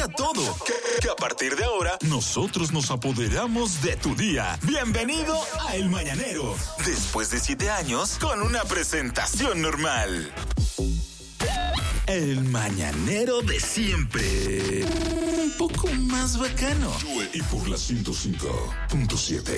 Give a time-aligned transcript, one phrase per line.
[0.00, 0.56] Diga todo.
[0.64, 0.72] Que,
[1.02, 4.58] que a partir de ahora, nosotros nos apoderamos de tu día.
[4.62, 5.38] Bienvenido
[5.68, 6.56] a El Mañanero.
[6.86, 10.32] Después de siete años, con una presentación normal.
[12.06, 14.86] El Mañanero de siempre.
[14.86, 16.90] Un poco más bacano.
[17.34, 19.54] Y por la 105.7.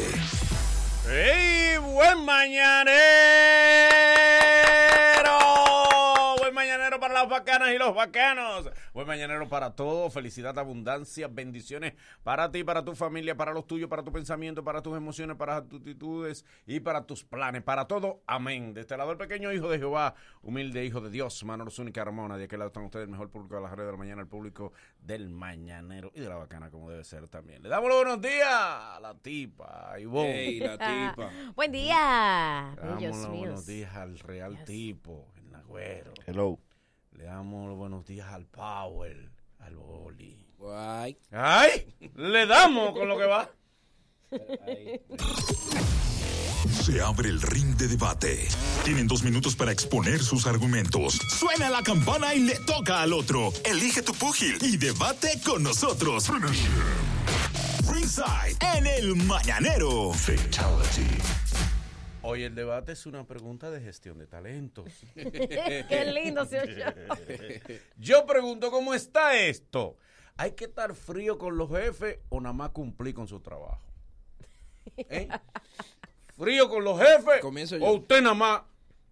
[1.08, 1.78] ¡Ey!
[1.78, 2.90] ¡Buen mañanero!
[7.32, 8.70] Bacanas y los bacanos!
[8.92, 10.12] Buen mañanero para todos.
[10.12, 14.82] Felicidad, abundancia, bendiciones para ti, para tu familia, para los tuyos, para tu pensamiento, para
[14.82, 17.62] tus emociones, para tus actitudes y para tus planes.
[17.62, 18.74] Para todo, amén.
[18.74, 22.36] De este lado, el pequeño hijo de Jehová, humilde hijo de Dios, Manolo Zúñiga Ramona.
[22.36, 24.28] De aquel lado están ustedes, el mejor público de las redes de la mañana, el
[24.28, 27.62] público del mañanero y de la bacana, como debe ser también.
[27.62, 30.38] Le damos los buenos días a la tipa, Ivonne.
[30.38, 30.72] Ey, la
[31.16, 31.30] tipa.
[31.56, 32.74] Buen día.
[32.76, 33.38] Le damos Dios los mío.
[33.40, 36.12] buenos días al real tipo, el Nagüero.
[36.26, 36.58] Hello.
[37.22, 40.44] Le damos los buenos días al Power, al Boli.
[40.58, 41.16] Guay.
[41.30, 41.86] ¡Ay!
[42.16, 43.48] Le damos con lo que va.
[46.82, 48.48] Se abre el ring de debate.
[48.82, 51.20] Tienen dos minutos para exponer sus argumentos.
[51.28, 53.52] Suena la campana y le toca al otro.
[53.64, 56.28] Elige tu púgil y debate con nosotros.
[57.88, 60.12] Ringside en el Mañanero.
[60.12, 61.06] Fatality.
[62.24, 64.84] Hoy el debate es una pregunta de gestión de talentos.
[65.14, 66.84] Qué lindo se oyó.
[67.98, 69.96] Yo pregunto, ¿cómo está esto?
[70.36, 73.82] ¿Hay que estar frío con los jefes o nada más cumplir con su trabajo?
[74.96, 75.28] ¿Eh?
[76.38, 77.84] ¿Frío con los jefes Comienzo yo.
[77.84, 78.62] o usted nada más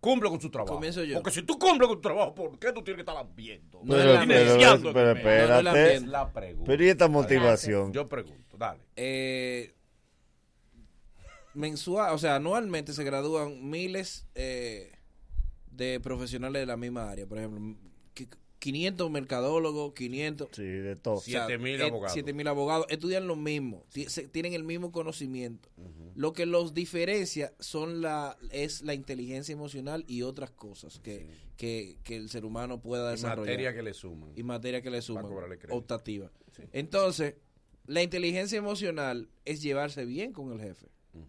[0.01, 0.75] cumple con su trabajo?
[0.75, 1.17] Comienzo yo.
[1.17, 3.81] Porque si tú cumples con tu trabajo, ¿por qué tú tienes que estar viendo?
[3.83, 4.47] No Pero, pero, pero mes.
[4.47, 5.95] No es la espérate.
[5.95, 6.65] Es la pregunta.
[6.67, 7.93] Pero y esta motivación.
[7.93, 8.81] Yo pregunto, dale.
[8.95, 9.75] Eh,
[11.55, 14.93] mensual, o sea, anualmente se gradúan miles eh,
[15.71, 17.27] de profesionales de la misma área.
[17.27, 17.61] Por ejemplo,
[18.15, 20.49] qui- 500 mercadólogos, 500...
[20.53, 21.15] Sí, de todo.
[21.15, 22.17] o sea, 7.000 eh, abogados.
[22.17, 22.87] 7.000 abogados.
[22.91, 23.87] Estudian lo mismo,
[24.33, 25.69] tienen el mismo conocimiento.
[26.15, 31.99] Lo que los diferencia son la es la inteligencia emocional y otras cosas que, que,
[32.05, 33.47] que el ser humano pueda Y desarrollar.
[33.53, 34.33] materia que le suman.
[34.37, 35.25] y materia que le suman
[35.71, 36.31] optativa.
[36.73, 37.37] Entonces,
[37.87, 40.89] la inteligencia emocional es llevarse bien con el jefe.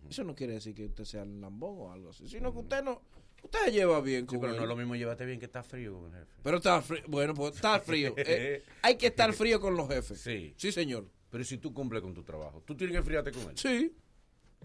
[0.10, 2.84] Eso no quiere decir que usted sea un lambón o algo así, sino que usted
[2.84, 3.02] no
[3.44, 4.58] usted se lleva bien Sí, con pero él.
[4.58, 6.32] no es lo mismo llevarte bien que estar frío con el jefe.
[6.44, 8.14] Pero está frío, bueno, pues está frío.
[8.18, 10.20] Eh, hay que estar frío con los jefes.
[10.22, 10.54] Sí.
[10.58, 11.08] Sí, señor.
[11.30, 13.58] Pero si tú cumples con tu trabajo, tú tienes que enfriarte con él.
[13.58, 13.96] Sí.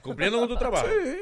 [0.02, 0.86] ¿Cumpliendo con tu trabajo?
[0.88, 1.20] Sí.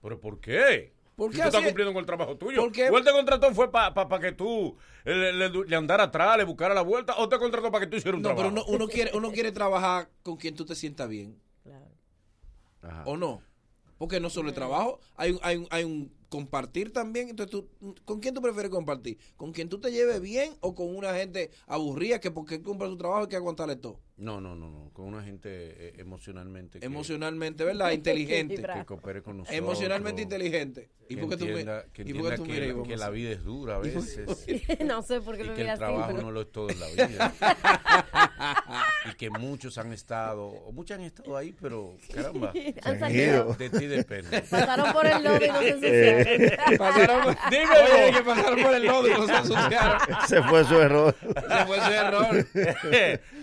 [0.00, 0.92] ¿Pero por qué?
[1.16, 2.60] ¿Por Si qué tú estás cumpliendo con el trabajo tuyo.
[2.62, 6.36] Porque- ¿O él te contrató fue para que tú eh, le, le, le andara atrás,
[6.38, 7.14] le buscara la vuelta?
[7.18, 8.66] ¿O te contrató para que tú hicieras un No, pero trabajo?
[8.70, 11.38] uno, uno quiere uno quiere trabajar con quien tú te sientas bien.
[13.04, 13.42] ¿O no?
[13.98, 17.28] Porque no solo el trabajo, hay, hay, hay un compartir también.
[17.28, 19.18] Entonces, tú, ¿con quién tú prefieres compartir?
[19.36, 22.96] ¿Con quien tú te lleves bien o con una gente aburrida que porque cumple su
[22.96, 24.00] trabajo hay que aguantarle todo?
[24.16, 24.90] No, no, no, no.
[24.92, 26.78] Con una gente eh, emocionalmente.
[26.78, 27.90] que- Emocionalmente, ¿verdad?
[27.90, 28.62] Inteligente.
[28.62, 29.58] Que coopere con nosotros.
[29.58, 30.88] Emocionalmente inteligente.
[31.08, 33.42] ¿Y por qué tú me, entienda, que, ¿y tú que, la- que la vida es
[33.44, 34.46] dura a veces.
[34.86, 35.78] no sé por qué y lo que el así.
[35.80, 37.34] trabajo pero- no lo es todo en la vida.
[39.10, 42.52] y que muchos han estado, o muchos han estado ahí, pero caramba,
[42.84, 43.54] Han Se han ido.
[43.54, 43.54] salido.
[43.54, 44.40] de ti depende.
[44.42, 46.78] Pasaron por el lobby y no se ensuciaron.
[46.78, 49.98] Pasaron, Dime, que pasaron por el lodo y no se asociaron.
[50.24, 51.14] Ese fue su error.
[51.20, 52.46] Se fue su error.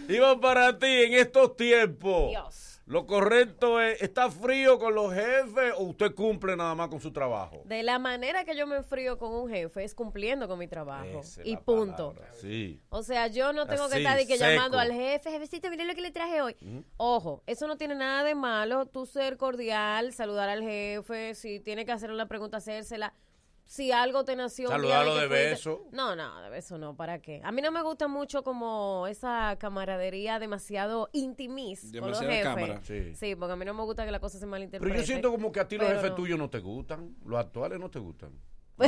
[0.10, 2.30] Iba para ti en estos tiempos.
[2.30, 2.68] Dios.
[2.88, 7.14] Lo correcto es, ¿está frío con los jefes o usted cumple nada más con su
[7.14, 7.62] trabajo?
[7.66, 11.20] De la manera que yo me enfrío con un jefe es cumpliendo con mi trabajo.
[11.22, 12.14] Esa Y punto.
[12.42, 12.82] Sí.
[12.90, 14.50] O sea, yo no tengo Así, que estar de que seco.
[14.50, 16.58] llamando al jefe, jefecito, mire lo que le traje hoy.
[16.98, 21.86] Ojo, eso no tiene nada de malo, tú ser cordial, saludar al jefe, si tiene
[21.86, 23.14] que hacerle una pregunta, hacérsela.
[23.72, 25.88] Si algo te nació Saludarlo de fuiste- beso.
[25.94, 27.40] No, no, de beso no, ¿para qué?
[27.42, 32.44] A mí no me gusta mucho como esa camaradería demasiado intimis con los jefes.
[32.44, 32.82] cámara.
[32.84, 33.16] Sí.
[33.16, 34.92] Sí, porque a mí no me gusta que la cosa se malinterprete.
[34.94, 36.16] Pero yo siento como que a ti los Pero jefes no.
[36.18, 38.32] tuyos no te gustan, los actuales no te gustan.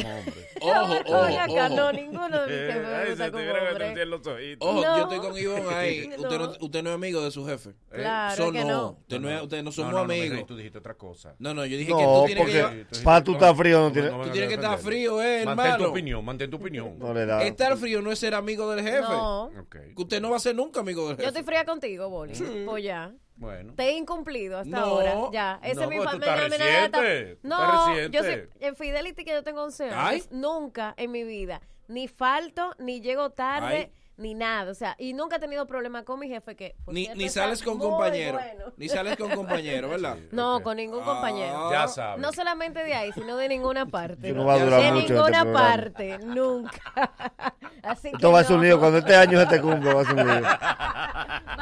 [0.02, 0.34] Como hombre.
[0.64, 1.70] Ojo, ojo, ojo.
[1.76, 3.88] no, ninguno de mis jefes me Ay, gusta se te como vieron que te hombre.
[3.90, 4.68] metían los ojitos.
[4.70, 4.98] Ojo, No.
[4.98, 6.10] yo estoy con Ivonne ahí.
[6.18, 7.72] Usted, no, usted no es amigo de su jefe.
[7.92, 8.98] Claro, es que no.
[9.02, 10.46] Usted no, es- ustedes no somos no, no, amigos.
[10.48, 11.36] Tú dijiste otra cosa.
[11.40, 13.80] No, no, yo dije que No, tú tienes que porque llevar- para tú estar frío
[13.82, 14.10] no tiene.
[14.10, 15.90] no, Tú tienes que estar frío, eh, Mantén tu hermano.
[15.92, 16.98] opinión, mantén tu opinión.
[16.98, 17.44] No le da.
[17.44, 19.02] Estar frío no es ser amigo del jefe.
[19.02, 19.52] No.
[19.70, 21.28] Que usted no va a ser nunca amigo del Yo jefe.
[21.28, 22.34] estoy fría contigo, Boli.
[22.66, 23.12] Pues ya.
[23.44, 23.74] Bueno.
[23.76, 24.86] Te he incumplido hasta No.
[24.86, 25.16] ahora.
[25.32, 25.60] Ya.
[25.64, 28.18] Ese No, es mi porque fa- tú estás me- me- me- reciente, No, reciente.
[28.18, 29.98] yo soy en Fidelity que yo tengo 11 años.
[29.98, 30.24] Ay.
[30.32, 33.92] Nunca en mi vida ni falto, ni llego tarde, Ay.
[34.18, 34.72] Ni nada.
[34.72, 36.76] O sea, y nunca he tenido problema con mi jefe que...
[36.86, 38.34] por Ni, ni sales con compañero.
[38.40, 38.66] bueno.
[38.78, 40.18] Ni sales con compañero, ¿verdad?
[40.32, 41.06] No, con ningún Ah.
[41.06, 41.72] compañero.
[41.72, 42.22] Ya sabes.
[42.22, 44.30] No solamente de ahí, sino de ninguna parte.
[44.30, 46.72] Eso no va a durar de mucho este ninguna parte, nunca.
[47.84, 48.58] Así que Esto va a ser no.
[48.60, 48.80] un lío.
[48.80, 50.48] Cuando este año se te cumple, va a ser un lío.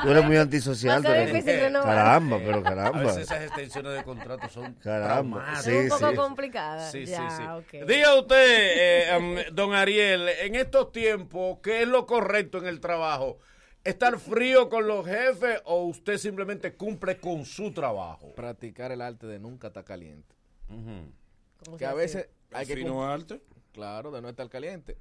[0.04, 1.06] Tú eres muy antisocial.
[1.06, 1.96] Eres- difícil renovar.
[1.96, 3.00] Caramba, pero A caramba.
[3.00, 6.16] veces esas extensiones de contrato son Caramba, sí, es un poco sí.
[6.18, 6.90] complicada.
[6.92, 7.78] Sí, ya, sí, sí.
[7.88, 13.38] Diga usted, eh, don Ariel, en estos tiempos, ¿qué es lo correcto en el trabajo?
[13.84, 18.34] ¿Estar frío con los jefes o usted simplemente cumple con su trabajo?
[18.36, 20.36] Practicar el arte de nunca estar caliente.
[20.68, 22.86] ¿Cómo Que a veces hay que...
[22.88, 23.42] Arte.
[23.74, 24.98] Claro, de no estar caliente.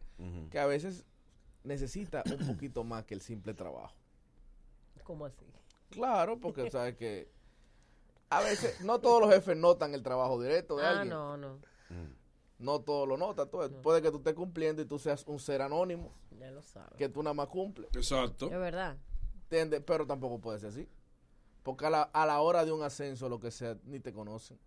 [0.50, 1.04] Que a veces
[1.64, 3.94] necesita un poquito más que el simple trabajo.
[5.04, 5.44] ¿Cómo así?
[5.90, 7.28] Claro, porque sabes que
[8.30, 11.08] a veces no todos los jefes notan el trabajo directo de Ah, alguien.
[11.10, 11.58] no, no.
[12.60, 13.48] No todos lo notan.
[13.50, 16.92] Tú- Puede que tú estés cumpliendo y tú seas un ser anónimo, Ya lo sabes.
[16.98, 17.88] que tú nada más cumples.
[17.96, 18.46] Exacto.
[18.46, 18.96] Es verdad.
[19.44, 19.82] ¿Entiendes?
[19.84, 20.88] Pero tampoco puede ser así.
[21.62, 24.58] Porque a la, a la hora de un ascenso, lo que sea, ni te conocen.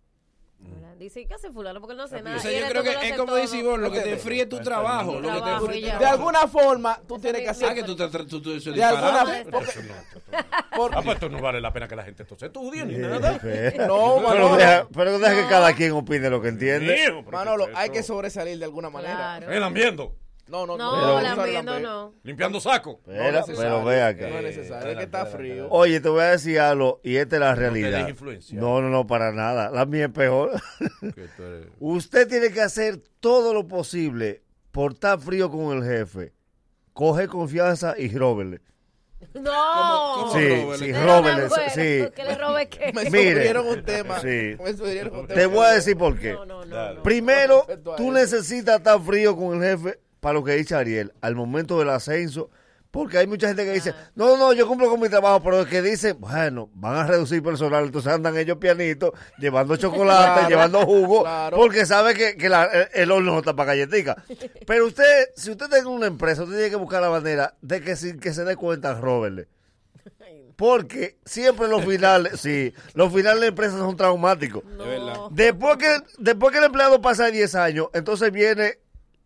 [0.60, 0.94] es verdad.
[0.96, 1.80] Dice, ¿y qué hace fulano?
[1.80, 2.36] Porque no hace nada.
[2.36, 3.36] O sea, yo creo todo que es como todo.
[3.40, 5.20] dice Ivonne, lo que te enfríe tu trabajo.
[5.20, 5.28] Lo
[5.68, 5.80] que te.
[5.98, 7.74] De alguna forma, tú tienes que Ah, hacer...
[7.74, 9.88] que tú te es De alguna disparate.
[10.92, 13.38] Ah, pues esto no vale la pena que la gente esto se estudie ni nada.
[13.40, 14.56] Pero, No, Manolo.
[14.56, 16.94] deja, pero deja que cada quien opine lo que entiende.
[16.94, 19.14] Mío, pero Manolo, ¿qué es hay que sobresalir de alguna manera.
[19.38, 19.52] Claro.
[19.52, 20.16] Eh, lambiendo,
[20.46, 21.88] No, no, No, Pero- la usar viendo lamber.
[21.90, 22.14] no.
[22.22, 23.00] limpiando saco.
[23.00, 23.70] Espera, No es necesario.
[23.76, 24.28] pero ve acá.
[24.28, 25.68] No es necesario, es que está frío.
[25.70, 28.06] Oye, te voy a decir algo, y esta es la realidad.
[28.52, 29.70] No, no, no, para nada.
[29.70, 30.50] La mía es peor.
[31.80, 36.32] Usted tiene que hacer todo lo posible por estar frío con el jefe.
[36.92, 38.60] Coge confianza y róbele.
[39.34, 40.14] No.
[40.14, 40.48] ¿Cómo Sí,
[40.78, 41.22] sí, no,
[41.70, 42.10] Sí.
[42.14, 42.92] ¿Que le robe qué?
[42.92, 43.30] Me Mire.
[43.32, 44.20] sugirieron un tema.
[44.20, 44.56] Sí.
[44.62, 45.40] Me sugirieron un tema.
[45.40, 46.32] Te voy a decir por qué.
[46.32, 46.74] No, no, no.
[46.76, 46.96] Dale.
[46.96, 47.02] no.
[47.02, 47.66] Primero,
[47.96, 51.90] tú necesitas estar frío con el jefe para lo que dice Ariel, al momento del
[51.90, 52.50] ascenso,
[52.94, 55.66] porque hay mucha gente que dice, no, no, yo cumplo con mi trabajo, pero es
[55.66, 60.86] que dice, bueno, van a reducir personal, entonces andan ellos pianitos, llevando chocolate, Claro, llevando
[60.86, 61.56] jugo, claro.
[61.56, 64.16] porque sabe que, que la- el, el horno no está para galletica.
[64.66, 67.96] Pero usted, si usted tiene una empresa, usted tiene que buscar la manera de que
[67.96, 69.48] sin que se dé cuenta, róbenle.
[70.56, 74.62] Porque siempre los finales, sí, los finales de empresas son traumáticos.
[74.64, 74.84] No.
[74.84, 75.14] verdad.
[75.32, 78.78] Después que, después que el empleado pasa de 10 años, entonces viene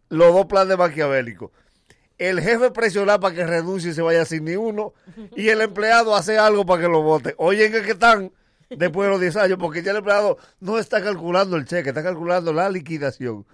[0.08, 1.50] los dos planes maquiavélicos.
[2.18, 4.92] El jefe presiona para que renuncie y se vaya sin ni uno,
[5.36, 7.34] y el empleado hace algo para que lo vote.
[7.38, 8.32] Oye, ¿en qué que están?
[8.70, 12.02] Después de los 10 años, porque ya el empleado no está calculando el cheque, está
[12.02, 13.46] calculando la liquidación.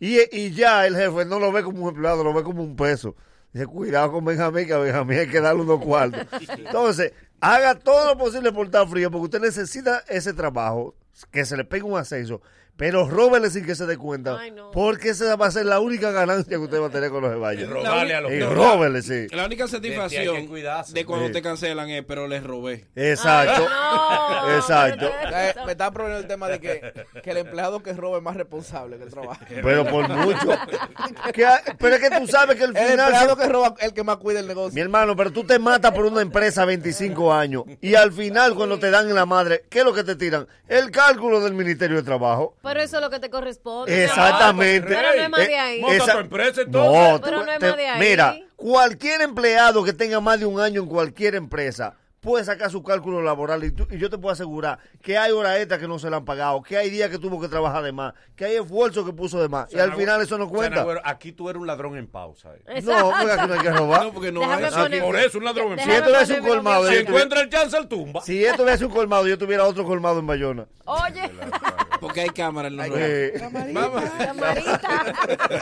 [0.00, 2.74] Y, y ya el jefe no lo ve como un empleado, lo ve como un
[2.74, 3.14] peso.
[3.52, 6.26] Dice, cuidado con Benjamín, que a Benjamín hay que darle unos cuartos.
[6.58, 10.94] Entonces, haga todo lo posible por estar frío, porque usted necesita ese trabajo,
[11.30, 12.40] que se le pegue un ascenso,
[12.76, 14.70] pero róbele sin que se dé cuenta, Ay, no.
[14.72, 17.30] porque esa va a ser la única ganancia que usted va a tener con los
[17.30, 17.70] Y jeballos.
[17.70, 19.26] robarle a los No, róbele, sí.
[19.30, 20.92] La única satisfacción cuidarse.
[20.92, 21.32] de cuando Sí.
[21.34, 22.86] te cancelan es, pero les robé.
[22.96, 23.66] Exacto.
[23.68, 25.06] No, Exacto.
[25.06, 26.92] Eh, me está poniendo el tema de que,
[27.22, 29.40] que el empleado que robe es más responsable que el trabajo.
[29.62, 30.48] Pero por mucho.
[31.32, 33.06] Que hay- pero es que tú sabes que el El final...
[33.12, 34.74] empleado que roba es el que más cuida el negocio.
[34.74, 38.78] Mi hermano, pero tú te matas por una empresa 25 años y al final cuando
[38.78, 40.46] te dan en la madre, ¿qué es lo que te tiran?
[40.68, 42.56] El cálculo del Ministerio de Trabajo.
[42.64, 44.04] Pero eso es lo que te corresponde.
[44.04, 44.88] Exactamente.
[44.88, 45.80] Pero no es más de ahí.
[45.80, 47.20] Monta esa- tu empresa, No, entonces.
[47.22, 48.00] Pero no es más de ahí.
[48.00, 51.94] Mira, cualquier empleado que tenga más de un año en cualquier empresa
[52.24, 55.58] puede sacar su cálculo laboral y, tú- y yo te puedo asegurar que hay horas
[55.58, 57.92] extras que no se le han pagado, que hay días que tuvo que trabajar de
[57.92, 60.76] más, que hay esfuerzo que puso de más y al final eso no cuenta.
[60.76, 62.50] Senagüero, aquí tú eres un ladrón en pausa.
[62.66, 62.80] eh.
[62.82, 64.02] No, porque aquí no hay que robar.
[64.04, 66.46] No, porque no poner- Por eso un ladrón en Déjame Si esto le hace un
[66.48, 68.20] colmado, Si encuentra el chance, el tumba.
[68.22, 70.66] Si esto hubiese un colmado, yo tuviera otro colmado en Bayona.
[70.86, 71.30] Oye,
[72.00, 72.98] Porque hay cámara en nuevos.
[73.00, 73.32] Eh,
[73.72, 74.02] Vamos.
[74.18, 74.80] camarita.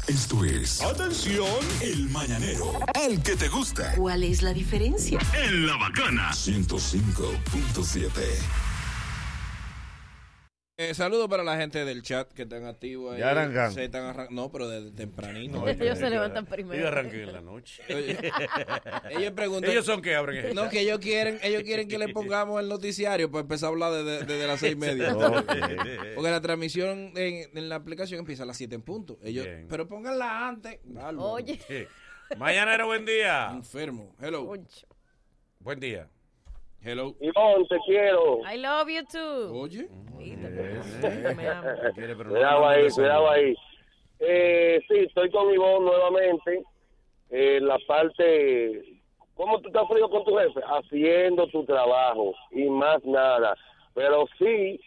[0.07, 0.83] Esto es.
[0.83, 1.49] Atención,
[1.81, 2.71] el mañanero.
[3.03, 3.95] El que te gusta.
[3.97, 5.21] ¿Cuál es la diferencia?
[5.33, 6.33] En la bacana.
[6.33, 8.70] 105.7.
[10.83, 13.21] Eh, saludos para la gente del chat que están activos ahí.
[13.21, 13.71] Ya arrancan.
[13.71, 15.69] Se están arran- No, pero desde tempranito.
[15.69, 16.83] Ellos se levantan primero.
[16.83, 17.83] Y arranqué en la noche.
[17.95, 18.17] Oye,
[19.11, 19.71] ellos preguntan.
[19.71, 22.69] Ellos son que abren el No, que ellos quieren, ellos quieren que le pongamos el
[22.71, 25.15] noticiario para empezar a hablar desde, desde las seis y media.
[26.15, 29.19] Porque la transmisión en, en la aplicación empieza a las 7 en punto.
[29.23, 29.67] Ellos, Bien.
[29.69, 30.79] pero pónganla antes.
[31.19, 31.85] Oye, Sí.
[32.39, 33.51] Mañanero, buen día.
[33.53, 34.17] Enfermo.
[34.19, 34.47] Hello.
[34.47, 34.87] concho.
[35.59, 36.09] Buen día.
[36.83, 37.15] Hello.
[37.21, 38.39] Ivonne, te quiero.
[38.51, 39.53] I love you too.
[39.55, 39.87] Oye.
[42.29, 43.55] Cuidado ahí, cuidado ahí.
[44.19, 46.63] Eh, sí, estoy con Ivonne nuevamente.
[47.31, 48.83] Eh, la parte,
[49.35, 50.61] ¿cómo tú estás frío con tu jefe?
[50.67, 53.55] Haciendo tu trabajo y más nada.
[53.95, 54.81] Pero sí,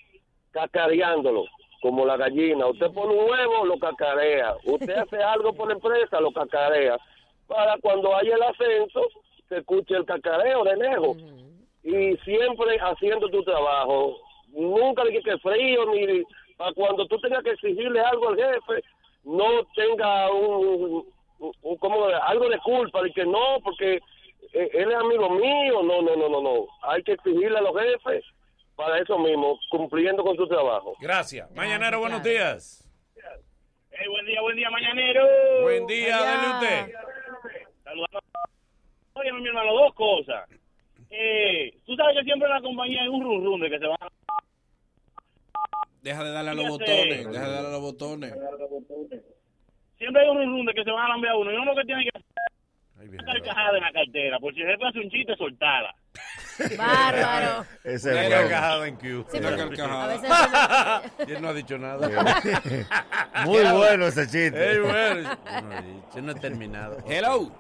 [0.52, 1.46] cacareándolo,
[1.82, 2.68] como la gallina.
[2.68, 4.56] Usted pone un huevo, lo cacarea.
[4.66, 6.98] Usted hace algo por la empresa, lo cacarea.
[7.48, 9.02] Para cuando haya el ascenso,
[9.48, 11.18] se escuche el cacareo de lejos.
[11.84, 14.18] Y siempre haciendo tu trabajo.
[14.50, 16.24] Nunca dije que frío, ni
[16.58, 18.84] para cuando tú tengas que exigirle algo al jefe,
[19.24, 21.04] no tenga un,
[21.40, 23.96] un- un- como algo de culpa, de que no, porque
[24.54, 25.82] eh, él es amigo mío.
[25.84, 26.68] No, no, no, no, no.
[26.84, 28.24] Hay que exigirle a los jefes
[28.76, 30.96] para eso mismo, cumpliendo con su trabajo.
[31.00, 31.50] Gracias.
[31.52, 32.80] Mañanero, buenos días.
[33.96, 35.24] Hey, buen día, buen día, mañanero.
[35.62, 36.32] Buen día, Allá.
[36.32, 36.96] dele usted.
[37.84, 38.20] Saludando.
[39.14, 40.50] Oye, mi hermano, dos cosas.
[41.16, 43.86] Eh, tú sabes que siempre en la compañía hay un run run de que se
[43.86, 44.08] van a...
[46.02, 47.32] Deja de darle a los botones.
[47.32, 48.34] Deja de darle a los botones.
[50.00, 51.52] Siempre hay un run run de que se van a lamber a uno.
[51.52, 54.40] Y uno lo que tiene que hacer es carcajada en la cartera.
[54.40, 55.96] Por si el jefe hace un chiste, soltala.
[56.78, 57.66] Bárbaro.
[57.84, 58.42] Ese Una es bueno.
[58.42, 59.26] carcajada en Q.
[59.32, 60.04] Sí, Una carcajada.
[60.04, 62.08] a veces Y él no ha dicho nada.
[63.46, 64.72] Muy bueno ese chiste.
[64.72, 65.38] Ey, bueno.
[66.16, 66.98] No no he terminado.
[67.08, 67.52] Hello.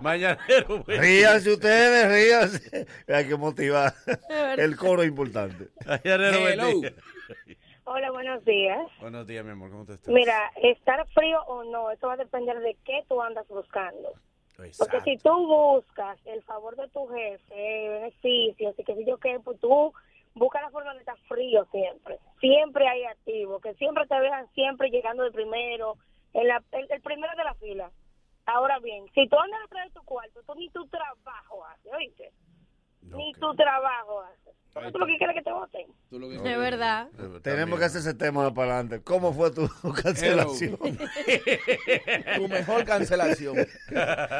[0.00, 0.98] Mañanero, güey.
[0.98, 2.86] Ríanse ustedes, ríanse.
[3.08, 3.92] Hay que motivar.
[4.56, 5.68] El coro es importante.
[5.86, 6.80] Mañanero, Hello.
[7.86, 8.80] Hola, buenos días.
[9.00, 9.70] Buenos días, mi amor.
[9.70, 10.08] ¿Cómo te estás?
[10.12, 14.14] Mira, estar frío o no, eso va a depender de qué tú andas buscando.
[14.56, 19.40] Porque si tú buscas el favor de tu jefe, beneficios y qué sé yo qué,
[19.40, 19.92] pues tú
[20.34, 22.18] buscas la forma de estar frío siempre.
[22.40, 25.96] Siempre hay activo, que siempre te vean siempre llegando de primero,
[26.32, 27.90] en la, el, el primero de la fila.
[28.46, 32.32] Ahora bien, si tú andas detrás de tu cuarto, tú ni tu trabajo haces, ¿oíste?
[33.10, 34.54] Ni tu trabajo haces.
[34.72, 35.86] Porque tú lo que quieres es que te voten.
[36.10, 37.08] Tú lo que de verdad.
[37.42, 39.04] Tenemos que hacer ese tema para adelante.
[39.04, 39.68] ¿Cómo fue tu
[40.02, 40.76] cancelación?
[42.36, 43.56] Tu mejor cancelación.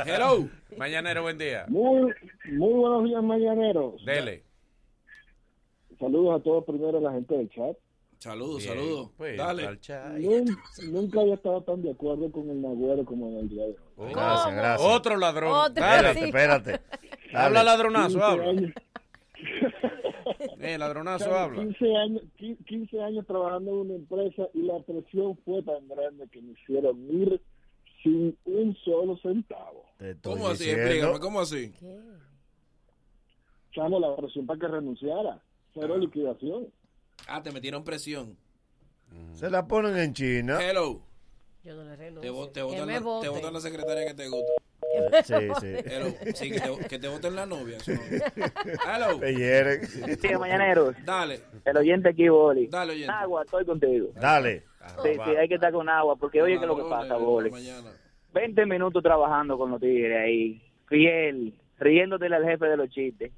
[0.05, 0.49] Hello.
[0.77, 1.67] Mañanero, buen día.
[1.69, 2.13] Muy,
[2.51, 4.05] muy buenos días, mañaneros.
[4.05, 4.43] Dele.
[6.01, 7.77] Saludos a todos primero a la gente del chat.
[8.25, 9.11] Saludos, saludos.
[9.19, 9.67] pues, Dale.
[9.67, 10.13] al chat.
[10.15, 10.57] Nun-
[10.91, 13.77] nunca había estado tan de acuerdo con el Nagüero como en el día de hoy.
[13.99, 14.07] Oh.
[14.09, 14.91] Gracias, gracias.
[14.91, 15.53] Otro ladrón.
[15.53, 15.75] Otro.
[15.85, 16.15] Dale.
[16.15, 16.25] Sí.
[16.25, 17.37] Espérate, espérate.
[17.37, 18.45] Habla ladronazo, 15 habla.
[18.49, 18.73] años,
[20.59, 21.63] Eh, ladronazo, habla.
[21.63, 26.27] 15 años, qui- 15 años trabajando en una empresa y la presión fue tan grande
[26.33, 27.41] que me hicieron ir
[28.03, 29.85] sin un solo centavo.
[30.23, 30.65] ¿Cómo así?
[30.65, 30.83] diciendo.
[30.85, 31.73] Explícame, ¿cómo así?
[31.79, 31.99] ¿Qué?
[33.73, 35.43] Chamo, la presión para que renunciara.
[35.75, 36.69] Cero liquidación.
[37.27, 38.37] Ah, te metieron presión.
[39.33, 40.59] Se la ponen en China.
[40.61, 41.03] Hello.
[41.63, 42.21] Yo no le renuncio.
[42.21, 43.31] Te, vo- te que votan me la, te voten.
[43.33, 44.53] votan la secretaria que te gusta.
[45.25, 45.67] Sí, sí.
[45.87, 46.15] Hello.
[46.35, 47.77] Sí, que te, que te voten la novia.
[47.79, 48.01] eso no.
[48.95, 49.19] Hello.
[49.19, 49.87] Te hieren.
[49.87, 50.95] Sí, mañaneros.
[51.05, 52.67] Dale, El oyente aquí, Boli.
[52.67, 53.13] dale, oyente.
[53.13, 54.09] Agua, estoy contigo.
[54.15, 54.65] Dale.
[55.03, 57.51] Sí, sí, hay que estar con agua, porque oye, ¿qué es lo que pasa, Boli?
[57.51, 57.91] mañana.
[58.35, 63.33] 20 minutos trabajando con los tigres ahí, fiel, riéndotele al jefe de los chistes.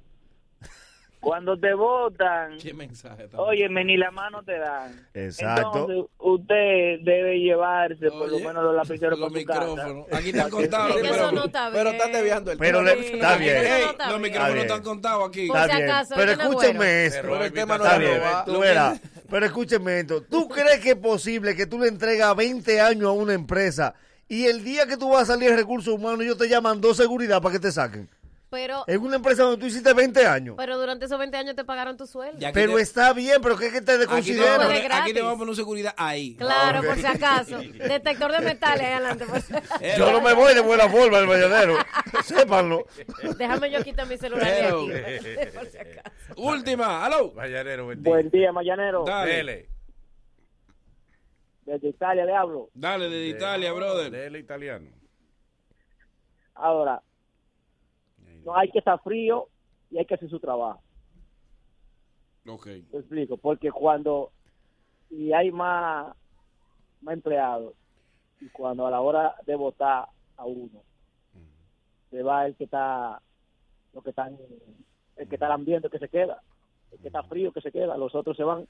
[1.19, 3.27] Cuando te votan, ¿Qué mensaje?
[3.27, 5.07] tan- óyeme, ni la mano te dan.
[5.15, 5.61] Exacto.
[5.89, 9.59] Entonces, usted debe llevarse por lo Oye, menos los lapiceros los para su casa.
[9.65, 10.05] micrófonos.
[10.13, 11.73] Aquí están contados, Es que pero, eso no está bien.
[11.97, 12.93] Pero desviando el Pero tema.
[12.95, 13.57] le- está bien.
[13.57, 14.21] eso no está los bien.
[14.21, 14.65] micrófonos bien.
[14.67, 15.47] están contados aquí.
[15.47, 15.89] Por Está bien.
[15.89, 16.91] acaso, Pero ¿quién es escúcheme bueno?
[16.91, 17.21] esto.
[17.23, 18.17] Pero el tema no Está es bien.
[18.19, 18.45] robar.
[18.45, 19.01] Tú verás.
[19.29, 20.21] Pero escúcheme esto.
[20.21, 23.95] ¿Tú crees que es posible que tú le entregas 20 años a una empresa
[24.29, 26.95] y el día que tú vas a salir de recursos humanos ellos te llaman dos
[26.97, 28.07] seguridad para que te saquen?
[28.49, 30.55] Pero, En una empresa donde tú hiciste 20 años.
[30.57, 32.39] pero durante esos 20 años te pagaron tu sueldo.
[32.53, 34.71] Pero te- está bien, pero ¿qué es que te aquí desconsideran?
[34.91, 36.37] Aquí te vamos a poner seguridad ahí.
[36.37, 37.57] Claro, Ah, por si acaso.
[37.59, 39.25] Detector de metales ahí adelante.
[39.25, 39.53] por si-
[39.97, 41.75] Yo no me voy de buena forma el mañanero.
[42.23, 42.85] Sépanlo.
[43.37, 45.51] Déjame yo quitar mi celular de aquí.
[45.53, 46.11] por si acaso.
[46.37, 47.33] Última, hello.
[47.33, 48.13] Mañanero, buen día.
[48.13, 49.03] Buen día, mañanero.
[49.05, 49.69] Dale, Dele.
[51.65, 52.69] Desde Italia le hablo.
[52.73, 54.09] dale de Italia, brother.
[54.09, 54.89] Dele italiano.
[56.55, 57.01] Ahora,
[58.47, 59.49] no hay que estar frío
[59.91, 60.81] y hay que hacer su trabajo.
[62.47, 62.63] Ok.
[62.63, 64.31] Te explico, porque cuando
[65.09, 66.15] y hay más,
[67.01, 67.73] más empleados
[68.39, 70.81] y cuando a la hora de votar a uno
[72.09, 73.21] se va el que está
[73.93, 74.37] lo que están
[75.17, 76.41] el que está ambiente que se queda
[76.91, 78.67] el que está frío que se queda los otros se van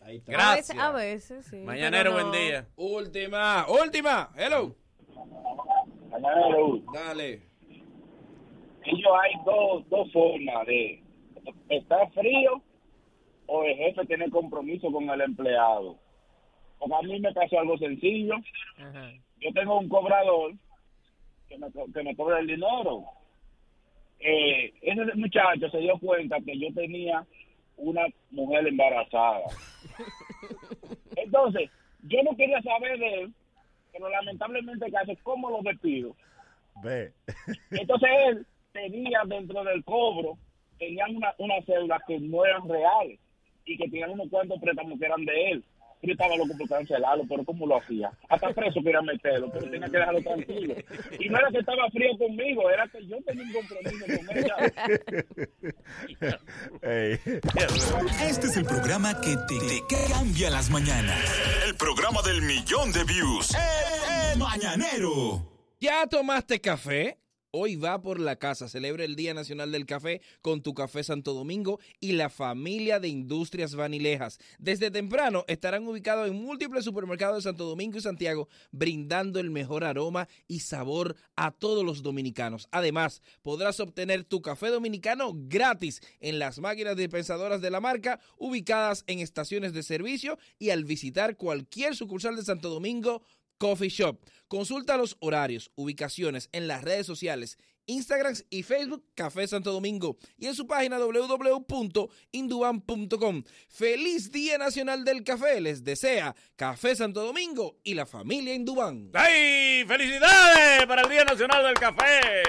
[0.00, 0.52] Ahí está.
[0.52, 0.78] A veces, Gracias.
[0.78, 1.56] a veces, sí.
[1.58, 2.66] Mañanero, buen día.
[2.76, 4.74] Última, última, hello.
[6.10, 7.47] Mañanero, Dale.
[8.88, 11.02] Ellos hay dos, dos formas de
[11.68, 12.62] estar frío
[13.46, 15.98] o el jefe tiene compromiso con el empleado.
[16.78, 18.34] Porque a mí me pasó algo sencillo.
[18.76, 19.12] Ajá.
[19.40, 20.52] Yo tengo un cobrador
[21.48, 23.04] que me, que me cobra el dinero.
[24.20, 27.26] Eh, ese muchacho se dio cuenta que yo tenía
[27.76, 29.44] una mujer embarazada.
[31.16, 31.70] Entonces,
[32.02, 33.34] yo no quería saber de él,
[33.92, 36.14] pero lamentablemente, caso, ¿cómo lo despido?
[36.82, 37.12] Ve.
[37.70, 40.38] Entonces él tenía dentro del cobro,
[40.78, 43.18] tenían una, una cédula que no eran reales
[43.64, 45.64] y que tenían unos cuantos préstamos que eran de él.
[46.00, 48.12] Yo estaba loco por cancelarlo, pero ¿cómo lo hacía?
[48.28, 50.74] Hasta preso quería meterlo, pero tenía que dejarlo tranquilo.
[51.18, 54.56] Y no era que estaba frío conmigo, era que yo tenía un compromiso con ella.
[58.22, 61.18] Este es el programa que te, te cambia las mañanas.
[61.66, 63.52] El programa del millón de views.
[63.54, 65.42] El, el Mañanero.
[65.80, 67.18] ¿Ya tomaste café?
[67.60, 71.34] Hoy va por la casa, celebra el Día Nacional del Café con tu Café Santo
[71.34, 74.38] Domingo y la familia de Industrias Vanilejas.
[74.60, 79.82] Desde temprano estarán ubicados en múltiples supermercados de Santo Domingo y Santiago, brindando el mejor
[79.82, 82.68] aroma y sabor a todos los dominicanos.
[82.70, 89.02] Además, podrás obtener tu café dominicano gratis en las máquinas dispensadoras de la marca, ubicadas
[89.08, 93.24] en estaciones de servicio y al visitar cualquier sucursal de Santo Domingo
[93.58, 94.18] Coffee Shop.
[94.48, 100.46] Consulta los horarios, ubicaciones en las redes sociales, Instagram y Facebook Café Santo Domingo y
[100.46, 103.44] en su página www.induban.com.
[103.68, 109.10] Feliz Día Nacional del Café les desea Café Santo Domingo y la familia Induban.
[109.14, 109.84] ¡Ay!
[109.86, 112.42] ¡Felicidades para el Día Nacional del Café!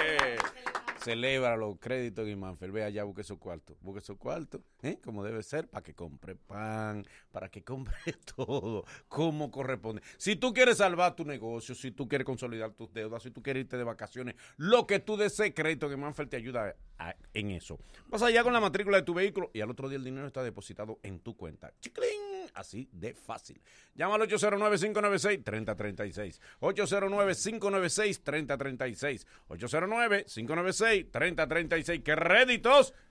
[1.02, 2.72] Celebra los créditos en Manfred.
[2.72, 3.78] Ve allá, busque su cuarto.
[3.82, 5.00] Busque su cuarto, ¿eh?
[5.04, 7.94] como debe ser, para que compre pan, para que compre
[8.36, 10.02] todo, como corresponde.
[10.18, 13.62] Si tú quieres salvar tu negocio, si tú quieres consolidar tus deudas, si tú quieres
[13.64, 17.80] irte de vacaciones, lo que tú desees, crédito en Manfred te ayuda a- en eso.
[18.08, 20.44] Vas allá con la matrícula de tu vehículo y al otro día el dinero está
[20.44, 21.74] depositado en tu cuenta.
[21.80, 22.39] ¡Chiclín!
[22.54, 23.62] Así de fácil.
[23.96, 26.40] Llama al 809-596-3036.
[26.62, 29.26] 809-596-3036.
[29.50, 32.04] 809-596-3036.
[32.04, 33.09] Créditos Guimán.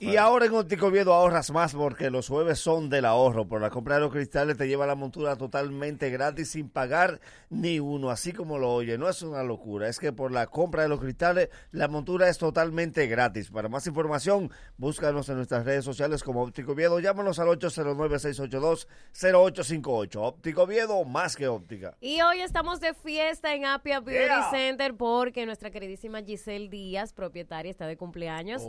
[0.00, 3.46] Y ahora en Óptico Viedo ahorras más porque los jueves son del ahorro.
[3.46, 7.20] Por la compra de los cristales te lleva la montura totalmente gratis sin pagar
[7.50, 8.10] ni uno.
[8.10, 9.88] Así como lo oye, no es una locura.
[9.88, 13.48] Es que por la compra de los cristales la montura es totalmente gratis.
[13.50, 16.98] Para más información, búscanos en nuestras redes sociales como Óptico Viedo.
[16.98, 20.16] Llámanos al 809-682-0858.
[20.16, 21.96] Óptico Viedo, más que óptica.
[22.00, 24.50] Y hoy estamos de fiesta en Apia Beauty Yeah.
[24.50, 28.66] Center porque nuestra queridísima Giselle Díaz, propietaria, está de cumpleaños.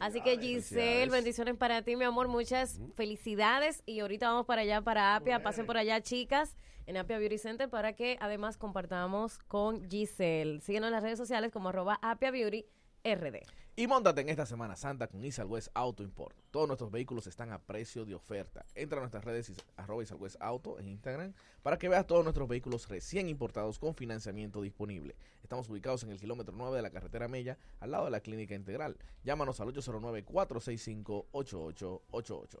[0.00, 3.82] Así que Giselle, bendiciones para ti, mi amor, muchas felicidades.
[3.86, 5.42] Y ahorita vamos para allá, para Apia.
[5.42, 10.60] Pasen por allá, chicas, en Apia Beauty Center para que además compartamos con Giselle.
[10.60, 12.66] Síguenos en las redes sociales como arroba Apia Beauty
[13.04, 13.46] RD.
[13.78, 16.34] Y montate en esta Semana Santa con Isal Auto Import.
[16.50, 18.64] Todos nuestros vehículos están a precio de oferta.
[18.74, 20.02] Entra a nuestras redes arroba
[20.40, 25.14] Auto en Instagram para que veas todos nuestros vehículos recién importados con financiamiento disponible.
[25.42, 28.54] Estamos ubicados en el kilómetro 9 de la carretera Mella, al lado de la Clínica
[28.54, 28.96] Integral.
[29.24, 32.60] Llámanos al 809-465-8888.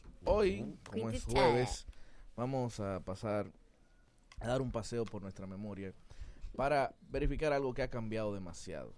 [0.25, 1.85] Hoy, como es jueves,
[2.35, 3.51] vamos a pasar
[4.39, 5.93] a dar un paseo por nuestra memoria
[6.55, 8.93] para verificar algo que ha cambiado demasiado.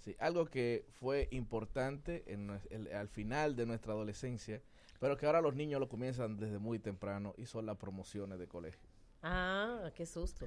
[0.00, 4.60] Sí, algo que fue importante en el- al final de nuestra adolescencia,
[5.00, 8.46] pero que ahora los niños lo comienzan desde muy temprano y son las promociones de
[8.46, 8.88] colegio.
[9.26, 10.44] Ah, qué susto.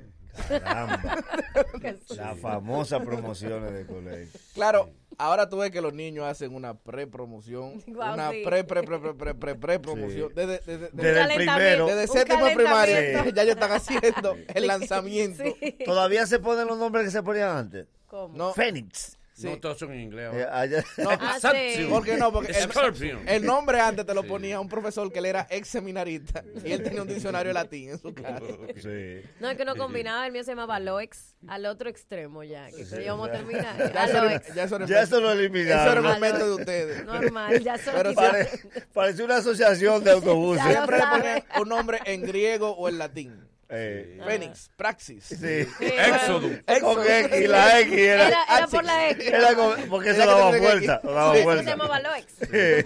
[0.48, 1.02] Caramba.
[1.82, 2.16] Qué susto.
[2.16, 4.40] Las famosas promociones de colegio.
[4.54, 8.44] Claro, ahora tú ves que los niños hacen una pre-promoción, Guau, una sí.
[8.46, 10.36] pre pre pre pre pre pre promoción Sí.
[10.36, 11.88] desde, desde, Desde el primero.
[11.88, 13.36] desde séptimo de primaria calentamiento.
[13.36, 15.44] ya ellos están haciendo el lanzamiento.
[15.84, 17.88] Todavía se ponen los nombres que se ponían antes.
[18.06, 18.38] ¿Cómo?
[18.38, 18.54] No.
[18.54, 19.18] Fénix.
[19.38, 19.46] Sí.
[19.48, 20.32] No todos son en inglés.
[20.34, 21.86] Eh, allá- No, Ah, sí.
[21.88, 22.32] ¿Por qué no?
[22.34, 26.44] Porque el, el nombre antes te lo ponía un profesor que él era ex seminarista
[26.66, 28.42] y él tenía un diccionario de latín en su casa.
[28.82, 29.22] Sí.
[29.40, 32.82] No, es que no combinaba, el mío se llamaba Loex, al otro extremo ya, que
[32.82, 33.94] eso íbamos a terminar.
[33.94, 35.82] Ya eso, ya eso Ya eso lo eliminaron.
[35.82, 36.16] Eso era Aloex.
[36.18, 37.06] invento de ustedes.
[37.06, 38.50] Normal, ya son Pero Pare-
[38.92, 40.66] pareció una asociación de autobuses.
[40.66, 43.48] Siempre le ponían un nombre en griego o en latín.
[43.70, 45.26] Eh, Fénix, Praxis.
[45.26, 45.68] sí.
[45.82, 46.50] Éxodo.
[46.82, 48.28] Con X, la X era.
[48.30, 49.28] Era, era por la X.
[49.28, 51.02] Era con- porque eso daba vuelta.
[51.04, 51.44] Daba Sí.
[51.44, 52.34] Se llamaba Loex.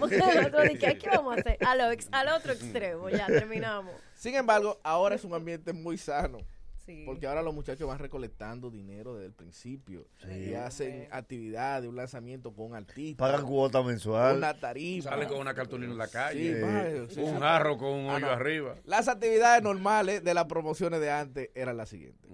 [0.00, 1.58] Porque nosotros dije, ¿qué vamos a hacer?
[1.64, 3.94] Aloex, al otro extremo, ya terminamos.
[4.14, 6.38] Sin embargo, ahora es un ambiente muy sano.
[6.84, 7.04] Sí.
[7.06, 10.08] Porque ahora los muchachos van recolectando dinero desde el principio.
[10.28, 13.24] Y hacen actividades, un lanzamiento con un artista.
[13.24, 14.36] Pagan cuota mensual.
[14.38, 15.10] Una tarifa.
[15.10, 17.06] Sale con una cartulina en la calle.
[17.16, 18.32] un jarro con un Ah, hoyo no.
[18.32, 18.74] arriba.
[18.84, 22.30] Las actividades normales de las promociones de antes eran las siguientes.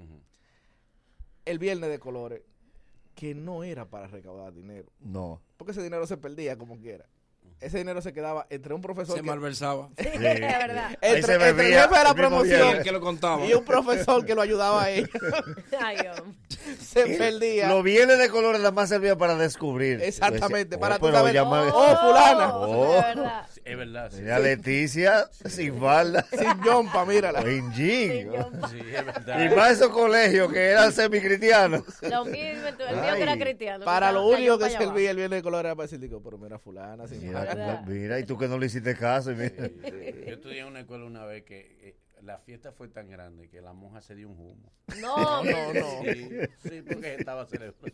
[1.45, 2.43] El viernes de colores,
[3.15, 4.93] que no era para recaudar dinero.
[5.01, 5.43] No.
[5.57, 7.07] Porque ese dinero se perdía como quiera.
[7.61, 9.89] Ese dinero se quedaba entre un profesor Se que- malversaba.
[9.99, 10.91] Sí, es verdad.
[11.01, 13.45] Entre, se entre el jefe de la promoción que lo contaba.
[13.47, 15.11] y un profesor que lo ayudaba a ellos.
[15.81, 15.97] Ay,
[16.81, 17.69] se perdía.
[17.69, 20.01] Los bienes de colores nada más servía para descubrir.
[20.03, 22.57] Exactamente, para oh, tú saber, llama- oh, fulana.
[22.57, 23.03] Oh.
[23.65, 24.11] Es verdad.
[24.11, 26.25] Sí, Doña Leticia sin falda.
[26.31, 27.41] Sin jompa, mírala.
[27.41, 28.29] o en jean.
[28.71, 29.45] Sí, es verdad.
[29.45, 31.83] Y más esos colegios que eran semicristianos.
[32.03, 33.85] Lo mío, el mío que era cristiano.
[33.85, 36.39] Para lo único que para servía el viernes de color era para decir, digo, pero
[36.39, 37.85] mira fulana, sin Mira, falda.
[37.87, 39.33] Mira, y tú que no le hiciste caso.
[39.33, 39.69] y mira.
[40.27, 43.61] Yo estudié en una escuela una vez que eh, la fiesta fue tan grande que
[43.61, 44.73] la monja se dio un humo.
[45.01, 46.03] No, No, no.
[46.03, 46.29] Sí,
[46.69, 47.87] sí, porque estaba celebrando.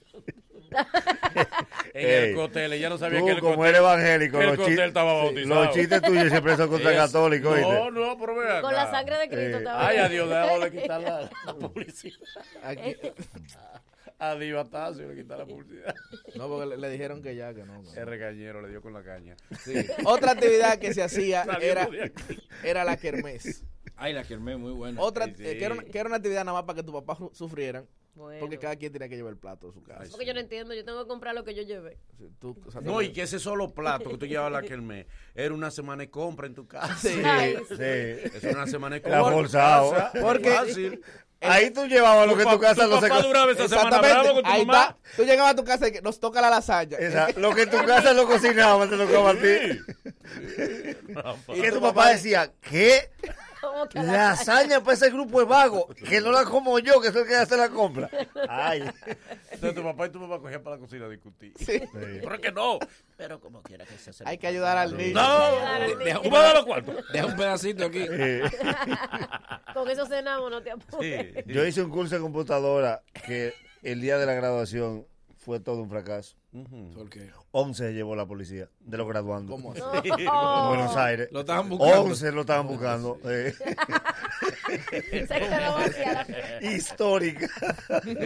[1.95, 4.47] en Ey, el cóctel, ella no sabía Tú, que el como cóctel, eres evangélico, el
[4.49, 5.65] los, cóctel estaba sí, bautizado.
[5.65, 7.53] los chistes tuyos siempre son contra católicos.
[7.55, 7.73] ¿oíste?
[7.73, 9.87] No, no, pero ve con la sangre de Cristo Eh, estaba.
[9.89, 12.17] Ay, adiós, dejamos de quitar la, la publicidad.
[12.63, 12.97] Aquí-
[14.19, 15.95] A Divatacio le quitar la publicidad.
[16.37, 17.83] no, porque le, le dijeron que ya, que no.
[17.83, 17.95] no.
[17.95, 19.37] El regañero le dio con la caña.
[19.61, 19.75] Sí.
[20.05, 21.89] Otra actividad que se hacía era,
[22.63, 23.65] era la kermés.
[23.96, 25.00] Ay, la kermés, muy buena.
[25.00, 25.46] Otra, Sí, sí.
[25.46, 27.30] eh, que, era una, que era una actividad nada más para que tu papá su-
[27.33, 28.40] sufrieran, Bueno.
[28.40, 30.04] porque cada quien tenía que llevar el plato de su casa.
[30.11, 31.98] Porque yo no entiendo, yo tengo que comprar lo que yo llevé.
[32.18, 34.74] Sí, tú, o sea, No, y que ese solo plato que tú llevabas la que
[34.74, 36.96] el mes era una semana de compra en tu casa.
[36.96, 37.09] Sí.
[37.68, 37.76] Sí.
[37.78, 39.20] Es una semana de compra.
[39.20, 39.92] en forzado.
[39.92, 40.12] casa.
[40.20, 41.00] Porque- Fácil.
[41.40, 44.20] Ahí tú llevabas lo que Tu casa no se papá co- duraba esa semana Exactamente.
[44.22, 44.96] bravo con tu Ahí mamá.
[44.98, 45.16] está.
[45.16, 46.96] Tú llegabas a tu casa y nos toca la lasaña.
[46.96, 49.44] Esa- Lo que tu casa no cocinaba, te tocaba a ti.
[51.54, 53.11] Y Que tu papá decía, ¿qué?
[53.64, 57.11] ¿Cómo que la- Lasaña para ese grupo de vagos, que no la como yo, que
[57.12, 58.09] soy el que hace la compra.
[58.48, 58.85] Ay.
[59.50, 61.53] Entonces tu papá y tu mamá cogían para la cocina a discutir.
[61.59, 61.83] Sí.
[61.92, 62.79] Pero es que no.
[63.16, 64.24] Pero como quiera que se hace.
[64.27, 65.14] Hay que ayudar al niño.
[65.14, 68.07] No, Deja tú un, deja un pedacito aquí.
[69.74, 71.35] Con eso cenamos, no te apures.
[71.35, 71.42] Sí.
[71.53, 75.90] yo hice un curso de computadora que el día de la graduación fue todo un
[75.90, 76.37] fracaso.
[76.95, 77.31] ¿Por qué?
[77.51, 79.51] 11 se llevó la policía de los graduandos.
[79.61, 80.09] ¿Cómo así?
[80.09, 81.29] Buenos Aires.
[81.33, 82.01] Lo estaban buscando.
[82.03, 83.19] 11 lo estaban buscando.
[83.25, 83.53] eh.
[86.61, 87.49] Histórica.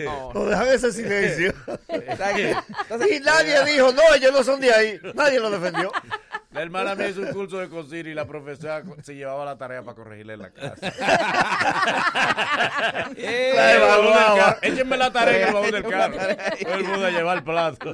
[0.05, 0.33] No.
[0.35, 1.55] Nos dejan ese silencio.
[1.67, 5.01] O sea que- entonces, Y nadie dijo, no, ellos no son de ahí.
[5.15, 5.91] Nadie lo defendió.
[6.59, 9.83] La hermana mía hizo un curso de cocina y la profesora se llevaba la tarea
[9.85, 10.75] para corregirle en la casa.
[13.17, 14.59] La evaluaba.
[14.63, 16.17] Échenme la tarea en el baúl del carro.
[16.17, 17.93] Todo el mundo a llevar el plato.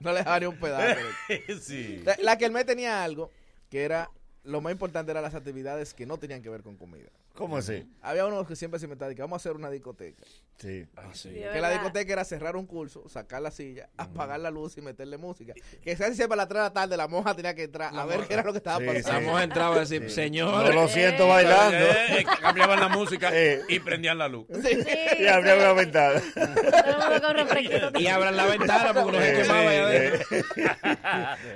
[0.00, 1.00] no le dejaba ni un pedazo.
[1.60, 2.02] sí.
[2.04, 3.30] La- La que el mes tenía algo
[3.70, 4.10] que era
[4.44, 7.08] lo más importante eran las actividades que no tenían que ver con comida.
[7.36, 7.86] ¿Cómo así?
[8.02, 10.22] Había uno que siempre se inventaba que vamos a hacer una discoteca.
[10.58, 10.86] Sí.
[11.12, 14.80] Sí, Que la discoteca era cerrar un curso, sacar la silla, apagar la luz y
[14.80, 15.52] meterle música.
[15.82, 18.06] Que casi siempre a las 3 de la tarde la monja tenía que entrar a
[18.06, 19.20] ver qué era lo que estaba Sí, pasando.
[19.20, 20.74] La mujer entraba a decir, No señor.
[20.74, 21.76] lo siento bailando.
[21.76, 23.60] Eh, cambiaban la música Eh.
[23.68, 24.46] y prendían la luz.
[24.62, 24.78] Sí,
[25.20, 26.22] Y abría una ventana.
[27.98, 30.26] Y abran la ventana porque no se Eh, quemaba allá adentro.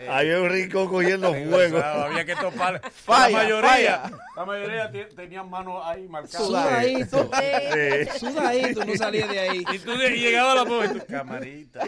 [0.10, 1.78] Había un rincón cogiendo fuego.
[1.78, 2.80] Había que topar.
[2.92, 4.02] Falla, la mayoría, falla.
[4.40, 6.46] La mayoría te- tenían manos ahí marcadas.
[6.46, 7.30] Sudadito.
[7.34, 8.18] Sí.
[8.18, 9.64] Sudadito, no salía de ahí.
[9.72, 11.80] Y tú de- y llegaba la tú, camarita.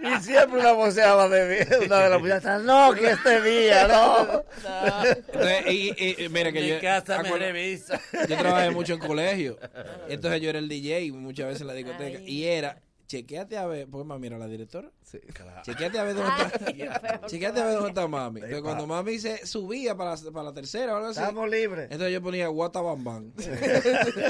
[0.00, 4.42] Y siempre una voceaba de una de las muchachas, no, que este día, no.
[5.04, 8.00] Entonces, y, y- y mira que Mi yo, casa me revisa.
[8.28, 9.58] yo trabajé mucho en colegio.
[10.08, 12.18] Entonces yo era el DJ muchas veces en la discoteca.
[12.18, 12.24] Ay.
[12.26, 12.78] Y era,
[13.12, 14.88] chequeate a ver, pues mami era la directora.
[15.02, 15.20] Sí.
[15.64, 16.72] Chequeate a ver dónde está.
[16.72, 17.26] Qué feo.
[17.26, 18.40] Chequeate a ver dónde está mami.
[18.40, 21.20] Entonces cuando mami se subía para la, para la tercera o algo así.
[21.20, 21.84] Estamos libres.
[21.90, 23.32] Entonces yo ponía Guatabambán.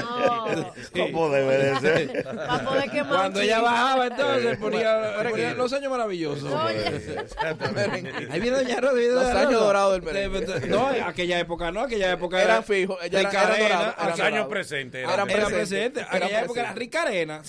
[0.03, 2.23] No, ¿Cómo debe de ser?
[2.23, 3.15] para poder quemar.
[3.15, 6.53] Cuando ella bajaba, entonces ponía, los años maravillosos.
[6.53, 8.95] Ahí viene Doña Rosa.
[8.95, 10.67] viene Los años dorados del merengue.
[10.67, 12.97] No, aquella época no, aquella época fijos.
[13.03, 15.03] Era, eran eran Los años presentes.
[15.03, 16.05] Eran Era presentes.
[16.09, 16.79] Aquella época era presente.
[16.79, 17.43] Rica Arena,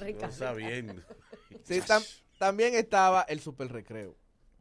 [0.00, 0.26] rica.
[0.26, 1.02] No sabiendo.
[1.64, 2.06] Sí, tam-
[2.38, 4.16] también estaba el super recreo.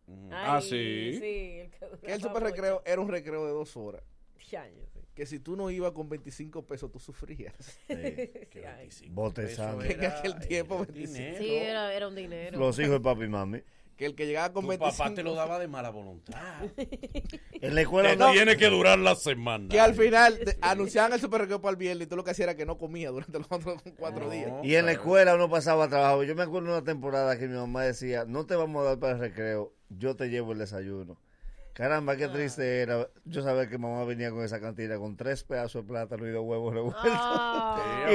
[0.07, 1.17] Ay, Ah, sí.
[1.19, 2.85] Sí, el que Que el super recreo mucho.
[2.91, 4.03] era un recreo de dos horas.
[5.13, 7.53] Que si tú no ibas con 25 pesos, tú sufrías.
[7.87, 7.93] Sí.
[9.09, 9.93] Bote sangre.
[9.93, 11.13] En aquel tiempo, era 25.
[11.17, 11.37] dinero.
[11.37, 12.57] Sí, era, era un dinero.
[12.57, 13.61] Los hijos de papi y mami.
[13.99, 14.97] Que el que llegaba con Tu 25.
[14.97, 16.39] papá te lo daba de mala voluntad.
[17.61, 18.31] En la escuela no.
[18.31, 19.67] tiene que durar la semana.
[19.67, 22.31] Que al final te- anunciaban el super recreo para el viernes y tú lo que
[22.31, 24.31] hacías era que no comía durante los cuatro, cuatro No.
[24.31, 24.51] días.
[24.63, 26.23] Y en la escuela uno pasaba trabajo.
[26.23, 28.99] Yo me acuerdo de una temporada que mi mamá decía, no te vamos a dar
[28.99, 31.17] para el recreo, yo te llevo el desayuno.
[31.79, 33.07] Caramba, qué triste era.
[33.23, 36.43] Yo sabía que mamá venía con esa cantina con tres pedazos de plátano y dos
[36.45, 37.05] huevos revueltos.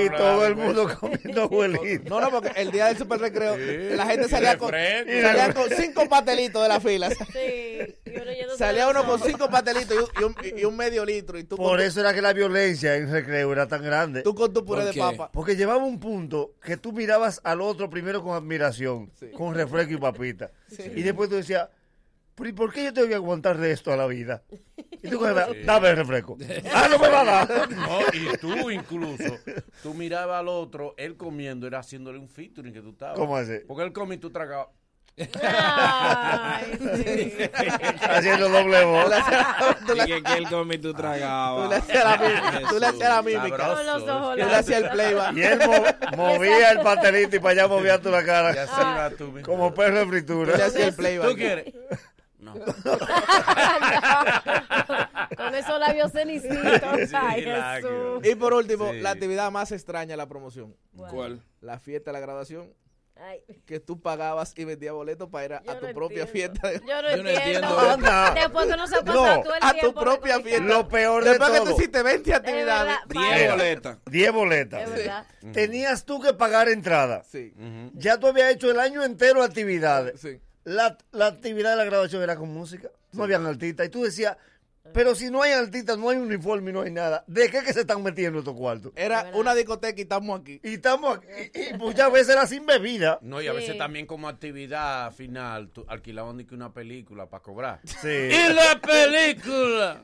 [0.04, 2.04] y todo el mundo comiendo abuelito.
[2.10, 3.96] No, no, porque el día del super recreo Sí.
[3.96, 7.08] la gente salía con, salía con cinco pastelitos de la fila.
[7.08, 7.96] Sí.
[8.04, 11.06] y uno yéndose Salía uno con cinco pastelitos y un, y un- y un medio
[11.06, 11.38] litro.
[11.38, 14.20] Y tú Por con, eso era que la violencia en recreo era tan grande.
[14.22, 15.30] tú con tu puré ¿Por de papa.
[15.32, 19.96] Porque llevaba un punto que tú mirabas al otro primero con admiración, con refresco y
[19.96, 20.50] papita.
[20.94, 21.83] Y después tú decías, ¿pero y
[22.34, 24.42] por qué yo tengo que aguantar de esto a la vida?
[25.02, 25.34] Y tú coges,
[25.66, 26.36] dame el refresco.
[26.74, 27.70] ah, no me va a dar.
[27.70, 29.38] No, y tú incluso,
[29.82, 33.18] tú mirabas al otro, él comiendo, era haciéndole un featuring que tú estabas.
[33.18, 33.58] ¿Cómo así?
[33.66, 34.68] Porque él comía y tú tragabas.
[35.16, 37.32] Ay, sí.
[38.08, 39.12] Haciendo doble voz.
[39.86, 41.64] Tú le Y que, él come y tú tragabas.
[41.64, 42.68] tú le hacías la mímica.
[42.68, 43.56] Tú le hacías la mímica.
[43.58, 43.74] Sabroso.
[43.76, 45.36] Con los ojos Tú le hacías el playback.
[45.36, 48.48] Y él mo- movía el pastelito y para allá movía tú la Y cara.
[48.62, 49.30] así va tú.
[49.30, 50.20] mi- Como perro de Tú le
[50.52, 50.66] fritura.
[50.66, 51.28] hacías el playback.
[51.30, 51.74] ¿Tú quieres?
[52.54, 52.54] No.
[55.36, 56.58] Con esos labios cenicitos.
[57.08, 57.42] Sí, Ay.
[57.44, 58.20] Jesús.
[58.26, 59.00] Y por último, Sí.
[59.00, 60.76] la actividad más extraña de la promoción.
[60.96, 61.40] ¿Cuál?
[61.60, 62.72] La fiesta de la graduación.
[63.16, 66.22] Ay, Que tú pagabas y vendías boletos para ir a, yo a tu no propia
[66.24, 66.60] entiendo.
[66.60, 66.68] fiesta.
[66.68, 67.68] de- Yo no Yo no entiendo.
[67.68, 67.80] entiendo.
[67.80, 68.34] Anda.
[68.34, 70.64] Después que no se ha pasado No, todo el a tu tiempo propia fiesta.
[70.64, 72.86] Lo peor de Después que tú todo, hiciste 20 Es actividades.
[72.86, 73.50] verdad, Diez vaya.
[73.52, 73.98] boletas.
[74.10, 74.90] 10 boletas.
[74.90, 75.26] Verdad.
[75.52, 77.22] Tenías tú que pagar entrada.
[77.24, 77.54] Sí.
[77.94, 80.20] Ya tú habías hecho el año entero actividades.
[80.20, 80.40] Sí.
[80.64, 82.90] La, la actividad de la graduación era con música.
[83.12, 83.86] No habían artistas.
[83.86, 84.36] Y tú decías,
[84.92, 87.24] pero si no hay artistas, no hay uniforme y no hay nada.
[87.26, 88.92] ¿De qué que se están metiendo estos cuartos?
[88.94, 90.60] Era una discoteca y estamos aquí.
[90.62, 93.18] Y estamos aquí, y muchas veces era sin bebida.
[93.22, 93.78] No, y a veces Sí.
[93.78, 97.80] también como actividad final, tú alquilaban ni que una película para cobrar.
[97.84, 98.30] Sí.
[98.54, 100.02] la película!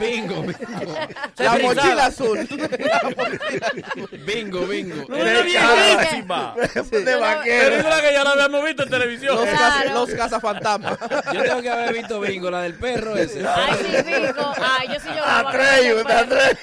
[0.00, 0.94] Bingo, bingo.
[1.38, 2.38] La mochila azul.
[4.26, 5.06] Bingo, bingo.
[5.08, 6.54] ¡Una viejísima!
[6.90, 7.70] de vaquero.
[7.70, 9.36] Película que ya la habíamos visto en televisión.
[9.36, 9.58] Los, Claro.
[9.58, 10.98] casa- los cazafantasmas.
[11.32, 13.46] Yo tengo que haber visto bingo, la del perro ese.
[13.54, 13.86] Ay, sí.
[14.62, 15.50] Ay, yo sí lloraba.
[15.50, 15.96] Atreyu.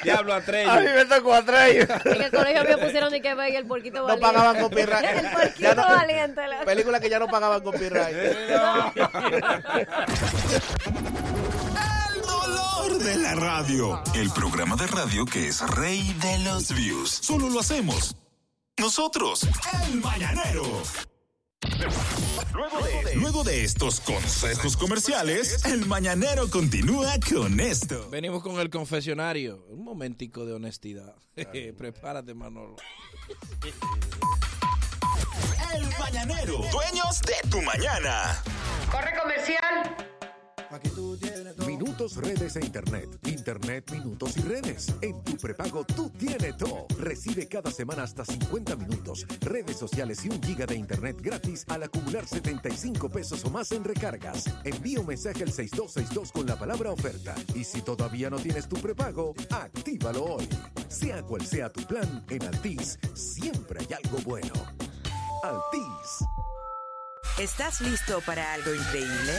[0.03, 0.39] Diablo A
[0.79, 1.81] mí me tocó Atreyu.
[2.05, 4.25] En el colegio me pusieron ni que ver el porquito No valiente.
[4.33, 5.05] pagaban copyright.
[5.23, 6.47] El porquito no- valiente.
[6.47, 8.15] la- Película que ya no pagaban copyright.
[12.13, 14.01] El dolor de la radio.
[14.15, 17.09] El programa de radio que es rey de los views.
[17.09, 18.15] Solo lo hacemos
[18.77, 19.47] nosotros,
[19.85, 20.63] el mañanero.
[22.53, 28.09] Luego de, luego de estos consejos comerciales, el mañanero continúa con esto.
[28.09, 29.65] Venimos con el confesionario.
[29.69, 31.15] Un momentico de honestidad.
[31.77, 32.75] Prepárate, Manolo.
[35.75, 38.41] El mañanero, dueños de tu mañana.
[38.91, 40.16] Corre comercial.
[41.65, 43.07] Minutos, redes e internet.
[43.25, 44.93] Internet, minutos y redes.
[45.01, 46.87] En tu prepago tú tienes todo.
[46.99, 51.83] Recibe cada semana hasta 50 minutos, redes sociales y un giga de internet gratis al
[51.83, 54.45] acumular 75 pesos o más en recargas.
[54.63, 57.35] Envía un mensaje al 6262 con la palabra oferta.
[57.55, 60.49] Y si todavía no tienes tu prepago, actívalo hoy.
[60.89, 64.53] Sea cual sea tu plan, en Altis siempre hay algo bueno.
[65.43, 66.56] Altis.
[67.39, 69.33] ¿Estás listo para algo increíble?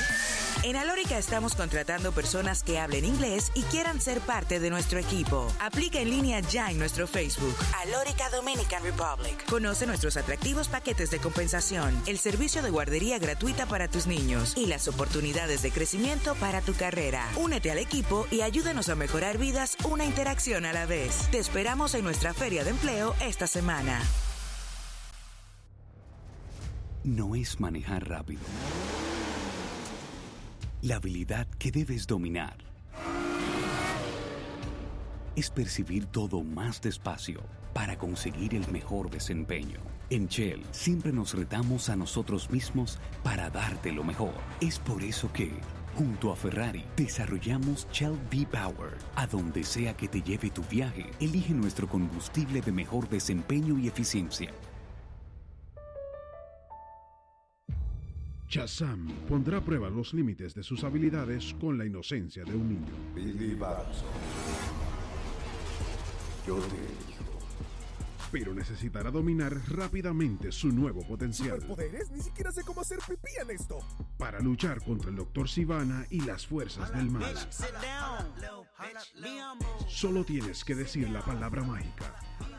[0.63, 5.53] En Alórica estamos contratando personas que hablen inglés y quieran ser parte de nuestro equipo.
[5.61, 7.55] Aplica en línea ya en nuestro Facebook.
[7.85, 9.45] Alórica Dominican Republic.
[9.49, 14.67] Conoce nuestros atractivos paquetes de compensación, el servicio de guardería gratuita para tus niños y
[14.67, 17.29] las oportunidades de crecimiento para tu carrera.
[17.37, 21.29] Únete al equipo y ayúdanos a mejorar vidas una interacción a la vez.
[21.31, 24.03] Te esperamos en nuestra feria de empleo esta semana.
[27.09, 28.43] No es manejar rápido.
[30.83, 32.57] La habilidad que debes dominar
[35.35, 37.41] es percibir todo más despacio
[37.73, 39.79] para conseguir el mejor desempeño.
[40.11, 44.35] En Shell siempre nos retamos a nosotros mismos para darte lo mejor.
[44.61, 45.53] Es por eso que,
[45.97, 48.99] junto a Ferrari, desarrollamos Shell V-Power.
[49.17, 53.89] A donde sea que te lleve tu viaje, elige nuestro combustible de mejor desempeño y
[53.89, 54.53] eficiencia.
[58.49, 62.95] Shazam pondrá a prueba los límites de sus habilidades con la inocencia de un niño.
[63.15, 64.09] Billy Batson.
[66.47, 67.39] Yo te elijo.
[68.33, 71.61] Pero necesitará dominar rápidamente su nuevo potencial
[72.11, 73.81] ni siquiera sé cómo hacer pipí en esto.
[74.17, 75.47] para luchar contra el Dr.
[75.47, 77.35] Sivana y las fuerzas del mal.
[79.87, 82.15] Solo tienes que decir la palabra mágica.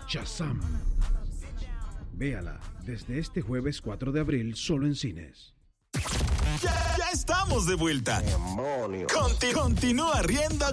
[0.08, 0.62] Shazam.
[2.14, 5.56] Véala desde este jueves 4 de abril solo en cines.
[6.62, 8.22] Ya, ya estamos de vuelta.
[9.14, 10.66] Conti- continúa riendo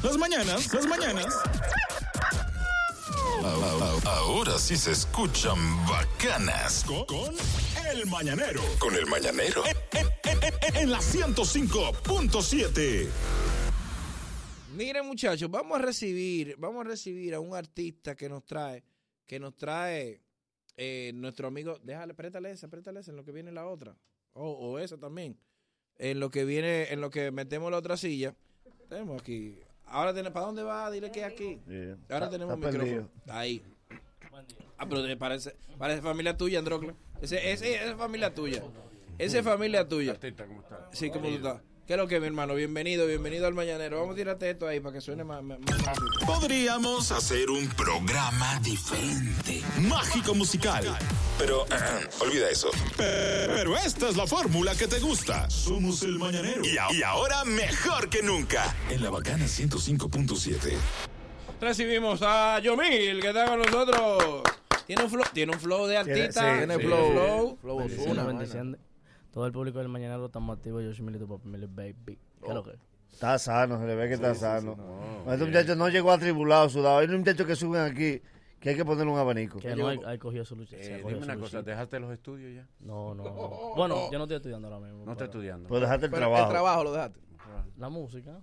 [0.03, 1.35] Las mañanas, las mañanas.
[4.05, 6.85] Ahora sí se escuchan bacanas.
[6.85, 7.35] Con,
[7.92, 8.61] el mañanero.
[8.79, 9.62] Con el mañanero.
[9.66, 10.09] En, en-
[10.42, 13.09] en- en la 105.7.
[14.75, 18.85] Miren muchachos, vamos a recibir, vamos a recibir a un artista que nos trae,
[19.27, 20.20] que nos trae
[20.77, 23.96] eh, nuestro amigo, déjale, préstale esa, préstale esa, en lo que viene la otra,
[24.35, 25.38] o, o esa también,
[25.96, 28.35] en lo que viene, en lo que metemos la otra silla,
[28.90, 30.90] tenemos aquí, ahora tenemos, ¿para dónde va?
[30.90, 31.61] Dile que es aquí,
[32.09, 33.62] ahora Está- tenemos está micrófono, ahí,
[34.79, 38.62] ah, pero parece, parece familia tuya, Androcla, ese, ese, esa es familia tuya,
[39.18, 40.88] esa es familia tuya, Artista, ¿cómo está?
[40.92, 41.61] Sí, ¿cómo tú estás?
[41.87, 42.55] ¿Qué es lo que, mi hermano?
[42.57, 44.01] Bienvenido, bienvenido al Mañanero.
[44.01, 45.40] Vamos a tirarte esto ahí para que suene más...
[45.44, 45.59] más,
[46.27, 50.85] Podríamos hacer un programa diferente, mágico musical.
[51.38, 51.64] Pero
[52.20, 52.70] olvida eso.
[52.96, 55.49] Pero esta es la fórmula que te gusta.
[55.49, 56.62] Somos el mañanero.
[56.66, 58.75] Y, a- y ahora mejor que nunca.
[58.90, 60.72] En la bacana 105.7.
[61.61, 64.42] Recibimos a Yomil, que está con nosotros.
[64.88, 66.40] Tiene un flow, tiene un flow de Tiene- artista.
[66.53, 67.57] sí, tiene sí, flow.
[67.62, 67.66] sí.
[67.68, 68.81] Bendiciones, bendiciones.
[69.37, 70.83] Todo el público del Mañanero estamos activos.
[70.83, 72.18] Yo soy Milito Papi Mili Baby.
[72.40, 72.70] ¿Qué es lo que?
[73.12, 74.77] Está sano, se le ve que está Sí, sano.
[74.77, 74.81] sí,
[75.27, 76.96] No, este muchacho no llegó atribulado, sudado.
[77.01, 78.22] Hay un muchacho que suben aquí
[78.59, 79.59] que hay que ponerle un abanico.
[79.59, 80.79] Que no hay, hay cogido su lucha.
[80.79, 81.61] Eh, dime una cosa.
[81.61, 82.66] ¿dejaste los estudios ya?
[82.81, 83.75] No, no, no.
[83.77, 85.05] Bueno, yo no estoy estudiando ahora mismo.
[85.05, 85.68] No estás estudiando.
[85.68, 86.44] Pues dejaste el Pero trabajo.
[86.44, 87.20] el trabajo lo dejaste.
[87.77, 88.40] La música.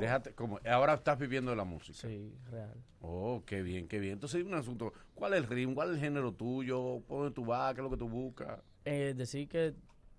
[0.00, 1.96] Déjate, como, ahora estás viviendo de la música.
[1.98, 2.74] Sí, real.
[3.00, 4.12] Oh, qué bien, qué bien.
[4.12, 4.92] Entonces, un asunto.
[5.14, 5.74] ¿Cuál es el ritmo?
[5.76, 7.00] ¿Cuál es el género tuyo?
[7.08, 7.72] ¿Por dónde tú vas?
[7.72, 8.60] ¿Qué es lo que tú buscas?
[8.84, 9.74] Eh, decir que,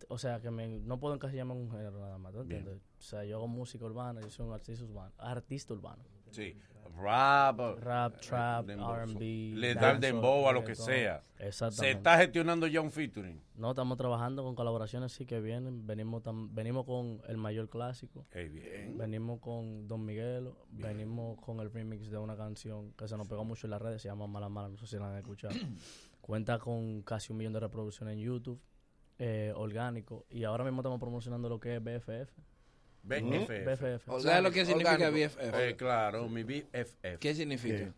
[0.09, 2.59] o sea, que me, no puedo encasillarme en un género nada más, ¿tú Bien.
[2.59, 2.83] entiendes?
[2.99, 5.11] O sea, yo hago música urbana, yo soy un artista urbano.
[5.17, 6.03] Artista urbano.
[6.31, 6.55] Sí.
[6.97, 7.59] Rap.
[7.79, 8.69] Rap, trap.
[8.69, 9.53] R&B.
[9.55, 11.23] Le da el dembow a lo que sea.
[11.39, 11.85] Exactamente.
[11.85, 13.41] Se está gestionando ya un featuring.
[13.55, 15.87] No, estamos trabajando con colaboraciones sí que vienen.
[15.87, 18.25] Venimos tam- venimos con el mayor clásico.
[18.29, 18.97] Qué bien.
[18.97, 20.57] Venimos con Don Miguelo.
[20.69, 24.01] Venimos con el remix de una canción que se nos pegó mucho en las redes.
[24.01, 24.67] Se llama Mala Mala.
[24.69, 25.53] No sé si la han escuchado.
[26.21, 28.59] Cuenta con casi un millón de reproducciones en YouTube.
[29.23, 30.25] Eh, orgánico.
[30.31, 32.31] Y ahora mismo estamos promocionando lo que es BFF.
[33.03, 33.65] BFF.
[33.65, 34.21] BFF.
[34.21, 35.29] ¿Sabes lo que significa Orgánico.
[35.29, 35.53] BFF?
[35.59, 37.19] Eh, claro, mi BFF.
[37.19, 37.93] ¿Qué significa?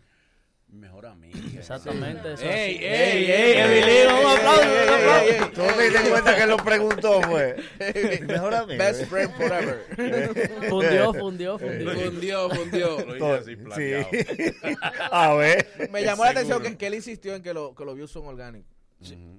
[0.67, 1.37] Mejor amiga.
[1.57, 2.33] Exactamente.
[2.33, 5.51] eso Ey, ey, ey, Emilio, un aplauso, un aplauso.
[5.51, 7.55] Tú te diste cuenta que lo preguntó, fue.
[8.27, 8.83] Mejor amigo.
[8.83, 9.85] Best friend forever.
[10.69, 11.93] Fundió, fundió, fundió.
[11.93, 12.97] Fundió, fundió.
[13.05, 14.07] Lo hice Todo- así planeado.
[14.11, 14.67] sí.
[15.11, 15.89] A ver.
[15.89, 18.72] Me llamó la atención que él insistió en que, lo, que los views son orgánicos.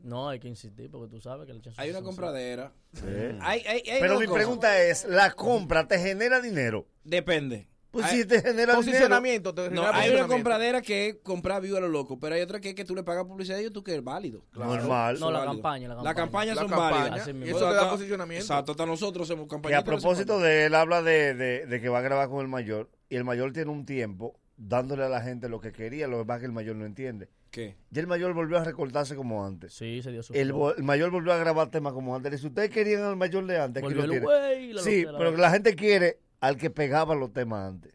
[0.02, 2.72] No, hay que insistir porque tú sabes que le echan su Hay una compradera.
[2.92, 3.02] Sí.
[3.40, 6.86] Hay, hay, hay Pero mi pregunta es, ¿la compra te genera dinero?
[7.04, 7.68] Depende.
[7.90, 8.76] Pues Hay- si te genera dinero.
[8.78, 9.52] Posicionamiento.
[9.56, 12.60] No, genera hay una compradera que es comprar view a lo loco, pero hay otra
[12.60, 14.44] que es que tú le pagas publicidad y YouTube que es válido.
[14.52, 15.20] Normal.
[15.20, 15.54] No, la válido.
[15.54, 16.14] campaña, la campaña.
[16.16, 17.20] campañas La son campaña, válidas.
[17.20, 17.46] Así mismo.
[17.46, 18.44] y eso te da posicionamiento.
[18.44, 19.80] Exacto, hasta nosotros hacemos campañas.
[19.80, 22.90] a propósito de él habla de, de, de que va a grabar con el mayor
[23.08, 26.24] y el mayor tiene un tiempo dándole a la gente lo que quería, lo que
[26.24, 27.28] pasa es que el mayor no entiende.
[27.54, 27.76] ¿Qué?
[27.90, 29.72] Ya el mayor volvió a recortarse como antes.
[29.74, 32.40] Sí, se dio su El, el mayor volvió a grabar temas como antes.
[32.40, 34.28] Si ustedes querían al mayor de antes, aquí lo tienen.
[34.82, 37.94] Sí, pero la gente quiere al que pegaba los temas antes.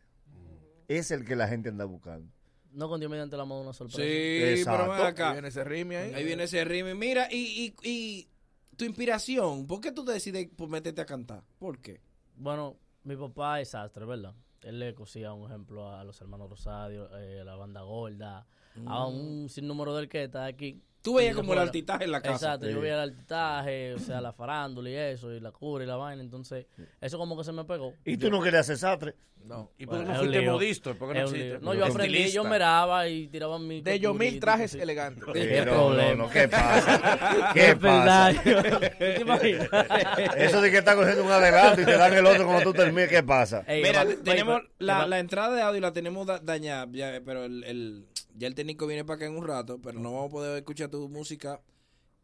[0.88, 2.32] Es el que la gente anda buscando.
[2.72, 4.02] No con Dios mediante la mano una sorpresa.
[4.02, 4.80] Sí, Exacto.
[4.80, 5.28] pero ven acá.
[5.28, 6.14] Ahí viene ese ritmo ahí.
[6.14, 6.96] Ahí viene ese ritmo.
[6.96, 8.30] Mira, y, y, y
[8.78, 11.44] tu inspiración, ¿por qué tú te decides por meterte a cantar?
[11.58, 12.00] ¿Por qué?
[12.38, 14.34] Bueno, mi papá es sastre, ¿verdad?
[14.62, 18.48] Él le cosía un ejemplo a los hermanos Rosario, eh, a la banda gorda,
[18.88, 20.80] a un sinnúmero de orquestas aquí.
[21.02, 22.56] Tú veías yo como el altitaje en la casa.
[22.56, 25.88] Exacto, yo veía el altitaje, o sea, la farándula y eso, y la cura y
[25.88, 26.66] la vaina, entonces
[27.00, 27.94] eso como que se me pegó.
[28.04, 29.16] Y tú no querías ser sastre.
[29.46, 29.72] No.
[29.78, 30.96] ¿Y por qué Bueno, no fuiste modisto?
[30.96, 31.60] ¿Por qué no lío.
[31.62, 33.80] No, yo aprendí, yo miraba y tiraba mi...
[33.82, 34.80] De Yomil costurita, trajes sí.
[34.82, 35.24] elegantes.
[35.32, 36.10] ¿Qué problema?
[36.12, 37.50] no, no, ¿qué pasa?
[37.54, 38.32] ¿Qué pasa?
[40.38, 43.10] Eso de que está cogiendo un adelanto y te dan el otro cuando tú termines,
[43.10, 43.64] ¿qué pasa?
[43.68, 46.88] Ey, Mira, va- tenemos va- la, va- la entrada de audio la tenemos da- dañada,
[46.92, 48.06] ya, pero el, el-
[48.40, 50.90] ya el técnico viene para acá en un rato, pero no vamos a poder escuchar
[50.90, 51.62] tu música.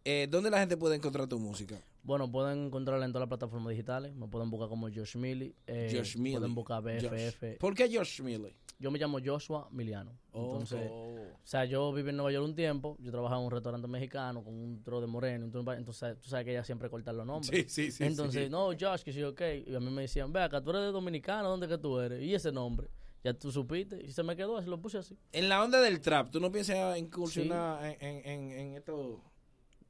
[0.05, 1.79] Eh, ¿Dónde la gente puede encontrar tu música?
[2.03, 4.13] Bueno, pueden encontrarla en todas las plataformas digitales.
[4.15, 5.55] Me pueden buscar como Josh Millie.
[5.67, 6.37] eh, Josh Milley.
[6.37, 7.41] Pueden buscar BFF.
[7.41, 7.57] Josh.
[7.59, 8.55] ¿Por qué Josh Milley?
[8.77, 10.11] Yo me llamo Joshua Miliano.
[10.31, 11.15] Oh, Entonces, oh.
[11.15, 12.97] o sea, yo viví en Nueva York un tiempo.
[12.99, 15.45] Yo trabajaba en un restaurante mexicano con un tro de moreno.
[15.45, 15.75] Entonces,
[16.21, 17.49] tú sabes que ella siempre corta los nombres.
[17.49, 18.49] Sí, sí, sí, Entonces, sí.
[18.49, 19.41] no, Josh, que sí, ok.
[19.65, 22.21] Y a mí me decían, ve acá, tú eres de Dominicana, ¿dónde que tú eres?
[22.21, 22.89] Y ese nombre.
[23.25, 23.99] Ya tú supiste.
[24.05, 25.17] Y se me quedó, así lo puse así.
[25.31, 29.19] En la onda del trap, ¿tú no piensas incursionar en, en, en, en esto?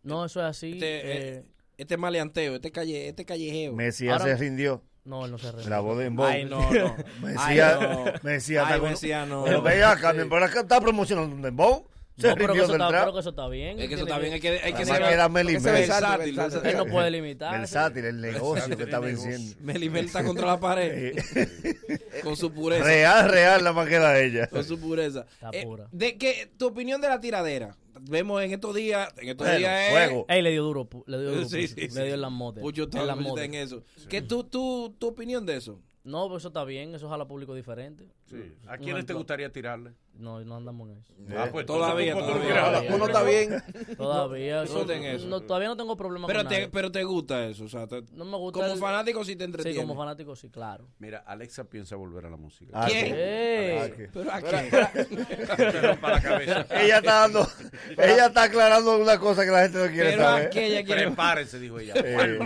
[0.04, 0.72] No, eso es así.
[0.72, 1.46] Este, eh, eh,
[1.76, 3.74] este maleanteo, este calle, este callejeo.
[3.74, 4.82] Messi ya se rindió.
[5.04, 5.68] No, él no se ríe.
[5.68, 6.32] La voz de Embón.
[6.32, 6.96] Ay, no, no.
[7.22, 8.06] Me Ay, decía, no.
[8.24, 9.44] me decía, Ay, Mesías, no.
[9.44, 10.14] Pero ve acá,
[10.62, 11.90] está promocionando un Dembow.
[12.18, 13.80] Se No, pero que rindió eso del está- pero que eso está bien.
[13.80, 15.62] Es que eso está bien, hay que, hay que que era Meli Mel.
[15.64, 16.36] versátil.
[16.36, 16.70] versátil.
[16.72, 17.58] Él no puede limitar.
[17.60, 19.56] Versátil, el negocio que está venciendo.
[19.60, 21.14] Melimel está contra la pared.
[22.24, 22.84] con su pureza.
[22.86, 24.48] Real, real, la más que era ella.
[24.48, 25.26] Con su pureza.
[25.34, 25.88] Está Eh, pura.
[25.92, 27.76] de que tu opinión de la tiradera.
[28.02, 30.26] Vemos en estos días, en estos Bueno, días es- fuego.
[30.30, 30.88] Ey, le dio duro.
[31.08, 31.50] Le dio duro.
[31.50, 31.82] Sí, Pucho.
[31.82, 31.88] sí.
[31.98, 32.62] Le dio en las motes.
[32.62, 33.46] Pucho está, en las motes.
[33.46, 33.84] en eso.
[34.10, 35.82] ¿Qué tú, tú, tu opinión de eso?
[36.04, 36.94] No, pues eso está bien.
[36.94, 38.06] Eso jala público diferente.
[38.30, 38.54] Sí.
[38.68, 39.92] ¿A quiénes te gustaría tirarle?
[40.18, 41.14] No, no andamos en eso.
[41.38, 42.72] Ah, pues Todavía, entonces, ¿por qué todavía.
[42.72, 43.64] no quieres Uno está bien.
[43.98, 44.56] Todavía.
[44.56, 45.28] No, eso- no ten eso.
[45.28, 46.70] no, todavía no tengo problema Pero con te, nadie.
[46.70, 49.44] pero te gusta eso, o sea, te- No me gusta como el- fanático sí te
[49.44, 49.82] Sí, entretiene.
[49.82, 50.88] como fanático sí, claro.
[51.00, 52.72] Mira, Alexa piensa volver a la música.
[52.74, 53.06] Ah, ¿Quién?
[53.08, 53.12] sí.
[53.12, 54.72] Ah, Pero ¿a qué?
[56.02, 56.66] la cabeza.
[56.72, 57.48] Ella está dando,
[57.98, 60.48] ella está aclarando una cosa que la gente no quiere Pero saber.
[60.48, 61.06] aquella quiere...
[61.08, 61.94] Prepárense, dijo ella.
[61.98, 62.40] Eh,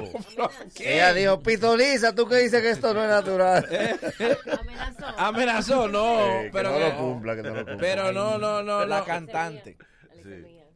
[0.79, 3.67] ella dijo, pitoniza, tú que dices que esto no es natural.
[4.59, 5.05] Amenazó.
[5.19, 7.77] Amenazó, no, Eh, que pero no que- lo cumpla, que no lo cumpla.
[7.77, 9.05] Pero no, no, no, La no.
[9.05, 9.77] cantante.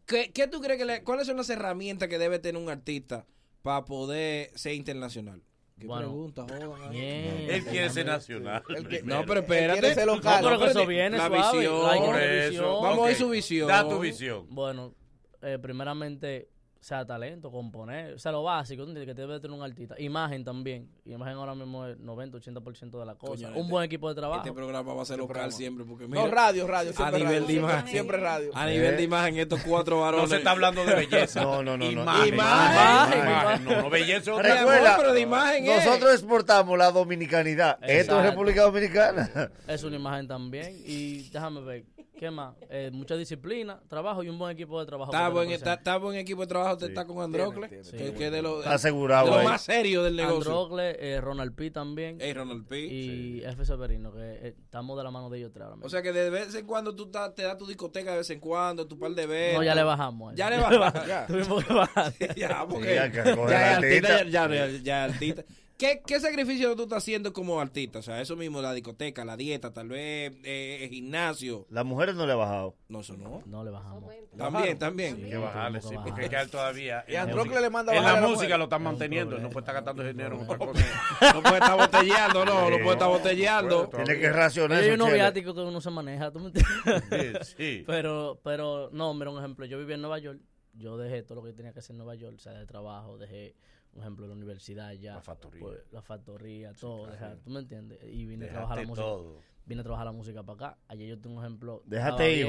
[0.06, 3.26] ¿Qué, qué tú crees que le, cuáles son las herramientas que debe tener un artista
[3.62, 5.42] para poder ser internacional?
[5.80, 6.04] ¿Qué Bueno.
[6.08, 6.92] pregunta, jodan?
[6.92, 7.48] Bien.
[7.50, 8.64] Él quiere ser nacional.
[8.90, 9.94] Que- No, pero espérate.
[9.96, 10.44] ser No, local.
[10.44, 11.60] pero que eso viene La suave.
[11.60, 12.14] visión.
[12.14, 12.50] Que eso.
[12.52, 12.84] visión.
[12.84, 13.68] Vamos a ver su visión.
[13.68, 14.46] Da tu visión.
[14.50, 14.94] Bueno,
[15.42, 16.50] eh, primeramente,
[16.84, 19.96] sea talento, componer, o sea, lo básico, que debe tener un artista.
[19.98, 20.90] Imagen también.
[21.06, 23.46] Imagen ahora mismo es 90-80% de la cosa.
[23.46, 24.42] Coño, un este- buen equipo de trabajo.
[24.42, 25.52] Este programa va a ser local programa.
[25.54, 26.92] siempre porque No, mira, radio, radio.
[26.98, 27.48] a nivel radio.
[27.48, 27.88] de imagen.
[27.88, 28.52] Siempre radio.
[28.54, 30.24] a nivel de imagen estos cuatro varones.
[30.24, 31.42] No se está hablando de belleza.
[31.44, 31.92] No, no, no, no.
[31.92, 32.34] Imagen.
[32.34, 33.20] Imagen.
[33.20, 33.66] Imagen.
[33.66, 35.86] No, no, belleza otra Recuerda, pero de imagen es.
[35.86, 37.78] Nosotros exportamos la dominicanidad.
[37.82, 38.30] Esto es Exacto.
[38.30, 39.52] República Dominicana.
[39.68, 40.76] Es una imagen también.
[40.86, 41.86] Y déjame ver,
[42.18, 42.56] ¿qué más?
[42.70, 45.12] Eh, mucha disciplina, trabajo y un buen equipo de trabajo.
[45.12, 46.92] Está buen, está, está buen equipo de trabajo, te Sí.
[46.92, 48.14] está con Androcle, Tiene, que, tiene.
[48.14, 50.38] que es de lo, de Asegurado lo más serio del negocio.
[50.52, 52.20] Androgle, eh, Ronald P también.
[52.22, 52.80] Ey, Ronald P.
[52.80, 53.66] y F.
[53.66, 55.88] Severino, que eh, estamos de la mano de ellos tres ahora mismo.
[55.88, 58.30] O sea que de vez en cuando tú ta- te das tu discoteca de vez
[58.30, 59.56] en cuando, tu par de veces.
[59.58, 60.34] no, ya le bajamos.
[60.34, 60.38] eso.
[60.38, 61.08] Ya le bajamos.
[61.08, 61.26] Ya.
[61.28, 62.14] Tuvimos que bajar.
[62.38, 65.44] ya, porque Sí, ya que coge ya ya, ya, ya.
[65.78, 68.00] ¿Qué, ¿Qué sacrificio tú estás haciendo como artista?
[68.00, 71.66] O sea, eso mismo, la discoteca, la dieta, tal vez eh, el gimnasio.
[71.70, 72.76] Las mujeres no le ha bajado.
[72.88, 73.42] No, eso no.
[73.46, 74.14] No le bajamos.
[74.38, 75.16] También, también.
[75.24, 76.24] Hay que bajarle, sí, porque bajar.
[76.24, 77.06] es que a él todavía.
[77.08, 78.58] Y música- le manda a En bajar la a la música mujer.
[78.60, 79.38] lo están manteniendo.
[79.40, 80.88] No puede estar gastando dinero en otra problema.
[81.20, 81.34] cosa.
[81.34, 83.90] No puede estar botellando, no, no puede estar botellando.
[83.90, 87.48] Tiene que racionar Hay unos viáticos que uno se maneja, ¿tú me entiendes?
[87.48, 87.84] Sí, sí.
[87.88, 89.66] Pero, pero, no, mira, un ejemplo.
[89.66, 90.40] Yo vivía en Nueva York.
[90.76, 93.18] Yo dejé todo lo que tenía que hacer en Nueva York, o sea, de trabajo,
[93.20, 93.56] dejé,
[93.94, 95.16] un ejemplo, la universidad ya.
[95.16, 95.62] La factoría.
[95.62, 97.12] pues, la factoría, todo, claro.
[97.12, 98.00] dejar, ¿tú me entiendes?
[98.04, 99.06] Y vine a trabajar la música.
[99.08, 99.54] todo.
[99.66, 100.78] Vine a trabajar la música para acá.
[100.90, 101.84] Ayer yo tengo un ejemplo.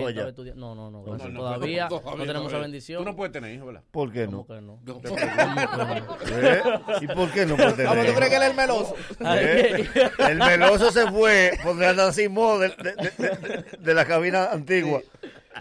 [0.01, 0.55] Hijos estaba ya.
[0.57, 2.59] No, no, no, No, todavía, todavía, no tenemos esa todavía.
[2.63, 3.05] bendición.
[3.05, 3.85] Tú no puedes tener hijos, ¿verdad?
[3.93, 4.81] ¿Por qué ¿Cómo no?
[6.27, 6.63] ¿Eh?
[7.03, 7.87] ¿Y por qué no puede tener?
[7.87, 8.57] Vamos, ¿tú crees que él es el hijos?
[8.57, 8.95] meloso?
[9.21, 10.11] ¿Eh?
[10.31, 14.51] El meloso se fue porque anda sin modo de, de- de- de- de la cabina
[14.51, 15.01] antigua.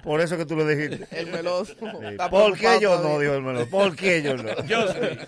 [0.01, 1.07] Por eso que tú lo dijiste.
[1.19, 1.73] El meloso.
[1.73, 1.85] Sí.
[2.29, 3.69] ¿Por qué yo no, dijo el meloso?
[3.69, 4.43] ¿Por qué yo no?
[4.67, 4.85] Yo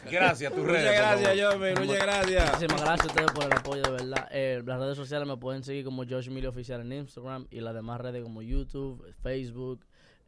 [0.09, 0.85] gracias, tus redes.
[0.85, 1.53] Muchas gracias.
[1.53, 2.51] Jorge, muchas gracias.
[2.51, 4.27] Muchísimas gracias a ustedes por el apoyo, de verdad.
[4.31, 7.73] Eh, las redes sociales me pueden seguir como Josh Millie Oficial en Instagram y las
[7.73, 9.85] demás redes como YouTube, Facebook,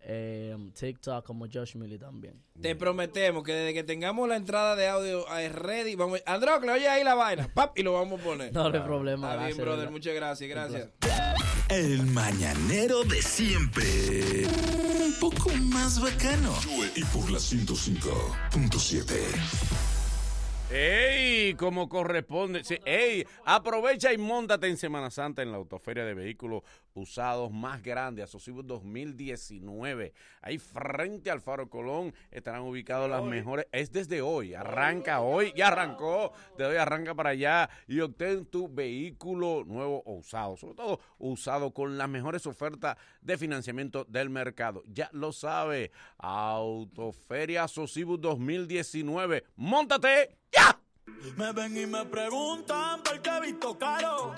[0.09, 2.41] eh, TikTok como Josh Millie también.
[2.61, 6.23] Te prometemos que desde que tengamos la entrada de audio eh, ready, vamos.
[6.25, 8.53] Androcle, oye ahí la vaina, pap, y lo vamos a poner.
[8.53, 9.33] No hay problema.
[9.33, 10.91] Está bien, brother, muchas gracias, gracias.
[11.67, 14.47] El mañanero de siempre.
[14.47, 16.53] Un poco más bacano.
[16.95, 19.97] Y por la 105.7.
[20.69, 21.53] ¡Ey!
[21.55, 22.63] Como corresponde.
[22.63, 23.25] Sí, ¡Ey!
[23.45, 26.63] Aprovecha y móntate en Semana Santa en la autoferia de vehículos
[26.97, 30.13] usados más grande, Asociados 2019.
[30.41, 33.67] Ahí frente al Faro Colón estarán ubicados las mejores.
[33.71, 34.53] Es desde hoy.
[34.53, 35.53] Arranca hoy.
[35.55, 36.33] Ya arrancó.
[36.57, 40.57] De hoy arranca para allá y obtén tu vehículo nuevo o usado.
[40.57, 44.83] Sobre todo usado con las mejores ofertas de financiamiento del mercado.
[44.87, 45.91] Ya lo sabe.
[46.17, 49.43] Autoferia Asociados 2019.
[49.55, 50.37] ¡Móntate!
[50.51, 50.76] ¡Ya!
[51.35, 54.33] Me ven y me preguntan por qué he visto caro.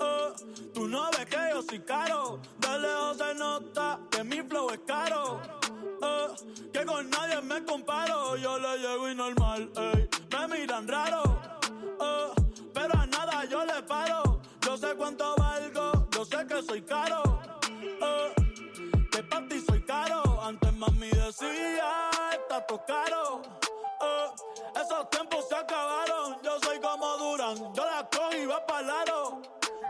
[0.00, 0.32] Eh,
[0.72, 2.40] tú no ves que yo soy caro.
[2.58, 5.40] De lejos se nota que mi flow es caro.
[6.02, 6.28] Eh,
[6.72, 8.36] que con nadie me comparo.
[8.36, 9.70] Yo le llego y normal.
[10.30, 11.40] Me miran raro.
[12.00, 14.40] Eh, pero a nada yo le paro.
[14.62, 16.08] Yo sé cuánto valgo.
[16.10, 17.40] Yo sé que soy caro.
[19.10, 20.42] Que para ti soy caro.
[20.42, 23.63] Antes mami decía, está todo caro.
[24.84, 26.36] Esos tiempos se acabaron.
[26.42, 27.56] Yo soy como Duran.
[27.72, 29.40] Yo la cojo y va para aro.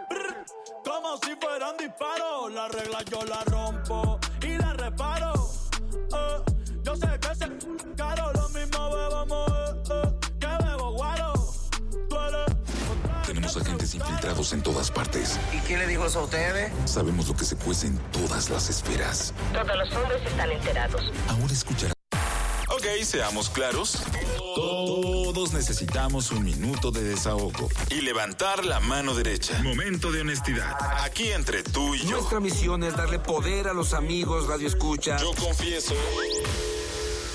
[0.08, 0.44] Brr,
[0.84, 2.52] como si fueran disparos.
[2.52, 5.50] La regla yo la rompo y la reparo.
[5.92, 6.38] Eh,
[6.82, 8.32] yo sé que se caro.
[8.34, 9.50] Lo mismo bebamos
[9.90, 11.32] eh, eh, que bebo guaro.
[12.08, 15.40] Tú eres otra Estamos infiltrados en todas partes.
[15.52, 16.72] ¿Y quién le dijo eso a ustedes?
[16.84, 19.34] Sabemos lo que se cuece en todas las esferas.
[19.52, 21.02] Todos los hombres están enterados.
[21.28, 21.93] Ahora escucharás.
[22.84, 24.04] Ok, seamos claros.
[24.54, 29.58] Todos necesitamos un minuto de desahogo y levantar la mano derecha.
[29.62, 30.76] Momento de honestidad.
[31.02, 32.10] Aquí entre tú y yo.
[32.18, 35.16] Nuestra misión es darle poder a los amigos Radio Escucha.
[35.16, 35.94] Yo confieso.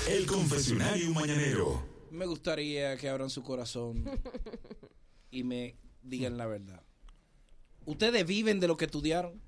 [0.08, 1.82] El confesionario mañanero.
[2.12, 4.04] Me gustaría que abran su corazón
[5.32, 6.80] y me digan la verdad.
[7.86, 9.42] ¿Ustedes viven de lo que estudiaron?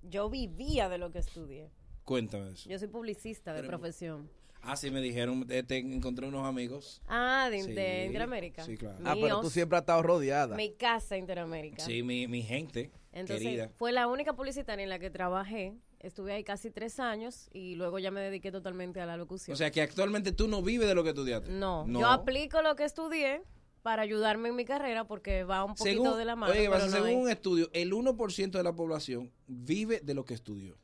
[0.00, 1.70] Yo vivía de lo que estudié.
[2.04, 2.70] Cuéntame eso.
[2.70, 4.30] Yo soy publicista de profesión.
[4.62, 7.00] Ah, sí, me dijeron, te encontré unos amigos.
[7.08, 7.72] Ah, de, Sí.
[7.72, 8.64] de Interamérica.
[8.64, 8.98] Sí, claro.
[9.04, 10.56] Ah, pero tú siempre has estado rodeada.
[10.56, 11.82] Mi casa Interamérica.
[11.84, 13.70] Sí, mi, mi gente Entonces, querida.
[13.76, 15.74] fue la única publicitaria en la que trabajé.
[16.00, 19.52] Estuve ahí casi tres años y luego ya me dediqué totalmente a la locución.
[19.54, 21.50] O sea, que actualmente tú no vives de lo que estudiaste.
[21.50, 22.00] no, No.
[22.00, 23.42] yo aplico lo que estudié
[23.82, 26.52] para ayudarme en mi carrera porque va un poquito Según, de la mano.
[26.52, 30.34] oye, pero no según un estudio, el 1% de la población vive de lo que
[30.34, 30.76] estudió.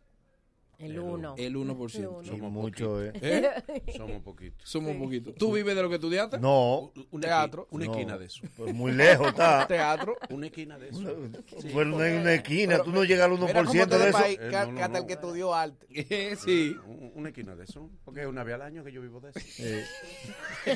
[0.78, 1.34] El uno.
[1.36, 1.94] El 1%.
[1.98, 2.24] El uno.
[2.24, 3.12] Somos mucho, eh.
[3.22, 3.82] ¿Eh?
[3.96, 4.68] Somos poquitos.
[4.68, 5.32] Somos un poquito.
[5.34, 6.38] ¿Tú vives de lo que estudiaste?
[6.38, 6.92] No.
[7.10, 7.66] Un Teatro.
[7.70, 7.92] Una No.
[7.92, 8.42] esquina de eso.
[8.56, 9.66] Pues muy lejos está.
[9.66, 10.16] Teatro.
[10.30, 11.02] Una esquina de eso.
[11.72, 14.18] Bueno, no hay una esquina, tú no llegas al Mira cómo 1% te de eso.
[14.18, 16.36] país, Eh, que, no, no, que hasta el que estudió arte.
[16.44, 16.76] sí.
[16.86, 17.90] Un- Una esquina de eso.
[18.04, 19.40] Porque es una vez al año que yo vivo de eso.
[19.58, 19.84] Eh,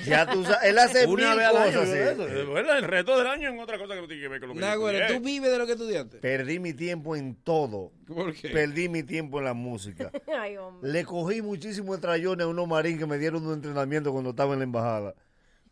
[0.06, 1.92] Ya tú sabes, él hace mil Una vez al año de sí.
[2.12, 2.28] eso.
[2.28, 4.48] Eh, Bueno, el resto del año en otra cosa que no tiene que ver con
[4.50, 5.14] lo que yo.
[5.14, 6.18] ¿tú vives de lo que estudiaste?
[6.18, 7.92] Perdí mi tiempo en todo.
[8.06, 8.48] ¿Por qué?
[8.50, 9.97] Perdí mi tiempo en la música.
[10.40, 10.90] Ay, hombre.
[10.92, 14.60] Le cogí muchísimos trayones a unos marines que me dieron un entrenamiento cuando estaba en
[14.60, 15.14] la embajada.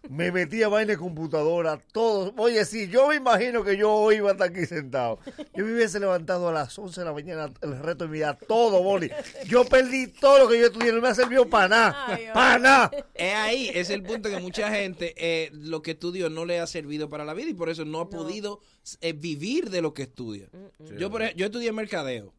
[0.08, 2.32] Me metí a vaina de computadora, todos.
[2.36, 5.18] Oye, sí, yo me imagino que yo hoy iba a estar aquí sentado.
[5.52, 8.38] Yo me hubiese levantado a las 11 de la mañana el resto de mi vida,
[8.46, 9.10] todo, Boli.
[9.48, 12.18] Yo perdí todo lo que yo estudié, no me ha servido para nada.
[12.32, 12.90] Para nada.
[13.14, 16.68] Es ahí, es el punto que mucha gente eh, lo que estudió no le ha
[16.68, 18.60] servido para la vida y por eso no ha podido
[19.00, 20.46] eh, vivir de lo que estudia.
[20.98, 22.32] Yo, por ej- yo estudié mercadeo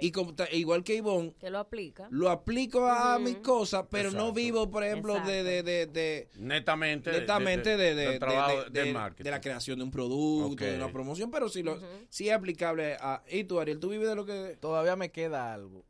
[0.00, 2.08] Y como igual que Ivonne, Que lo aplica.
[2.10, 7.10] lo aplico a mis cosas, pero no vivo, por ejemplo, de, de, de, de- Netamente.
[7.10, 9.24] de- netamente de, de, del de- trabajo de- de, de- marketing.
[9.24, 12.94] de la creación de un producto, de una promoción, pero sí, lo, sí es aplicable
[13.00, 13.22] a...
[13.30, 14.56] ¿Y tú, Ariel, tú vives de lo que...?
[14.60, 15.84] Todavía me queda algo.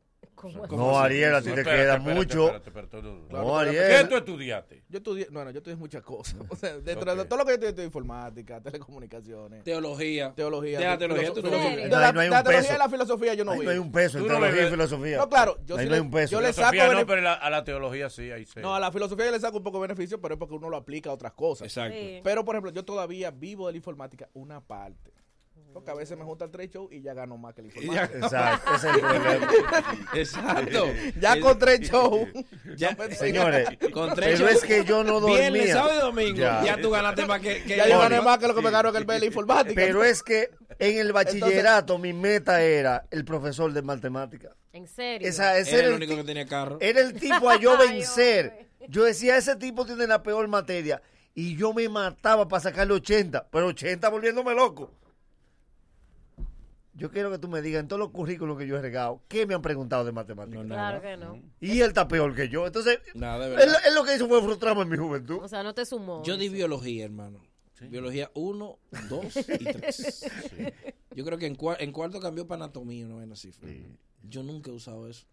[0.71, 2.51] No, Ariel, a ti te queda mucho.
[2.51, 3.27] no.
[3.29, 4.07] No, ¿Qué Ariel.
[4.09, 4.83] tú estudiaste?
[4.89, 6.35] Yo estudié, bueno, yo estudié muchas cosas.
[6.49, 10.33] O sea, dentro de todo lo que yo estudié, estudié informática, telecomunicaciones, Teología.
[10.35, 10.79] teología.
[10.79, 13.65] De la teología, tú la, y la filosofía yo no vi.
[13.65, 15.17] no hay un peso en teología y filosofía.
[15.17, 16.31] No, claro, yo no hay le- un peso.
[16.31, 18.59] yo le saco no, pero a la teología sí, ahí sí.
[18.61, 20.69] No, a la filosofía yo le saco un poco de beneficio, pero es porque uno
[20.69, 21.67] lo aplica a otras cosas.
[21.67, 21.97] Exacto.
[22.23, 25.11] Pero, por ejemplo, yo todavía vivo de la informática una parte.
[25.77, 28.17] Porque a veces me juntan tres shows y ya gano más que la informática.
[28.17, 29.51] Exacto, ese es el problema.
[30.13, 30.87] Exacto.
[31.19, 32.27] Ya con tres shows.
[32.77, 35.73] Ya, Señores, con tres pero es que yo no Viernes, dormía.
[35.73, 36.37] sábado y domingo.
[36.37, 36.63] Ya.
[36.63, 37.63] Ya, tú ganaste más que...
[37.63, 39.25] que Ya yo gané más que lo que me ganó que el B de la
[39.27, 39.73] informática.
[39.75, 40.49] Pero es que
[40.79, 44.51] en el bachillerato mi meta era el profesor de matemáticas.
[44.73, 45.27] En serio.
[45.27, 46.77] Esa, ese Era era el el, único que tenía carro.
[46.81, 48.67] era el tipo a yo vencer.
[48.87, 51.01] Yo decía, ese tipo tiene la peor materia.
[51.33, 54.91] Y yo me mataba para sacarle 80, pero 80 volviéndome loco.
[56.97, 59.45] Yo quiero que tú me digas en todos los currículos que yo he regado, ¿qué
[59.45, 60.65] me han preguntado de matemáticas?
[60.65, 61.41] Claro que no.
[61.59, 62.65] Y él está peor que yo.
[62.65, 65.39] Entonces, Nada, de él, lo que hizo fue frustrarme en mi juventud.
[65.43, 66.23] O sea, no te sumó.
[66.23, 67.39] Yo di biología, hermano.
[67.81, 68.79] Biología 1,
[69.09, 70.31] 2 y 3.
[71.15, 73.51] Yo creo que en, cua- en cuarto cambió para anatomía, una vez así.
[73.51, 73.85] fue.
[74.23, 75.27] Yo nunca he usado eso.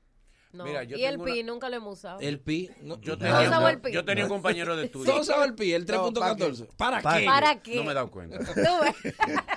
[0.55, 0.65] No.
[0.65, 2.21] Mira, yo y el pi una- nunca lo hemos usado.
[2.21, 2.71] El pi.
[2.81, 3.91] No, Yo no, tenía, un- el pi?
[3.93, 5.13] yo tenía un compañero de estudio.
[5.13, 6.69] ¿Tú usabas el pi, el No, ¿para 3.14?
[6.77, 7.27] ¿Para ¿Para qué?
[7.27, 7.75] ¿Para qué?
[7.77, 8.39] No me he dado cuenta.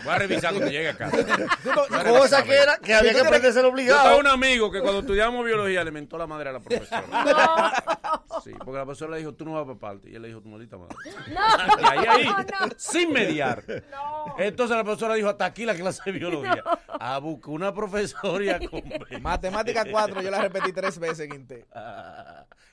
[0.03, 1.17] Voy a revisar cuando llegue a casa.
[2.03, 4.03] Cosa que era que había que aprenderse Yo obligado.
[4.07, 7.03] tengo un amigo que cuando estudiamos biología le mentó la madre a la profesora.
[8.47, 10.09] Sí, porque la profesora le dijo, tú no vas para parte.
[10.09, 10.95] Y él le dijo, tu maldita madre.
[11.27, 11.81] No.
[11.81, 12.73] Y ahí, ahí, No, no.
[12.77, 13.63] sin mediar.
[13.91, 14.35] No.
[14.37, 16.63] Entonces la profesora dijo, hasta aquí la clase de biología.
[16.87, 19.21] A buscar una profesora y a comer.
[19.21, 21.65] Matemática 4 yo la repetí tres veces en Inte.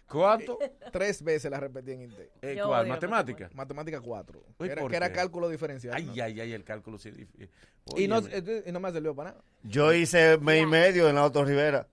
[0.08, 0.58] ¿Cuánto?
[0.92, 2.30] Tres veces la repetí en Inte.
[2.42, 2.86] Eh, ¿Cuál?
[2.86, 3.50] ¿Matemática?
[3.54, 4.40] Matemática 4.
[4.58, 5.94] Uy, Que era, ¿por que era cálculo diferencial.
[5.94, 6.12] Ay, ¿no?
[6.22, 7.50] ay, ay, el cálculo sí es difícil.
[7.96, 9.42] Y no, Óyeme, eh, y no me sirvió para nada.
[9.62, 11.88] Yo hice mes y medio en la Auto Rivera.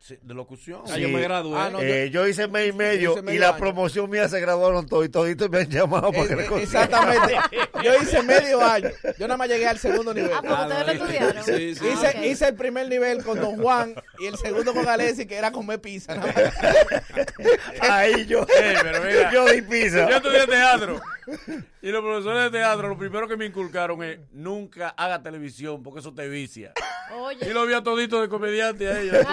[0.00, 0.82] Sí, de locución.
[0.90, 1.58] Ah, yo me gradué.
[1.58, 3.58] Ah, no, Eh, yo, hice mes y medio y la año.
[3.58, 6.84] promoción mía se graduaron todos y toditos me han llamado para Eh, que eh, consiga.
[6.84, 7.34] exactamente.
[7.84, 8.90] Yo hice medio año.
[9.18, 10.30] Yo nada más llegué al segundo nivel.
[10.34, 11.44] Ah, pues ustedes lo estudiaron.
[11.44, 11.86] Sí, sí.
[12.26, 15.50] Hice, Ah, el primer nivel con Don Juan y el segundo con Alessi, que era
[15.52, 16.14] comer pizza.
[16.14, 17.90] nada más.
[17.90, 19.32] Ahí yo, Eh, pero mira.
[19.32, 20.08] yo di pizza.
[20.08, 21.00] Yo estudié teatro
[21.82, 26.00] Y los profesores de teatro, lo primero que me inculcaron es nunca haga televisión porque
[26.00, 26.72] eso te vicia.
[27.14, 27.48] Oye.
[27.48, 29.26] Y lo vi a todito de comediante a ellos.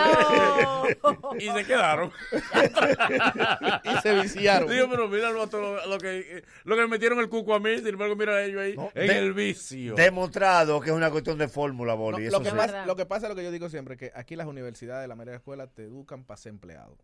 [1.04, 1.36] Oh.
[1.38, 2.12] y se quedaron.
[3.84, 4.70] Y se viciaron.
[4.70, 7.78] Digo, pero mira lo, lo, lo que, lo que me metieron el cuco a mí,
[7.78, 8.76] sin embargo, mira a ellos ahí.
[8.96, 9.96] en de- el vicio.
[9.96, 12.30] Demostrado que es una cuestión de fórmula, No, Boli.
[12.30, 12.56] lo, que sí.
[12.56, 15.16] pasa, lo que pasa es lo que yo digo siempre, que aquí las universidades, la
[15.16, 16.98] mayoría de escuelas te educan para ser empleado.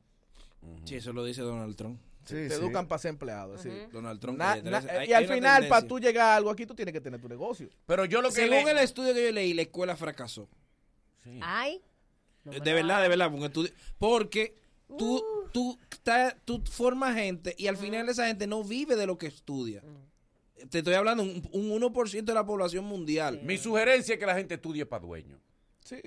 [0.86, 1.99] Sí, eso lo dice Donald Trump.
[2.24, 3.57] Te educan para ser empleado.
[3.57, 3.69] sí.
[3.91, 4.38] Donald Trump.
[4.38, 6.93] Na- oye, na- hay- y al final, para tú llegar a algo aquí, tú tienes
[6.93, 7.69] que tener tu negocio.
[7.86, 10.47] Pero yo lo que Según le- el estudio que yo leí, la escuela fracasó.
[11.41, 11.82] Ay.
[12.43, 13.32] de verdad, de verdad.
[13.32, 14.55] Porque tú, porque
[14.97, 19.17] tú, tú, ta- tú formas gente y al final esa gente no vive de lo
[19.17, 19.82] que estudia.
[20.69, 23.41] Te estoy hablando un, un 1% de la población mundial.
[23.43, 25.39] Mi sugerencia es que la gente estudie para dueño.
[25.84, 25.97] Sí.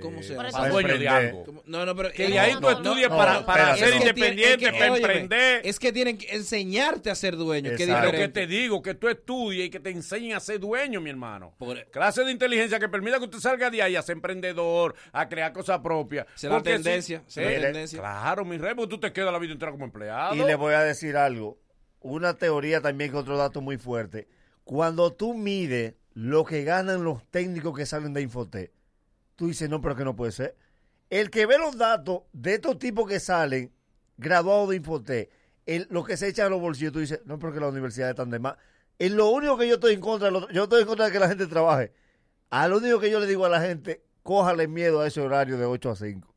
[0.00, 0.68] ¿Cómo Eh, se Para llama?
[0.68, 1.62] dueño de algo.
[1.66, 4.64] No, no, pero Que de ahí tú estudies para- para ser Es que tiene- independiente,
[4.66, 5.60] es que, para óyeme, emprender.
[5.66, 7.70] Es que tienen que enseñarte a ser dueño.
[7.76, 10.60] Que es Claro que te digo, que tú estudies y que te enseñen a ser
[10.60, 11.54] dueño, mi hermano.
[11.90, 15.52] Clase de inteligencia que permita que usted salga de ahí a ser emprendedor, a crear
[15.52, 16.26] cosas propias.
[16.36, 17.98] Es la Porque si- tendencia, la tendencia.
[17.98, 20.34] Claro, mi rey, porque tú te quedas la vida entera como empleado.
[20.34, 21.58] Y le voy a decir algo.
[22.00, 24.26] Una teoría también que otro dato muy fuerte.
[24.64, 28.70] Cuando tú mides lo que ganan los técnicos que salen de Infotec,
[29.36, 30.56] tú dices, no, pero que no puede ser.
[31.10, 33.72] El que ve los datos de estos tipos que salen
[34.16, 35.30] graduados de Infotec,
[35.66, 38.30] el, lo que se echan a los bolsillos, tú dices, no, porque las universidades están
[38.30, 38.56] de más.
[38.98, 40.30] Es lo único que yo estoy en contra.
[40.30, 41.92] lo- yo estoy en contra de que la gente trabaje.
[42.50, 45.56] A lo único que yo le digo a la gente, cójale miedo a ese horario
[45.58, 46.34] de 8 a 5.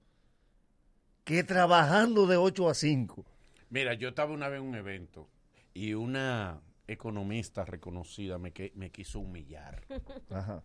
[1.24, 3.26] Que trabajando de 8 a 5.
[3.70, 5.28] Mira, yo estaba una vez en un evento
[5.74, 9.84] y una economista reconocida me, que- me quiso humillar.
[10.30, 10.62] Ajá.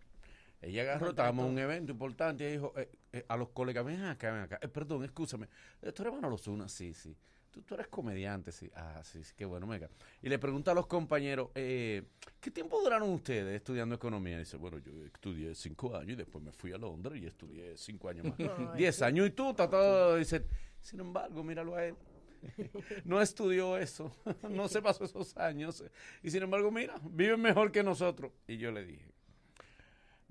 [0.61, 4.03] Ella agarró, estábamos en un evento importante y dijo eh, eh, a los colegas, ven
[4.03, 4.59] acá, ven acá.
[4.61, 5.47] Eh, perdón, escúchame.
[5.81, 6.67] Eh, ¿Tú eres Manolo Zuna?
[6.67, 7.15] Sí, sí.
[7.51, 8.71] ¿Tú, tú eres comediante, sí.
[8.75, 9.89] Ah, sí, sí, qué bueno, venga.
[10.21, 12.03] Y le pregunta a los compañeros, eh,
[12.39, 14.37] ¿qué tiempo duraron ustedes estudiando economía?
[14.37, 17.75] Y dice, bueno, yo estudié cinco años y después me fui a Londres y estudié
[17.75, 18.37] cinco años más.
[18.77, 20.45] Diez años y tú, ta, dice,
[20.79, 21.95] sin embargo, míralo a él.
[23.05, 24.15] No estudió eso,
[24.49, 25.83] no se pasó esos años.
[26.23, 28.31] Y sin embargo, mira, vive mejor que nosotros.
[28.47, 29.10] Y yo le dije,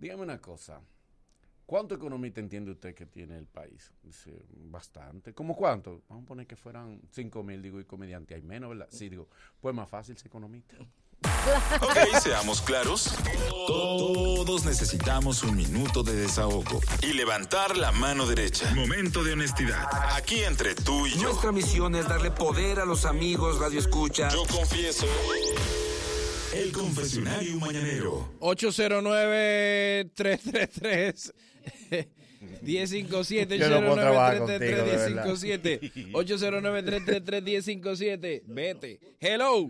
[0.00, 0.80] dígame una cosa,
[1.66, 3.92] ¿cuánto economista entiende usted que tiene el país?
[4.02, 5.34] Dice, bastante.
[5.34, 6.02] ¿Cómo cuánto?
[6.08, 8.88] Vamos a poner que fueran 5 mil, digo, y comediante hay menos, ¿verdad?
[8.90, 9.28] Sí, digo,
[9.60, 10.76] pues más fácil ser economista.
[11.80, 13.14] Ok, seamos claros.
[13.66, 18.72] Todos necesitamos un minuto de desahogo y levantar la mano derecha.
[18.74, 19.86] Momento de honestidad.
[20.16, 21.28] Aquí entre tú y yo.
[21.28, 24.28] Nuestra misión es darle poder a los amigos Radio Escucha.
[24.28, 25.06] Yo confieso.
[26.70, 28.28] El confesionario mañanero.
[28.38, 31.34] 809-333.
[32.62, 35.80] 1057 Yo no puedo trabajar contigo, de
[36.12, 39.00] 809-333-1057 809-333-1057 Vete.
[39.18, 39.68] Hello.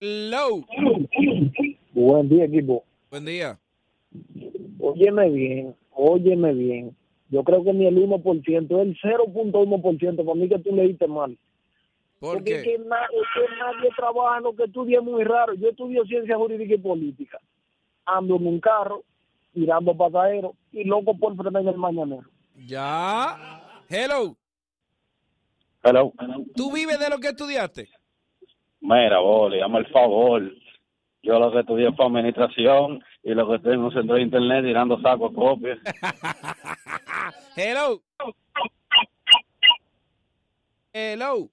[0.00, 0.64] Hello.
[1.92, 2.82] Buen día, equipo.
[3.10, 3.60] Buen día.
[4.80, 6.96] Óyeme bien, óyeme bien.
[7.28, 11.38] Yo creo que ni el 1%, el 0.1%, para mí que tú leíste mal.
[12.20, 12.72] ¿Por Porque es qué?
[12.72, 15.54] que, na- es que nadie trabaja lo que estudia muy raro.
[15.54, 17.38] Yo estudio ciencia jurídica y política.
[18.04, 19.02] Ando en un carro,
[19.54, 22.28] tirando pasajeros y loco por frenar en el mañanero.
[22.56, 23.62] Ya.
[23.88, 24.36] Hello.
[25.82, 26.12] Hello.
[26.54, 27.88] ¿Tú vives de lo que estudiaste?
[28.82, 30.42] Mira, Boli, dame el favor.
[31.22, 34.64] Yo lo que estudié fue administración y lo que estoy en un centro de internet
[34.64, 35.78] tirando sacos copias.
[37.56, 38.02] Hello.
[40.92, 41.50] Hello.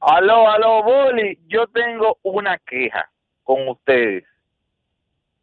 [0.00, 3.10] Aló, aló, Boli, yo tengo una queja
[3.42, 4.24] con ustedes.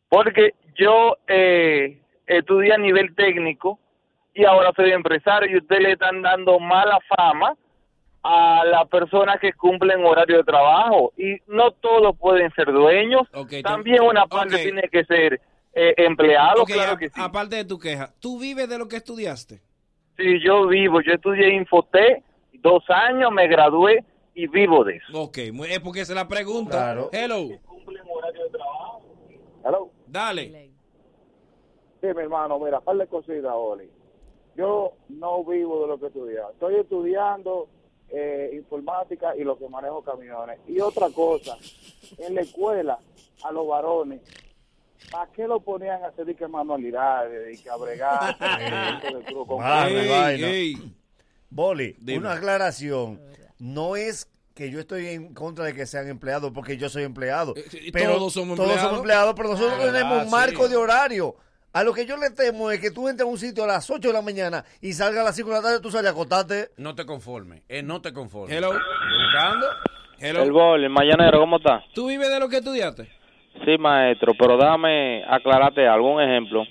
[0.10, 3.80] Porque yo eh, estudié a nivel técnico
[4.34, 7.56] y ahora soy empresario y ustedes le están dando mala fama
[8.24, 13.28] a las personas que cumplen horario de trabajo y no todos pueden ser dueños.
[13.64, 15.40] También una parte tiene que ser
[15.74, 17.22] eh, empleado, claro a- que sí.
[17.22, 19.60] aparte de tu queja, ¿tú vives de lo que estudiaste?
[20.18, 24.04] Sí, yo vivo, yo estudié Infotec dos años, me gradué
[24.36, 25.24] y vivo de eso.
[25.24, 26.72] Ok, es porque esa es la pregunta.
[26.72, 27.10] Claro.
[27.12, 27.50] Hello.
[29.64, 29.92] Hello.
[30.06, 30.72] Dale.
[32.02, 33.90] Sí, mi hermano, mira, par de cositas, Oli.
[34.56, 36.52] Yo no vivo de lo que he estudiado.
[36.52, 37.68] Estoy estudiando
[38.10, 40.60] eh, informática y lo que manejo camiones.
[40.68, 41.58] Y otra cosa,
[42.18, 43.00] en la escuela,
[43.44, 44.22] a los varones,
[45.12, 48.38] ¿para qué lo ponían a hacer de que manualidades, de que a bregar?
[51.50, 53.20] Boli, una aclaración.
[53.60, 57.54] No es que yo estoy en contra de que sean empleados porque yo soy empleado.
[57.74, 58.82] y pero todos somos todos empleados.
[58.84, 60.70] somos empleados, pero nosotros tenemos un marco sí.
[60.72, 61.36] de horario.
[61.74, 63.90] A lo que yo le temo es que tú entres a un sitio a las
[63.90, 66.12] 8 de la mañana y salga a las 5 de la tarde, tú sales a
[66.12, 66.70] acostarte.
[66.78, 68.56] No te conformes, eh, no te conformes.
[68.56, 68.70] Hello.
[68.70, 68.86] Busca
[69.20, 69.68] Escuchando.
[70.20, 70.44] Hello.
[70.44, 71.84] El bol, el mañanero, ¿cómo está?
[71.94, 73.10] ¿Tú vives de lo que estudiaste?
[73.66, 76.64] Sí, maestro, pero déjame aclararte algún ejemplo.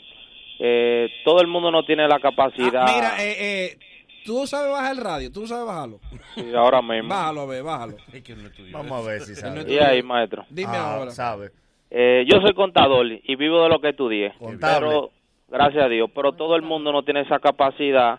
[0.59, 2.85] Eh, todo el mundo no tiene la capacidad.
[2.87, 3.78] Ah, Mira, eh, eh,
[4.25, 6.01] tú sabes bajar el radio, tú sabes bajarlo.
[6.35, 7.09] Sí, ahora mismo.
[7.11, 7.97] Bájalo, a ver, bájalo.
[8.72, 9.72] Vamos a ver si sabe.
[9.72, 10.45] Y ahí, maestro.
[10.51, 11.11] Dime Ah, ahora.
[11.11, 11.51] sabe.
[11.91, 14.35] Eh, yo soy contador y vivo de lo que estudié.
[14.39, 14.89] Contable.
[14.89, 15.11] Pero,
[15.49, 18.18] gracias a Dios, pero todo el mundo no tiene esa capacidad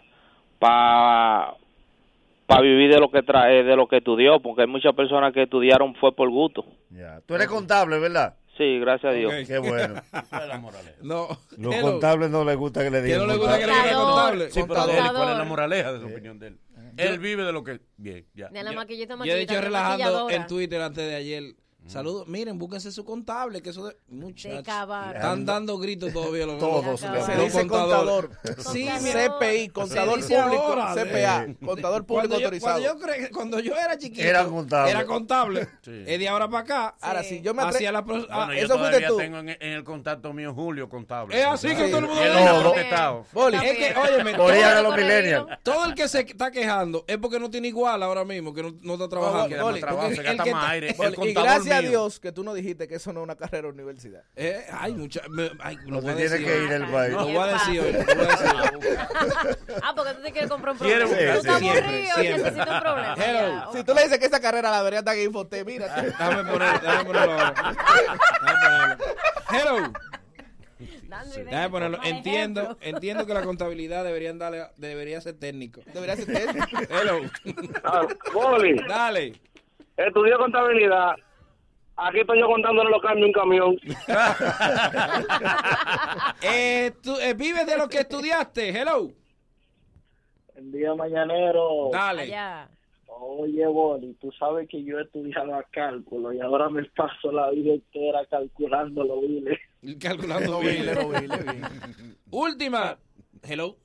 [0.59, 1.53] para
[2.47, 5.41] para vivir de lo que trae, de lo que estudió, porque hay muchas personas que
[5.43, 6.63] estudiaron fue por gusto.
[6.91, 7.19] Ya.
[7.25, 8.35] Tú eres contable, ¿verdad?
[8.57, 9.33] Sí, gracias a Dios.
[9.47, 10.01] Qué bueno.
[11.01, 11.27] No.
[11.57, 11.91] Los Hello.
[11.91, 13.19] contables no les gusta que le digan.
[13.19, 14.51] no le gusta que le digan contable?
[14.51, 14.97] Sí, pero él.
[15.13, 16.59] ¿cuál es la moraleja de la opinión de él?
[16.97, 17.81] Él vive de lo que...
[17.97, 18.49] Bien, ya.
[18.49, 21.55] De la maquillita, Yo he maquillita, dicho la relajando en Twitter antes de ayer.
[21.87, 24.59] Saludos, miren, búsquense su contable, que eso de muchachos.
[25.13, 26.99] Están dando gritos todavía los Todos los.
[26.99, 28.31] Se dice contador.
[28.71, 32.81] Sí, CPI, contador público, ahora, CPA, contador público cuando yo- autorizado.
[32.81, 34.91] Cuando yo, cre- cuando yo era chiquito, Era contable.
[34.91, 35.67] Era contable.
[35.83, 36.03] Sí.
[36.07, 36.95] Es de ahora para acá.
[37.01, 39.17] Ahora, si yo me atre- hacía la pro- ah, Bueno, yo eso fuiste todavía tú.
[39.17, 41.39] tengo en, en el contacto mío Julio Contable.
[41.39, 43.25] Es así que todo el mundo no.
[43.31, 45.47] Boli, Es que, óyeme, todo, los millennials.
[45.63, 48.73] todo el que se está quejando es porque no tiene igual ahora mismo, que no,
[48.81, 49.65] no está trabajando.
[49.65, 50.89] más trabajo, se gasta más aire.
[50.89, 51.89] El Boli, contador a.
[51.89, 54.23] Dios que tú no dijiste que eso no es una carrera universidad.
[54.35, 55.21] Eh, hay mucha.
[55.29, 56.63] me- ay, lo No voy a te tiene decir que hoy.
[56.63, 57.13] ir del país.
[57.13, 57.91] Lo voy a decir hoy.
[57.93, 58.97] Lo voy a decir hoy.
[59.83, 61.05] Ah, porque tú te quieres comprar un problema.
[61.05, 61.67] buscar, Tú estás sí.
[61.69, 63.13] aburrido Siempre, y necesitas un problema.
[63.17, 63.47] Hello.
[63.47, 65.87] Ya, Si tú le dices que esa carrera la deberías dar en Infotep, mira.
[66.01, 67.53] Déjame poner, déjame ponerlo ahora.
[68.41, 69.05] Déjame ponerlo.
[69.51, 69.93] Hello.
[71.07, 71.99] ideas, Déjame ponerlo.
[72.03, 72.87] Entiendo, ejemplo.
[72.87, 75.81] entiendo que la contabilidad deberían darle, debería ser técnico.
[75.93, 76.67] Debería ser técnico.
[76.89, 77.21] Hello.
[77.83, 78.01] Ah,
[78.33, 79.39] Boli, Dale.
[79.97, 81.15] estudié contabilidad.
[81.97, 83.77] Aquí estoy yo contándole los cambios en un camión.
[86.41, 88.69] Eh, tú, eh, ¿Vives de lo que estudiaste?
[88.69, 89.11] Hello.
[90.55, 91.89] El día mañanero.
[91.91, 92.23] Dale.
[92.23, 92.69] Allá.
[93.07, 97.49] Oye, Boli, tú sabes que yo he estudiado a cálculo y ahora me paso la
[97.49, 99.59] vida entera calculando los biles.
[99.99, 100.85] Calculando bien.
[102.31, 102.97] Última.
[103.43, 103.77] Hello.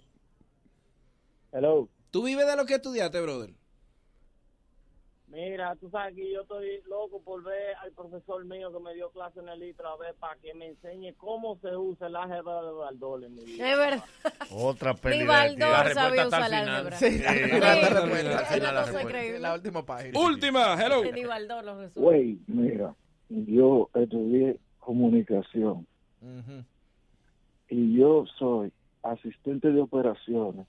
[1.53, 1.89] Hello.
[2.11, 3.51] ¿Tú vives de lo que estudiaste, brother?
[5.33, 9.11] Mira, tú sabes que yo estoy loco por ver al profesor mío que me dio
[9.11, 12.63] clase en el ITRA, a ver, para que me enseñe cómo se usa el álgebra
[12.63, 13.71] de Baldor en mi vida.
[13.71, 14.05] Es verdad.
[14.51, 15.27] Otra Ni pelea.
[15.27, 16.97] Baldor sabía respuesta usar está el al álgebra.
[16.99, 17.61] Sí, la- la-
[18.73, 19.39] la es respuesta, increíble.
[19.39, 20.19] La última página.
[20.19, 20.85] Última.
[20.85, 21.05] Hello.
[21.05, 21.91] Ni lo resuelve.
[21.95, 22.95] Güey, mira,
[23.29, 25.87] yo estudié comunicación
[27.69, 28.73] y yo soy
[29.05, 30.67] asistente de operaciones.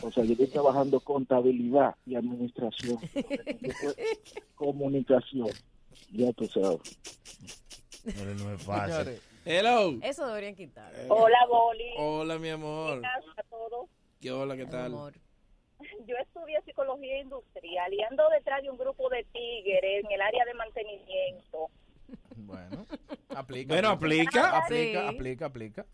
[0.00, 2.98] O sea, yo estoy trabajando contabilidad y administración.
[4.54, 5.48] Comunicación.
[6.12, 6.98] Ya tú sabes.
[8.04, 8.92] Pero no es fácil.
[8.94, 9.98] Señores, Hello.
[10.02, 10.92] Eso deberían quitar.
[11.08, 11.90] Hola, Boli.
[11.98, 13.00] Hola, mi amor.
[13.00, 13.88] Buenas a todos.
[14.20, 14.86] ¿Qué hola, qué tal?
[14.92, 15.14] Amor.
[16.06, 20.44] Yo estudié psicología industrial y ando detrás de un grupo de tigres en el área
[20.44, 21.68] de mantenimiento.
[22.36, 22.86] Bueno,
[23.34, 23.74] aplica.
[23.74, 24.58] Bueno, aplica.
[24.58, 25.14] Aplica, Sí.
[25.16, 25.86] aplica, aplica.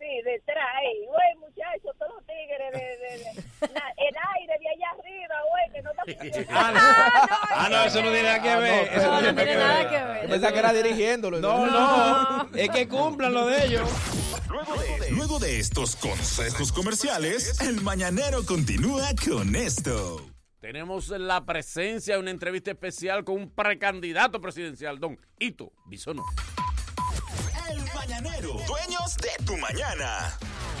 [0.00, 0.66] Sí, detrás.
[0.82, 5.34] Ey, Güey, muchachos, todos los tigres de, de, de- na- el aire de allá arriba,
[5.50, 6.50] güey, que no está funcionando.
[6.50, 7.36] Ah, no.
[7.54, 8.88] Ah, no, eso no tiene nada que ver.
[8.92, 10.28] Eso No, no tiene tiene nada que ver.
[10.30, 11.40] Pensaba que era dirigiéndolo.
[11.40, 12.48] No, no.
[12.56, 13.90] Es que cumplan lo de ellos.
[14.48, 20.26] Luego de, luego de estos consejos comerciales, el mañanero continúa con esto.
[20.60, 26.24] Tenemos la presencia de una entrevista especial con un precandidato presidencial, don Ito Bisono.
[27.70, 30.34] El mañanero, dueños de tu mañana.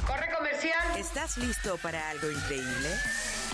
[0.06, 0.96] Corre comercial.
[0.96, 2.88] ¿Estás listo para algo increíble?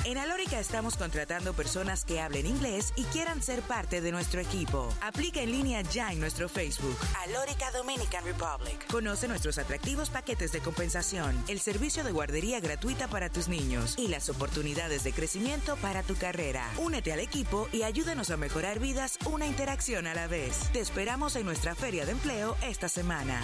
[0.05, 4.89] En Alórica estamos contratando personas que hablen inglés y quieran ser parte de nuestro equipo.
[5.01, 6.97] Aplica en línea ya en nuestro Facebook.
[7.25, 8.87] Alórica Dominican Republic.
[8.89, 14.07] Conoce nuestros atractivos paquetes de compensación, el servicio de guardería gratuita para tus niños y
[14.07, 16.71] las oportunidades de crecimiento para tu carrera.
[16.79, 20.71] Únete al equipo y ayúdanos a mejorar vidas una interacción a la vez.
[20.73, 23.43] Te esperamos en nuestra feria de empleo esta semana.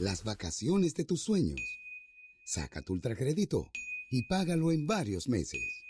[0.00, 1.78] Las vacaciones de tus sueños.
[2.44, 3.70] Saca tu ultracrédito
[4.10, 5.84] y págalo en varios meses.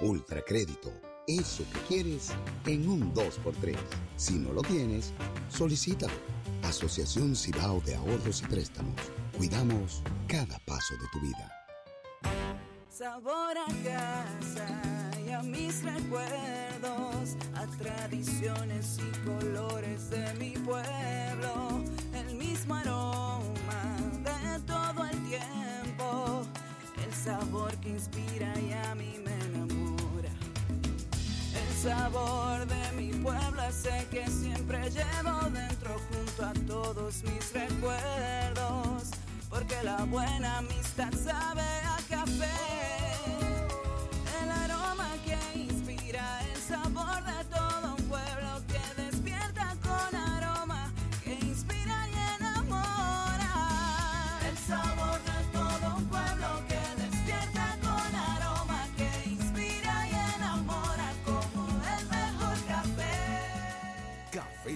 [0.00, 0.92] Ultracrédito,
[1.28, 2.30] eso que quieres
[2.66, 3.76] en un 2x3.
[4.16, 5.12] Si no lo tienes,
[5.48, 6.12] solicítalo.
[6.64, 9.00] Asociación Cibao de Ahorros y Préstamos.
[9.36, 11.52] Cuidamos cada paso de tu vida.
[12.90, 14.82] Sabor a casa
[15.24, 21.84] y a mis recuerdos, a tradiciones y colores de mi pueblo,
[22.20, 23.82] el mismo aroma
[24.24, 26.42] de todo el tiempo,
[27.04, 30.30] el sabor que inspira y a mí me enamora.
[31.54, 39.10] El sabor de mi pueblo ese que siempre llevo dentro junto a todos mis recuerdos,
[39.48, 42.58] porque la buena amistad sabe a café.
[44.42, 47.67] El aroma que inspira el sabor Café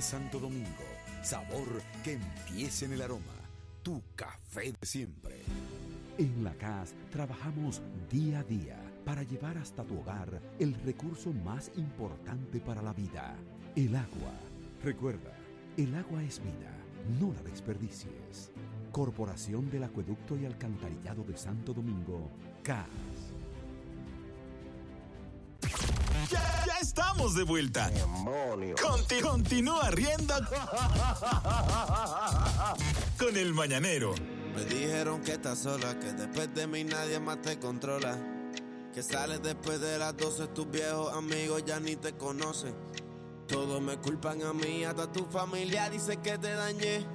[0.02, 0.84] Santo Domingo.
[1.22, 3.38] Sabor que empiece en el aroma.
[3.84, 5.42] Tu café de siempre.
[6.18, 7.80] En la CAS trabajamos
[8.10, 13.36] día a día para llevar hasta tu hogar el recurso más importante para la vida,
[13.76, 14.34] el agua.
[14.82, 15.32] Recuerda,
[15.76, 16.72] el agua es vida,
[17.20, 18.50] no la desperdicies.
[18.90, 22.28] Corporación del Acueducto y Alcantarillado de Santo Domingo,
[22.64, 22.88] CAS.
[26.30, 27.90] Ya, ya estamos de vuelta.
[28.80, 30.34] Conti- continúa riendo
[33.18, 34.14] con el mañanero.
[34.54, 38.16] Me dijeron que estás sola, que después de mí nadie más te controla.
[38.94, 42.74] Que sales después de las 12, tus viejos amigos ya ni te conocen.
[43.48, 47.06] Todos me culpan a mí, hasta tu familia dice que te dañé.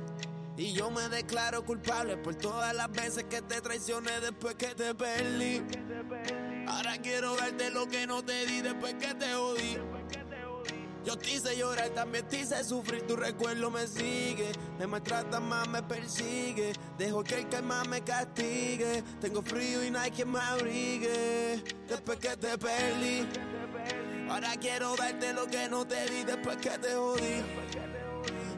[0.58, 4.96] Y yo me declaro culpable por todas las veces que te traicioné después que te
[4.96, 5.62] perdí.
[6.68, 9.78] Ahora quiero darte lo que no te di después que te jodí.
[11.06, 14.52] Yo te hice llorar, también te hice sufrir, tu recuerdo me sigue.
[14.78, 16.74] Me maltrata más, me persigue.
[16.98, 19.02] Dejo que el calma me castigue.
[19.22, 21.64] Tengo frío y no hay quien me abrigue.
[21.88, 23.26] Después que te perdí.
[24.30, 27.42] Ahora quiero darte lo que no te di después que te jodí.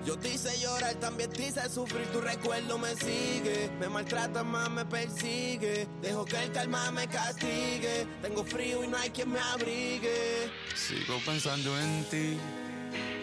[0.05, 3.69] Yo te hice llorar, también te hice sufrir, tu recuerdo me sigue.
[3.79, 5.87] Me maltrata más, me persigue.
[6.01, 8.07] Dejo que el calma me castigue.
[8.21, 10.49] Tengo frío y no hay quien me abrigue.
[10.73, 12.37] Sigo pensando en ti,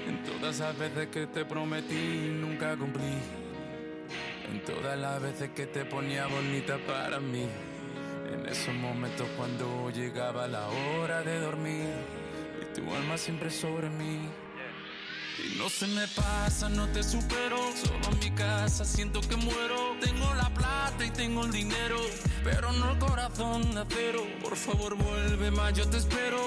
[0.07, 3.14] en todas las veces que te prometí nunca cumplí.
[4.51, 7.49] En todas las veces que te ponía bonita para mí.
[8.33, 11.89] En esos momentos cuando llegaba la hora de dormir
[12.61, 14.29] y tu alma siempre sobre mí.
[15.39, 17.59] Y no se me pasa, no te supero.
[17.76, 19.97] Solo en mi casa siento que muero.
[20.01, 21.99] Tengo la plata y tengo el dinero,
[22.43, 24.22] pero no el corazón de acero.
[24.43, 26.41] Por favor, vuelve más, yo te espero.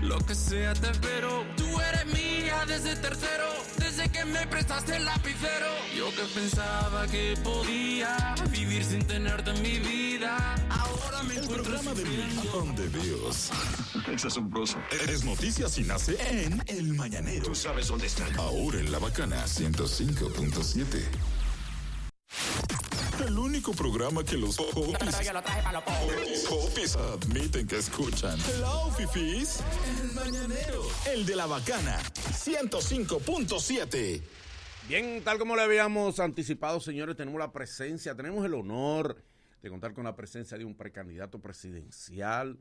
[0.00, 1.44] Lo que sea te espero.
[1.56, 3.48] Tú eres mía desde tercero,
[3.78, 5.66] desde que me prestaste el lapicero.
[5.96, 10.54] Yo que pensaba que podía vivir sin tenerte en mi vida.
[11.26, 13.50] Me El programa de millón de views.
[14.12, 14.78] Es asombroso.
[15.08, 17.44] Es noticias y nace en El Mañanero.
[17.46, 18.24] Tú sabes dónde está.
[18.36, 21.02] Ahora en La Bacana 105.7.
[23.26, 28.38] El único programa que los popis, popis admiten que escuchan.
[28.54, 29.60] Hello, fifis.
[30.00, 30.82] El Mañanero.
[31.12, 31.98] El de La Bacana
[32.30, 34.22] 105.7.
[34.88, 39.22] Bien, tal como le habíamos anticipado, señores, tenemos la presencia, tenemos el honor
[39.62, 42.58] de contar con la presencia de un precandidato presidencial,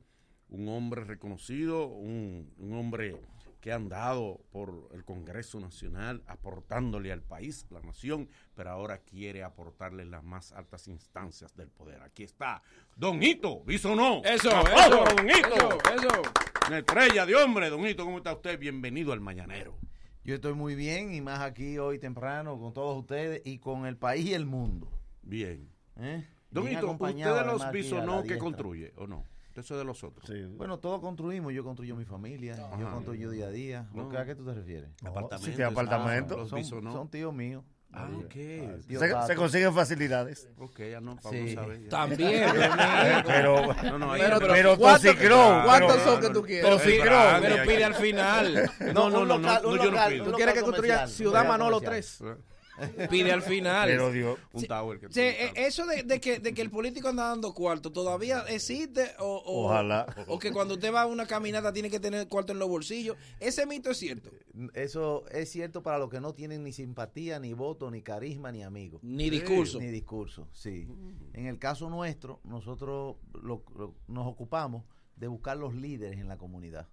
[0.50, 3.20] un hombre reconocido, un, un hombre
[3.60, 9.44] que ha andado por el Congreso Nacional aportándole al país, la nación, pero ahora quiere
[9.44, 12.02] aportarle las más altas instancias del poder.
[12.02, 12.62] Aquí está,
[12.96, 14.22] Don Hito, ¿visto o no?
[14.24, 15.56] Eso, ¡Aplauso eso, Don Hito!
[15.56, 16.22] eso, eso.
[16.68, 18.60] Una estrella de hombre, Don Hito, ¿cómo está usted?
[18.60, 19.78] Bienvenido al Mañanero.
[20.24, 23.98] Yo estoy muy bien y más aquí hoy temprano con todos ustedes y con el
[23.98, 24.92] país y el mundo.
[25.22, 25.70] Bien.
[25.96, 26.28] ¿Eh?
[26.50, 29.26] Don Bien Hito, acompañado, ¿usted de los bisonó que construye o no?
[29.56, 30.30] Eso es de los otros.
[30.56, 31.52] Bueno, todos construimos.
[31.52, 33.88] Yo construyo mi familia, yo construyo día a día.
[33.94, 34.12] No.
[34.18, 34.92] ¿A qué tú te refieres?
[35.02, 35.42] Apartamentos.
[35.42, 36.36] sí, tiene apartamento.
[36.36, 37.64] Ah, Los son, son tíos míos.
[37.92, 38.86] Ah, ok.
[38.88, 40.48] Tío Se, consiguen facilidades.
[40.60, 41.56] Ok, ya no, vamos Sí.
[41.58, 41.84] a ver.
[41.84, 41.90] ya.
[41.90, 42.50] También,
[43.26, 46.70] pero, No, no, pero, pero- pero ¿cuántos- son que tú quieres?
[46.82, 48.72] Pero pide al final.
[48.94, 50.26] No, no, no, local- no, yo no pido.
[50.26, 52.36] ¿Tú local comercial, Ciudad local Manolo comercial.
[52.36, 52.46] 3.
[53.10, 53.88] Pide al final.
[53.90, 54.38] Pero Dios.
[54.54, 57.54] Un tower que Sí, eh, eso de, de que, de que el político anda dando
[57.54, 59.12] cuarto, ¿todavía existe?
[59.20, 60.06] O, o- Ojalá.
[60.28, 63.18] O que cuando usted va a una caminata tiene que tener cuarto en los bolsillos.
[63.40, 64.30] Ese mito es cierto.
[64.74, 68.64] Eso es cierto para los que no tienen ni simpatía, ni voto, ni carisma, ni
[68.64, 69.02] amigos.
[69.04, 69.80] Ni discurso.
[69.80, 70.88] Ni discurso, sí.
[71.34, 74.84] En el caso nuestro, nosotros lo- lo- nos ocupamos
[75.16, 76.88] de buscar los líderes en la comunidad,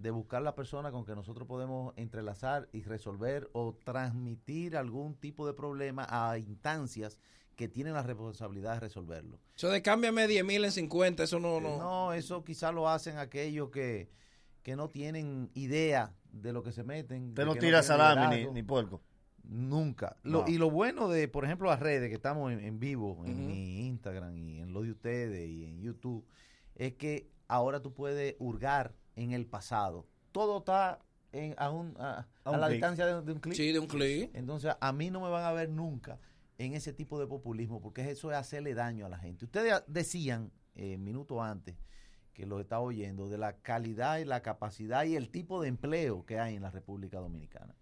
[0.00, 5.46] de buscar la persona con que nosotros podemos entrelazar y resolver o transmitir algún tipo
[5.46, 7.18] de problema a instancias
[7.54, 9.38] que tienen la responsabilidad de resolverlo.
[9.54, 11.60] Eso de cámbiame 10 mil en 50, eso no...
[11.60, 11.76] no.
[11.78, 14.08] No, eso quizás lo hacen aquellos que,
[14.62, 17.28] que no tienen idea de lo que se meten.
[17.28, 19.02] Usted no tira salami ni, puerco.
[19.44, 20.16] Nunca.
[20.22, 20.48] Lo- No.
[20.48, 23.86] Y lo bueno de, por ejemplo, las redes que estamos en, en vivo, en mi
[23.86, 26.24] Instagram y en lo de ustedes y en YouTube,
[26.74, 30.06] es que ahora tú puedes hurgar en el pasado.
[30.32, 30.98] Todo está
[31.32, 32.76] en, a, un- a- A a un la clic.
[32.78, 33.54] distancia de, de un clic.
[33.54, 34.30] Sí, de un clic.
[34.34, 36.18] Entonces, a mí no me van a ver nunca
[36.58, 39.44] en ese tipo de populismo, porque eso es hacerle daño a la gente.
[39.44, 41.76] Ustedes decían, eh, minutos antes,
[42.34, 46.24] que lo estaba oyendo, de la calidad y la capacidad y el tipo de empleo
[46.24, 47.74] que hay en la República Dominicana.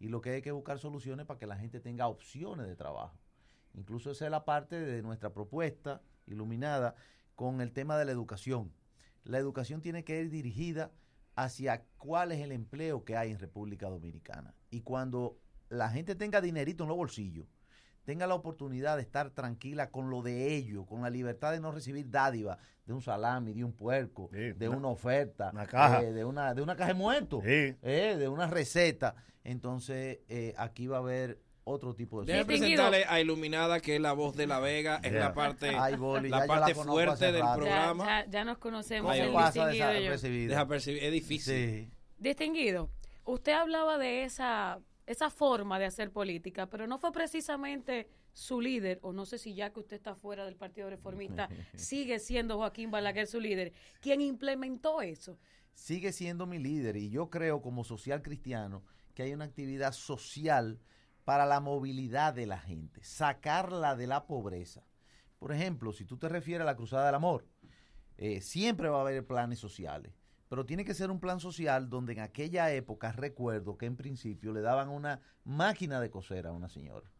[0.00, 3.16] Y lo que hay que buscar soluciones para que la gente tenga opciones de trabajo.
[3.74, 6.94] Incluso esa es la parte de nuestra propuesta iluminada
[7.36, 8.72] con el tema de la educación.
[9.24, 10.90] La educación tiene que ir dirigida
[11.36, 14.54] hacia cuál es el empleo que hay en República Dominicana.
[14.70, 17.46] Y cuando la gente tenga dinerito en los bolsillos,
[18.04, 21.72] tenga la oportunidad de estar tranquila con lo de ellos, con la libertad de no
[21.72, 26.02] recibir dádiva de un salami, de un puerco, de una- una oferta, una caja.
[26.02, 27.74] eh, de, una, de una caja de muertos, Sí.
[27.82, 29.14] eh, de una receta.
[29.42, 34.00] Entonces, eh, aquí va a haber otro tipo de Déjame presentarle a Iluminada, que es
[34.00, 35.18] la voz de la Vega, es Ya.
[35.18, 37.56] la parte, Ay, Boli, la ya yo la parte conozco fuerte del rato.
[37.58, 38.04] programa.
[38.06, 39.10] Ya, ya nos conocemos.
[39.10, 39.66] Ay, el pasa.
[39.68, 41.90] Desapercibida, es difícil.
[42.18, 42.90] Distinguido,
[43.24, 48.98] usted hablaba de esa, esa forma de hacer política, pero no fue precisamente su líder,
[49.02, 52.90] o no sé si ya que usted está fuera del Partido Reformista, sigue siendo Joaquín
[52.90, 55.38] Balaguer su líder, quien implementó eso.
[55.72, 58.84] sigue siendo mi líder y yo creo como social cristiano
[59.14, 60.78] que hay una actividad social
[61.24, 64.86] para la movilidad de la gente, sacarla de la pobreza.
[65.38, 67.46] Por ejemplo, si tú te refieres a la Cruzada del Amor,
[68.16, 70.12] eh, siempre va a haber planes sociales,
[70.48, 74.52] pero tiene que ser un plan social donde en aquella época recuerdo que en principio
[74.52, 77.10] le daban una máquina de coser a una señora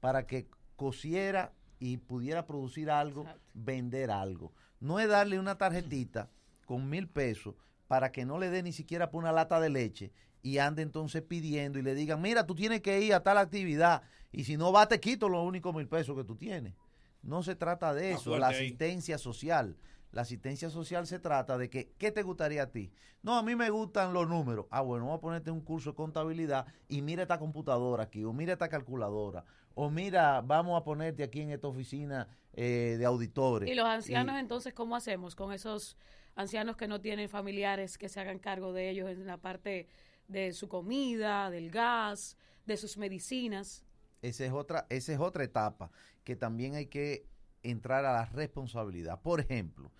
[0.00, 4.52] para que cosiera y pudiera producir algo, vender algo.
[4.80, 6.30] No es darle una tarjetita
[6.66, 7.54] con mil pesos
[7.86, 10.12] para que no le dé ni siquiera por una lata de leche
[10.42, 14.02] y ande entonces pidiendo y le digan, mira, tú tienes que ir a tal actividad
[14.32, 16.74] y si no va te quito los únicos mil pesos que tú tienes.
[17.22, 19.76] No se trata de eso, la asistencia social.
[20.10, 22.92] La asistencia social se trata de que, ¿qué te gustaría a ti?
[23.22, 24.66] No, a mí me gustan los números.
[24.70, 28.32] Ah, bueno, vamos a ponerte un curso de contabilidad y mira esta computadora aquí, o
[28.32, 33.70] mira esta calculadora, o mira, vamos a ponerte aquí en esta oficina eh, de auditores.
[33.70, 35.96] Y los ancianos, entonces, ¿cómo hacemos con esos
[36.34, 39.88] ancianos que no tienen familiares que se hagan cargo de ellos en la parte
[40.28, 43.84] de su comida, del gas, de sus medicinas?
[44.22, 45.90] Esa es otra, esa es otra etapa
[46.24, 47.26] que también hay que
[47.62, 49.20] entrar a la responsabilidad.
[49.20, 49.90] Por ejemplo,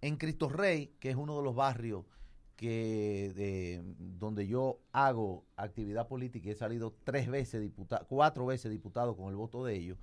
[0.00, 2.04] en Cristo Rey, que es uno de los barrios
[2.56, 8.70] que de- donde yo hago actividad política y he salido tres veces diputado, cuatro veces
[8.72, 9.98] diputado con el voto de ellos,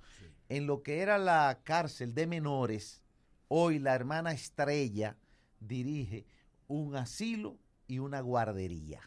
[0.48, 3.02] en lo que era la cárcel de menores,
[3.48, 5.16] hoy la hermana Estrella
[5.60, 6.24] dirige
[6.66, 9.00] un asilo y una guardería.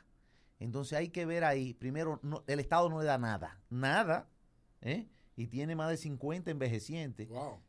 [0.59, 4.27] Entonces hay que ver ahí, primero, no- el Estado no le da nada, nada,
[4.81, 5.07] ¿eh?
[5.35, 7.27] y tiene más de 50 envejecientes.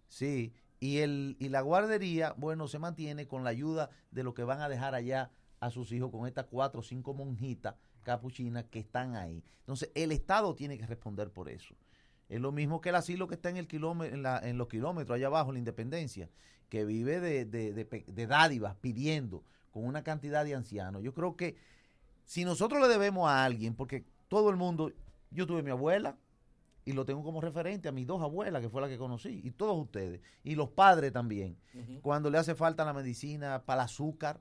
[0.08, 4.42] Sí, y, el, y la guardería, bueno, se mantiene con la ayuda de lo que
[4.44, 5.30] van a dejar allá
[5.60, 9.44] a sus hijos con estas cuatro o cinco monjitas capuchinas que están ahí.
[9.60, 11.74] Entonces, el Estado tiene que responder por eso.
[12.28, 14.68] Es lo mismo que el asilo que está en, el kilómetro, en, la- en los
[14.68, 16.28] kilómetros allá abajo, en la Independencia,
[16.70, 21.02] que vive de, de, de de dádivas, pidiendo con una cantidad de ancianos.
[21.02, 21.56] Yo creo que
[22.30, 24.92] si nosotros le debemos a alguien, porque todo el mundo,
[25.32, 26.16] yo tuve mi abuela
[26.84, 29.50] y lo tengo como referente a mis dos abuelas, que fue la que conocí, y
[29.50, 31.56] todos ustedes, y los padres también.
[32.02, 34.40] Cuando le hace falta la medicina para el azúcar,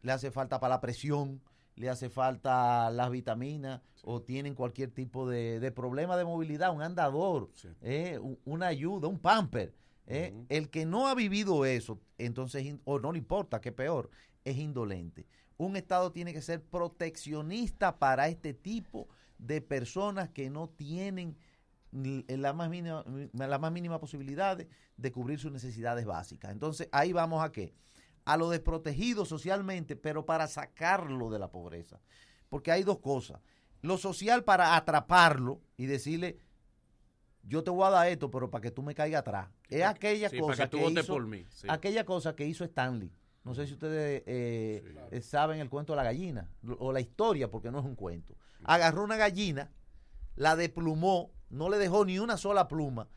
[0.00, 1.42] le hace falta para la presión,
[1.76, 6.80] le hace falta las vitaminas o tienen cualquier tipo de, de problema de movilidad, un
[6.80, 7.50] andador,
[7.82, 9.74] eh, un- una ayuda, un pamper.
[10.06, 10.32] eh.
[10.48, 14.08] El que no ha vivido eso, entonces, o no le importa, que peor,
[14.46, 15.26] es indolente.
[15.58, 21.36] Un Estado tiene que ser proteccionista para este tipo de personas que no tienen
[21.90, 26.52] ni- la más mínima, la más mínima posibilidad de, de cubrir sus necesidades básicas.
[26.52, 27.74] Entonces, ahí vamos a qué?
[28.24, 32.00] A lo desprotegido socialmente, pero para sacarlo de la pobreza.
[32.48, 33.40] Porque hay dos cosas.
[33.82, 36.38] Lo social para atraparlo y decirle,
[37.42, 39.48] yo te voy a dar esto, pero para que tú me caigas atrás.
[39.70, 41.66] Es aquella sí, cosa que hizo, por mí, sí.
[41.70, 43.10] aquella cosa que hizo Stanley.
[43.48, 47.50] No sé si ustedes eh, eh, saben el cuento de la gallina o la historia,
[47.50, 48.36] porque no es un cuento.
[48.62, 49.70] Agarró una gallina,
[50.36, 53.08] la deplumó, no le dejó ni una sola pluma.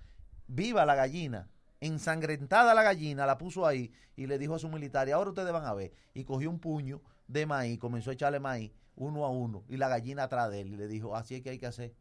[0.47, 1.49] Viva la gallina,
[1.81, 5.51] ensangrentada la gallina, la puso ahí y le dijo a su militar, y ahora ustedes
[5.51, 5.91] van a ver.
[6.13, 9.89] Y cogió un puño de maíz, comenzó a echarle maíz uno a uno, y la
[9.89, 11.93] gallina atrás de él, y le dijo, así es que hay que hacer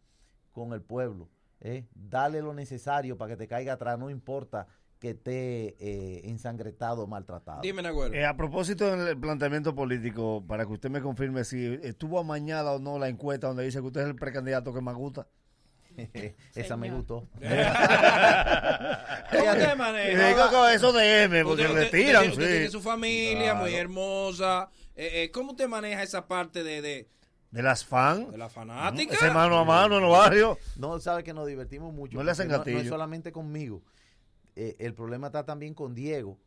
[0.53, 1.28] con el pueblo.
[1.59, 1.89] ¿eh?
[1.95, 4.68] Dale lo necesario para que te caiga atrás, no importa
[5.01, 7.62] que esté eh, ensangrentado o maltratado.
[7.62, 8.14] Dime, Nagüero.
[8.14, 12.78] Eh, a propósito del planteamiento político, para que usted me confirme si estuvo amañada o
[12.78, 15.26] no la encuesta donde dice que usted es el precandidato que más gusta.
[16.55, 17.26] Esa me gustó.
[17.40, 17.48] ¿Cómo
[19.55, 20.72] te maneja?
[20.74, 22.51] Eso de M, porque Usted- le tiran, usted sí.
[22.51, 24.68] tiene su familia muy hermosa.
[24.94, 27.09] Eh, eh, ¿Cómo usted maneja esa parte de, de,
[27.51, 28.30] De las fan.
[28.30, 29.14] de la fanática?
[29.14, 30.59] Ese mano a mano en los barrios.
[30.76, 32.18] No, sabe que nos divertimos mucho.
[32.18, 32.80] No le hacen porque no, gatillo.
[32.80, 33.82] es solamente conmigo.
[34.62, 36.38] Eh, el problema está también con Diego,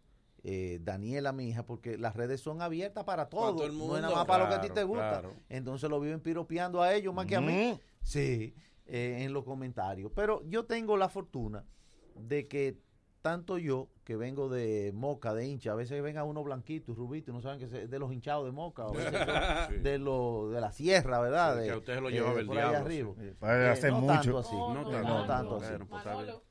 [0.44, 3.56] eh, Daniela, mi hija, porque las redes son abiertas para todo.
[3.56, 5.10] todo el No es nada más para lo que a ti te gusta.
[5.10, 5.34] claro.
[5.50, 7.80] Entonces lo viven piropeando a ellos más que a mí.
[8.04, 8.54] Sí,
[8.86, 10.12] eh, en los comentarios.
[10.14, 11.66] Pero yo tengo la fortuna
[12.14, 12.78] de que
[13.24, 17.32] tanto yo, que vengo de Moca, de hincha, a veces venga uno blanquito y rubito
[17.32, 19.98] y no saben que es de los hinchados de Moca, o a veces son de,
[19.98, 21.54] lo, de la sierra, ¿verdad?
[21.56, 23.14] Sí, de, que a usted se lo eh, llevaba el diablo, arriba.
[23.18, 23.32] sí.
[23.40, 24.14] Para hacer no mucho.
[24.14, 24.56] tanto así.
[24.56, 25.74] No No, tanto, tanto así.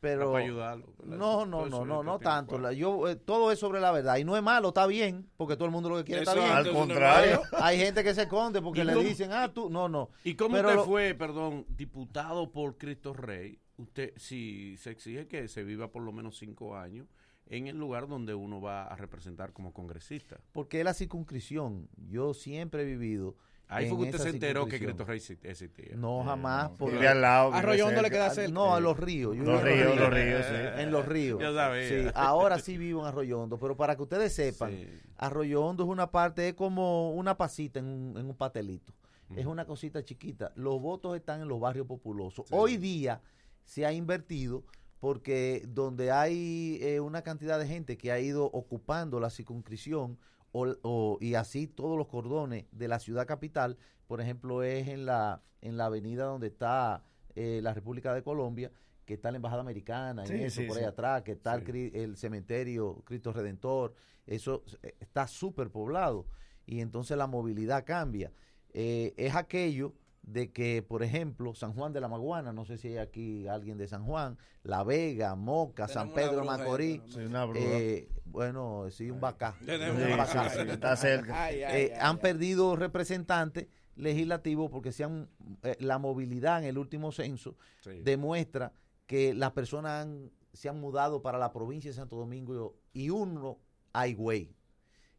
[0.01, 2.59] Pero, Para ayudarlo, no, no, no, no, no tanto.
[2.59, 4.17] La- Yo, eh, todo es sobre la verdad.
[4.17, 6.47] Y no es malo, está bien, porque todo el mundo lo que quiere está bien.
[6.51, 7.43] Al contrario.
[7.61, 10.09] Hay gente que se esconde porque ¿Y le cómo- dicen, ah, tú, no, no.
[10.25, 13.59] ¿Y cómo Pero fue, perdón, diputado por Cristo Rey?
[13.83, 17.07] Usted, si se exige que se viva por lo menos cinco años
[17.47, 20.39] en el lugar donde uno va a representar como congresista.
[20.53, 21.89] Porque es la circunscripción.
[22.09, 23.35] Yo siempre he vivido.
[23.69, 24.79] Ahí fue que usted se enteró que.
[24.79, 25.97] Cristo Rey exi- existía.
[25.97, 26.71] No, jamás.
[26.79, 28.53] porque- Vive al lado, Arroyo Hondo le queda cerca.
[28.53, 29.35] No, a los ríos.
[29.35, 30.81] Yo Los ríos, los ríos, sí.
[30.83, 31.41] En los ríos.
[31.41, 31.89] Yo sabía.
[31.89, 34.89] Sí, ahora sí vivo en Arroyo Hondo, pero para que ustedes sepan, Sí.
[35.17, 38.93] Arroyo Hondo es una parte, es como una pasita en un, en un pastelito.
[39.35, 40.53] Es una cosita chiquita.
[40.57, 42.45] Los votos están en los barrios populosos.
[42.51, 43.19] Hoy día
[43.65, 44.65] se ha invertido
[45.01, 50.19] porque donde hay eh, una cantidad de gente que ha ido ocupando la circunscripción
[50.53, 55.07] o- o- y así todos los cordones de la ciudad capital, por ejemplo, es en
[55.07, 57.03] la, en la avenida donde está
[57.35, 58.71] eh, la República de Colombia,
[59.07, 60.83] que está la Embajada Americana, Sí, en eso, sí, por sí.
[60.83, 63.95] ahí atrás, que está el cementerio Cristo Redentor,
[64.27, 66.27] eso eh, está súper poblado
[66.67, 68.31] y entonces la movilidad cambia.
[68.75, 72.89] Eh, es aquello de que, por ejemplo, San Juan de la Maguana, no sé si
[72.89, 77.21] hay aquí alguien de San Juan, La Vega, Moca, San Pedro Macorís, Sí,
[77.57, 79.57] eh, bueno, sí, un bacá.
[79.61, 80.49] Un Sí, bacá.
[80.51, 81.33] sí, sí, está cerca.
[81.45, 83.67] Ay, ay, Eh, ay, han perdido representantes
[83.97, 85.29] legislativos porque se han,
[85.65, 88.01] eh, la movilidad en el último censo Sí.
[88.03, 88.73] demuestra
[89.07, 93.59] que las personas han- se han mudado para la provincia de Santo Domingo y uno
[93.93, 94.55] a Higüey.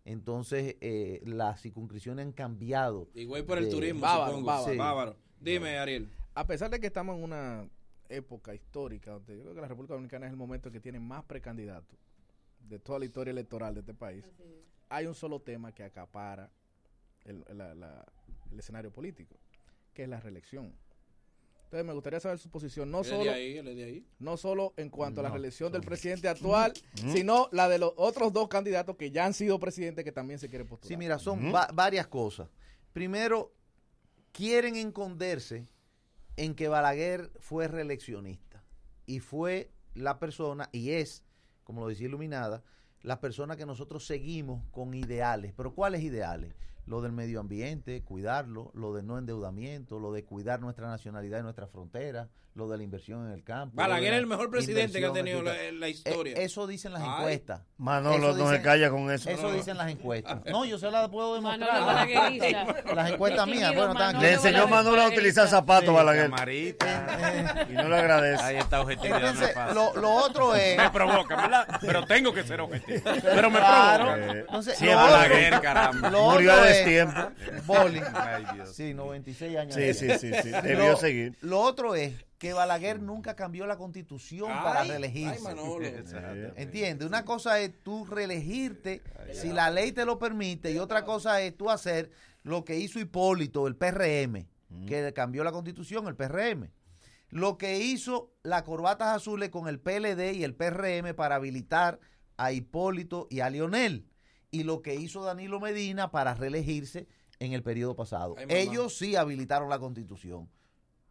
[0.06, 3.08] Entonces, eh, las circunscripciones han cambiado.
[3.14, 4.48] Y güey por el de- turismo, Bávaro, supongo.
[4.48, 4.72] bávaro.
[4.72, 4.78] Sí.
[4.78, 5.16] Bávaro.
[5.40, 6.10] Dime, Ariel.
[6.36, 7.70] A pesar de que estamos en una
[8.10, 11.24] época histórica, donde yo creo que la República Dominicana es el momento que tiene más
[11.24, 11.98] precandidatos
[12.60, 14.26] de toda la historia electoral de este país,
[14.90, 16.52] hay un solo tema que acapara
[17.26, 18.06] el, la- la-
[18.52, 19.36] el escenario político,
[19.94, 20.74] que es la reelección.
[21.74, 24.06] Entonces me gustaría saber su posición, no solo, ahí, él es de ahí.
[24.20, 26.72] no solo en cuanto a la No, reelección del presidente actual,
[27.12, 30.50] sino la de los otros dos candidatos que ya han sido presidentes que también se
[30.50, 30.88] quieren postular.
[30.90, 32.48] Sí, mira, son va- varias cosas.
[32.94, 33.56] Primero,
[34.34, 35.68] quieren esconderse
[36.38, 38.64] en que Balaguer fue reeleccionista
[39.08, 41.24] y fue la persona, y es,
[41.64, 42.62] como lo decía Iluminada,
[43.02, 45.54] la persona que nosotros seguimos con ideales.
[45.58, 46.54] ¿Pero cuáles ideales?
[46.86, 51.44] Lo del medio ambiente, cuidarlo, lo del no endeudamiento, lo de cuidar nuestra nacionalidad y
[51.44, 53.76] nuestra frontera, lo de la inversión en el campo.
[53.76, 56.34] Balaguer la es el mejor presidente que ha tenido la, la historia.
[56.38, 57.10] Eh, eso dicen las Ay.
[57.10, 57.62] encuestas.
[57.78, 59.30] Manolo Eso no se calla con eso.
[59.30, 60.40] Eso dicen las encuestas.
[60.46, 61.96] No, yo se las puedo Manolo demostrar.
[61.96, 62.94] Balaguerista.
[62.94, 64.14] Las encuestas mías, bueno, están aquí.
[64.18, 64.68] Manolo Le enseñó.
[64.68, 66.30] Manolo a utilizar zapatos, Sí, Balaguer.
[66.30, 67.66] camarita.
[67.70, 68.44] Y no le agradece.
[68.44, 69.20] Ahí está objetividad.
[69.20, 70.78] no es Entonces, lo, lo otro es.
[70.78, 71.68] Me provoca, ¿verdad?
[71.82, 73.02] Pero tengo que ser objetivo.
[73.24, 74.06] Pero me Claro.
[74.14, 74.32] provoca.
[74.40, 76.10] Entonces, Sí, lo es otro- Balaguer, caramba.
[76.12, 77.22] lo Murió a es- destiempo.
[77.66, 78.02] Boli.
[78.14, 78.76] Ay, Dios.
[78.76, 79.74] Sí, 96 años.
[79.76, 80.50] Sí, sí, sí, sí.
[80.50, 81.38] Debió Lo- seguir.
[81.42, 82.14] Lo otro es
[82.44, 85.36] que Balaguer nunca cambió la constitución para reelegirse.
[85.38, 85.88] ay, Manolo.
[86.58, 87.08] ¿Entiendes?
[87.08, 91.56] Una cosa es tú reelegirte si la ley te lo permite y otra cosa es
[91.56, 92.12] tú hacer
[92.44, 94.46] lo que hizo Hipólito, el PRM,
[94.86, 96.70] que cambió la constitución, el PRM.
[97.30, 102.02] Lo que hizo las corbatas azules con el PLD y el PRM para habilitar
[102.36, 104.06] a Hipólito y a Lionel.
[104.52, 107.08] Y lo que hizo Danilo Medina para reelegirse
[107.40, 108.36] en el periodo pasado.
[108.50, 110.50] Ellos sí habilitaron la constitución.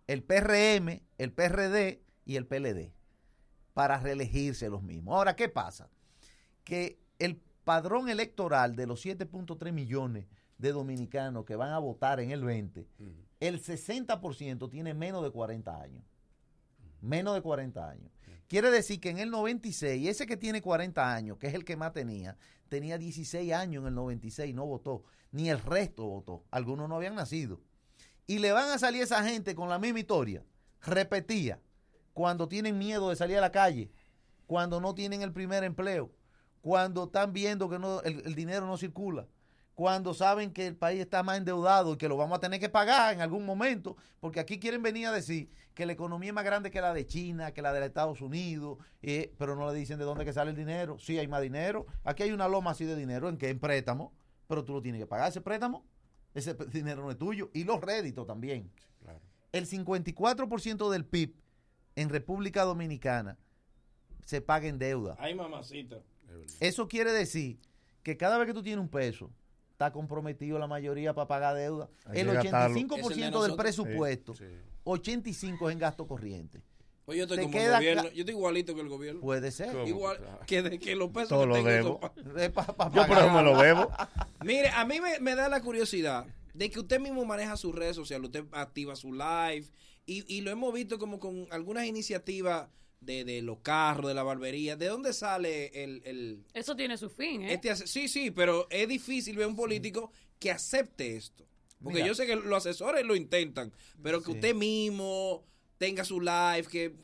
[0.07, 2.93] El PRM, el PRD y el PLD
[3.75, 5.15] para reelegirse los mismos.
[5.15, 5.89] Ahora, ¿qué pasa?
[6.65, 10.27] Que el padrón electoral de los 7.3 millones
[10.59, 12.87] de dominicanos que van a votar en el 20,
[13.41, 16.05] el 60% tiene menos de 40 años.
[17.01, 18.13] Menos de 40 años.
[18.47, 21.77] Quiere decir que en el 96, ese que tiene 40 años, que es el que
[21.77, 22.37] más tenía,
[22.69, 25.05] tenía 16 años en el 96 y no votó.
[25.33, 26.45] Ni el resto votó.
[26.51, 27.61] Algunos no habían nacido.
[28.27, 30.45] Y le van a salir esa gente con la misma historia,
[30.81, 31.61] repetía,
[32.13, 33.91] cuando tienen miedo de salir a la calle,
[34.47, 36.13] cuando no tienen el primer empleo,
[36.61, 39.27] cuando están viendo que no, el, el dinero no circula,
[39.75, 42.69] cuando saben que el país está más endeudado y que lo vamos a tener que
[42.69, 46.45] pagar en algún momento, porque aquí quieren venir a decir que la economía es más
[46.45, 49.99] grande que la de China, que la de Estados Unidos, eh, pero no le dicen
[49.99, 50.99] de dónde que sale el dinero.
[50.99, 51.87] Sí hay más dinero.
[52.05, 54.13] Aquí hay una loma así de dinero en que en préstamo,
[54.47, 55.85] pero tú lo tienes que pagar ese préstamo.
[56.35, 57.51] Ese dinero no es tuyo.
[57.53, 58.71] Y los réditos también.
[59.53, 61.35] El 54% del PIB
[61.97, 63.37] en República Dominicana
[64.25, 65.17] se paga en deuda.
[65.19, 65.99] Ay, mamacita.
[66.61, 67.59] Eso quiere decir
[68.03, 69.31] que cada vez que tú tienes un peso,
[69.73, 71.91] está comprometido la mayoría para pagar deuda.
[72.07, 72.77] Hay El que gastarlo.
[72.77, 74.45] 85% Es el de del presupuesto, Sí.
[74.85, 76.63] 85 es en gasto corriente.
[77.05, 78.03] Pues yo estoy como el queda gobierno.
[78.13, 79.21] Yo estoy igualito que el gobierno.
[79.21, 79.73] Puede ser.
[79.73, 79.87] ¿Cómo?
[79.89, 82.01] Igual que, de, que los pesos Todo que lo tengo debo.
[82.01, 83.91] son pa- pa- pa Yo por eso me lo bebo.
[84.45, 87.97] Mire, a mí me, me da la curiosidad de que usted mismo maneja sus redes
[87.97, 89.65] sociales, usted activa su live
[90.07, 92.69] y, y lo hemos visto como con algunas iniciativas
[93.01, 94.77] de, de los carros, de la barbería.
[94.77, 96.03] ¿De dónde sale el...
[96.05, 97.55] el Eso tiene su fin, ¿eh?
[97.55, 101.45] este sí, sí, pero es difícil ver un político que acepte esto.
[101.83, 102.07] Porque Mira.
[102.07, 103.73] yo sé que los asesores lo intentan,
[104.05, 104.33] pero que Sí.
[104.33, 105.45] usted mismo
[105.83, 106.95] tenga su live, que...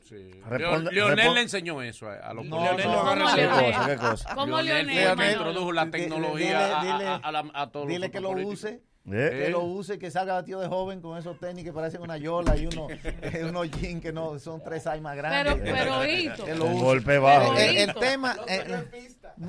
[0.49, 2.63] Responde- Leonel le enseñó eso a, a los No.
[2.63, 3.85] Leonel agarra ¿Cómo ¿Qué cosa?
[3.87, 4.35] ¿Qué cosa?
[4.35, 5.31] ¿Cómo Leonel Leonel?
[5.33, 8.53] introdujo la tecnología a- dile- a, a la- a todos los Dile que lo políticos.
[8.63, 8.83] use.
[9.11, 9.43] ¿Eh?
[9.45, 12.55] Que lo use, que salga batido de joven con esos tenis que parecen una yola
[12.55, 15.55] y uno, eh, unos jeans que no son tres años más grandes.
[15.55, 16.45] Pero, pero, Hito.
[16.45, 16.83] Que lo Un use.
[16.83, 17.57] golpe bajo.
[17.57, 18.85] El, tema, eh,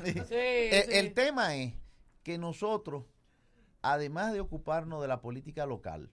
[0.05, 0.07] Sí,
[0.73, 0.97] el, sí.
[0.99, 1.75] el tema es
[2.25, 3.05] que nosotros,
[3.81, 6.11] además de ocuparnos de la política local,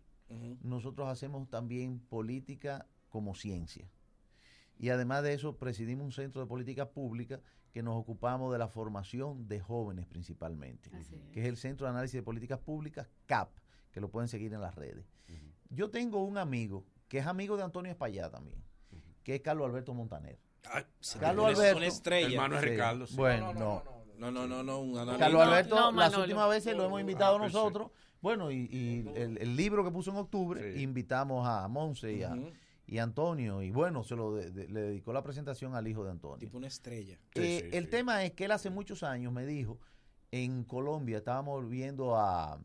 [0.62, 2.86] nosotros hacemos también política
[3.18, 3.90] como ciencia.
[4.78, 7.40] Y además de eso, presidimos un centro de política pública
[7.72, 10.92] que nos ocupamos de la formación de jóvenes principalmente,
[11.32, 13.50] que es el Centro de Análisis de Políticas Públicas, CAP,
[13.92, 15.04] que lo pueden seguir en las redes.
[15.70, 18.64] Yo tengo un amigo que es amigo de Antonio Espaillá también,
[19.24, 20.38] que es Carlos Alberto Montaner.
[20.72, 20.84] Ay,
[21.20, 21.78] Carlos Alberto.
[21.78, 22.30] Una estrella.
[22.44, 22.66] Hermano Sí.
[22.68, 23.08] Ricardo.
[23.08, 23.16] sí.
[23.16, 23.84] Bueno, no.
[24.20, 25.26] No, no, no, no, un analista.
[25.26, 27.54] Carlos Alberto, no, las últimas veces lo hemos invitado Ah, sí.
[27.54, 27.92] nosotros.
[28.22, 30.82] Bueno, y, y el, el libro que puso en octubre, Sí.
[30.84, 32.36] invitamos a Monse y a.
[32.88, 33.62] y Antonio.
[33.62, 36.38] Y bueno, se lo de- de- le dedicó la presentación al hijo de Antonio.
[36.38, 37.20] Tipo una estrella.
[37.36, 37.90] Sí, Eh, sí, el sí.
[37.92, 39.78] tema es que él hace muchos años me dijo,
[40.32, 42.60] en Colombia estábamos viendo a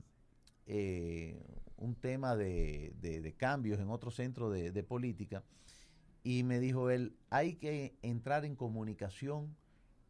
[0.66, 1.42] eh,
[1.76, 5.42] un tema de, de- de cambios en otro centro de, de política
[6.22, 9.56] y me dijo él, hay que entrar en comunicación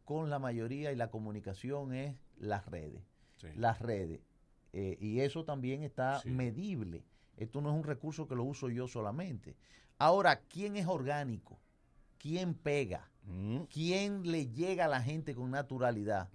[0.05, 3.01] con la mayoría y la comunicación es las redes.
[3.37, 3.47] Sí.
[3.55, 4.21] Las redes.
[4.73, 6.29] Eh, y eso también está Sí.
[6.29, 7.03] medible.
[7.37, 9.55] Esto no es un recurso que lo uso yo solamente.
[9.99, 11.59] Ahora, ¿quién es orgánico?
[12.17, 13.09] ¿Quién pega?
[13.23, 13.63] Mm.
[13.71, 16.29] ¿Quién le llega a la gente con naturalidad?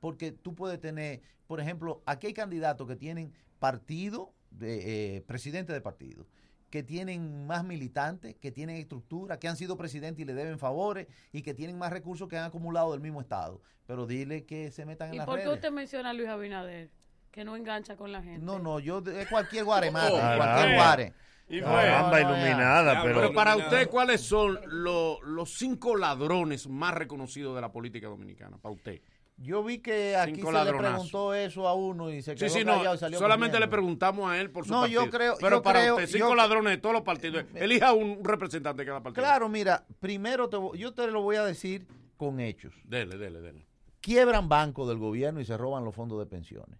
[0.00, 5.72] Porque tú puedes tener, por ejemplo, aquí hay candidatos que tienen partido, de, eh, presidente
[5.72, 6.26] de partido,
[6.70, 11.06] que tienen más militantes, que tienen estructura, que han sido presidentes y le deben favores
[11.32, 13.62] y que tienen más recursos que han acumulado del mismo Estado.
[13.86, 15.56] Pero dile que se metan en ¿Y las por qué redes.
[15.56, 16.90] usted menciona a Luis Abinader?
[17.30, 18.44] Que no engancha con la gente.
[18.44, 21.12] No, no, yo de- es cualquier guaremate, Oh, cualquier guare.
[21.48, 21.74] Y No, fue.
[21.82, 23.02] Caramba, no, no, iluminada, ya.
[23.02, 23.14] pero...
[23.20, 28.56] Pero para usted, ¿cuáles son lo- los cinco ladrones más reconocidos de la política dominicana?
[28.58, 29.00] Para usted.
[29.36, 32.48] Yo vi que aquí Cinco se le preguntó eso a uno y se Sí, quedó
[32.54, 32.76] sí, no.
[32.76, 35.62] callado y salió Solamente le preguntamos a él por su No, yo creo- Pero yo
[35.62, 37.44] para creo- usted, cinco yo- ladrones de todos los partidos.
[37.54, 39.22] Elija un representante de cada partido.
[39.24, 42.72] Claro, mira, primero te, yo te lo voy a decir con hechos.
[42.84, 43.66] Dele, dele, dele.
[44.00, 46.78] Quiebran bancos del gobierno y se roban los fondos de pensiones.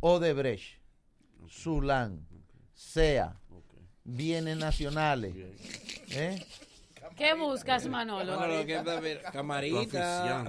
[0.00, 0.78] Odebrecht,
[1.48, 2.26] Zulán,
[2.74, 3.36] SEA,
[4.04, 5.34] bienes nacionales.
[6.10, 6.44] ¿eh?
[7.16, 8.36] ¿Qué buscas, Manolo?
[9.32, 10.44] Camarita.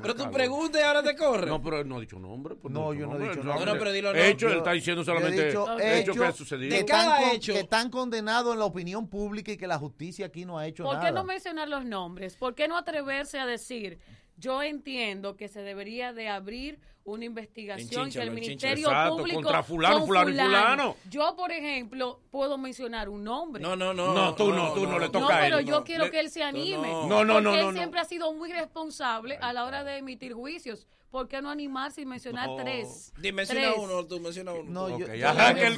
[0.00, 1.46] Pero tú preguntas y ahora te corre.
[1.48, 2.54] No, pero él no ha dicho nombre.
[2.54, 3.66] pues No, ha yo no he nombre, dicho nombre.
[3.66, 4.18] No, no, pero dilo, no.
[4.20, 6.76] Hecho, él está diciendo solamente dicho hecho que ha sucedido.
[6.76, 7.54] De cada hecho.
[7.54, 10.84] que están condenados en la opinión pública y que la justicia aquí no ha hecho
[10.84, 11.06] ¿Por nada.
[11.06, 12.36] qué no mencionar los nombres?
[12.36, 13.98] ¿Por qué no atreverse a decir,
[14.42, 19.62] yo entiendo que se debería de abrir una investigación que el Ministerio Exacto, Público contra
[19.62, 20.96] fulano, con fulano y fulano.
[21.10, 23.62] Yo, por ejemplo, puedo mencionar un nombre.
[23.62, 24.12] No, no, no.
[24.14, 25.52] No, tú no, tú no, le No, toca a él.
[25.52, 25.84] pero yo No.
[25.84, 26.88] quiero Le- que él se anime.
[26.88, 27.06] no.
[27.08, 30.32] No, no, Porque no, él siempre ha sido muy responsable a la hora de emitir
[30.32, 30.86] juicios.
[31.10, 32.56] ¿Por qué no animarse y mencionar No.
[32.56, 33.12] tres?
[33.18, 33.74] Dimensiona Tres.
[33.78, 34.70] uno, tú menciona uno.
[34.88, 35.76] No, yo- Ok, yo ajá, que él,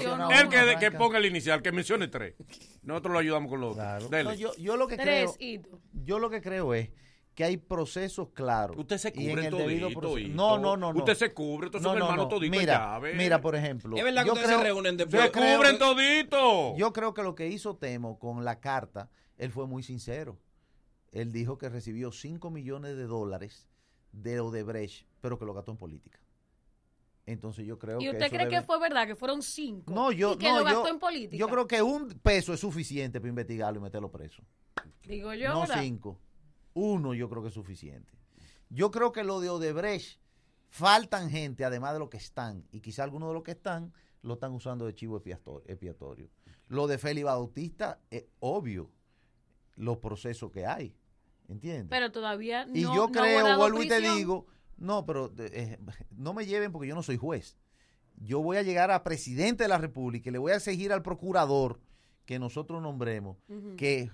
[0.79, 2.35] que, ponga el inicial, que mencione tres.
[2.83, 4.09] Nosotros lo ayudamos con los otros.
[4.09, 4.25] Claro.
[4.29, 5.81] No, yo, yo lo que Tres, creo, Hito.
[6.05, 6.91] yo lo que creo es
[7.35, 8.77] que hay procesos claros.
[8.79, 10.29] Usted se y en cubre el debido todito, proceso-.
[10.35, 10.99] No, no, no, no.
[11.01, 13.15] Usted se cubre, estos son hermanos toditos Mira, llave.
[13.15, 13.97] mira, por ejemplo.
[13.97, 15.21] Es verdad que yo ustedes creo- se reúnen después.
[15.21, 16.77] Se yo creo cubren que- todito.
[16.77, 20.39] Yo creo que lo que hizo Temo con la carta, él fue muy sincero.
[21.11, 23.69] Él dijo que recibió 5 millones de dólares
[24.13, 26.21] de Odebrecht, pero que lo gastó en política.
[27.27, 29.93] Entonces yo creo ¿Y que usted eso cree debe- que fue verdad que fueron cinco?
[29.95, 31.37] No, yo y que no, lo gastó yo, en política.
[31.37, 34.43] yo creo que un peso es suficiente para investigarlo y meterlo preso.
[35.05, 35.81] Digo yo, no ¿verdad?
[35.83, 36.19] cinco.
[36.75, 38.13] Uno yo creo que es suficiente.
[38.69, 40.21] Yo creo que lo de Odebrecht
[40.69, 43.93] faltan gente, además de lo que están, y quizá algunos de los que están
[44.23, 46.29] lo están usando de chivo expiator- expiatorio.
[46.69, 48.91] Lo de Félix Bautista es obvio
[49.77, 50.97] los procesos que hay,
[51.49, 51.89] ¿entiendes?
[51.91, 54.47] Pero todavía no y yo no creo, vuelvo y te digo,
[54.79, 55.79] no, pero eh,
[56.11, 57.57] no me lleven porque yo no soy juez.
[58.17, 61.03] Yo voy a llegar a presidente de la República y le voy a exigir al
[61.03, 61.81] procurador
[62.25, 63.37] que nosotros nombremos
[63.77, 64.11] que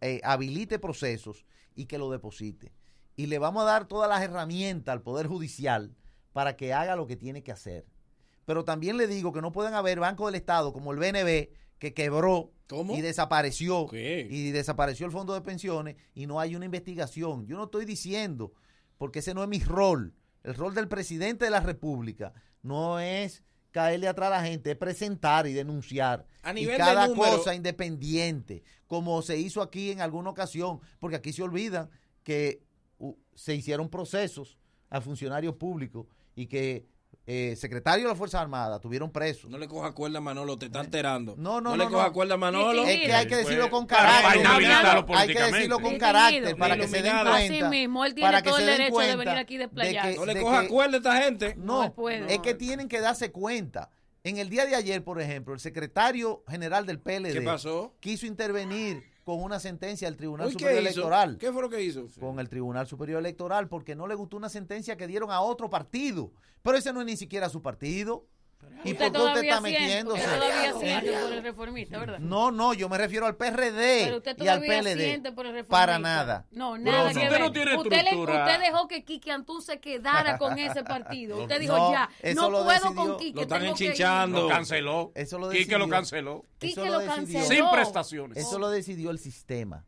[0.00, 1.44] eh, habilite procesos
[1.74, 2.72] y que lo deposite.
[3.16, 5.94] Y le vamos a dar todas las herramientas al Poder Judicial
[6.32, 7.86] para que haga lo que tiene que hacer.
[8.44, 11.94] Pero también le digo que no pueden haber bancos del Estado como el BNB que
[11.94, 12.96] quebró ¿Cómo?
[12.96, 14.26] y desapareció ¿Qué?
[14.30, 17.46] y desapareció el fondo de pensiones y no hay una investigación.
[17.46, 18.52] Yo no estoy diciendo,
[18.98, 20.14] porque ese no es mi rol.
[20.42, 22.32] El rol del presidente de la República
[22.62, 23.42] no es
[23.72, 26.26] caerle atrás a la gente, es presentar y denunciar.
[26.42, 31.16] A y nivel de cada cosa independiente, como se hizo aquí en alguna ocasión, porque
[31.16, 31.90] aquí se olvidan
[32.22, 32.62] que
[32.98, 34.58] uh, se hicieron procesos
[34.90, 36.86] a funcionarios públicos y que
[37.24, 39.48] eh, secretarios de las Fuerzas Armadas tuvieron presos.
[39.48, 41.34] No le coja cuerda a Manolo, te está enterando.
[41.36, 41.76] No, no, no.
[41.76, 42.12] no, le coja no.
[42.12, 42.84] cuerda a Manolo.
[42.84, 44.40] Es que hay que decirlo con Para carácter.
[44.40, 47.34] inhabilitarlo Hay que decirlo con carácter para que se den cuenta.
[47.36, 50.12] Así mismo, él tiene para que todo el derecho de venir aquí desplayarse.
[50.12, 51.54] que- No le de coja cuerda a esta gente.
[51.56, 52.32] No, No puede.
[52.34, 53.90] es que tienen que darse cuenta.
[54.24, 57.94] En el día de ayer, por ejemplo, el secretario general del PLD ¿Qué pasó?
[58.00, 60.80] quiso intervenir con una sentencia del Tribunal Uy, ¿qué Superior?
[60.80, 61.38] Electoral.
[61.38, 62.06] ¿Qué fue lo que hizo?
[62.18, 65.70] Con el Tribunal Superior Electoral porque no le gustó una sentencia que dieron a otro
[65.70, 66.32] partido.
[66.62, 68.26] Pero ese no es ni siquiera su partido.
[68.84, 70.20] ¿Y por qué usted todavía está siente, metiéndose?
[70.24, 72.18] usted todavía siente por el reformista, ¿verdad?
[72.18, 74.98] No, no, yo me refiero al PRD Pero usted y al todavía PLD.
[75.04, 75.70] siente por el reformista.
[75.86, 76.46] Para nada.
[76.50, 77.40] No, nada que usted ver.
[77.40, 81.42] no tiene usted, le- estructura- usted dejó que Quique Antún se quedara con ese partido.
[81.42, 83.36] Usted dijo No, ya, no puedo decidió- con Quique.
[83.36, 84.40] Lo están enchinchando.
[84.42, 85.12] Lo canceló.
[85.14, 85.88] Eso lo Quique lo decidió.
[85.90, 86.44] canceló.
[86.58, 87.44] Quique Eso lo canceló.
[87.46, 88.36] Sin prestaciones.
[88.38, 89.84] Eso lo decidió el sistema.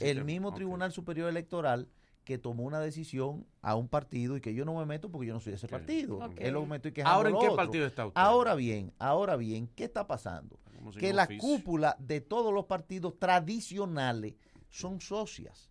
[0.00, 0.54] El mismo.
[0.54, 1.88] Tribunal Superior Electoral
[2.28, 5.32] que tomó una decisión a un partido y que yo no me meto porque yo
[5.32, 6.18] no soy de ese partido.
[6.18, 6.34] Ok.
[6.36, 7.56] Él lo meto y quejando Ahora, ¿en qué otro.
[7.56, 8.20] partido está usted?
[8.20, 10.60] Ahora bien, ahora bien, ¿qué está pasando?
[10.98, 14.34] Que la cúpula de todos los partidos tradicionales
[14.68, 15.70] son socias.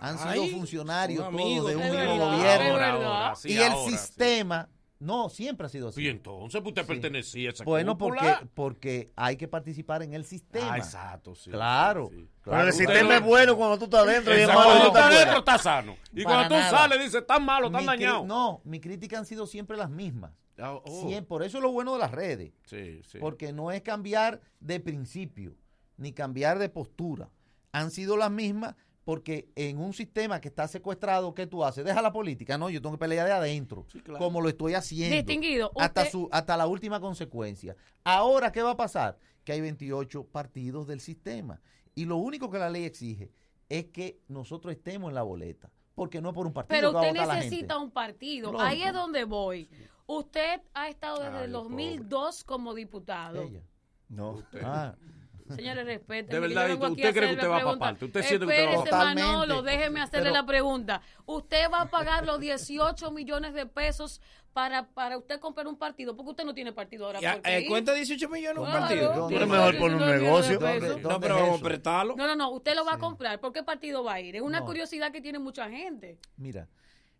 [0.00, 1.34] Han sido Ay, funcionarios todos
[1.68, 2.42] de un mismo gobierno.
[2.42, 3.04] es Ahora, verdad.
[3.04, 6.02] ahora, sí, y el ahora, sistema, no, siempre ha sido así.
[6.02, 6.88] Y entonces, pues, usted Sí.
[6.88, 8.20] pertenecía a esa Bueno, cúpula.
[8.20, 10.72] porque, porque hay que participar en el sistema.
[10.74, 11.50] Ah, exacto, sí.
[11.50, 12.08] Claro.
[12.12, 12.28] sí.
[12.44, 15.04] Pero el sistema es bueno cuando tú estás dentro y es malo Cuando tú estás
[15.10, 15.96] estás dentro, estás sano.
[16.12, 16.70] Y Para cuando tú nada.
[16.70, 18.24] sales, dices, están malo, cri- dañado.
[18.24, 20.32] No, mi crítica han sido siempre las mismas.
[20.58, 21.10] Ah, oh.
[21.28, 22.52] Por eso es lo bueno de las redes.
[22.64, 23.18] Sí, sí.
[23.18, 25.54] Porque no es cambiar de principio,
[25.98, 27.28] ni cambiar de postura.
[27.72, 28.74] Han sido las mismas
[29.06, 31.84] porque en un sistema que está secuestrado, ¿qué tú haces?
[31.84, 32.58] Deja la política.
[32.58, 34.18] No, yo tengo que pelear de adentro, claro.
[34.18, 35.14] como lo estoy haciendo.
[35.14, 37.76] Distinguido, Hasta, usted- su, hasta la última consecuencia.
[38.02, 39.16] Ahora, ¿qué va a pasar?
[39.44, 41.60] Que hay 28 partidos del sistema.
[41.94, 43.30] Y lo único que la ley exige
[43.68, 45.70] es que nosotros estemos en la boleta.
[45.94, 47.76] Porque no es por un partido Pero que va a usted necesita gente.
[47.76, 48.50] un partido.
[48.50, 48.68] Lógico.
[48.68, 49.70] Ahí es donde voy.
[50.08, 51.68] Usted ha estado desde Ay, el pobre.
[51.84, 53.40] 2002 como diputado.
[53.42, 53.62] Ella.
[54.08, 54.42] No.
[54.62, 54.96] Ah,
[55.54, 56.30] Señores, respeten.
[56.30, 57.78] De verdad, ¿usted a cree que usted va pa' preguntas.
[57.88, 58.04] parte?
[58.06, 59.22] ¿Usted siente que usted va parte?
[59.22, 61.02] Manolo, déjeme hacerle Pero- la pregunta.
[61.26, 64.20] ¿Usted va a pagar los 18 millones de pesos
[64.52, 66.16] para, para usted comprar un partido?
[66.16, 67.20] Porque usted no tiene partido ahora.
[67.20, 69.28] Ya, ¿por qué eh, cuenta 18 millones un partido.
[69.28, 70.58] Tú eres mejor por un negocio.
[70.58, 71.02] ¿Dónde- pesos.
[71.02, 72.16] dónde No, pero es vamos a prestarlo.
[72.16, 73.38] No, no, no, usted lo va a comprar.
[73.40, 74.36] ¿Por qué partido va a ir?
[74.36, 74.66] Es una No.
[74.66, 76.18] curiosidad que tiene mucha gente.
[76.36, 76.68] Mira,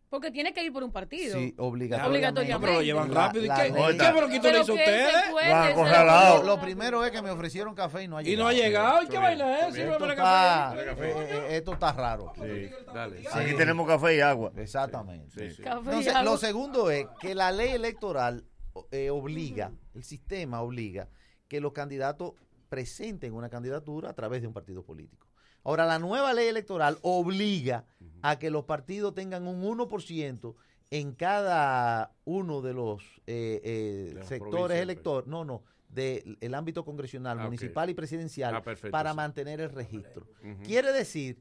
[0.09, 1.37] Porque tiene que ir por un partido.
[1.37, 2.29] sí, obligatoriamente.
[2.29, 2.67] Obligatoriamente.
[2.67, 3.45] pero lo llevan La- rápido.
[3.45, 3.63] ¿Y la qué?
[3.63, 5.11] ¿Qué lo le Pero hizo ustedes?
[5.13, 6.47] se acorralados.
[6.47, 8.43] Lo primero es que me ofrecieron café y no ha Y llegado.
[8.45, 9.03] no ha llegado.
[9.03, 9.75] ¿Y qué vaina es?
[9.77, 11.11] Esto la está, café.
[11.11, 12.33] eh, eh, esto está raro.
[12.37, 13.25] Sí, dale.
[13.33, 14.53] Aquí tenemos café y agua.
[14.57, 15.29] Exactamente.
[15.51, 15.63] Sí, sí.
[15.63, 16.23] Café y Entonces, agua.
[16.31, 18.45] lo segundo es que la ley electoral
[18.93, 21.09] eh, obliga, el sistema obliga
[21.49, 22.33] que los candidatos
[22.69, 25.27] presenten una candidatura a través de un partido político.
[25.65, 27.85] Ahora, la nueva ley electoral obliga
[28.29, 30.55] a que los partidos tengan un 1%
[30.91, 37.39] en cada uno de los eh, eh, De sectores electorales, no, no, del ámbito congresional,
[37.39, 39.17] Ah, municipal y presidencial Ah, perfecto, para sí.
[39.17, 40.27] mantener el registro.
[40.65, 41.41] Quiere decir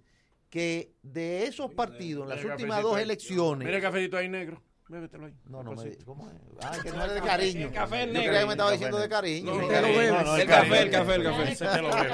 [0.49, 4.61] que de esos partidos en las últimas dos elecciones Mira el cafecito ahí negro.
[4.87, 5.33] Bébetelo ahí.
[5.47, 6.35] no, no me di- ¿Cómo es?
[6.63, 7.67] Ah, que no es de cariño.
[7.67, 8.27] El café es Yo negro.
[8.27, 9.51] creía que me estaba El diciendo café de cariño.
[9.55, 9.71] No, de no.
[9.71, 10.81] No, no, el el café, café.
[10.83, 11.51] el café, el café.
[11.51, 12.11] Ese te lo bebe.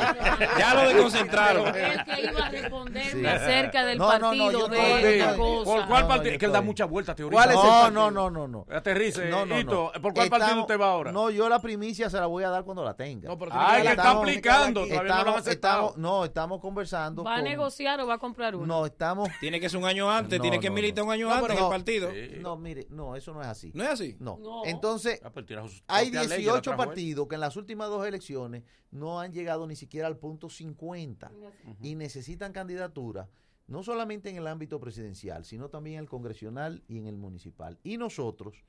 [0.58, 1.68] Ya lo desconcentraron.
[1.76, 3.26] El que iba a responderme Sí.
[3.28, 5.72] acerca del No, no, no, partido de esta cosa.
[5.72, 6.32] ¿Por cuál No, partido?
[6.34, 7.36] Es que él da muchas vueltas, teoría.
[7.38, 8.66] ¿Cuál es el No, no, no, no, no.
[8.74, 9.26] Aterrice.
[9.30, 9.92] No, no.
[10.02, 11.12] ¿Por cuál partido usted va ahora?
[11.12, 13.28] No, yo la primicia se la voy a dar cuando la tenga.
[13.28, 14.88] No, pero Ay, que está aplicando.
[14.88, 15.26] Todavía
[15.98, 17.24] no Estamos, conversando.
[17.26, 18.66] ¿Va a negociar o va a comprar uno?
[18.66, 19.28] No, estamos.
[19.42, 22.10] Tiene que ser un año antes, tiene que militar un año antes en el partido.
[22.40, 23.72] No, mire, no, eso no es así.
[23.74, 24.16] ¿No es así?
[24.20, 24.38] No.
[24.38, 24.66] No.
[24.66, 25.46] Entonces, Ah, pues
[25.88, 26.88] hay propias leyes, la 18 trajo él.
[26.88, 31.32] partidos que en las últimas dos elecciones no han llegado ni siquiera al punto 50
[31.82, 33.30] y necesitan candidatura
[33.68, 37.80] no solamente en el ámbito presidencial, sino también en el congresional y en el municipal.
[37.84, 38.66] Y nosotros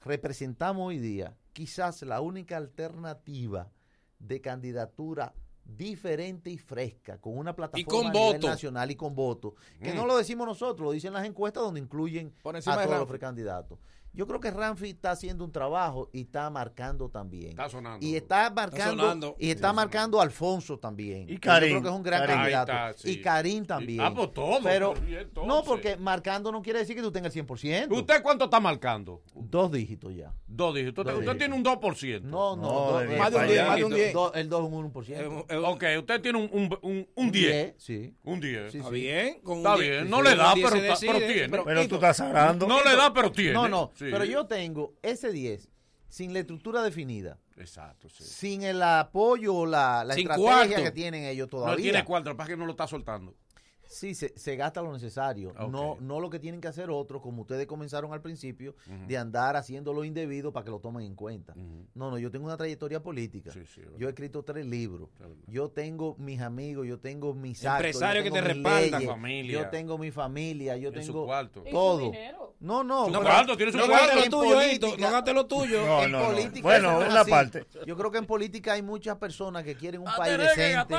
[0.00, 3.70] representamos hoy día quizás la única alternativa
[4.18, 5.34] de candidatura
[5.64, 9.96] diferente y fresca, con una plataforma con a nivel nacional y con voto, que Mm.
[9.96, 13.78] no lo decimos nosotros, lo dicen las encuestas donde incluyen a todos los precandidatos.
[14.14, 17.50] Yo creo que Ramfi está haciendo un trabajo y está marcando también.
[17.50, 18.06] Está sonando.
[18.06, 19.36] Y está marcando sonando.
[19.40, 21.28] y está marcando a Alfonso también.
[21.28, 21.70] Y Yo Karim.
[21.70, 22.36] creo que es un gran Karim.
[22.36, 22.72] candidato.
[22.72, 23.10] Está, sí.
[23.10, 24.00] Y Karim también.
[24.00, 25.48] Ah, pues todo, Pero pues, entonces.
[25.48, 27.90] no, porque marcando no quiere decir que tú tengas el 100%.
[27.90, 29.22] ¿Usted cuánto está marcando?
[29.34, 30.32] Dos dígitos ya.
[30.46, 31.04] Dos dígitos.
[31.04, 31.38] Usted, Dos usted dígitos.
[31.38, 32.22] tiene un 2%.
[32.22, 32.62] No, no,
[32.92, 33.68] No, diez Más de un para 10, allá.
[33.68, 34.12] más de un 10.
[34.14, 35.20] do- el 2 es un 1%.
[35.20, 37.74] Eh, eh, Ok, usted tiene un, un, un, un 10.
[37.78, 38.14] Sí.
[38.22, 38.70] Un 10.
[38.70, 38.94] Sí, Está sí.
[38.94, 39.40] bien.
[39.42, 41.48] Con Está bien, sí, no sí, le da, pero está- pero tiene.
[41.64, 42.68] Pero tú estás hablando.
[42.68, 43.52] No le da, pero tiene.
[43.54, 44.12] No, no, Sí.
[44.12, 45.68] pero yo tengo ese 10
[46.08, 48.22] sin la estructura definida, Exacto, sí.
[48.24, 50.82] sin el apoyo o la, estrategia cuarto.
[50.82, 51.82] que tienen ellos No todavía.
[51.82, 53.34] tiene cuarto, lo que pasa es que no lo está soltando.
[53.94, 55.52] Sí, se, se gasta lo necesario.
[55.70, 58.74] No, no lo que tienen que hacer otros, como ustedes comenzaron al principio,
[59.06, 61.54] de andar haciendo lo indebido para que lo tomen en cuenta.
[61.94, 63.52] No, no, yo tengo una trayectoria política.
[63.52, 65.08] Sí, sí, yo he escrito tres libros.
[65.46, 69.00] Yo tengo mis amigos, yo tengo mis actos, Empresarios que tengo te respaldan.
[69.00, 69.52] leyes, Familia.
[69.62, 71.62] Yo tengo mi familia, yo En su tengo cuarto.
[71.64, 71.98] ¿Y su todo.
[72.00, 72.54] dinero?
[72.60, 73.06] No, no.
[73.06, 74.06] Su pero- cuarto, tiene su No cuarto.
[74.06, 75.86] gaste en lo tuyo, Hito, no gaste lo tuyo.
[75.86, 76.26] No, en no, no.
[76.26, 77.30] política Bueno, no una así.
[77.30, 77.66] parte.
[77.86, 80.94] Yo creo que en política hay muchas personas que quieren un Ah, país decente.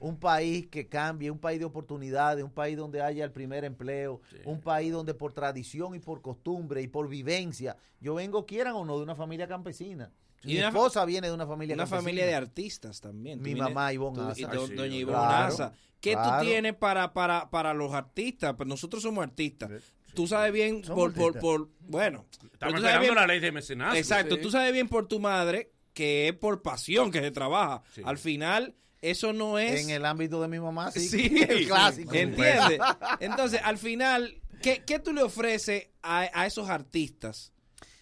[0.00, 4.20] Un país que cambie, un país de oportunidades, un país donde haya el primer empleo,
[4.44, 8.84] un país donde por tradición y por costumbre y por vivencia, yo vengo, quieran o
[8.84, 10.10] no, de una familia campesina.
[10.42, 12.00] Y Mi una- esposa viene de una familia Una campesina.
[12.02, 13.40] familia de artistas también.
[13.42, 14.40] Mi mamá, Ivonne Asa.
[14.40, 15.72] y do- Ay, sí, doña Ivonne Claro, Asa.
[16.00, 16.38] ¿Qué claro.
[16.40, 18.54] tú tienes para, para, para los artistas?
[18.56, 19.70] Pues nosotros somos artistas.
[20.14, 22.24] Tú sabes bien por, por, bueno.
[22.52, 23.96] Estamos esperando bien- la ley de mecenazgo.
[23.96, 24.40] Exacto, Sí.
[24.40, 27.82] tú sabes bien por tu madre que es por pasión que se trabaja.
[27.92, 28.00] Sí.
[28.04, 29.82] Al final, eso no es...
[29.82, 31.08] En el ámbito de mi mamá, sí.
[31.08, 32.12] Sí, el clásico.
[32.14, 32.78] ¿Entiendes?
[33.20, 37.52] Entonces, al final, ¿qué, qué tú le ofreces a, a esos artistas?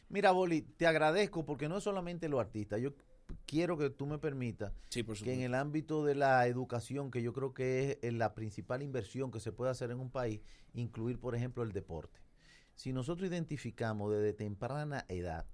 [0.09, 2.81] Mira, Boli, te agradezco porque no es solamente los artistas.
[2.81, 2.95] Yo
[3.47, 7.33] quiero que tú me permitas Sí, que en el ámbito de la educación, que yo
[7.33, 10.41] creo que es eh, la principal inversión que se puede hacer en un país,
[10.75, 12.21] incluir, por ejemplo, el deporte.
[12.75, 15.47] Si nosotros identificamos desde temprana edad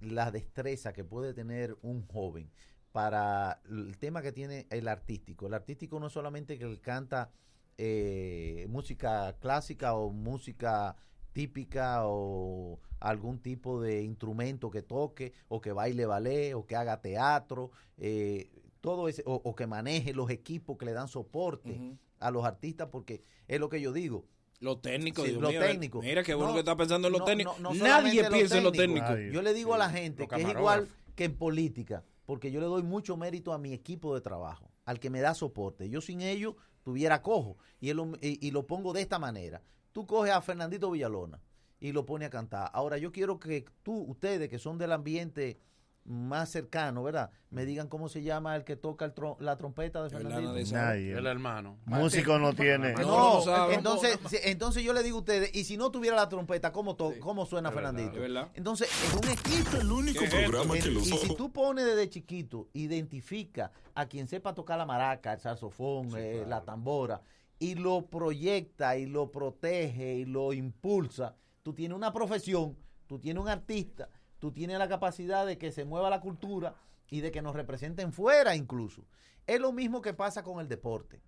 [0.00, 2.50] la destreza que puede tener un joven
[2.94, 7.32] para el tema que tiene el artístico, el artístico no es solamente que él canta
[7.76, 10.94] eh, música clásica o música
[11.32, 17.00] típica o algún tipo de instrumento que toque o que baile ballet o que haga
[17.00, 18.48] teatro, eh,
[18.80, 22.90] todo ese, o, o que maneje los equipos que le dan soporte a los artistas,
[22.92, 24.24] porque es lo que yo digo.
[24.60, 26.00] Lo técnico, Sí, Dios lo mío, técnico.
[26.00, 27.56] Mira qué bueno No, que está pensando en lo no, técnico.
[27.58, 29.08] no, no Nadie piensa en lo técnico.
[29.08, 29.32] Nadie.
[29.32, 32.60] Yo le digo a la gente los que es igual que en política, porque yo
[32.60, 35.88] le doy mucho mérito a mi equipo de trabajo, al que me da soporte.
[35.88, 39.62] Yo sin ellos tuviera cojo y, él lo- y, lo pongo de esta manera.
[39.92, 41.40] Tú coges a Fernandito Villalona
[41.80, 42.70] y lo pone a cantar.
[42.72, 45.58] Ahora yo quiero que tú, ustedes que son del ambiente
[46.06, 47.30] más cercano, ¿verdad?
[47.50, 50.52] Me digan cómo se llama el que toca el la trompeta de Fernandito.
[50.52, 50.64] de.
[50.64, 51.12] Nadie.
[51.16, 51.78] El hermano.
[51.86, 52.92] Músico no tiene.
[52.94, 56.16] No, No, no entonces, si- entonces yo le digo a ustedes, y si no tuviera
[56.16, 58.16] la trompeta, ¿cómo, to- cómo suena Es verdad, Fernandito?
[58.16, 58.48] es verdad.
[58.54, 59.76] Entonces, es un equipo.
[59.80, 64.52] El único programa que los y si tú pones desde chiquito, identifica a quien sepa
[64.54, 67.22] tocar la maraca, el saxofón, eh, la tambora,
[67.58, 72.76] y lo proyecta y lo protege y lo impulsa, tú tienes una profesión,
[73.06, 74.08] tú tienes un artista,
[74.44, 76.74] tú tienes la capacidad de que se mueva la cultura
[77.08, 79.06] y de que nos representen fuera incluso.
[79.46, 81.22] Es lo mismo que pasa con el deporte.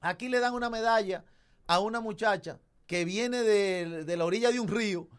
[0.00, 1.26] Aquí le dan una medalla
[1.66, 5.10] a una muchacha que viene de, de la orilla de un río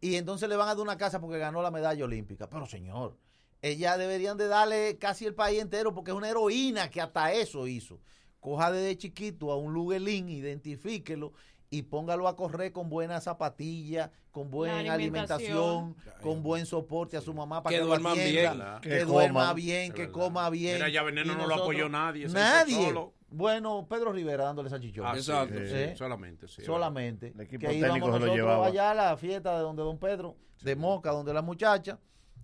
[0.00, 2.48] y entonces le van a dar una casa porque ganó la medalla olímpica.
[2.48, 3.18] Pero señor,
[3.62, 7.66] ella deberían de darle casi el país entero porque es una heroína que hasta eso
[7.66, 7.98] hizo.
[8.38, 11.32] Coja desde chiquito a un luguelín, identifíquelo
[11.70, 16.22] y póngalo a correr con buena zapatilla, con buena alimentación, alimentación.
[16.22, 18.80] con buen soporte a su mamá para Que que, atienda, bien.
[18.82, 20.74] que, Que duerma bien, que coma bien.
[20.76, 22.86] Mira, ya Veneno no lo apoyó nadie, Nadie.
[22.86, 23.14] solo.
[23.28, 25.04] Bueno, Pedro Rivera dándole salchichón.
[25.04, 25.58] Ah, sí, Exacto.
[25.58, 25.96] sí, Sí.
[25.96, 26.64] Solamente, sí.
[26.64, 27.32] solamente.
[27.34, 28.66] El equipo que técnico íbamos se lo nosotros llevaba.
[28.68, 31.98] allá a la fiesta de donde Don Pedro, de Moca, donde la muchacha,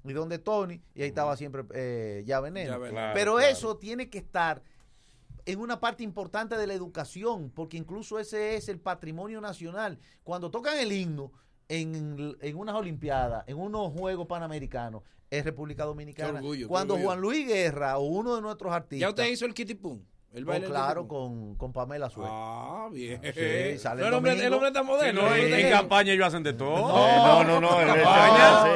[0.05, 2.73] y donde Tony, y ahí estaba siempre eh, ya veneno.
[2.73, 2.95] Ya Veneno.
[2.95, 3.49] Claro, Pero claro.
[3.49, 4.61] eso tiene que estar
[5.47, 9.99] en una parte importante de la educación, porque incluso ese es el patrimonio nacional.
[10.23, 11.33] Cuando tocan el himno
[11.69, 16.39] en, en unas Olimpiadas, en unos Juegos Panamericanos, es República Dominicana.
[16.39, 16.99] Orgullo, Cuando.
[16.99, 19.01] Juan Luis Guerra o uno de nuestros artistas...
[19.01, 20.03] ¿Ya usted hizo el Kitty Pum?
[20.35, 22.33] El baile claro, con, con Pamela Suárez.
[22.35, 23.21] Ah, bien.
[23.23, 24.47] Sí, sale No, el el, hombre, domingo.
[24.47, 25.23] el hombre está Sí, moderno.
[25.29, 27.07] no, el en, campaña ellos hacen de todo.
[27.07, 27.81] Eh, no, no, no.
[27.81, 27.95] es- No,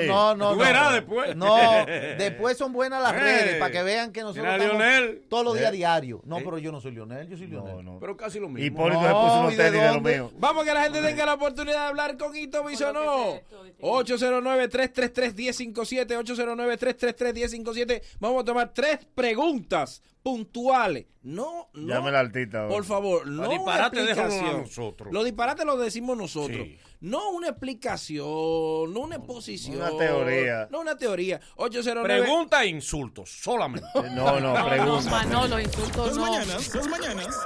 [0.01, 0.07] sí.
[0.07, 0.51] no, no.
[0.51, 0.63] Tú no.
[0.63, 1.35] verás después.
[1.35, 1.57] No,
[2.19, 5.23] después son buenas las Eh, redes para que vean que nosotros a estamos Lionel.
[5.31, 5.77] todos los días Eh.
[5.77, 6.21] diarios.
[6.25, 7.77] No, pero yo no soy Lionel, yo soy Lionel.
[7.77, 8.01] No, no.
[8.01, 8.67] Pero casi lo mismo.
[8.67, 10.13] Hipólito No, se puso ¿y unos de tenis de lo dónde?
[10.13, 10.31] mío.
[10.39, 13.41] Vamos que la gente tenga la oportunidad de hablar con Hito Bisonó.
[13.81, 18.03] 809-333-1057, 809-333-1057.
[18.21, 21.07] Vamos a tomar tres preguntas puntuales.
[21.23, 21.95] No, no.
[21.95, 22.67] Llame al artista.
[22.67, 24.63] Por favor, no Los una disparates explicación.
[24.63, 25.13] nosotros.
[25.13, 26.67] Los disparates los decimos nosotros.
[26.67, 26.77] Sí.
[27.01, 29.77] No una explicación, no una exposición.
[29.77, 30.69] Una teoría.
[30.73, 31.41] No una teoría.
[31.55, 32.23] 809.
[32.25, 33.87] Pregunta e insultos, solamente.
[33.95, 35.11] No, no, No, pregunta.
[35.11, 36.23] Manolo, insultos Las no.
[36.23, 37.37] mañanas, las mañanas.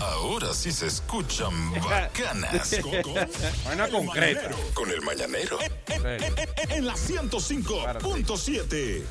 [0.00, 1.50] Ahora sí se escuchan
[1.88, 2.70] bacanas.
[2.74, 3.30] El concreta.
[4.02, 5.56] mañanero, Con el mañanero.
[6.68, 9.02] En la 105.7.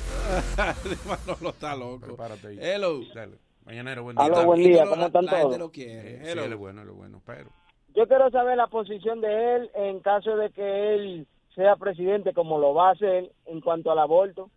[1.06, 2.06] Manolo está loco.
[2.06, 2.56] Prepárate.
[2.60, 3.00] Hello.
[3.12, 3.38] Dale.
[3.64, 4.28] Mañanero, buen día.
[4.28, 4.46] Dale.
[4.46, 5.58] buen día, ¿cómo están todos?
[5.58, 6.18] lo quiere.
[6.18, 6.44] Sí, Hello.
[6.44, 7.50] él es bueno, él es bueno, pero...
[7.94, 11.26] Yo quiero saber la posición de él en caso de que él
[11.56, 14.48] sea presidente, como lo va a hacer en cuanto al aborto.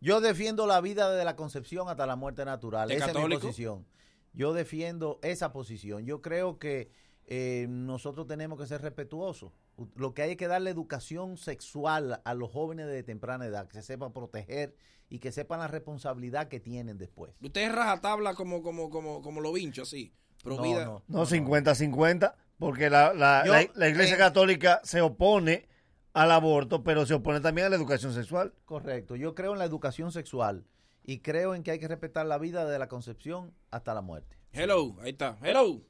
[0.00, 2.90] Yo defiendo la vida desde la concepción hasta la muerte natural.
[2.90, 3.86] ¿Es Esa es mi posición.
[4.34, 6.04] Yo defiendo esa posición.
[6.04, 6.90] Yo creo que
[7.26, 9.52] eh, nosotros tenemos que ser respetuosos.
[9.96, 13.74] Lo que hay es que darle educación sexual a los jóvenes de temprana edad, que
[13.74, 14.74] se sepan proteger
[15.08, 17.32] y que sepan la responsabilidad que tienen después.
[17.42, 20.12] Usted es rajatabla como, como, como, como lo vincho, así.
[20.42, 20.84] Pro No, vida.
[20.84, 21.02] no.
[21.08, 25.68] No, 50-50, porque la, la, Yo, la- la Iglesia eh, Católica se opone
[26.12, 28.52] al aborto, pero se opone también a la educación sexual.
[28.64, 29.16] Correcto.
[29.16, 30.64] Yo creo en la educación sexual
[31.04, 34.36] y creo en que hay que respetar la vida desde la concepción hasta la muerte.
[34.52, 35.36] Hello, ahí está.
[35.42, 35.80] Hello.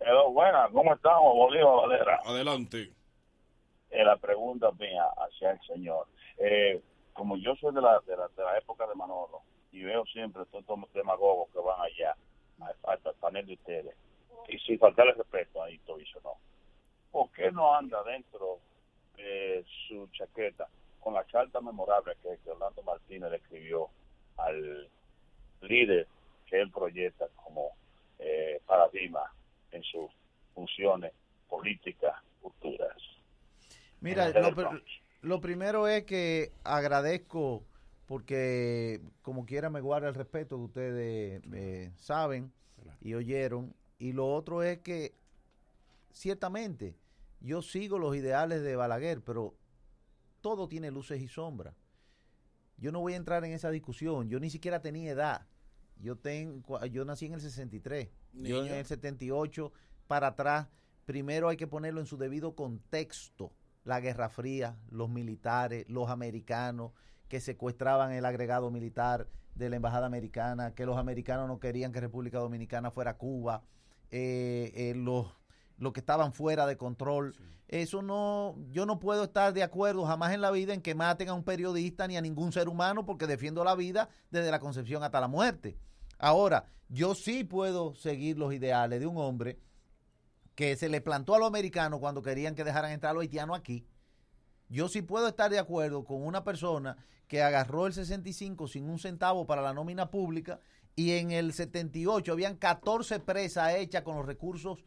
[0.00, 2.20] Hello, buenas, ¿cómo estamos, Bolívar Valera?
[2.24, 2.92] Adelante.
[3.90, 6.06] Eh, la pregunta mía hacia el señor.
[6.38, 6.82] Eh,
[7.12, 9.42] como yo soy de la, de, la, de la época de Manolo
[9.72, 12.16] y veo siempre todos estos demagogos que van allá
[12.84, 13.96] al, panel de ustedes,
[14.48, 16.34] y sin faltarle respeto a Hito Bicho, no.
[17.12, 18.58] ¿Por qué no anda dentro
[19.16, 20.68] de su chaqueta
[21.00, 23.90] con la carta memorable que, que Orlando Martínez le escribió
[24.38, 24.88] al
[25.62, 26.06] líder
[26.46, 27.70] que él proyecta como
[28.18, 29.22] eh, paradigma
[29.72, 30.10] en sus
[30.54, 31.12] funciones
[31.48, 32.96] políticas futuras?
[34.00, 34.82] Mira, pr-
[35.22, 37.62] lo primero es que agradezco
[38.06, 42.52] porque como quiera me guarda el respeto que ustedes eh, saben
[43.00, 43.74] y oyeron.
[43.98, 45.12] Y lo otro es que
[46.12, 46.94] ciertamente
[47.40, 49.54] yo sigo los ideales de Balaguer, pero
[50.40, 51.74] todo tiene luces y sombras.
[52.78, 54.28] Yo no voy a entrar en esa discusión.
[54.28, 55.46] Yo ni siquiera tenía edad.
[55.96, 58.08] Yo tengo, yo nací en el 63.
[58.32, 58.74] Yo en Niño.
[58.74, 59.72] el 78
[60.06, 60.68] para atrás.
[61.04, 63.52] Primero hay que ponerlo en su debido contexto.
[63.84, 66.92] La Guerra Fría, los militares, los americanos
[67.28, 72.00] que secuestraban el agregado militar de la embajada americana, que los americanos no querían que
[72.00, 73.64] República Dominicana fuera Cuba,
[74.10, 75.26] eh, eh, los,
[75.78, 77.34] los que estaban fuera de control.
[77.68, 81.28] Eso no, yo no puedo estar de acuerdo jamás en la vida en que maten
[81.28, 85.02] a un periodista ni a ningún ser humano porque defiendo la vida desde la concepción
[85.02, 85.78] hasta la muerte.
[86.18, 89.58] Ahora, yo sí puedo seguir los ideales de un hombre
[90.54, 93.56] que se le plantó a los americanos cuando querían que dejaran entrar a los haitianos
[93.56, 93.86] aquí.
[94.68, 96.96] Yo sí puedo estar de acuerdo con una persona
[97.28, 100.60] que agarró el 65 sin un centavo para la nómina pública
[100.96, 104.84] y en el 78 habían 14 presas hechas con los recursos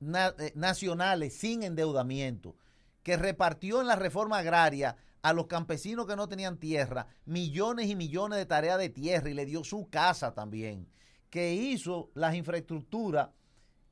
[0.00, 2.56] eh, nacionales sin endeudamiento,
[3.02, 7.96] que repartió en la reforma agraria a los campesinos que no tenían tierra millones y
[7.96, 10.88] millones de tareas de tierra y le dio su casa también,
[11.30, 13.30] que hizo las infraestructuras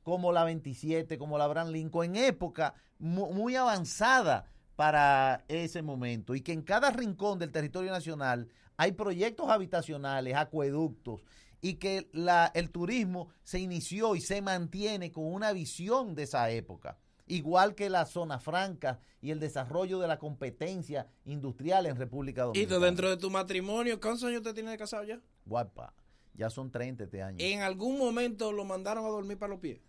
[0.03, 4.45] como la 27, como la Abraham Lincoln, en época mu- muy avanzada
[4.77, 8.47] para ese momento y que en cada rincón del territorio nacional
[8.77, 11.21] hay proyectos habitacionales, acueductos
[11.61, 16.49] y que la, el turismo se inició y se mantiene con una visión de esa
[16.51, 22.41] época, igual que la zona franca y el desarrollo de la competencia industrial en República
[22.41, 22.77] Y Dominicana.
[22.79, 25.19] tú, dentro de tu matrimonio, ¿cuántos años usted tiene de casado ya?
[25.45, 25.93] Guapa,
[26.35, 27.37] ya son 30 este año.
[27.39, 29.79] En algún momento lo mandaron a dormir para los pies.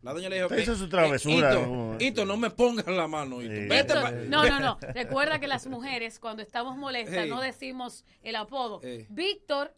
[0.00, 2.38] La doña le dijo, hizo "Eh, su travesura, eh, Hito, ¿no?
[2.38, 3.52] Me pongas la mano, Hito.
[3.54, 3.60] Sí.
[3.68, 4.78] Vete Esto- pa- no, no, no.
[4.94, 7.30] Recuerda que las mujeres, cuando estamos molestas, Hey.
[7.30, 8.80] no decimos el apodo.
[8.82, 9.06] Hey.
[9.10, 9.74] Víctor,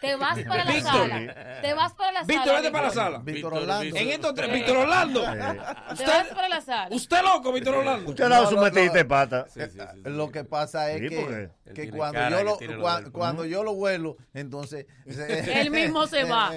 [0.00, 1.08] te vas para la Víctor.
[1.08, 1.34] sala.
[1.62, 2.58] Te vas para la Víctor, sala.
[2.60, 3.18] vete para la sala.
[3.18, 3.96] Víctor Orlando.
[3.96, 4.52] En estos tres, Eh.
[4.54, 5.20] Víctor Orlando.
[5.22, 6.94] Te vas para la sala.
[6.96, 8.10] Usted loco, Víctor Orlando.
[8.10, 8.98] Usted ha dado No, su no, metidita no.
[8.98, 9.46] de pata.
[10.04, 13.12] Lo que pasa es Sí, que, que cuando, cara yo lo, tiene lo cua- del-
[13.12, 14.86] cuando yo lo vuelo, entonces...
[15.06, 16.52] Él mismo se va.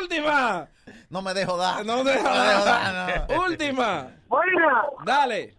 [0.00, 0.68] Última.
[1.10, 1.84] no me dejo dar.
[1.84, 3.26] No deja me dejo dar.
[3.48, 4.08] Última.
[4.28, 5.54] Buena, Dale.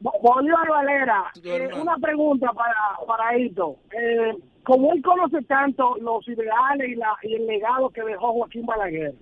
[0.00, 2.74] Bolívar Valera, eh, una pregunta para,
[3.06, 3.78] para Hito.
[3.90, 4.34] Eh,
[4.64, 9.14] como él conoce tanto los ideales y, la, y el legado que dejó Joaquín Balaguer,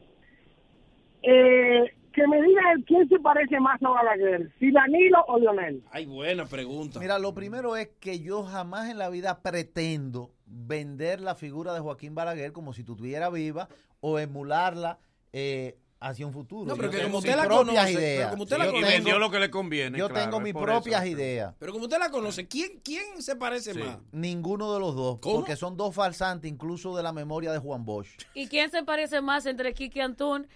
[1.23, 5.83] eh, que me diga él quién se parece más a Balaguer, si Danilo o Lionel.
[5.91, 7.01] Ay, buena pregunta.
[7.01, 11.81] Mira, lo primero es que yo jamás en la vida pretendo vender la figura de
[11.81, 13.69] Joaquín Balaguer como si estuviera viva
[14.01, 14.99] o emularla
[15.33, 16.67] eh, hacia un futuro.
[16.67, 18.31] No, pero que como usted la conoce, ideas.
[18.31, 19.99] como usted la conoce- Y vendió lo que le conviene.
[19.99, 21.13] Yo claro, tengo mis propias eso.
[21.13, 21.55] ideas.
[21.59, 23.99] Pero como usted la conoce, ¿quién, quién se parece más?
[24.13, 25.37] Ninguno de los dos, ¿Cómo?
[25.37, 28.09] porque son dos falsantes, incluso de la memoria de Juan Bosch.
[28.35, 30.47] ¿Y quién se parece más entre Kiki Antún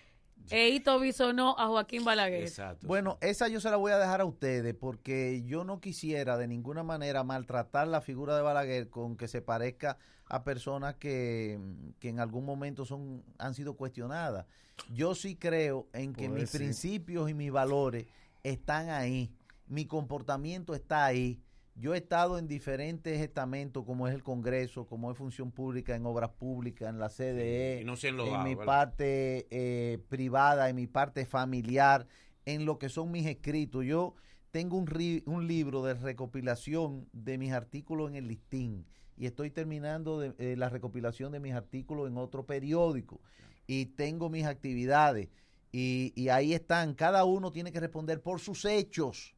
[0.50, 2.50] e Ito Bisonó a Joaquín Balaguer?
[2.82, 6.46] Bueno, esa yo se la voy a dejar a ustedes porque yo no quisiera de
[6.46, 9.98] ninguna manera maltratar la figura de Balaguer con que se parezca
[10.28, 11.58] a personas que,
[12.00, 14.46] que en algún momento son han sido cuestionadas.
[14.92, 16.58] Yo sí creo en que Pues mis sí.
[16.58, 18.06] principios y mis valores
[18.42, 19.32] están ahí,
[19.66, 21.40] mi comportamiento está ahí.
[21.78, 26.06] Yo he estado en diferentes estamentos, como es el Congreso, como es Función Pública, en
[26.06, 27.96] Obras Públicas, en la CDE, no
[28.38, 28.64] en mi ¿verdad?
[28.66, 32.06] parte eh, privada, en mi parte familiar,
[32.46, 33.84] en lo que son mis escritos.
[33.84, 34.14] Yo
[34.52, 38.86] tengo un, ri- un libro de recopilación de mis artículos en el listín
[39.18, 43.20] y estoy terminando de- eh, la recopilación de mis artículos en otro periódico
[43.66, 45.28] y tengo mis actividades
[45.72, 46.94] y, y ahí están.
[46.94, 49.35] Cada uno tiene que responder por sus hechos,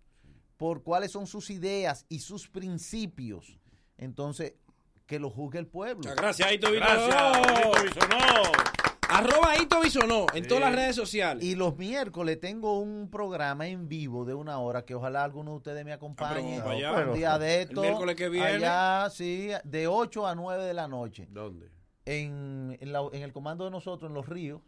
[0.58, 3.58] por cuáles son sus ideas y sus principios.
[3.96, 4.54] Entonces,
[5.06, 6.02] que lo juzgue el pueblo.
[6.14, 8.42] Gracias, Gracias, Bisonó.
[9.10, 11.42] Arroba Aito Bisonó en todas las redes sociales.
[11.42, 15.56] Y los miércoles tengo un programa en vivo de una hora que ojalá alguno de
[15.56, 16.58] ustedes me acompañe.
[16.58, 17.80] Ah, pero un día de El esto.
[17.80, 18.46] miércoles que viene.
[18.66, 21.26] Allá, sí, de 8 a 9 de la noche.
[21.30, 21.70] ¿Dónde?
[22.04, 24.60] En, en, la- en el comando de nosotros, en Los Ríos.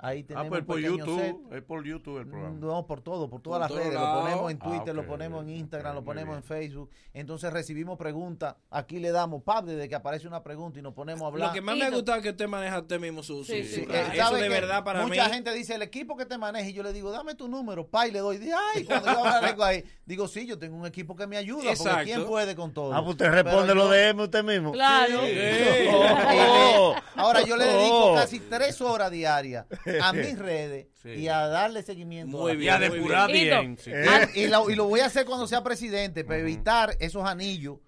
[0.00, 1.20] Ahí tenemos Ah, pues un por pequeño YouTube.
[1.20, 1.36] set.
[1.52, 2.56] Es por YouTube el programa.
[2.58, 3.94] No, por todo, por todas Por las redes.
[3.94, 4.16] lados.
[4.16, 6.38] Lo ponemos en Ah, Twitter, lo ponemos en Instagram, lo ponemos bien.
[6.38, 6.90] en Facebook.
[7.14, 8.56] Entonces recibimos preguntas.
[8.70, 11.48] Aquí le damos, pap, desde que aparece una pregunta y nos ponemos a hablar.
[11.48, 13.74] Lo que más me ha gustado es que usted maneja usted mismo su, Sí, su-
[13.76, 13.80] sí.
[13.82, 15.08] Eso Eh, ¿sabe de verdad para mí.
[15.10, 17.86] Mucha gente dice, el equipo que te maneja, y yo le digo, dame tu número,
[17.86, 18.40] pa, y le doy,
[18.74, 21.90] ay, cuando yo vengo ahí, digo, sí, yo tengo un equipo que me ayuda, Exacto.
[21.98, 22.92] porque ¿quién puede con todo?
[22.92, 24.72] Ah, pues usted responde Pero lo yo- de M usted mismo.
[24.72, 25.20] Claro.
[25.20, 25.26] Sí.
[25.76, 25.86] Sí.
[25.92, 26.94] Oh.
[27.14, 28.14] Ahora yo le dedico Oh.
[28.14, 29.64] casi tres horas diarias
[30.02, 31.10] a mis redes Sí.
[31.10, 32.36] y a darle seguimiento.
[32.38, 32.96] Muy a bien, Y a gente.
[32.96, 33.60] depurar muy bien.
[33.60, 33.90] bien, sí.
[33.94, 37.78] Ah, y, lo, y lo voy a hacer cuando sea presidente, para evitar esos anillos,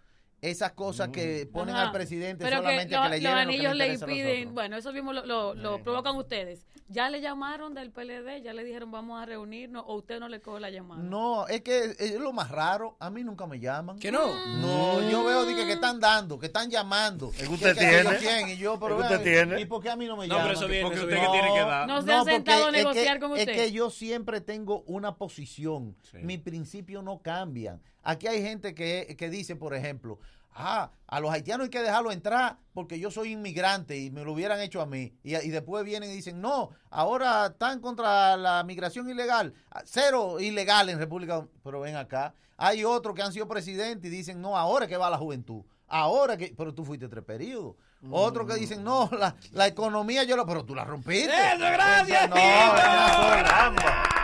[0.41, 1.87] esas cosas que ponen Ajá.
[1.87, 4.55] al presidente Pero solamente que lo- que le los lleven lo que anillos le impiden,
[4.55, 6.65] bueno, eso mismo lo, lo, lo provocan ustedes.
[6.91, 10.41] Ya le llamaron del PLD, ya le dijeron vamos a reunirnos o usted no le
[10.41, 11.03] coge la llamada.
[11.03, 12.97] No, es que es lo más raro.
[12.99, 13.99] A mí nunca me llaman.
[13.99, 14.27] ¿Que no?
[14.57, 17.31] No, yo veo dije, que están dando, que están llamando.
[17.31, 18.05] que usted que- tiene.
[18.05, 19.61] yo quién, y yo, pero Es que vean, usted tiene.
[19.61, 20.47] ¿Y por qué a mí no me No, llaman?
[20.49, 21.33] pero eso viene, Porque eso usted viene.
[21.33, 21.87] que tiene que dar.
[21.89, 23.55] No se han sentado a es que- negociar con Es usted.
[23.55, 25.95] que yo siempre tengo una posición.
[26.23, 27.83] Mis principios no cambian.
[28.11, 30.19] Aquí hay gente que, que dice, por ejemplo,
[30.55, 34.33] ah, a los haitianos hay que dejarlo entrar porque yo soy inmigrante y me lo
[34.33, 35.13] hubieran hecho a mí.
[35.23, 39.53] Y, y después vienen y dicen, no, ahora están contra la migración ilegal.
[39.71, 42.33] Ah, Cero ilegal en República Dom- Pero ven acá.
[42.57, 45.63] Hay otros que han sido presidentes y dicen, no, ahora es que va la juventud.
[45.87, 47.77] Ahora que, pero tú fuiste tres periodos.
[48.11, 51.27] Otros que dicen, no, la, la economía yo la, pero tú la rompiste.
[51.31, 54.18] ¡Eso, gracias, No, Tito!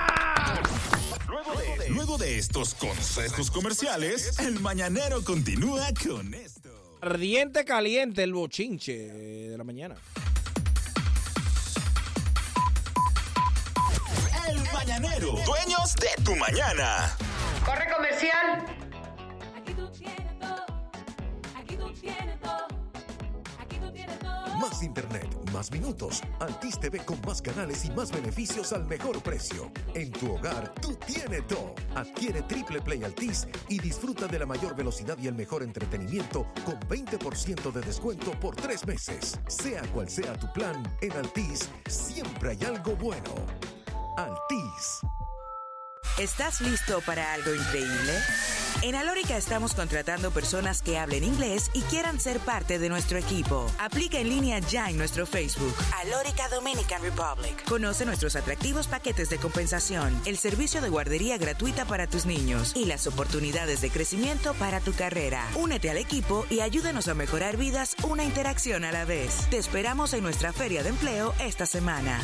[2.14, 6.70] Luego de, luego de estos consejos comerciales, el mañanero continúa con esto.
[7.00, 9.96] Ardiente caliente el bochinche de la mañana.
[14.48, 17.16] El mañanero, dueños de tu mañana.
[17.64, 18.64] Corre comercial.
[19.56, 20.66] Aquí tú tienes todo.
[21.56, 22.73] Aquí tú tienes todo.
[24.60, 26.22] Más internet, más minutos.
[26.40, 29.70] Altis TV con más canales y más beneficios al mejor precio.
[29.94, 31.74] En tu hogar, tú tienes todo.
[31.94, 36.78] Adquiere Triple Play Altis y disfruta de la mayor velocidad y el mejor entretenimiento con
[36.80, 39.38] 20% de descuento por tres meses.
[39.48, 43.34] Sea cual sea tu plan, en Altis siempre hay algo bueno.
[44.16, 45.00] Altis.
[46.18, 48.12] ¿Estás listo para algo increíble?
[48.82, 53.66] En Alórica estamos contratando personas que hablen inglés y quieran ser parte de nuestro equipo.
[53.80, 55.74] Aplica en línea ya en nuestro Facebook.
[56.04, 57.64] Alórica Dominican Republic.
[57.68, 62.84] Conoce nuestros atractivos paquetes de compensación, el servicio de guardería gratuita para tus niños y
[62.84, 65.44] las oportunidades de crecimiento para tu carrera.
[65.56, 69.48] Únete al equipo y ayúdanos a mejorar vidas una interacción a la vez.
[69.50, 72.20] Te esperamos en nuestra feria de empleo esta semana.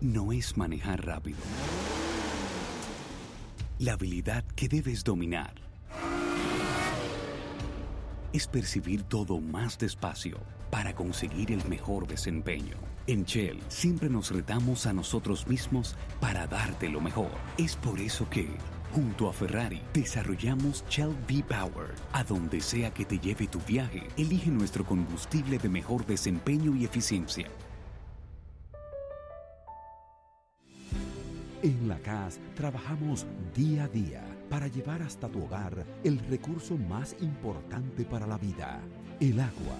[0.00, 1.38] No es manejar rápido.
[3.78, 5.54] La habilidad que debes dominar
[8.34, 12.76] es percibir todo más despacio para conseguir el mejor desempeño.
[13.06, 17.30] En Shell siempre nos retamos a nosotros mismos para darte lo mejor.
[17.58, 18.48] Es por eso que,
[18.92, 21.94] junto a Ferrari, desarrollamos Shell V-Power.
[22.12, 26.84] A donde sea que te lleve tu viaje, elige nuestro combustible de mejor desempeño y
[26.84, 27.48] eficiencia.
[31.62, 37.16] En la CAS trabajamos día a día para llevar hasta tu hogar el recurso más
[37.20, 38.80] importante para la vida,
[39.20, 39.76] el agua.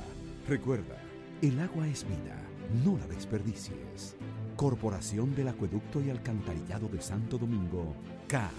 [0.49, 0.97] Recuerda,
[1.43, 2.37] el agua es vida,
[2.85, 4.17] no la desperdicies.
[4.57, 7.95] Corporación del Acueducto y Alcantarillado de Santo Domingo,
[8.29, 8.51] CAS.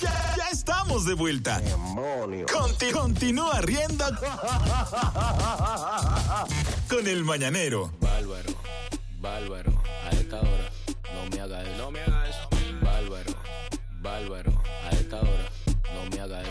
[0.00, 1.60] Ya, ya estamos de vuelta.
[2.52, 4.04] Conti- continúa riendo
[6.88, 7.90] con el mañanero.
[8.00, 8.52] Bárbaro,
[9.20, 9.72] bárbaro,
[10.06, 10.70] a esta hora,
[11.14, 11.76] no me haga eso.
[11.78, 12.48] No me haga eso.
[14.10, 14.52] Bárbaro,
[14.84, 15.48] a esta hora,
[15.94, 16.50] no me haga eso.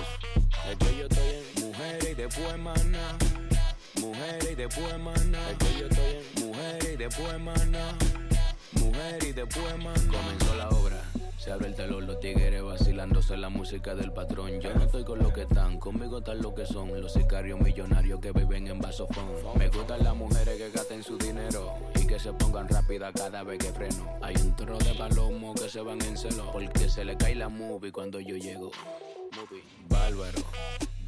[0.71, 3.17] Es que yo estoy en mujeres y después mana.
[3.99, 5.39] Mujeres y después mana.
[5.51, 7.97] Es que yo estoy en mujeres y después mana.
[8.71, 10.01] Mujer y después mana.
[10.09, 10.78] Comenzó la obra.
[11.49, 14.61] Se abre el telón, los tigres vacilándose la música del patrón.
[14.61, 17.01] Yo no estoy con lo que están, conmigo están lo que son.
[17.01, 19.25] Los sicarios millonarios que viven en vasofón.
[19.57, 23.57] Me gustan las mujeres que gasten su dinero y que se pongan rápida cada vez
[23.57, 24.07] que freno.
[24.21, 27.49] Hay un tro de palomos que se van en celo porque se le cae la
[27.49, 28.69] movie cuando yo llego.
[29.31, 29.63] Movie.
[29.87, 30.43] Bárbaro,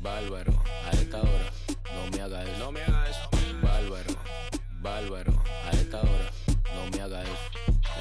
[0.02, 0.54] bárbaro,
[0.88, 1.52] a esta hora,
[1.94, 2.58] no me haga eso.
[2.58, 3.30] No me haga eso.
[3.62, 4.16] Bárbaro,
[4.82, 5.34] bárbaro,
[5.68, 7.32] a esta hora, no me haga eso.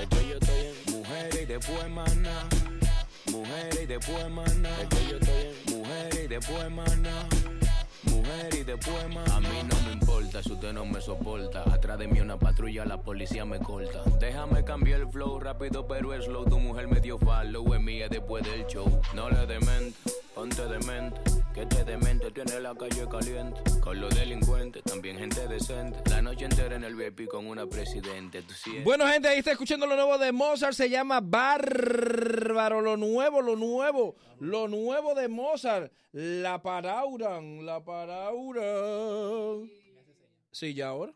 [0.01, 2.20] Es que yo estoy en mujeres y después mana.
[3.51, 4.69] Mujeres y después mana.
[4.81, 7.29] Es que yo estoy en mujeres y después mana.
[8.05, 9.37] Mujer y después mana.
[9.37, 9.80] A mí no
[10.31, 11.65] importa si usted no me soporta.
[11.73, 14.03] Atrás de mí una patrulla, la policía me corta.
[14.21, 16.45] Déjame cambiar el flow rápido, pero es slow.
[16.45, 19.01] Tu mujer me dio follow, es mía después del show.
[19.13, 19.99] No le demente,
[20.35, 21.21] ponte demente.
[21.53, 23.61] Que te demente tiene la calle caliente.
[23.81, 25.99] Con los delincuentes, también gente decente.
[26.09, 28.43] La noche entera en el VIP con una presidente.
[28.43, 28.55] Tú
[28.85, 30.75] Bueno, gente, ahí está escuchando lo nuevo de Mozart.
[30.75, 32.81] Se llama Bárbaro.
[32.81, 34.15] Lo nuevo, lo nuevo.
[34.39, 35.93] Lo nuevo de Mozart.
[36.13, 37.67] La Parauran.
[37.67, 39.80] La Parauran.
[40.53, 41.13] Sí, ya ahora.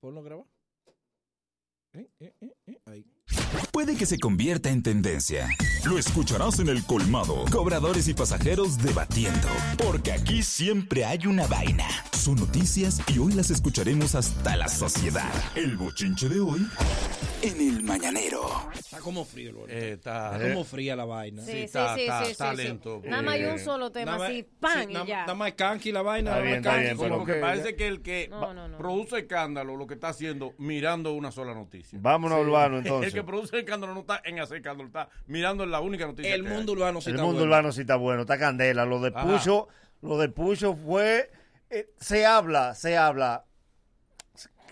[0.00, 0.46] Ponlo grabar.
[1.94, 3.04] Eh, eh, eh, eh, Ahí.
[3.72, 5.48] Puede que se convierta en tendencia.
[5.86, 7.46] Lo escucharás en el colmado.
[7.50, 9.48] Cobradores y pasajeros debatiendo.
[9.82, 11.86] Porque aquí siempre hay una vaina.
[12.12, 15.32] Son noticias y hoy las escucharemos hasta la sociedad.
[15.54, 16.66] El bochinche de hoy
[17.40, 18.42] en el mañanero.
[18.78, 19.70] Está como frío, el.
[19.70, 21.42] Eh, está, Está como fría la vaina.
[21.42, 22.62] Sí, sí, está- sí, está- sí, está sí, sí.
[22.64, 23.00] lento.
[23.04, 25.20] Nada más hay un Eh, solo tema, Nada así, pan sí, y nada- ya.
[25.22, 26.30] Nada más es canqui la vaina.
[26.30, 28.76] Está nada más bien, canqui, como que- parece que el que No, no, no.
[28.78, 31.98] produce escándalo lo que está haciendo mirando una sola noticia.
[32.00, 32.44] Vámonos Sí.
[32.44, 33.14] urbano El entonces.
[33.14, 36.34] que produce escándalo no está en hacer escándalo, está mirando en la única noticia.
[36.34, 36.78] El que mundo hay.
[36.78, 37.50] urbano sí El está mundo bueno.
[37.52, 38.84] urbano sí está bueno, está candela.
[38.84, 39.26] Lo de Ajá.
[39.26, 39.68] Pucho,
[40.02, 41.30] lo de Pucho fue.
[41.70, 43.44] eh, se habla, se habla.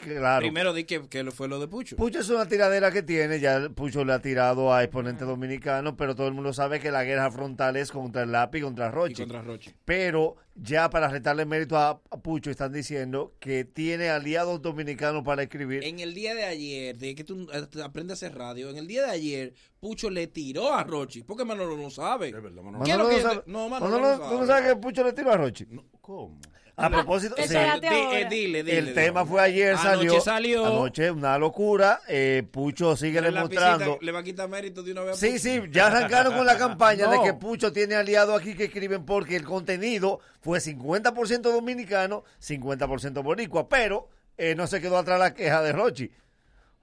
[0.03, 0.41] Claro.
[0.41, 1.95] Primero di que, que fue lo de Pucho.
[1.97, 6.15] Pucho es una tiradera que tiene, ya Pucho le ha tirado a exponentes dominicanos, pero
[6.17, 8.91] todo el mundo sabe que la guerra frontal es contra el lápiz y contra Y
[8.93, 9.15] Rochi.
[9.23, 9.75] contra Roche.
[9.85, 15.83] Pero ya para retarle mérito a, Pucho están diciendo que tiene aliados dominicanos para escribir.
[15.85, 18.87] En el día de ayer, de que tú eh, aprendes a hacer radio, en el
[18.87, 21.23] día de ayer, Pucho le tiró a Rochi.
[21.23, 22.29] Porque Manolo no sabe.
[22.29, 22.85] Es verdad, Manolo.
[22.85, 24.61] ¿Qué es lo Manolo no sabe- No, Manolo Manolo, no ¿Tú no sabe.
[24.61, 25.67] sabes que Pucho le tiró a Rochi?
[26.01, 26.39] ¿Cómo?
[26.77, 27.57] A propósito, ¿Qué sí.
[27.57, 27.77] ahora?
[27.77, 28.95] eh, dile, dile, el dile.
[28.95, 30.21] tema fue ayer, Anoche salió.
[30.23, 30.65] salió.
[30.67, 32.01] Anoche, una locura.
[32.09, 33.99] Eh, Pucho sigue demostrando.
[34.01, 35.13] Le va a quitar mérito de una vez.
[35.13, 37.23] a Sí, sí, ya arrancaron con la campaña de No.
[37.23, 43.69] que Pucho tiene aliados aquí que escriben porque el contenido fue 50% dominicano, 50% boricua,
[43.69, 46.11] pero eh, no se quedó atrás la queja de Rochi.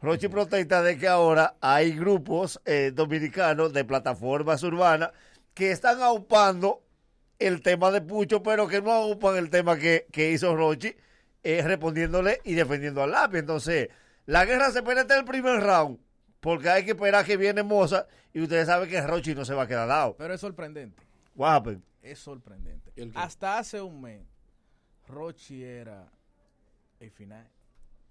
[0.01, 5.11] Rochi protesta de que ahora hay grupos eh, dominicanos de plataformas urbanas
[5.53, 6.83] que están aupando
[7.39, 10.95] el tema de Pucho, pero que no aupan el tema que, que hizo Rochi,
[11.43, 13.39] eh, respondiéndole y defendiendo al lápiz.
[13.39, 13.89] Entonces,
[14.25, 15.99] la guerra se en el primer round,
[16.39, 19.63] porque hay que esperar que viene Moza, y ustedes saben que Rochi no se va
[19.63, 20.15] a quedar dado.
[20.15, 21.01] Pero es sorprendente.
[21.35, 21.81] What happened?
[22.11, 22.91] Es sorprendente.
[22.95, 23.11] ¿El?
[23.15, 24.25] Hasta hace un mes,
[25.07, 26.11] Rochi era
[26.99, 27.47] el final.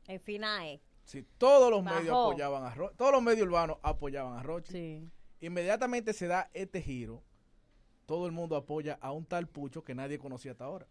[0.08, 0.80] En FINAE.
[1.04, 1.96] Sí, todos los Bajó.
[1.98, 2.96] medios apoyaban a Rochi.
[2.96, 4.72] Todos los medios urbanos apoyaban a Rochi.
[4.72, 5.08] Sí.
[5.40, 7.22] Inmediatamente se da este giro.
[8.06, 10.86] Todo el mundo apoya a un tal Pucho que nadie conocía hasta ahora.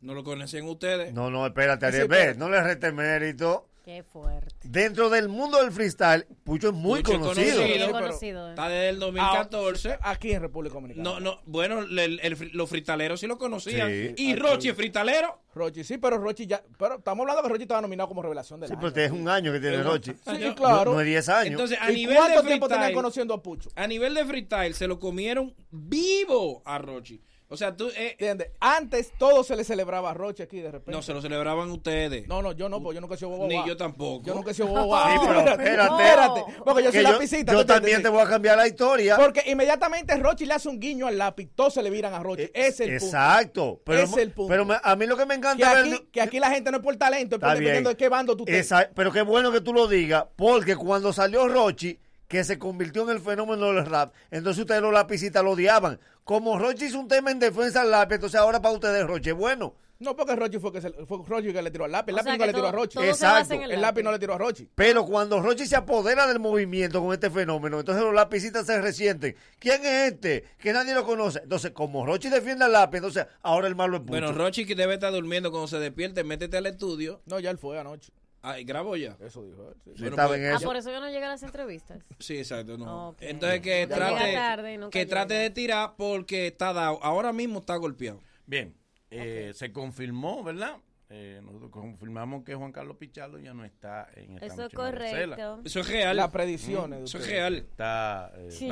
[0.00, 1.12] No lo conocen ustedes.
[1.12, 2.08] No, no, espérate, Sí, Ariel.
[2.08, 2.38] Ve, espérate.
[2.38, 3.68] no le reste mérito.
[3.88, 4.54] Qué fuerte.
[4.68, 7.90] Dentro del mundo del freestyle, Pucho es muy Pucho es conocido.
[7.90, 8.50] conocido.
[8.50, 9.98] Está desde el 2014.
[10.02, 11.02] Aquí en República Dominicana.
[11.08, 13.88] No, no, bueno, el- el fri- los fritaleros sí lo conocían.
[13.88, 14.14] Sí.
[14.18, 14.36] Y Aquí.
[14.36, 15.40] Rochi es fritalero.
[15.54, 16.62] Rochi, sí, pero Rochi ya.
[16.78, 18.92] Pero estamos hablando que Rochi estaba nominado como revelación del Sí, año.
[18.92, 20.12] pero es un año que tiene Rochi.
[20.12, 20.92] Sí, claro.
[20.92, 21.52] No, es 10 años.
[21.52, 23.70] Entonces, a ¿Y nivel cuánto de tiempo tenían freestyle, conociendo a Pucho?
[23.74, 27.22] a nivel de freestyle se lo comieron vivo a Rochi.
[27.50, 28.50] O sea, tú eh, ¿Entiendes?
[28.60, 30.92] Antes todo se le celebraba a Rochi aquí de repente.
[30.92, 32.28] no se lo celebraban ustedes.
[32.28, 33.46] No, no, yo no, pues yo nunca he sido boba.
[33.48, 34.26] Ni yo tampoco.
[34.26, 35.10] Yo nunca he sido boba.
[35.12, 35.82] Sí, pero espérate.
[35.94, 36.44] espérate.
[36.62, 37.52] Porque yo Que soy yo, lapicita.
[37.54, 38.02] yo también Sí.
[38.02, 39.16] te voy a cambiar la historia.
[39.16, 42.50] Porque inmediatamente Rochi le hace un guiño al lápiz, todos se le viran a Rochi.
[42.52, 43.04] Ese es el punto.
[43.06, 43.80] Exacto.
[43.84, 44.50] Pero, Ese es el punto.
[44.50, 46.70] pero me- a mí lo que me Que encanta ver- aquí, que aquí la gente
[46.70, 48.44] no es por talento, es por dependiendo de qué bando tú.
[48.46, 51.98] Esa- pero qué bueno que tú lo digas, porque cuando salió Rochi,
[52.28, 55.98] que se convirtió en el fenómeno del rap, entonces ustedes los lapicitas lo odiaban.
[56.24, 59.34] Como Rochi hizo un tema en defensa del lápiz, entonces ahora para ustedes Rochi es
[59.36, 59.74] bueno.
[60.00, 62.12] No, porque Rochi fue, que se- fue Rochi que le tiró al lápiz.
[62.12, 62.98] El O lápiz que le tiró a Rochi.
[63.00, 63.54] Exacto.
[63.54, 64.68] el El lápiz no le tiró a Rochi.
[64.76, 69.34] Pero cuando Rochi se apodera del movimiento con este fenómeno, entonces los lapicitas se resienten.
[69.58, 70.44] ¿Quién es este?
[70.58, 71.40] Que nadie lo conoce.
[71.42, 74.10] Entonces, como Rochi defiende al lápiz, entonces ahora el malo es Pucho.
[74.12, 77.20] Bueno, Rochi que debe estar durmiendo cuando se despierte, métete al estudio.
[77.26, 78.12] No, ya él fue anoche.
[78.42, 79.16] Ay, grabó ya.
[79.20, 79.74] Eso dijo él.
[79.84, 79.90] sí.
[79.94, 80.64] Sí, Bueno, estaba pues- en Ah, eso.
[80.66, 81.98] por eso que no llega a las entrevistas.
[82.18, 83.16] Sí, exacto, no.
[83.20, 87.02] Entonces que Ya trate, tarde que trate de tirar porque está dado.
[87.02, 88.20] Ahora mismo está golpeado.
[88.46, 88.74] Bien,
[89.10, 90.76] eh, se confirmó, ¿verdad?
[91.10, 95.60] Eh, nosotros confirmamos que Juan Carlos Pichardo ya no está en esta Eso es correcto.
[95.64, 96.14] Eso es real.
[96.16, 97.04] Las predicciones.
[97.04, 97.54] Eso es real.
[97.54, 98.68] Está, eh, Sí,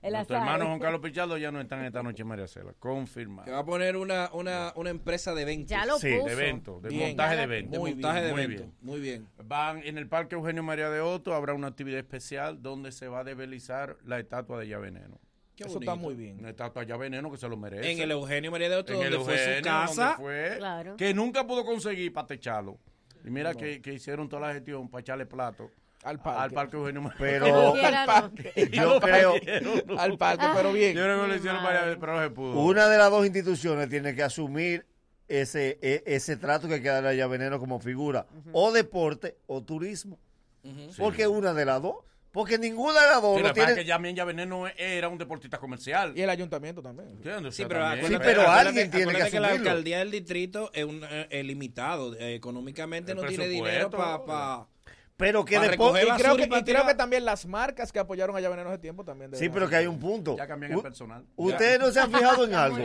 [0.00, 2.72] el Nuestro hermano Juan Carlos Pichardo ya no está en esta noche en María Cela.
[2.72, 3.52] Que Confirmado.
[3.52, 5.68] va a poner una, una, una empresa de eventos.
[5.68, 6.26] Ya lo Sí, puso.
[6.26, 7.08] De evento, de Bien.
[7.08, 7.78] montaje de Ya de evento.
[7.78, 8.66] Muy montaje de muy eventos.
[8.66, 8.76] bien.
[8.80, 9.28] Muy bien.
[9.44, 13.20] Van en el Parque Eugenio María de Otto, habrá una actividad especial donde se va
[13.20, 15.18] a develizar la estatua de Ya Veneno.
[15.60, 15.92] Qué Eso bonito.
[15.92, 16.38] está muy bien.
[16.38, 17.92] Una estatua Ya Veneno que se lo merece.
[17.92, 20.02] En el Eugenio María de Otto, donde fue su casa.
[20.16, 20.96] donde fue, Claro.
[20.96, 22.78] Que nunca pudo conseguir para techarlo.
[23.24, 25.70] Y mira que, que hicieron toda la gestión para echarle plato
[26.02, 26.40] Al parque.
[26.42, 27.18] al Parque Eugenio María.
[27.18, 28.30] Pero quiera, no.
[28.72, 29.34] yo creo,
[29.98, 30.96] Al parque, pero bien.
[30.96, 32.58] Yo creo que lo hicieron varias veces, pero no se pudo.
[32.60, 34.86] una de las dos instituciones tiene que asumir
[35.28, 38.26] ese, e- ese trato que hay que darle a Veneno como figura.
[38.52, 40.18] O deporte o turismo.
[40.96, 41.96] Porque una de las dos.
[42.32, 43.72] Porque ninguna de las dos Sí, lo que tiene.
[43.72, 46.12] es que ya bien ya Veneno era un deportista comercial.
[46.16, 47.08] Y el ayuntamiento también.
[47.10, 47.56] ¿Entiendes?
[47.56, 49.70] Sí, O sea, pero, también- acuérdate- pero acuérdate- alguien tiene que acuérdate que la asumirlo.
[49.70, 52.14] alcaldía del distrito es un eh, eh, limitado.
[52.14, 54.66] eh, económicamente El no tiene dinero para.
[55.20, 56.02] Pero que después.
[56.02, 59.04] Y creo, que, y creo que también las marcas que apoyaron a Veneno ese tiempo
[59.04, 59.30] también.
[59.34, 60.36] Sí, pero que hay un punto.
[60.36, 61.24] Ya cambian el personal.
[61.36, 62.78] Ustedes no se han fijado en algo.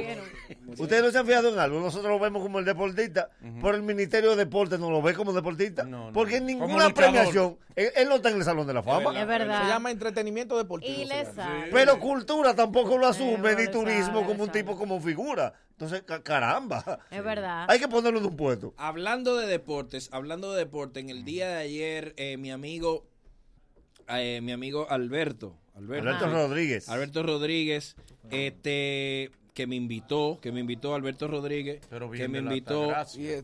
[0.78, 1.80] Ustedes no se han fijado en algo.
[1.80, 3.30] Nosotros lo vemos como el deportista.
[3.62, 5.84] Por el Ministerio de Deportes no lo ve como deportista.
[5.84, 6.14] No, no.
[6.14, 7.58] Porque en ninguna premiación.
[7.76, 9.20] Él, él no está en el Salón de la Fama.
[9.20, 9.64] Es verdad.
[9.64, 10.94] Se llama entretenimiento deportivo.
[10.94, 11.70] Y sabe.
[11.72, 15.54] Pero cultura tampoco lo asume, bueno, ni turismo sabe, como un tipo como figura.
[15.78, 17.00] Entonces, ca- caramba.
[17.12, 17.66] Es verdad.
[17.70, 18.74] Hay que ponerlo de un puesto.
[18.78, 23.06] Hablando de deportes, hablando de deporte, en el día de ayer, eh, mi amigo,
[24.08, 26.88] eh, mi amigo Alberto, Alberto, Alberto Rodríguez.
[26.88, 27.96] Alberto Rodríguez,
[28.32, 32.94] este, que me invitó, que me invitó Alberto Rodríguez, Pero que bien me invitó Oh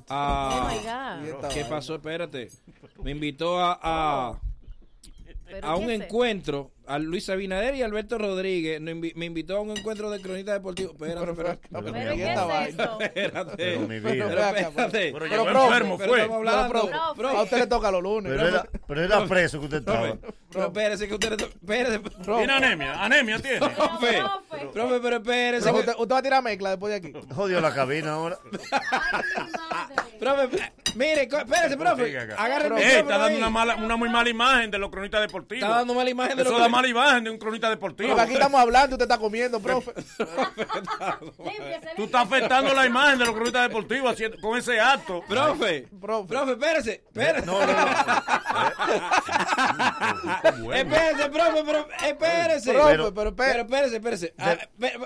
[0.10, 1.26] a, my God.
[1.26, 1.96] y esta ¿qué pasó?
[1.96, 2.50] Espérate,
[3.04, 4.40] me invitó a, a,
[5.62, 10.20] a un encuentro, a Luis Abinader y Alberto Rodríguez, me invitó a un encuentro de
[10.22, 10.92] cronista deportivo.
[10.92, 11.70] Espérate, Pero, pero, espérate.
[11.72, 13.00] pero, Pero ¿Pero ¿y qué es esto?
[13.02, 13.56] Espérate.
[13.58, 14.50] Pero mi Pero vida.
[14.50, 15.12] acá, espérate.
[15.14, 16.22] Pero Pero, enfermo, pero fue.
[16.22, 16.90] hablando.
[17.16, 17.30] Pero.
[17.30, 18.32] A usted le toca los lunes.
[18.32, 20.18] Pero era, pero era preso que usted estaba.
[20.52, 21.34] Pero espérese que usted...
[21.42, 23.60] Espérese, Tiene anemia, anemia tiene.
[23.60, 24.22] profe.
[24.74, 25.00] profe.
[25.02, 25.66] Pero espérese.
[25.66, 27.28] Pero usted, usted va a tirar mezcla después de aquí.
[27.34, 28.38] Jodió la cabina ahora.
[30.20, 30.50] Profe,
[30.96, 32.18] mire, espérese, profe.
[32.38, 35.64] Agarre el micrófono está dando una, mala, una muy mala imagen de los cronistas deportivos.
[35.64, 36.72] Está dando mala imagen de Eso lo da que...
[36.82, 38.10] mala imagen de un cronista deportivo.
[38.10, 39.94] Porque aquí estamos hablando y usted está comiendo, profe.
[41.96, 45.22] Tú estás afectando la imagen de los cronistas deportivos haciendo- con ese acto.
[45.28, 46.28] Profe, Profe.
[46.28, 47.46] profe, espérese, espérese.
[47.46, 47.86] No, no, no.
[50.74, 52.74] Espérese, profe, pero espérese.
[52.74, 54.34] Profe, Pero- pero Pero espérese, espérese.
[54.38, 54.58] Ah,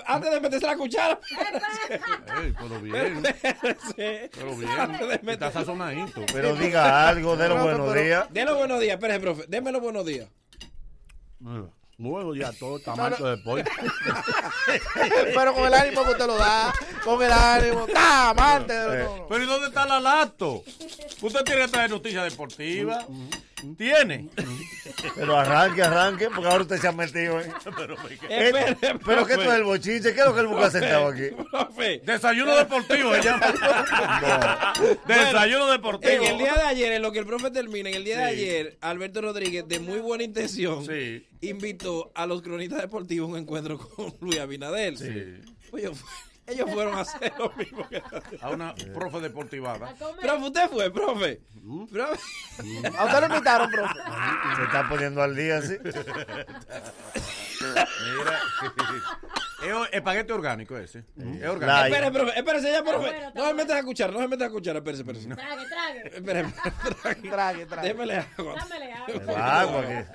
[0.06, 1.18] antes de meterse la cuchara.
[2.58, 3.22] Pero bien,
[4.32, 4.70] pero bien.
[4.78, 6.22] Antes de Está sazonadito.
[6.32, 8.26] Pero diga algo de los buenos pero- días.
[8.32, 9.44] Dele los buenos días, espérese, profe.
[9.48, 10.28] Deme los buenos días.
[11.44, 11.75] Ugh.
[11.98, 13.70] Bueno, ya todo tamaño de deporte.
[15.34, 16.72] Pero con el ánimo que usted lo da.
[17.02, 17.86] Con el ánimo.
[17.86, 18.30] ¡Tá!
[18.30, 18.74] Amante.
[18.74, 19.26] de- no, no.
[19.28, 20.62] Pero ¿y dónde está la lato?
[21.22, 23.06] Usted tiene que traer noticias deportivas.
[23.78, 24.28] ¿Tiene?
[25.16, 27.50] Pero arranque, arranque, porque ahora usted se ha metido en.
[27.76, 27.96] Pero,
[28.28, 31.30] Eh, pero que esto es el bochinche, ¿qué es lo que él busca sentado aquí?
[31.50, 32.00] Profe.
[32.04, 33.54] Desayuno deportivo se llama.
[35.06, 36.12] Desayuno deportivo.
[36.12, 38.24] En el día de ayer, en lo que el profe termina, en el día de
[38.24, 41.26] ayer, Alberto Rodríguez, de muy buena intención, Sí.
[41.40, 44.96] Invitó a los cronistas deportivos a un encuentro con Luis Abinader.
[44.96, 45.40] Sí.
[45.72, 45.90] Oye,
[46.46, 48.00] Ellos fueron a hacer lo mismo que
[48.40, 49.92] A una profe deportivada.
[49.96, 51.40] Profe, usted fue, profe.
[51.90, 52.20] Profe.
[52.96, 53.94] A usted lo invitaron, profe.
[54.56, 55.74] Se está poniendo al día, sí.
[57.66, 58.40] Mira.
[59.86, 60.98] es espagueti orgánico ese.
[61.16, 61.96] Es orgánico.
[61.96, 62.98] Espere, profe, espérese ya, profe.
[63.10, 65.28] bueno, No me metas a escuchar, no me metas a escuchar, espérese, espérese.
[65.28, 66.02] Trague, trague.
[66.16, 67.88] Espere, espere, Trague, trague.
[67.88, 68.54] Démele agua.
[68.56, 69.60] Dámele agua.
[69.60, 70.06] Agua que-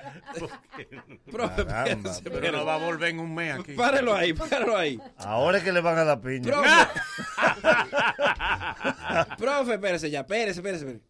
[1.30, 3.72] Profe, espérese, Pero no va a volver en un mes aquí.
[3.74, 5.00] Párelo ahí, párelo ahí.
[5.18, 6.42] Ahora es que le van a dar piña.
[6.44, 6.68] Profe.
[9.38, 11.04] Profe, espérese ya, espérese, espérese, espérese.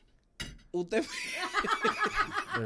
[0.74, 1.04] Usted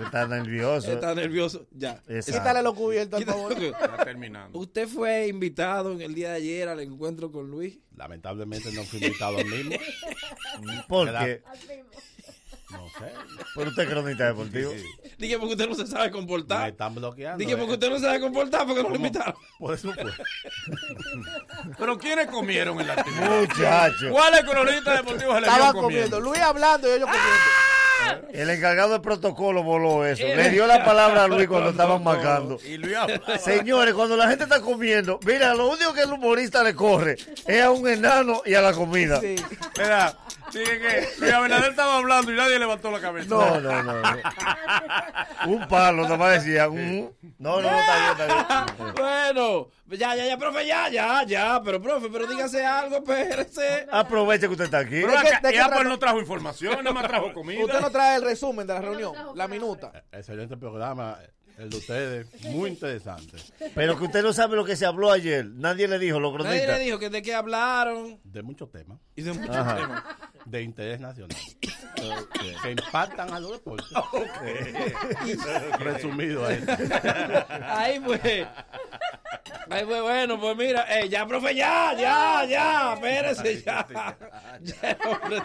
[0.05, 0.93] Está nervioso.
[0.93, 2.03] está nervioso, ya.
[2.09, 2.41] Exacto.
[2.41, 3.63] Quítale lo cubierto, al Quítale favor.
[3.63, 4.59] Está terminando.
[4.59, 7.79] Usted fue invitado en el día de ayer al encuentro con Luis.
[7.97, 9.77] Lamentablemente no fui invitado al mismo.
[10.89, 11.43] ¿Por qué?
[12.71, 13.13] No sé.
[13.55, 14.73] Pero usted es cronista deportivo.
[15.19, 16.69] Dije porque usted no se sabe Me comportar.
[16.69, 17.39] están bloqueando.
[17.39, 17.75] Dije porque eh.
[17.75, 19.35] usted no se sabe comportar porque no lo invitaron.
[19.59, 20.05] Por eso fue.
[21.79, 23.41] Pero ¿quiénes comieron en la actividad?
[23.41, 24.11] Muchacho.
[24.11, 25.81] ¿Cuáles cronistas deportivos se le Estaban comiendo.
[26.17, 26.21] comiendo?
[26.21, 27.31] Luis hablando y ellos comiendo.
[28.33, 30.23] El encargado del protocolo voló eso.
[30.27, 32.59] Le dio la palabra a Luis cuando estaban marcando.
[32.65, 33.39] Y Luis hablaba.
[33.39, 37.17] Señores, cuando la gente está comiendo, mira, lo único que el humorista le corre
[37.47, 39.21] es a un enano y a la comida.
[40.53, 40.59] Sí.
[40.61, 43.29] Dije que Luis Abinader estaba hablando y nadie levantó la cabeza.
[43.29, 43.93] No, no, no.
[44.03, 44.21] no.
[45.47, 46.67] Un palo, nada más decía.
[46.67, 46.81] No,
[47.39, 48.95] no, no, está bien, está bien.
[48.97, 51.61] Bueno, ya, ya, ya, profe, ya, ya, ya.
[51.65, 53.87] Pero, profe, pero dígase algo, espérese.
[53.91, 55.01] Aproveche que usted está aquí.
[55.03, 57.65] Pero ¿De qué- acá, de qué ella pues no trajo información, nada más trajo comida.
[57.65, 59.93] Usted no trae el resumen de la reunión, la minuta.
[60.13, 61.19] Excelente programa,
[61.59, 62.27] el de ustedes.
[62.45, 63.37] Muy interesante.
[63.75, 65.45] Pero que usted no sabe lo que se habló ayer.
[65.47, 68.21] Nadie le dijo, los Nadie le dijo que de qué hablaron.
[68.25, 68.99] De muchos temas.
[69.17, 69.77] Y de muchos Ajá.
[69.77, 70.03] temas.
[70.45, 71.37] De interés nacional.
[72.63, 73.89] Que impactan a los deportes.
[75.81, 76.65] Resumido ahí.
[77.63, 78.47] Ahí fue.
[79.71, 83.87] Ahí fue, bueno, pues mira, eh, ya, profe, ya, ya, ya, espérese, ya.
[84.63, 85.43] Ya, hombre.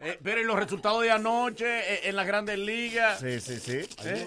[0.00, 3.18] Eh, pero ¿y los resultados de anoche eh, en las grandes ligas?
[3.18, 3.88] Sí, sí, sí.
[4.04, 4.26] ¿Eh?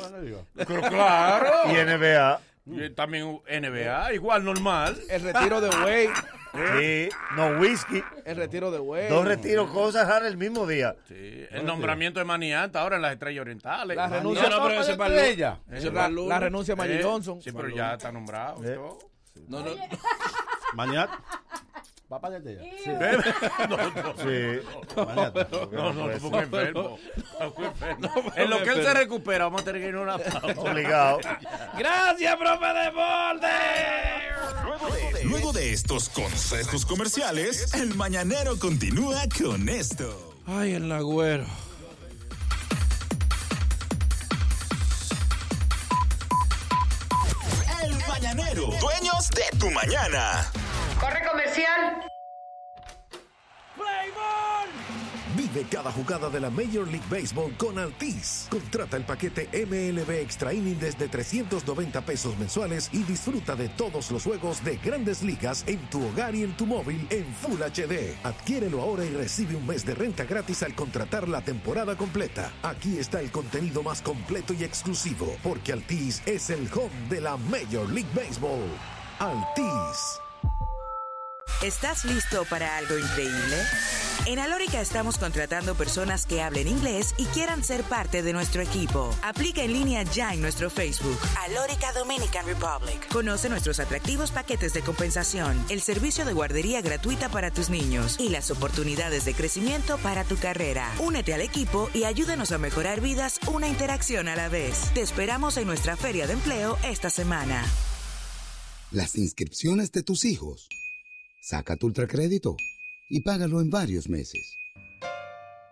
[0.55, 1.51] Pero claro.
[1.67, 2.41] Y NBA.
[2.65, 4.99] Y también NBA, igual normal.
[5.09, 6.09] El retiro de Wade.
[6.51, 7.09] Sí.
[7.35, 8.03] No whisky.
[8.25, 9.09] El retiro de Wade.
[9.09, 10.95] Dos retiros, cosas raras el mismo día.
[11.07, 13.95] Sí, el nombramiento de Manianta ahora en las estrellas orientales.
[13.95, 15.59] La renuncia- No, pero ese para el estrella.
[15.71, 17.41] Ese Eh, La, renuncia de Magic Eh, Johnson.
[17.41, 18.63] Sí, pero ya está nombrado.
[18.63, 18.73] y Eh.
[18.75, 18.97] todo.
[19.47, 19.71] No, no.
[20.73, 21.19] Mañana.
[22.11, 22.43] Va para allá.
[22.45, 23.23] Bebe.
[23.69, 24.61] No, no, Sí.
[24.95, 26.43] No, no, tampoco ser.
[26.43, 26.97] enfermo.
[28.35, 30.59] En lo que él se recupera, vamos a tener que ir a una pausa.
[30.59, 31.19] Obligado.
[31.77, 33.47] Gracias, profe Deporte.
[35.23, 40.33] Luego de estos consejos comerciales, el mañanero continúa con esto.
[40.47, 41.45] Ay, el agüero.
[47.83, 50.51] El mañanero, dueños de tu mañana.
[50.99, 52.09] Corre comercial.
[55.35, 58.47] Vive cada jugada de la Major League Baseball con Altis.
[58.49, 64.23] Contrata el paquete MLB Extra Inning desde 390 pesos mensuales y disfruta de todos los
[64.23, 68.17] juegos de grandes ligas en tu hogar y en tu móvil en Full HD.
[68.23, 72.51] Adquiérelo ahora y recibe un mes de renta gratis al contratar la temporada completa.
[72.61, 77.37] Aquí está el contenido más completo y exclusivo, porque Altis es el home de la
[77.37, 78.67] Major League Baseball.
[79.19, 80.28] Altis.
[81.63, 83.57] ¿Estás listo para algo increíble?
[84.25, 89.15] En Alórica estamos contratando personas que hablen inglés y quieran ser parte de nuestro equipo.
[89.23, 91.17] Aplica en línea ya en nuestro Facebook.
[91.47, 93.07] Alórica Dominican Republic.
[93.11, 98.29] Conoce nuestros atractivos paquetes de compensación, el servicio de guardería gratuita para tus niños y
[98.29, 100.91] las oportunidades de crecimiento para tu carrera.
[100.99, 104.91] Únete al equipo y ayúdanos a mejorar vidas una interacción a la vez.
[104.93, 107.65] Te esperamos en nuestra feria de empleo esta semana.
[108.91, 110.67] Las inscripciones de tus hijos.
[111.41, 112.57] Saca tu ultracrédito
[113.09, 114.57] y págalo en varios meses.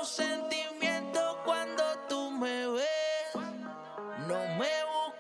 [4.28, 4.68] No me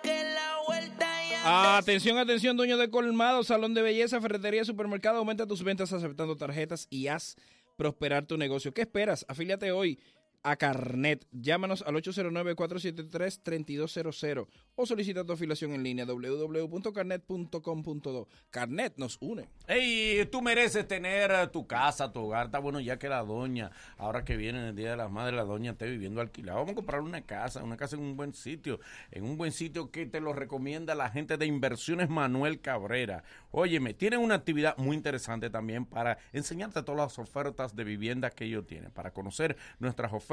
[0.07, 5.17] la vuelta Atención, atención, dueño de colmado, salón de belleza, ferretería, supermercado.
[5.17, 7.37] Aumenta tus ventas aceptando tarjetas y haz
[7.77, 8.73] prosperar tu negocio.
[8.73, 9.25] ¿Qué esperas?
[9.29, 9.99] Afíliate hoy
[10.43, 11.25] a Carnet.
[11.31, 18.27] Llámanos al 809-473-3200 o solicita tu afiliación en línea www.carnet.com.do.
[18.49, 19.47] Carnet nos une.
[19.67, 22.45] Ey, tú mereces tener tu casa, tu hogar.
[22.47, 25.45] Está bueno ya que la doña, ahora que viene el Día de las Madres, la
[25.45, 26.59] doña esté viviendo alquilada.
[26.59, 29.91] Vamos a comprar una casa, una casa en un buen sitio, en un buen sitio
[29.91, 33.23] que te lo recomienda la gente de Inversiones Manuel Cabrera.
[33.51, 38.43] Óyeme, tienen una actividad muy interesante también para enseñarte todas las ofertas de vivienda que
[38.45, 38.91] ellos tienen.
[38.91, 40.32] Para conocer nuestras ofertas,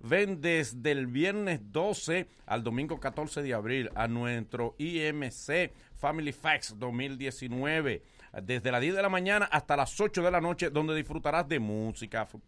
[0.00, 6.74] ven desde el viernes 12 al domingo 14 de abril a nuestro IMC Family Facts
[6.78, 8.02] 2019
[8.42, 11.58] desde las 10 de la mañana hasta las 8 de la noche, donde disfrutarás de
[11.58, 12.42] música, food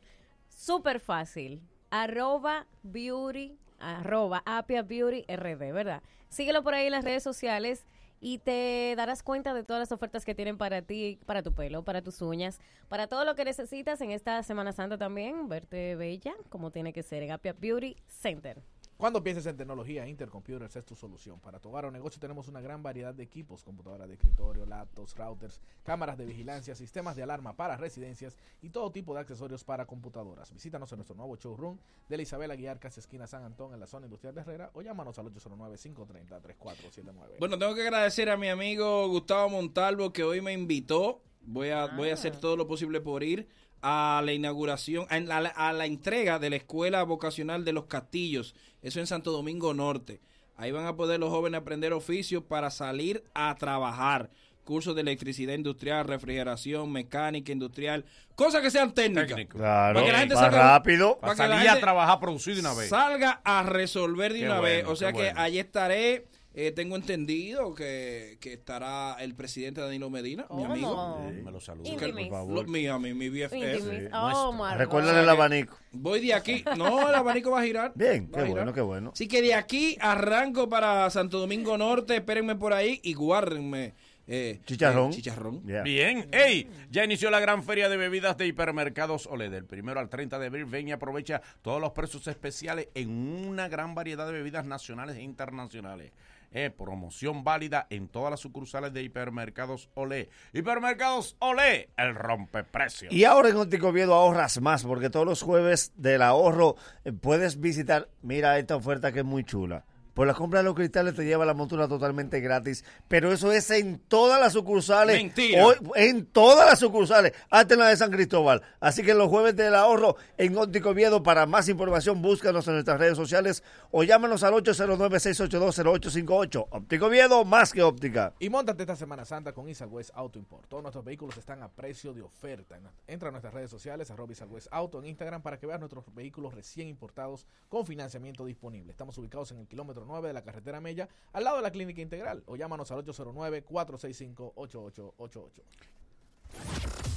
[0.50, 1.62] Súper fácil.
[1.90, 6.04] Arroba beauty, arroba Apia Beauty RD, ¿verdad?
[6.30, 7.86] Síguelo por ahí en las redes sociales
[8.22, 11.84] y te darás cuenta de todas las ofertas que tienen para ti, para tu pelo,
[11.84, 12.60] para tus uñas,
[12.90, 17.04] para todo lo que necesitas en esta Semana Santa también, verte bella como tiene que
[17.04, 18.62] ser en Apia Beauty Center.
[19.00, 21.40] Cuando pienses en tecnología, Intercomputers es tu solución.
[21.40, 25.16] Para tu hogar o negocio tenemos una gran variedad de equipos, computadoras de escritorio, laptops,
[25.16, 29.86] routers, cámaras de vigilancia, sistemas de alarma para residencias y todo tipo de accesorios para
[29.86, 30.52] computadoras.
[30.52, 31.78] Visítanos en nuestro nuevo showroom
[32.10, 34.82] de la Isabel Aguiar, casi esquina San Antón, en la zona industrial de Herrera, o
[34.82, 37.38] llámanos al 809-530-3479.
[37.40, 41.22] Bueno, tengo que agradecer a mi amigo Gustavo Montalvo que hoy me invitó.
[41.44, 43.48] Voy a, voy a hacer todo lo posible por ir
[43.82, 48.56] a la inauguración, a la, a la entrega de la Escuela Vocacional de los Castillos,
[48.82, 50.20] eso en Santo Domingo Norte.
[50.58, 54.30] Ahí van a poder los jóvenes aprender oficios para salir a trabajar.
[54.66, 59.40] Cursos de electricidad industrial, refrigeración, mecánica industrial, cosas que sean técnicas.
[59.48, 61.18] Claro, Para que la gente más salga- rápido.
[61.20, 62.90] para salir a trabajar, producir de una vez.
[62.90, 64.86] Salga a resolver de Qué una bueno, vez.
[64.88, 65.42] O sea que bueno.
[65.42, 66.28] allí estaré.
[66.56, 71.22] Eh, tengo entendido que, que estará el presidente Danilo Medina, mi amigo.
[71.30, 72.28] Sí, me lo saludo, Intimis.
[72.28, 72.66] por favor.
[72.66, 73.54] Lo- mi, mí, mi BFF.
[73.56, 74.10] Intimis.
[74.14, 75.78] Oh, Recuérdale el abanico.
[75.92, 76.64] Voy de aquí.
[76.76, 77.92] No, el abanico va a girar.
[77.96, 78.50] Bien, qué girar.
[78.50, 79.12] bueno, qué bueno.
[79.14, 82.16] Así que de aquí arranco para Santo Domingo Norte.
[82.16, 83.94] Espérenme por ahí y guárdenme.
[84.28, 85.12] eh, Chicharrón.
[85.12, 85.62] eh, chicharrón.
[85.84, 89.50] Bien, ey, ya inició la gran feria de bebidas de hipermercados Ole.
[89.52, 93.68] Del primero al 30 de abril, ven y aprovecha todos los precios especiales en una
[93.68, 96.12] gran variedad de bebidas nacionales e internacionales.
[96.52, 100.30] Eh, promoción válida en todas las sucursales de hipermercados Olé.
[100.52, 103.14] Hipermercados Olé, el rompeprecios.
[103.14, 108.10] Y ahora en Óptico ahorras más, porque todos los jueves del ahorro eh, puedes visitar,
[108.24, 109.86] mira esta oferta que es muy chula.
[110.20, 113.72] Por la compra de los cristales te lleva la montura totalmente gratis, pero eso es
[113.72, 115.16] en todas las sucursales.
[115.16, 115.66] Mentira.
[115.66, 118.62] Hoy- en todas las sucursales, hasta en la de San Cristóbal.
[118.82, 123.00] Así que los jueves del ahorro en Óptico Viedo, para más información, búscanos en nuestras
[123.00, 126.68] redes sociales o llámanos al 809-682-0858.
[126.70, 128.34] Óptico Viedo, más que óptica.
[128.40, 130.68] Y montate esta Semana Santa con Isal West Auto Import.
[130.68, 132.76] Todos nuestros vehículos están a precio de oferta.
[132.76, 135.80] En- Entra a nuestras redes sociales, arroba Isal West Auto en Instagram para que veas
[135.80, 138.92] nuestros vehículos recién importados con financiamiento disponible.
[138.92, 142.02] Estamos ubicados en el kilómetro 9 de la carretera Mella, al lado de la Clínica
[142.02, 142.44] Integral.
[142.48, 145.62] O llámanos al 809-465-8888.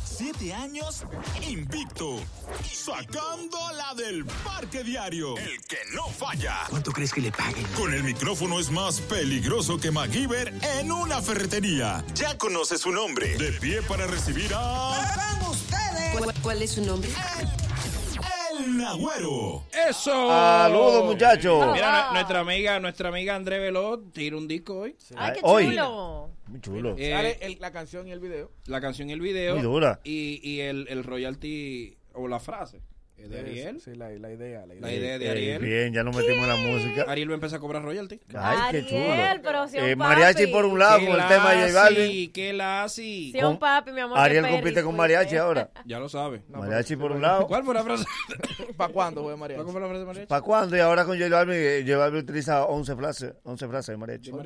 [0.05, 1.05] siete años
[1.49, 2.19] invicto.
[2.71, 5.37] Sacando la del parque diario.
[5.39, 6.59] El que no falla.
[6.69, 7.65] ¿Cuánto crees que le paguen?
[7.77, 12.05] Con el micrófono es más peligroso que MacGyver en una ferretería.
[12.15, 13.37] Ya conoce su nombre.
[13.39, 15.15] De pie para recibir a.
[16.17, 17.09] ¿Cuál, cuál es su nombre?
[17.41, 17.49] El
[18.83, 19.63] Nagüero.
[19.89, 20.29] ¡Eso!
[20.29, 21.73] Saludos, muchachos.
[21.73, 24.97] Mira, nu- nuestra amiga, nuestra amiga André Velot tira un disco hoy.
[25.17, 25.65] Ay, qué Hoy.
[25.71, 26.31] chulo.
[26.49, 26.95] Muy chulo.
[26.99, 28.51] Eh, Sale el- la canción y el video.
[28.67, 29.55] la canción y el video.
[29.55, 30.01] Muy dura.
[30.05, 32.81] Y, y el, el royalty o la frase
[33.31, 33.81] de Ariel.
[33.81, 34.67] Sí, la, la idea.
[34.67, 34.81] La idea.
[34.81, 35.63] La idea de Ariel.
[35.63, 37.05] bien, ya nos metimos en la música.
[37.09, 38.21] Ariel va a empezar a cobrar royalty.
[38.35, 39.43] Ay, qué Ariel, chulo.
[39.43, 40.09] pero si un Eh, papi.
[40.11, 41.81] mariachi por un lado ¿Qué con el tema de J?
[41.83, 42.33] Balvin.
[42.33, 42.89] ¿Qué la?
[42.89, 44.19] Si un papi, mi amor.
[44.19, 45.71] Ariel compite con mariachi ahora.
[45.87, 46.43] Ya lo sabe.
[46.49, 47.47] Mariachi por un lado.
[47.47, 48.05] ¿Cuál fue la frase?
[48.77, 49.57] ¿Para cuándo, güey, María?
[49.57, 50.27] ¿Cuál fue la frase de mariachi?
[50.29, 50.77] ¿Para cuándo?
[50.77, 54.31] Y ahora con J Balvin, eh, J Balvin utiliza 11 frases, 11 frases de mariachi.
[54.31, 54.43] Wow.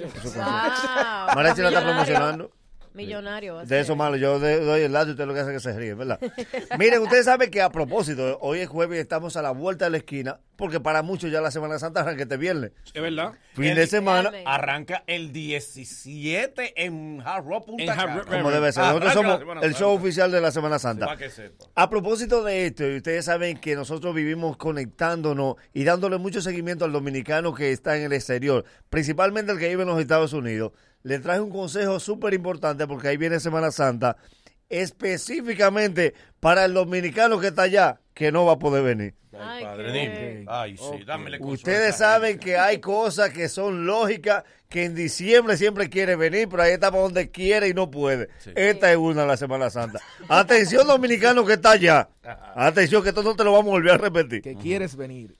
[1.35, 2.51] Mariachi la está promocionando.
[2.97, 3.65] Millonario.
[3.65, 3.99] De eso es.
[3.99, 5.95] malo, yo de- doy el lado y usted lo que hace es que se ríe,
[5.95, 6.19] ¿verdad?
[6.79, 9.91] Miren, ustedes saben que a propósito, hoy es jueves y estamos a la vuelta de
[9.93, 12.73] la esquina, porque para muchos ya la Semana Santa arranca este viernes.
[12.95, 13.33] Es verdad.
[13.55, 18.15] Fin de semana, Arranca el 17 en Hard Rock Punta En Hard Cana.
[18.17, 18.83] Rock, como debe ser.
[18.85, 20.03] Nosotros Arranca la somos el show Santa.
[20.03, 21.07] oficial de la Semana Santa.
[21.07, 21.65] Para que sepa.
[21.75, 26.85] A propósito de esto, y ustedes saben que nosotros vivimos conectándonos y dándole mucho seguimiento
[26.85, 30.73] al dominicano que está en el exterior, principalmente el que vive en los Estados Unidos.
[31.07, 34.17] Le traje un consejo súper importante porque ahí viene Semana Santa,
[34.69, 39.15] específicamente para el dominicano que está allá, que no va a poder venir.
[39.39, 40.45] Ay, padre, dime.
[40.49, 41.39] Ay, sí, dámele.
[41.41, 46.65] Ustedes saben que hay cosas que son lógicas, que en diciembre siempre quiere venir, pero
[46.65, 48.29] ahí está para donde quiere y no puede.
[48.57, 50.01] Esta es una de la Semana Santa.
[50.29, 52.09] Atención dominicano que está allá.
[52.57, 54.43] Atención que esto no te lo vamos a volver a repetir.
[54.43, 55.37] Que quieres venir.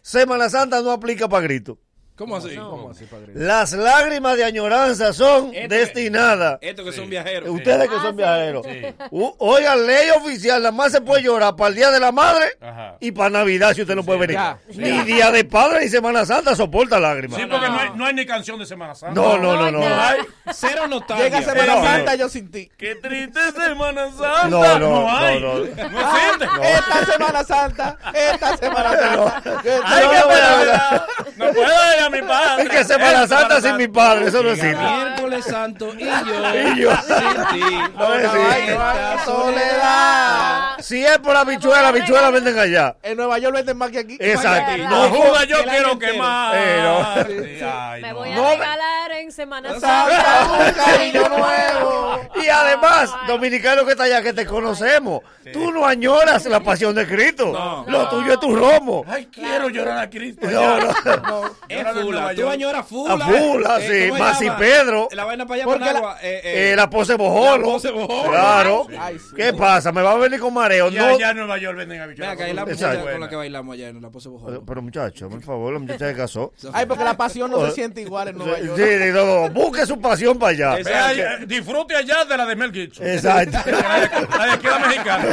[0.00, 1.78] Semana Santa no aplica para grito.
[2.22, 2.54] ¿Cómo así?
[2.54, 3.32] ¿Cómo así, padre?
[3.34, 6.58] Las lágrimas de añoranza son Esto- destinadas.
[6.60, 7.48] Estos que son viajeros.
[7.50, 8.64] Ustedes que son viajeros.
[9.10, 12.52] U- Oigan, ley oficial, nada más se puede llorar para el Día de la Madre
[12.60, 12.94] Ajá.
[13.00, 14.36] y para Navidad si usted no puede venir.
[14.36, 17.40] ya, Ni Día de Padre ni Semana Santa soporta lágrimas.
[17.40, 19.20] Sí, porque no hay, no hay ni canción de Semana Santa.
[19.20, 19.80] No, no, no, no.
[19.84, 20.20] hay.
[20.52, 21.24] Cero nostalgia.
[21.24, 22.70] Llega Semana no, Santa, yo sin ti.
[22.78, 24.48] Qué triste Semana Santa.
[24.48, 25.40] No, no, hay.
[25.40, 25.64] no, no.
[25.64, 26.46] existe.
[26.62, 29.60] Esta Semana Santa, esta Semana Santa.
[29.62, 31.46] Que- No, no.
[31.46, 31.66] No puedo
[31.96, 32.62] ir a mi padre.
[32.64, 34.76] Es que Semana Es Santa sin mi padre, eso no existe.
[34.76, 36.12] Miércoles Santo y yo.
[36.74, 36.90] Y yo.
[36.96, 37.76] Sin ti.
[37.98, 38.06] No.
[38.08, 40.76] Ay, Esta soledad.
[40.80, 42.96] Si es por habichuela, habichuela venden allá.
[43.02, 44.16] En Nueva York venden más que aquí.
[44.20, 44.76] Exacto.
[44.78, 46.54] No, No joda, yo quiero quemar.
[46.54, 48.14] Me no.
[48.14, 52.20] voy a No, regalar en Semana Santa, un cariño nuevo.
[52.42, 55.20] Y además, dominicano que está allá, que te conocemos,
[55.52, 57.52] tú no añoras la pasión de Cristo.
[57.52, 57.84] No.
[57.86, 59.04] Lo tuyo es tu romo.
[59.08, 60.46] Ay, quiero llorar a Cristo.
[60.50, 61.50] No, no.
[61.68, 62.20] Es En fula.
[62.20, 63.14] Nueva Tú añoras fula.
[63.14, 64.08] A fula, sí.
[64.08, 64.58] ¿cómo se Masi llama?
[64.58, 65.08] Pedro.
[65.12, 66.16] La vaina para allá Porque para la-.
[66.22, 67.56] Eh, eh, Eh, la pose bojolo.
[67.58, 68.30] La pose bojolo.
[68.30, 68.86] Claro.
[68.98, 69.34] Ay, sí.
[69.36, 69.92] ¿Qué pasa?
[69.92, 70.90] ¿Me va a venir con mareo?
[70.90, 71.06] Y No.
[71.06, 72.34] allá en Nueva York venden Ven habichuelas.
[72.34, 74.46] acá, hay la muchacha con la que bailamos allá en la pose bojón.
[74.48, 76.52] Pero, pero, muchacho, por favor, la muchacha se casó.
[76.72, 78.78] Ay, porque la pasión no se siente igual en Nueva Sí, York.
[78.80, 80.72] sí, no, no, busque su pasión para allá.
[81.08, 83.06] Allá, disfrute allá de la de Mel Gibson.
[83.06, 83.58] Exacto.
[83.72, 85.24] La de, la la mexicana.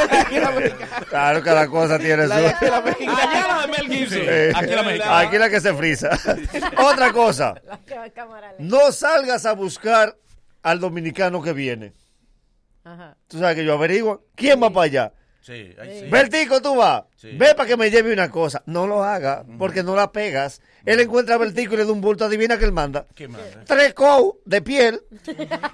[1.10, 2.30] Claro, cada cosa tiene su.
[2.30, 2.48] La la.
[2.50, 4.20] Allá la de Mel Gibson.
[4.22, 5.20] Eh, Aquí la mexicana.
[5.20, 6.10] Aquí la que se frisa.
[6.78, 7.56] Otra cosa.
[8.60, 10.16] No salgas a buscar
[10.64, 11.94] al dominicano que viene.
[12.84, 13.16] Ajá.
[13.28, 14.26] Tú sabes que yo averiguo.
[14.36, 15.14] ¿Quién va para allá?
[15.42, 16.08] Sí, ahí sí.
[16.10, 17.04] Bertico, tú vas.
[17.20, 17.32] Sí.
[17.34, 18.64] Ve para que me lleve una cosa.
[18.66, 20.62] No lo haga, porque no la pegas.
[20.86, 22.24] Él encuentra le da un bulto.
[22.24, 23.06] Adivina que él manda.
[23.14, 23.58] ¿Qué madre?
[23.66, 25.02] Tres cow de piel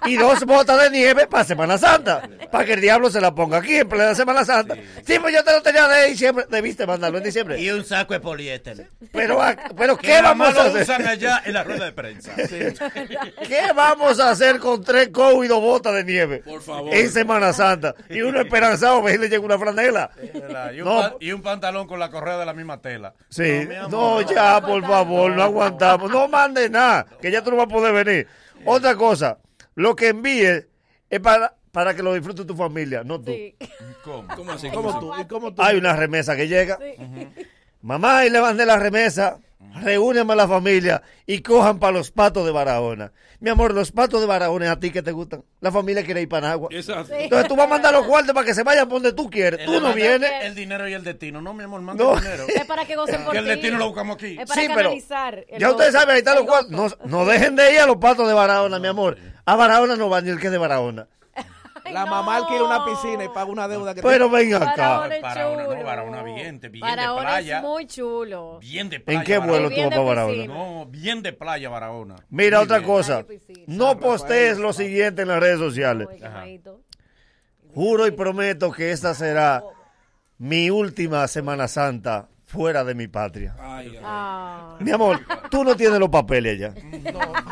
[0.07, 2.27] y dos botas de nieve para Semana Santa.
[2.51, 4.75] Para que el diablo se la ponga aquí en plena Semana Santa.
[5.05, 6.45] Sí, pues yo te lo tenía de diciembre.
[6.49, 7.61] Debiste mandarlo en diciembre.
[7.61, 8.89] Y un saco de poliéster.
[9.11, 9.39] Pero,
[9.77, 10.81] pero Que ¿qué vamos a lo hacer?
[10.81, 12.31] usan allá en la rueda de prensa.
[13.47, 16.39] ¿Qué vamos a hacer con tres cow y dos botas de nieve?
[16.39, 16.93] Por favor.
[16.93, 17.93] En Semana Santa.
[18.09, 20.09] Y uno esperanzado, ve y le llega una franela.
[20.73, 21.17] Y un, No.
[21.19, 23.13] y un pantalón con la correa de la misma tela.
[23.29, 23.91] Sí, No, mi amor.
[23.91, 26.09] no, ya, por favor, no aguantamos.
[26.11, 28.27] No mande nada, que ya tú no vas a poder venir.
[28.65, 29.37] Otra cosa,
[29.75, 30.67] lo que envíes
[31.09, 33.31] es para, para que lo disfrute tu familia, no tú.
[33.31, 33.55] Sí.
[34.03, 34.27] ¿Cómo?
[34.35, 34.69] ¿Cómo así?
[34.71, 35.13] ¿Cómo tú?
[35.19, 35.61] ¿Y cómo tú?
[35.61, 36.77] Hay una remesa que llega.
[36.81, 37.27] Sí.
[37.81, 39.37] Mamá, y le mandé la remesa.
[39.81, 43.11] Reúneme a la familia y cojan para los patos de Barahona.
[43.39, 45.43] Mi amor, los patos de Barahona, ¿a ti que te gustan?
[45.59, 46.69] La familia quiere ir para Nagua.
[46.71, 47.13] Exacto.
[47.13, 49.65] Entonces tú vas a mandar los cuartos para que se vayan por donde tú quieres.
[49.65, 50.29] Tú no vienes.
[50.43, 51.41] El dinero y el destino.
[51.41, 52.15] No, mi amor, manda No.
[52.15, 52.45] el dinero.
[52.55, 53.49] Es para que gocen por el ti.
[53.49, 54.37] destino lo buscamos aquí.
[54.39, 55.45] Es para Sí, pero canalizar.
[55.57, 56.97] Ya ustedes saben, ahí están los cuartos.
[57.05, 59.17] No, dejen de ir a los patos de Barahona, mi amor.
[59.45, 61.07] A Barahona no va ni el que es de Barahona.
[61.91, 65.15] La mamá alquila una piscina y paga una deuda que Pero ven Barahona acá.
[65.15, 67.57] es Para una, no, para una bien, bien Barahona de playa.
[67.57, 68.59] es muy chulo.
[68.59, 69.19] Bien de playa.
[69.19, 70.45] ¿En qué vuelo tú vas para Barahona?
[70.47, 72.15] No, bien de playa, Barahona.
[72.29, 72.89] Mira otra bien.
[72.89, 73.25] cosa.
[73.67, 76.07] No postees lo siguiente en las redes sociales.
[77.73, 79.63] Juro y prometo que esta será
[80.37, 83.55] mi última Semana Santa fuera de mi patria.
[84.03, 84.77] Ah.
[84.79, 85.19] Mi amor,
[85.51, 86.73] tú no tienes los papeles allá.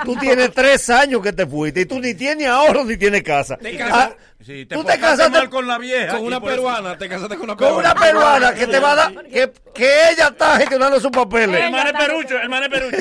[0.06, 3.58] Tú tienes tres años que te fuiste y tú ni tienes ahorro ni tienes casa.
[3.58, 4.12] Te Ah,
[4.46, 6.18] Sí, tú te casaste mal con la vieja.
[6.18, 7.92] Con una peruana, te casaste con una con peruana.
[7.94, 11.64] una peruana que te va a dar, que, que ella está gestionando sus papeles.
[11.64, 12.98] El man es perucho, el man es perucho.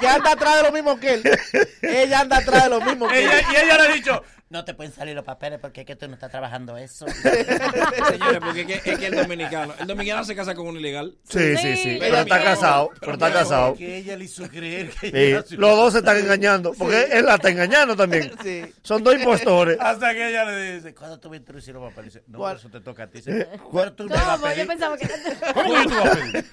[0.00, 1.22] que anda atrás de lo mismo que él.
[1.82, 3.30] Ella anda atrás de lo mismo que él.
[3.30, 5.96] Ella- y ella le ha dicho, No te pueden salir los papeles porque es que
[5.96, 7.06] tú no estás trabajando eso.
[8.10, 11.16] Señores, porque es que, es que el dominicano, el dominicano se casa con un ilegal.
[11.26, 11.96] Sí, sí, sí.
[11.98, 13.74] Pero está casado, pero está casado.
[13.74, 17.24] que ella le hizo creer que Sí, ella los dos se están engañando, porque él
[17.24, 18.30] la está engañando también.
[18.82, 19.78] Son dos impostores.
[19.80, 22.20] Hasta que ella le dice, ¿Cuándo tú me introducir los papeles?
[22.26, 22.56] No, ¿Cuál?
[22.58, 23.22] eso te toca a ti.
[23.70, 24.48] ¿Cuándo tú me vas a ¿Cómo?
[24.48, 24.66] Yo pedir?
[24.66, 25.08] pensaba que...
[25.54, 26.44] ¿Cómo que tú vas a pedir?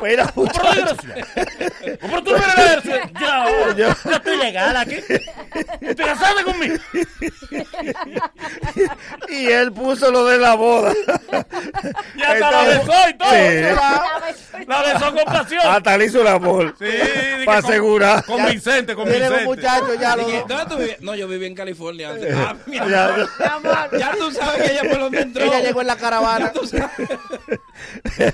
[0.00, 0.96] Mira, muchacho.
[2.02, 2.30] ¿Cómo tú?
[3.20, 4.96] Yo, Yo- yo estoy legal aquí.
[5.80, 6.76] ¿Te casaste conmigo?
[9.28, 10.92] Y él puso lo de la boda.
[12.16, 13.30] Y hasta la besó y todo.
[13.30, 14.64] Sí.
[14.66, 15.60] La besó con pasión.
[15.64, 16.74] Hasta le hizo el amor.
[16.78, 16.86] Sí,
[17.46, 18.24] Para con- asegurar.
[18.24, 19.62] Convincente, convincente.
[19.62, 21.00] ya ¿Dónde tú vivías?
[21.00, 22.34] No, yo viví en California antes.
[22.36, 22.90] Ah, mi amor.
[22.90, 25.44] Ya- Ya tú sabes que ella por donde entró.
[25.44, 26.52] Ella llegó en la caravana.
[26.72, 26.90] Ya.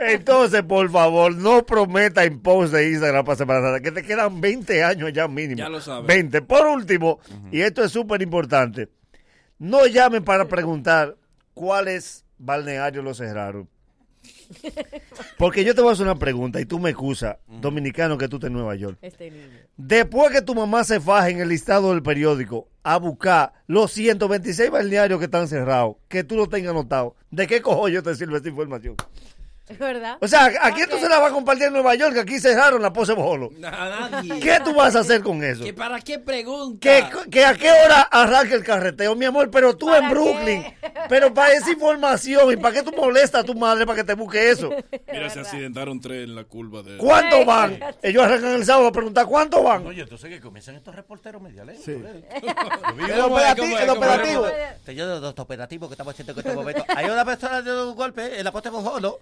[0.00, 4.40] Entonces, por favor, no prometa en post de Instagram para Semana Santa, que te quedan
[4.40, 5.56] 20 años ya mínimo.
[5.58, 6.06] Ya lo sabes.
[6.06, 6.42] 20.
[6.42, 7.20] Por último,
[7.52, 8.88] y esto es súper importante,
[9.58, 11.16] no llamen para preguntar
[11.54, 13.68] cuáles balnearios los cerraron.
[15.38, 18.36] Porque yo te voy a hacer una pregunta y tú me excusas, dominicano que tú
[18.36, 18.98] estás en Nueva York.
[19.00, 19.58] Este niño.
[19.76, 24.70] Después que tu mamá se faje en el listado del periódico a buscar los 126
[24.70, 28.48] balnearios que están cerrados, que tú lo tengas anotado, ¿de qué cojones te sirve esta
[28.48, 28.96] información?
[29.70, 30.18] ¿Es verdad?
[30.20, 32.14] O sea, ¿a quién tú se la vas a compartir en Nueva York?
[32.14, 33.50] Que aquí cerraron la pose bolo.
[33.64, 34.40] A nadie.
[34.40, 35.62] ¿Qué tú vas a hacer con eso?
[35.62, 36.80] ¿Que ¿Para qué pregunta?
[36.80, 39.50] ¿Que, que a qué hora arranca el carreteo, mi amor?
[39.50, 40.64] Pero tú en Brooklyn.
[41.08, 44.14] Pero para esa información, ¿y para qué tú molestas a tu madre para que te
[44.14, 44.70] busque eso?
[45.12, 46.96] Mira, se accidentaron tres en la curva de...
[46.96, 47.78] ¿Cuántos van?
[48.02, 49.86] Ellos arrancan el sábado a preguntar, ¿cuántos van?
[49.86, 51.80] Oye, entonces que comienzan estos reporteros mediales.
[51.84, 51.92] Sí.
[53.10, 54.46] El operativo, el operativo.
[54.86, 56.84] Yo de los operativos que estamos haciendo en este momento.
[56.88, 59.20] Hay una persona de un golpe en la Bojolo.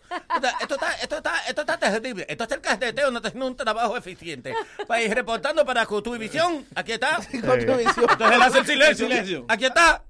[0.60, 2.26] Esto está, esto está, esto está terrible.
[2.28, 4.54] Esto es el carreteo, no está un trabajo eficiente.
[4.86, 6.66] País reportando para Cultuvisión.
[6.74, 7.16] Aquí está.
[7.30, 8.06] Cultuvisión.
[8.10, 8.96] Entonces él hace el.
[8.96, 9.44] Silencio.
[9.48, 10.02] Aquí está.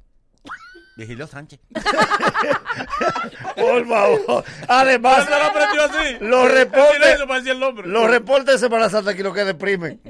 [0.99, 1.61] Vigilio Sánchez.
[3.57, 4.45] Por favor.
[4.67, 6.17] Además, ¿Pero se lo aprendió así?
[6.21, 7.21] los reportes,
[7.87, 10.01] los reportes de Semana Santa aquí lo que deprimen.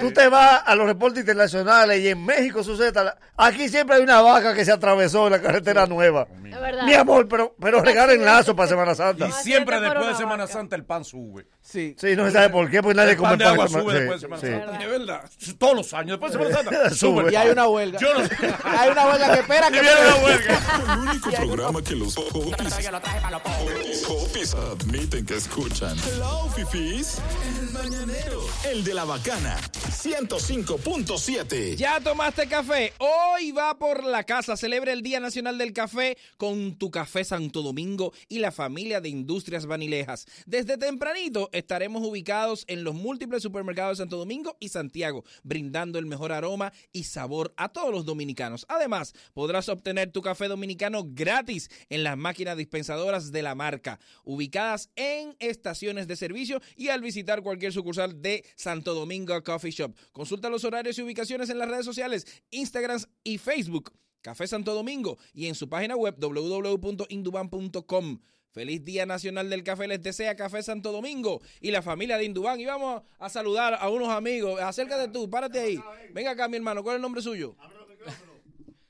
[0.00, 4.02] Tú te vas a los reportes internacionales y en México sucede tal- Aquí siempre hay
[4.02, 6.26] una vaca que se atravesó en la carretera nueva.
[6.40, 6.84] Verdad.
[6.84, 9.28] Mi amor, pero, pero regalen lazo para Semana Santa.
[9.28, 11.46] Y siempre después de Semana Santa el pan sube.
[11.68, 11.96] Sí.
[11.98, 13.54] Sí, no se sabe por qué, pues nadie El come pan de pan.
[13.54, 14.48] agua sube sí, después de Semana sí.
[14.48, 14.84] Santa.
[14.84, 15.30] Es verdad.
[15.58, 16.90] Todos los años, después de Semana Santa.
[16.94, 17.32] Sube.
[17.32, 17.98] Y hay una huelga.
[17.98, 18.36] Yo no sé.
[18.64, 20.60] Hay una huelga que espera que Y viene una huelga.
[20.92, 25.96] El único programa que los popis, popis admiten que escuchan.
[26.06, 27.18] Hello, fifis.
[27.60, 28.40] El mañanero.
[28.70, 29.56] El de la bacana.
[29.90, 31.76] 105.7.
[31.76, 32.92] ¿Ya tomaste café?
[32.98, 34.56] Hoy va por la casa.
[34.56, 39.08] Celebra el Día Nacional del Café con tu Café Santo Domingo y la familia de
[39.08, 40.26] Industrias Vanilejas.
[40.46, 46.06] Desde tempranito estaremos ubicados en los múltiples supermercados de Santo Domingo y Santiago, brindando el
[46.06, 48.66] mejor aroma y sabor a todos los dominicanos.
[48.68, 54.90] Además, podrás obtener tu café dominicano gratis en las máquinas dispensadoras de la marca, ubicadas
[54.96, 59.96] en estaciones de servicio y al visitar cualquier sucursal de Santo Domingo Coffee Shop.
[60.12, 63.92] Consulta los horarios y ubicaciones en las redes sociales, Instagram y Facebook.
[64.22, 68.18] Café Santo Domingo y en su página web www.induban.com.
[68.56, 72.58] Feliz Día Nacional del Café les desea Café Santo Domingo y la familia de Indubán.
[72.58, 74.58] Y vamos a saludar a unos amigos.
[74.62, 75.78] Acércate tú, párate ahí.
[76.14, 76.82] Venga acá, mi hermano.
[76.82, 77.54] ¿Cuál es el nombre suyo?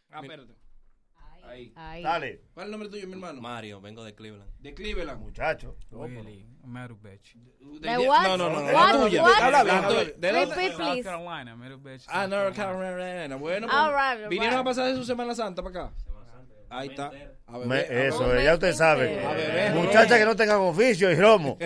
[0.09, 0.55] Ah, espérate.
[1.43, 1.73] Ahí.
[1.75, 2.03] Ahí.
[2.05, 3.41] Dale, ¿Cuál es el nombre tuyo, mi hermano?
[3.41, 4.49] Mario, vengo de Cleveland.
[4.61, 5.21] De Cleveland.
[5.21, 5.77] muchacho.
[5.91, 6.47] Really.
[7.81, 8.23] ¿De what?
[8.23, 8.61] No, no, no.
[8.61, 8.95] no, What?
[8.95, 9.23] la tuya.
[9.25, 9.43] What?
[9.43, 10.15] Habla bien.
[10.17, 10.55] ¿De dónde?
[10.55, 11.03] Repeat, please.
[11.03, 12.05] Carolina, Marubech.
[12.07, 13.35] Ah, North Carolina.
[13.35, 14.65] Bueno, pues, All right, vinieron a right.
[14.65, 15.95] pasar de su Semana Santa para acá.
[16.71, 17.11] Ahí está.
[17.47, 18.45] A Me- a eso, beber.
[18.45, 19.25] ya usted sabe.
[19.25, 19.73] A beber.
[19.75, 21.57] Muchachas que no tengan oficio y romo.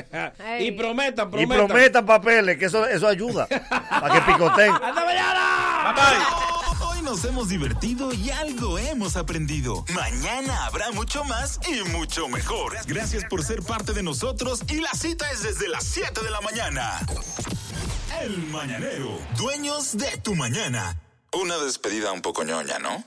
[0.59, 1.67] Y prometan, Y prometan.
[1.69, 3.47] prometan papeles, que eso, eso ayuda.
[3.91, 4.71] Para que picoten.
[4.73, 6.27] ¡Hasta mañana!
[6.93, 9.85] Hoy nos hemos divertido y algo hemos aprendido.
[9.95, 12.75] Mañana habrá mucho más y mucho mejor.
[12.87, 16.41] Gracias por ser parte de nosotros y la cita es desde las 7 de la
[16.43, 17.01] mañana.
[18.23, 21.01] El Mañanero, dueños de tu mañana.
[21.33, 23.03] Una despedida un poco ñoña, ¿no?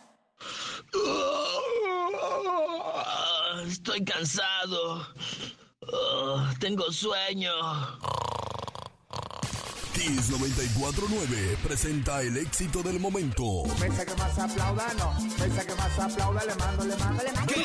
[3.67, 5.07] Estoy cansado.
[5.81, 7.53] Oh, tengo sueño.
[10.03, 13.63] Altis 949 presenta el éxito del momento.
[13.79, 15.13] Mesa que más aplauda, no.
[15.39, 17.53] Mesa que más aplauda, le mando, le mando, le mando.
[17.53, 17.63] ¿Qué?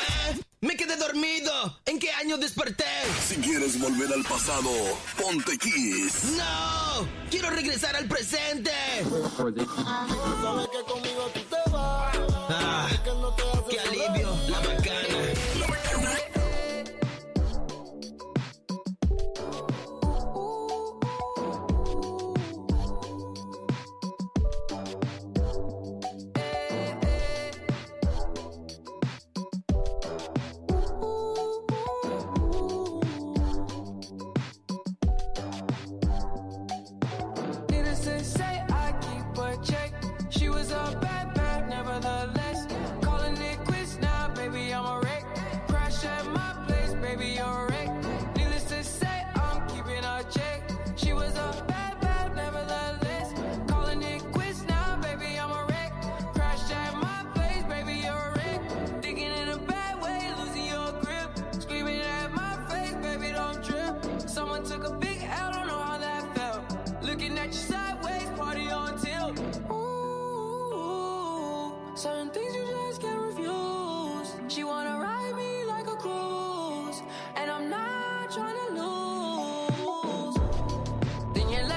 [0.61, 1.79] Me quedé dormido.
[1.85, 2.85] ¿En qué año desperté?
[3.27, 4.69] Si quieres volver al pasado,
[5.21, 6.35] ponte Kiss.
[6.37, 7.07] ¡No!
[7.29, 8.71] ¡Quiero regresar al presente!
[9.37, 11.39] Sabes que conmigo tú
[81.33, 81.68] Then you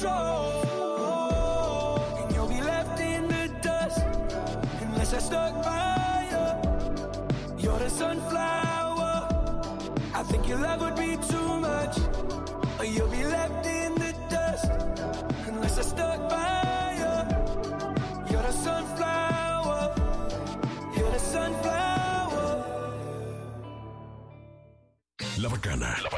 [0.00, 1.96] control.
[2.18, 4.00] And you'll be left in the dust
[4.80, 6.46] unless I stuck by you.
[7.62, 9.28] You're the sunflower.
[10.14, 11.98] I think your love would be too much,
[12.78, 14.70] or you'll be left in the dust
[15.48, 17.14] unless I stuck by you.
[18.30, 19.94] You're the sunflower.
[20.96, 22.46] You're the sunflower.
[25.38, 26.09] La bacana.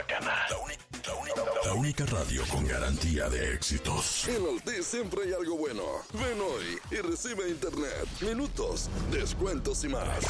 [2.01, 4.27] Radio con garantía de éxitos.
[4.27, 5.83] En Altis siempre hay algo bueno.
[6.15, 10.25] Ven hoy y recibe internet, minutos, descuentos y más.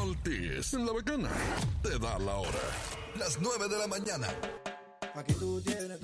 [0.00, 1.30] Altis, la bacana,
[1.82, 2.62] te da la hora.
[3.18, 4.28] Las 9 de la mañana.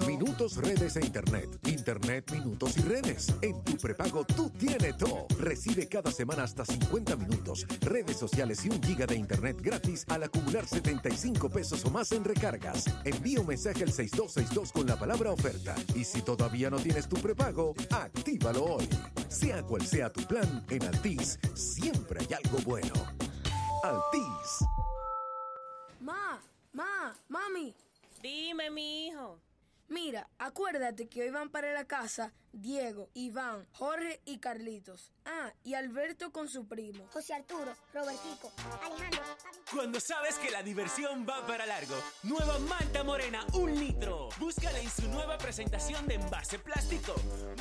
[0.06, 1.58] Minutos, redes e internet.
[1.66, 3.34] Internet, minutos y redes.
[3.42, 5.26] En tu prepago tú tienes todo.
[5.38, 10.22] Recibe cada semana hasta 50 minutos, redes sociales y un giga de internet gratis al
[10.22, 12.86] acumular 75 pesos o más en recargas.
[13.04, 15.74] Envía un mensaje al 6262 con la palabra oferta.
[15.94, 18.88] Y si todavía no tienes tu prepago, actívalo hoy.
[19.28, 22.94] Sea cual sea tu plan, en Altis siempre hay algo bueno.
[23.82, 24.66] Altis.
[26.00, 26.40] Ma,
[26.72, 27.74] ma, mami.
[28.22, 29.42] Dime, mi hijo.
[29.88, 35.10] Mira, acuérdate que hoy van para la casa Diego, Iván, Jorge y Carlitos.
[35.24, 37.06] Ah, y Alberto con su primo.
[37.12, 38.52] José Arturo, Robertico,
[38.82, 39.22] Alejandro.
[39.72, 44.28] Cuando sabes que la diversión va para largo, nueva Malta Morena, un litro.
[44.38, 47.14] Búscala en su nueva presentación de envase plástico.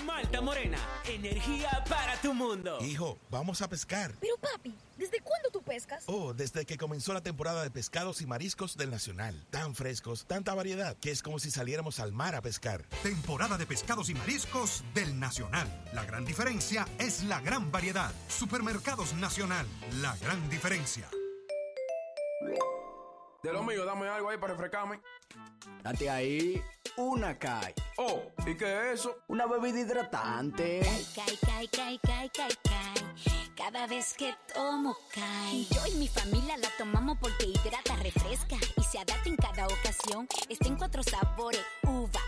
[0.06, 2.80] Malta Morena, energía para tu mundo.
[2.82, 4.14] Hijo, vamos a pescar.
[4.20, 6.04] Pero papi, ¿desde cuándo tú pescas?
[6.08, 9.46] Oh, desde que comenzó la temporada de pescados y mariscos del Nacional.
[9.52, 12.84] Tan frescos, tanta variedad, que es como si saliéramos al mar a pescar.
[13.04, 15.68] Temporada de pescados y mariscos del Nacional.
[15.94, 18.12] La gran diferencia es la gran variedad.
[18.28, 19.68] Supermercados Nacional.
[20.02, 21.10] La gran diferencia.
[23.44, 25.02] De lo mío, dame algo ahí para refrescarme.
[25.84, 26.62] Date ahí
[26.98, 27.74] una CAI.
[27.98, 29.20] Oh, ¿y qué es eso?
[29.28, 30.82] Una bebida hidratante.
[31.16, 33.56] Cai, cai, cai, cai, cai, cai.
[33.56, 35.68] Cada vez que tomo cai.
[35.72, 40.28] Yo y mi familia la tomamos porque hidrata, refresca y se adapta en cada ocasión.
[40.50, 42.22] Está en cuatro sabores: uva,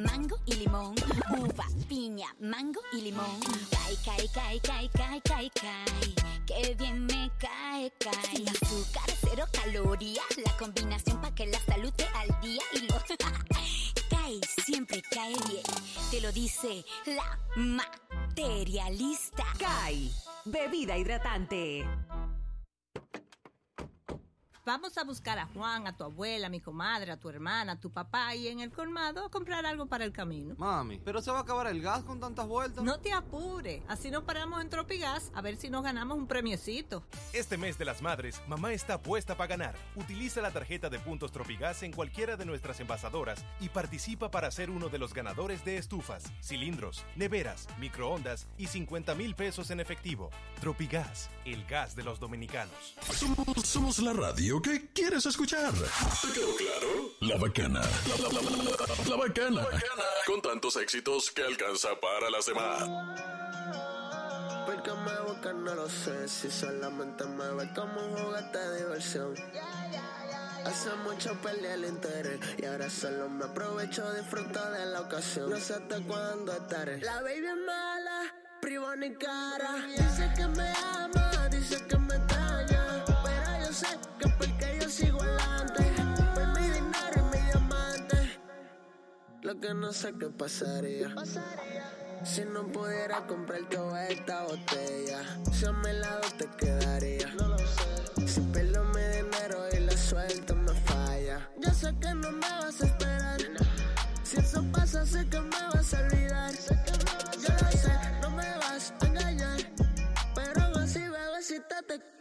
[0.00, 0.94] mango y limón.
[1.38, 3.40] Uva, piña, mango y limón.
[3.70, 6.14] Cai, cai, cai, cai, cai, cai, cai.
[6.46, 8.36] Qué bien me cae, cae.
[8.36, 10.24] Sin azúcar, cero calorías.
[10.44, 12.94] La combinación para que la salud te al día y lo
[14.10, 15.62] cae, siempre cae bien.
[16.10, 19.44] Te lo dice la materialista.
[19.58, 20.10] CAI,
[20.44, 21.84] bebida hidratante.
[24.72, 27.80] Vamos a buscar a Juan, a tu abuela, a mi comadre, a tu hermana, a
[27.80, 30.54] tu papá y en el colmado a comprar algo para el camino.
[30.58, 32.84] Mami, ¿pero se va a acabar el gas con tantas vueltas?
[32.84, 37.02] No te apures, así nos paramos en Tropigas a ver si nos ganamos un premiecito.
[37.32, 39.74] Este mes de las madres, mamá está puesta para ganar.
[39.96, 44.70] Utiliza la tarjeta de puntos Tropigas en cualquiera de nuestras envasadoras y participa para ser
[44.70, 50.30] uno de los ganadores de estufas, cilindros, neveras, microondas y 50 mil pesos en efectivo.
[50.60, 52.94] Tropigas, el gas de los dominicanos.
[53.12, 55.72] Somos, somos la radio que quieres escuchar.
[55.72, 57.10] ¿Te quedó claro?
[57.20, 57.80] La bacana.
[57.80, 59.66] La, la- la- la- la- la bacana.
[60.26, 62.82] Con tantos éxitos que alcanza para las demás.
[64.66, 69.34] Porque me busca no lo sé Si solamente me ve como un juguete de diversión
[70.64, 75.58] Hace mucho perdí el interés Y ahora solo me aprovecho Disfruto de la ocasión No
[75.58, 78.22] sé hasta cuándo estaré La baby es mala
[78.60, 81.89] Privo ni cara Dice que me ama Dice que
[84.60, 85.84] que yo sigo adelante
[86.34, 88.38] Por mi dinero y mi diamante
[89.42, 91.14] Lo que no sé qué pasaría
[92.22, 95.22] si no pudiera comprar toda esta botella,
[95.52, 97.26] si a mi lado te quedaría.
[97.34, 98.28] No lo sé.
[98.28, 101.48] Si pierdo mi dinero y la suelta me falla.
[101.58, 103.40] Yo sé que no me vas a esperar.
[104.22, 106.52] Si eso pasa, sé que me vas a olvidar.
[106.52, 109.60] Yo lo sé, no me vas a engañar.
[110.34, 112.19] Pero así, bebecita, te.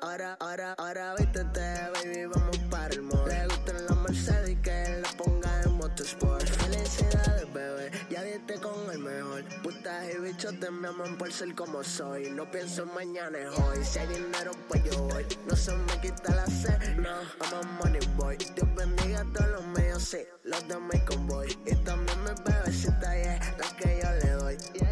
[0.00, 1.60] Ahora, ahora, ahora vístete,
[1.94, 3.28] baby, vamos para el mall.
[3.28, 6.46] Le gustan los Mercedes que la ponga en motorsport.
[6.46, 9.44] Felicidades, bebé, ya diste con el mejor.
[9.62, 12.30] Putas y bichos te me aman por ser como soy.
[12.30, 13.84] No pienso en mañana, es hoy.
[13.84, 15.26] Si hay dinero, pues yo voy.
[15.46, 17.10] No se me quita la sed, no,
[17.40, 18.36] I'm a money boy.
[18.36, 21.58] Dios bendiga a todos los míos, sí, los de mi convoy.
[21.66, 24.83] Y también mis bebecitas, yeah, la que yo le doy.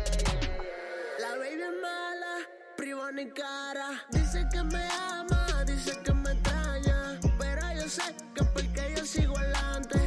[3.15, 4.05] Ni cara.
[4.11, 7.19] Dice que me ama, dice que me extraña.
[7.39, 8.03] Pero yo sé
[8.35, 9.99] que porque yo sigo adelante.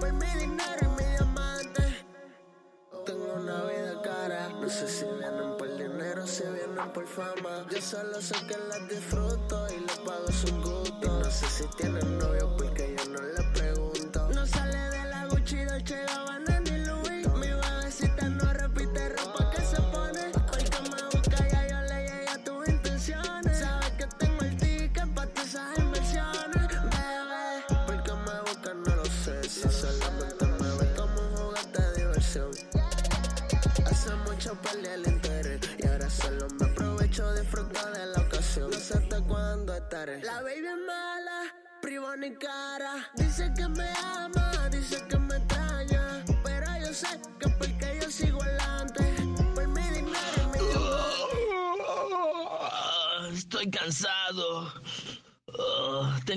[0.00, 2.06] Por mi dinero y mi diamante.
[3.06, 4.48] Tengo una vida cara.
[4.60, 7.64] No sé si vienen por dinero, si vienen por fama.
[7.70, 8.56] Yo solo sé que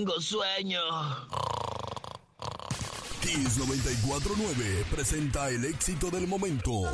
[0.06, 0.82] tengo sueño.
[3.22, 6.92] Kiss 949 presenta el éxito del momento.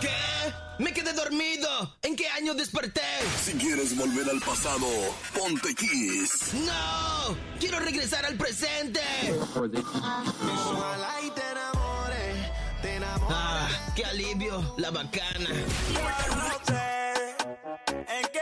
[0.00, 0.82] ¿Qué?
[0.82, 1.96] Me quedé dormido.
[2.02, 3.02] ¿En qué año desperté?
[3.44, 4.88] Si quieres volver al pasado,
[5.38, 6.52] ponte Kiss.
[6.66, 7.36] ¡No!
[7.60, 9.00] Quiero regresar al presente.
[9.54, 12.36] Ojalá y te enamores,
[12.82, 13.36] te enamores.
[13.38, 15.50] Ah, qué alivio, la bacana.
[17.90, 18.39] En qué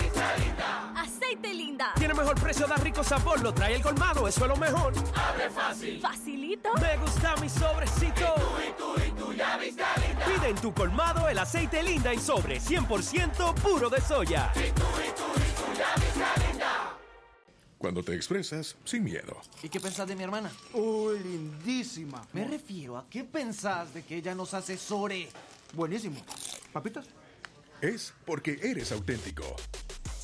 [0.96, 1.92] Aceite linda.
[1.96, 4.92] Tiene mejor precio, da rico sabor, lo trae el colmado, eso es lo mejor.
[5.14, 6.00] Abre fácil.
[6.00, 6.70] Facilito.
[6.80, 8.34] Me gusta mi sobrecito.
[8.36, 9.94] Tú, y tú, y linda.
[10.26, 14.50] Pide en tu colmado el aceite linda y sobre 100% puro de soya.
[14.54, 16.53] Y tú, y tú, y linda.
[17.84, 19.42] Cuando te expresas sin miedo.
[19.62, 20.50] ¿Y qué pensás de mi hermana?
[20.72, 22.26] Uy, lindísima.
[22.32, 25.28] Me refiero a qué pensás de que ella nos asesore.
[25.74, 26.16] Buenísimo.
[26.72, 27.04] ¿Papitas?
[27.82, 29.44] Es porque eres auténtico.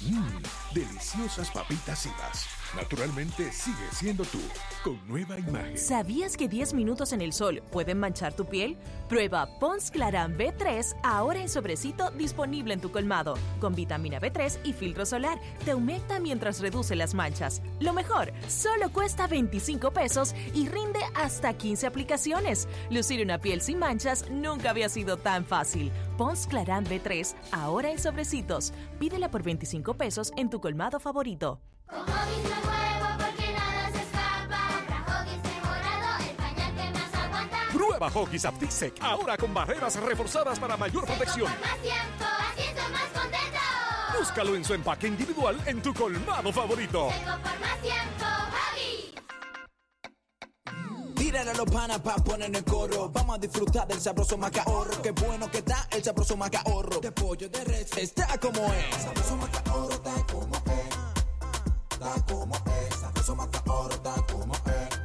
[0.01, 0.39] Mmm,
[0.73, 2.47] deliciosas papitas Sivas.
[2.77, 4.39] Naturalmente sigue siendo tú,
[4.85, 5.77] con nueva imagen.
[5.77, 8.77] ¿Sabías que 10 minutos en el sol pueden manchar tu piel?
[9.09, 13.35] Prueba Pons Claran B3 ahora en sobrecito disponible en tu colmado.
[13.61, 17.61] Con vitamina B3 y filtro solar, te humecta mientras reduce las manchas.
[17.81, 22.69] Lo mejor, solo cuesta 25 pesos y rinde hasta 15 aplicaciones.
[22.89, 25.91] Lucir una piel sin manchas nunca había sido tan fácil.
[26.17, 28.73] Pons Claran B3 ahora en sobrecitos.
[29.01, 31.61] Pídela por 25 pesos en tu colmado favorito.
[31.91, 34.61] Con Huggies me muevo porque nada se escapa.
[34.89, 37.59] Para Huggies mejorado, el pañal que más aguanta.
[37.73, 41.53] Prueba Hoggies Aptisec, ahora con barreras reforzadas para mayor protección.
[41.53, 43.59] Por más tiempo, así estoy más contento.
[44.19, 47.09] Búscalo en su empaque individual en tu colmado favorito.
[47.09, 48.27] Tengo por más tiempo.
[51.17, 53.09] Tírale a los panas pa' poner en el coro.
[53.09, 55.01] Vamos a disfrutar del sabroso macaorro.
[55.01, 56.99] Qué bueno que está el sabroso macaorro.
[56.99, 58.97] De pollo de res está como es.
[59.03, 60.61] Sabroso macaorro está como
[62.01, 62.95] Está como es.
[62.99, 65.01] Sabroso macaorro está como es.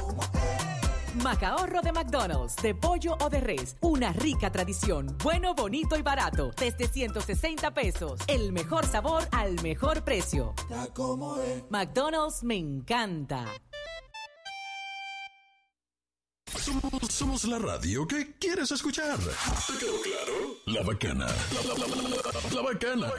[0.00, 1.22] Como es.
[1.22, 3.76] Macaorro de McDonald's, de pollo o de res.
[3.82, 5.14] Una rica tradición.
[5.22, 6.52] Bueno, bonito y barato.
[6.56, 8.18] Desde 160 pesos.
[8.28, 10.54] El mejor sabor al mejor precio.
[10.56, 11.64] Está como es.
[11.68, 13.44] McDonald's me encanta.
[16.68, 19.18] Somos, somos la radio que quieres escuchar.
[19.18, 20.56] ¿Te quedó claro?
[20.66, 21.26] La bacana.
[21.26, 23.12] La, la- la- la- la bacana.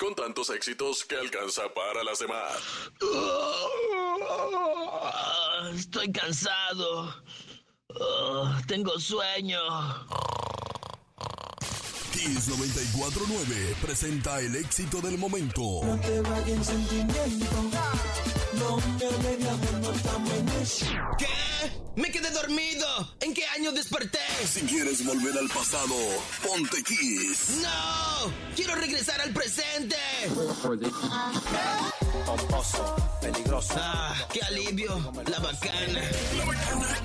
[0.00, 2.52] Con tantos éxitos que alcanza para las demás.
[5.74, 7.14] Estoy cansado.
[8.00, 9.60] Ah, tengo sueño.
[12.12, 15.60] Kiss 949 presenta el éxito del momento.
[15.84, 17.56] No te vayas en sentimiento.
[18.58, 18.76] No
[19.22, 20.86] me de amor, no estamos en eso.
[21.18, 21.26] ¿Qué?
[21.94, 22.86] Me quedé dormido.
[23.20, 24.18] ¿En qué año desperté?
[24.46, 25.94] Si quieres volver al pasado,
[26.42, 27.60] ponte Kiss.
[27.62, 28.32] ¡No!
[28.54, 29.96] ¡Quiero regresar al presente!
[32.24, 33.74] Pomposo, peligroso.
[33.78, 34.14] ¡Ah!
[34.32, 35.12] ¡Qué alivio!
[35.30, 36.00] La bacana.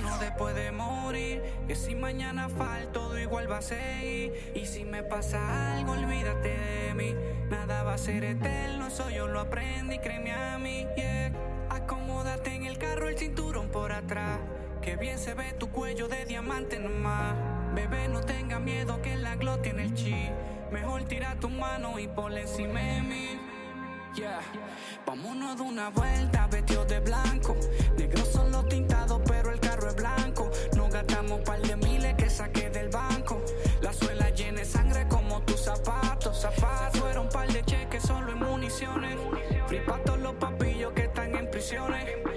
[0.02, 4.54] No después de morir, que si mañana falta todo igual va a seguir.
[4.56, 7.16] Y si me pasa algo, olvídate de mí.
[7.50, 10.86] Nada va a ser eterno, eso yo lo aprendí, créeme a mí.
[10.96, 11.41] Yeah.
[11.72, 14.40] Acomódate en el carro, el cinturón por atrás.
[14.82, 17.34] Que bien se ve tu cuello de diamante nomás.
[17.74, 20.30] Bebé, no tenga miedo que la glow tiene el chi.
[20.70, 23.40] Mejor tira tu mano y ponle encima de mí.
[24.16, 24.42] Yeah.
[25.06, 27.56] Vámonos de una vuelta, vestidos de blanco.
[27.98, 30.52] Negros son los tintados, pero el carro es blanco.
[30.76, 31.91] No gastamos par de miles
[41.72, 42.31] están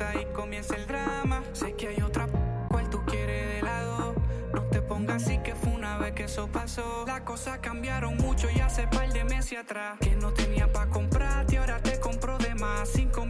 [0.00, 1.42] Celosa y comienza el drama.
[1.52, 2.26] Sé que hay otra
[2.68, 4.14] cual tú quieres de lado.
[4.54, 7.04] No te pongas así que fue una vez que eso pasó.
[7.06, 9.98] Las cosas cambiaron mucho y hace par de meses atrás.
[10.00, 12.88] Que no tenía pa' comprarte, ahora te compro de más.
[12.90, 13.26] Cinco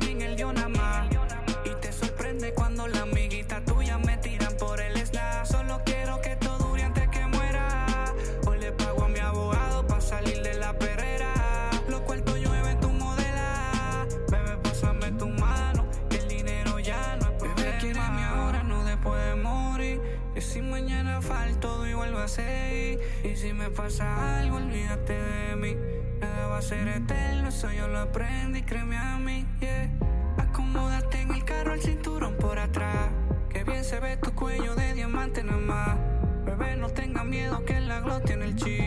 [22.39, 25.77] Y si me pasa algo, olvídate de mí.
[26.21, 29.91] Nada va a ser eterno, eso yo lo aprendí, créeme a mí, yeah.
[30.39, 33.09] Acomódate en el carro, el cinturón por atrás.
[33.49, 35.99] Que bien se ve tu cuello de diamante nada más.
[36.45, 38.79] Bebé, no tenga miedo que la glow tiene el chi.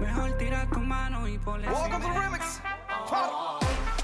[0.00, 2.60] Mejor tira tu mano y ponle Welcome to the remix.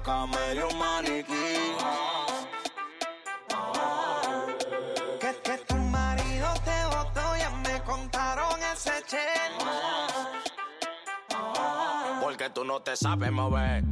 [0.00, 1.76] acá medio maniquí.
[5.20, 9.52] Que, que tu marido te votó, ya me contaron ese chen.
[12.20, 13.84] Porque tú no te sabes mover.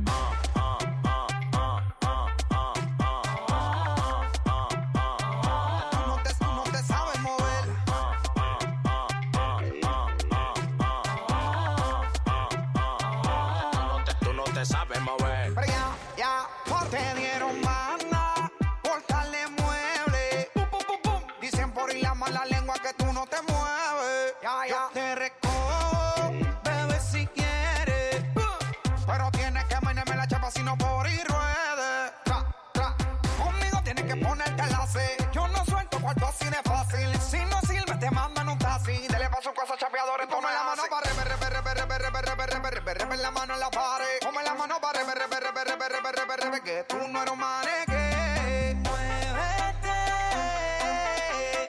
[43.59, 44.19] en la pared.
[44.45, 47.39] La mano para rebe, rebe, rebe, rebe, rebe, rebe, rebe, que tú no eres un
[47.39, 48.79] Muévete.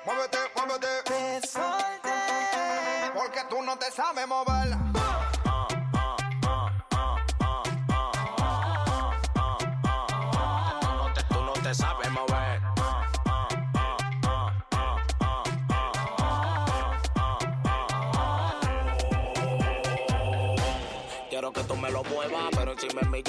[0.06, 0.88] Muévete, muévete.
[3.14, 4.99] Porque tú no te sabes mover.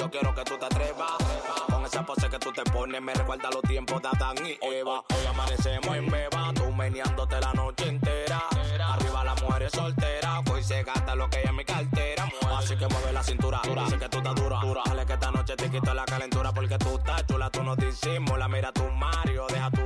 [0.01, 1.11] Yo quiero que tú te atrevas.
[1.69, 5.03] Con esa pose que tú te pones me recuerda los tiempos de Adán y Eva.
[5.09, 8.41] Hoy amanecemos en beba, tú meneándote la noche entera.
[8.93, 12.27] Arriba las mujeres solteras, hoy se gasta lo que hay en mi cartera.
[12.57, 14.59] Así que mueve la cintura, sé que tú estás dura.
[14.85, 18.49] Dale que esta noche te quito la calentura porque tú estás chula, tú no disimulas.
[18.49, 19.80] Mira tu Mario, deja tu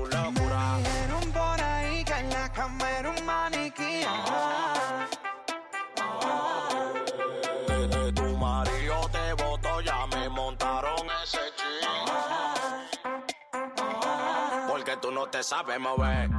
[14.67, 16.35] Porque tú no te sabes mover, tú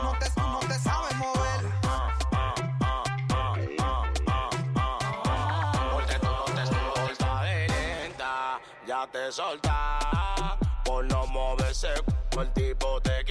[0.00, 1.60] no te sabes mover,
[5.92, 11.94] porque tú no te solta herienda, ya te soltas por no moverse
[12.30, 13.21] por el tipo te.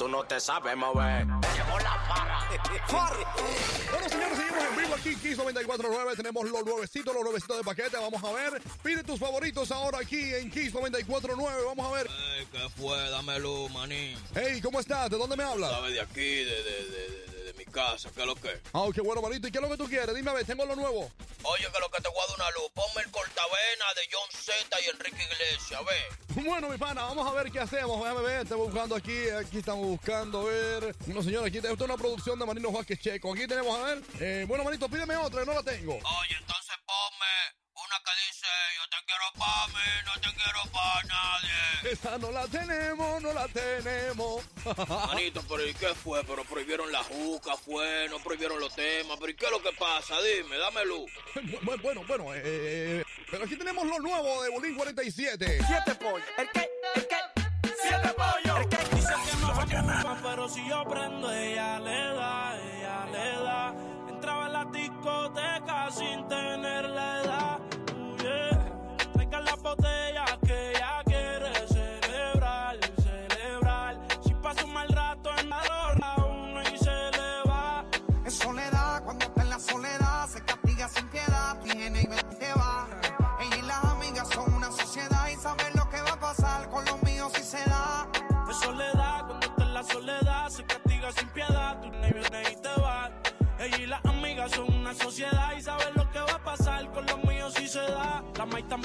[0.00, 1.26] Tú no te sabes mover.
[1.26, 2.48] Llegó la farra.
[3.90, 6.16] Bueno, señores, seguimos en vivo aquí, Kiss 94.9.
[6.16, 7.98] Tenemos los nuevecitos, los nuevecitos de paquete.
[7.98, 8.62] Vamos a ver.
[8.82, 11.66] Pide tus favoritos ahora aquí en Kiss 94.9.
[11.66, 12.06] Vamos a ver.
[12.38, 13.10] Ey, ¿Qué fue?
[13.10, 14.18] Dámelo, manín.
[14.34, 15.10] Hey, ¿cómo estás?
[15.10, 15.70] ¿De dónde me hablas?
[15.70, 18.08] ¿Sabes de aquí, de, de, de, de, de mi casa?
[18.14, 18.58] ¿Qué es lo que?
[18.72, 19.48] Ah, qué bueno, manito.
[19.48, 20.14] ¿Y qué es lo que tú quieres?
[20.14, 21.10] Dime a ver, tengo lo nuevo.
[21.42, 22.70] Oye, que lo que te voy a dar una luz.
[22.74, 26.42] Ponme el cortavena de John Z y Enrique Iglesias, ve.
[26.42, 28.00] Bueno, mi pana, vamos a ver qué hacemos.
[28.00, 29.28] Déjame ver, estamos buscando aquí.
[29.30, 30.96] Aquí estamos buscando, a ver.
[31.06, 33.32] No, señor, aquí esto es una producción de Marino Vázquez Checo.
[33.32, 34.02] Aquí tenemos, a ver.
[34.20, 35.94] Eh, bueno, manito, pídeme otra, que no la tengo.
[35.94, 38.46] Oye, entonces ponme una que dice,
[38.76, 41.92] yo te quiero pa' mí, no te quiero pa' nadie.
[41.92, 44.44] Esa no la tenemos, no la tenemos.
[45.08, 46.22] Manito, pero ¿y qué fue?
[46.24, 49.16] Pero prohibieron la juca, fue, no prohibieron los temas.
[49.18, 50.14] ¿Pero y qué es lo que pasa?
[50.22, 51.10] Dime, dame luz.
[51.62, 55.60] Bueno, bueno, bueno, eh, pero aquí tenemos lo nuevo de Bolín 47.
[55.66, 56.26] Siete pollos.
[56.38, 56.70] ¿El qué?
[56.94, 57.16] ¿El qué?
[57.82, 58.60] ¡Siete pollos!
[58.60, 58.76] ¿El qué?
[58.76, 58.79] Dice que
[60.22, 63.74] pero si yo prendo, ella le da, ella le da.
[64.08, 67.58] Entraba en la discoteca sin tener la edad.
[68.22, 69.12] Yeah.
[69.12, 70.29] Traigan la botella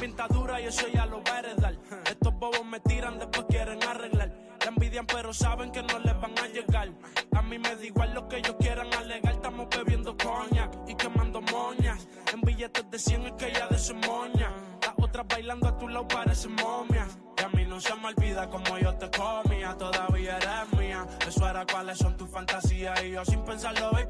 [0.05, 2.09] La maíz también está dura y eso ya lo va a.
[2.09, 4.31] Estos bobos me tiran, después quieren arreglar.
[4.59, 6.89] La envidian, pero saben que no les van a llegar.
[7.31, 9.33] A mí me da igual lo que ellos quieran alegar.
[9.33, 12.07] Estamos bebiendo coña y quemando moñas.
[12.33, 14.51] En billetes de 100 es que ella de su moña.
[14.81, 17.17] Las otras bailando a tu lado parecen momias.
[17.37, 19.75] Y a mí no se me olvida como yo te comía.
[19.75, 21.05] Todavía eres mía.
[21.27, 23.03] Eso era cuáles son tus fantasías.
[23.03, 24.04] Y yo sin pensarlo, baby,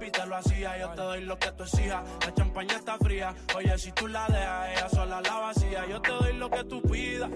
[0.80, 2.04] Yo te doy lo que tú exijas.
[2.26, 3.36] La champaña está fría.
[3.56, 5.86] Oye, si tú la dejas, ella sola la vacía.
[5.88, 7.30] Yo te doy lo que tú pidas.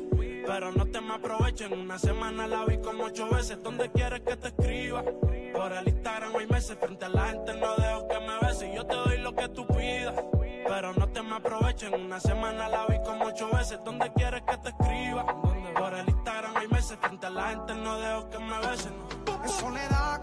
[0.46, 1.74] Pero no te me aprovechen.
[1.74, 3.62] Una semana la vi como ocho veces.
[3.62, 5.04] ¿Dónde quieres que te escriba?
[5.54, 6.78] Por el Instagram hay meses.
[6.80, 8.76] Frente a la gente no dejo que me beses.
[8.76, 10.16] Yo te doy lo que tú pidas.
[10.68, 11.94] Pero no te me aprovechen.
[11.94, 13.80] Una semana la vi como ocho veces.
[13.86, 15.26] ¿Dónde quieres que te escriba?
[15.76, 16.98] Por el Instagram hay meses.
[17.00, 18.94] Frente a la gente no dejo que me besen.
[19.44, 20.19] En soledad,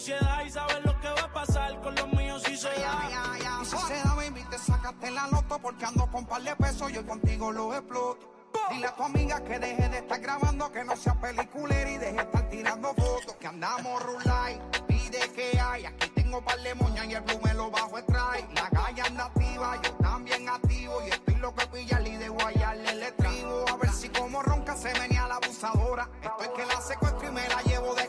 [0.00, 3.36] sociedad y sabes lo que va a pasar con los míos si se da.
[3.60, 6.90] Y si se da, baby, te sacaste la loto porque ando con par de pesos,
[6.90, 8.32] yo contigo lo exploto.
[8.70, 12.12] Dile a tu amiga que deje de estar grabando, que no sea peliculera y deje
[12.14, 13.36] de estar tirando fotos.
[13.38, 15.84] Que andamos rulay, pide que hay.
[15.84, 18.48] Aquí tengo par de moñas y el blue me lo bajo extrae.
[18.54, 21.02] La calle anda activa, yo también activo.
[21.06, 23.64] Y estoy loco de pillarle y de guayarle el estribo.
[23.68, 26.08] A ver si como ronca se venía la abusadora.
[26.22, 27.99] Estoy que la secuestro y me la llevo de.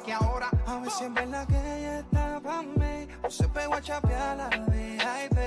[0.71, 4.37] A ver si en verdad que ella está pa' mí O se pegó a chapear
[4.37, 5.37] la VIP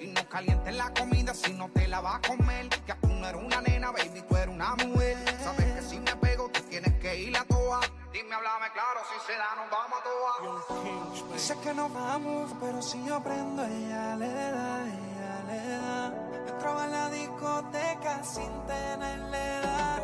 [0.00, 2.68] Y no calientes la comida si no te la vas a comer.
[2.68, 5.16] Que tú no eres una nena, baby, tú eres una mujer.
[5.42, 7.80] Sabes que si me pego, tú tienes que ir a toa.
[8.12, 11.32] Dime, háblame claro, si se da, nos vamos a toa.
[11.34, 16.14] Dice que nos vamos, pero si yo prendo, ella le da, ella le da.
[16.48, 20.02] Entraba en la discoteca sin tenerle edad.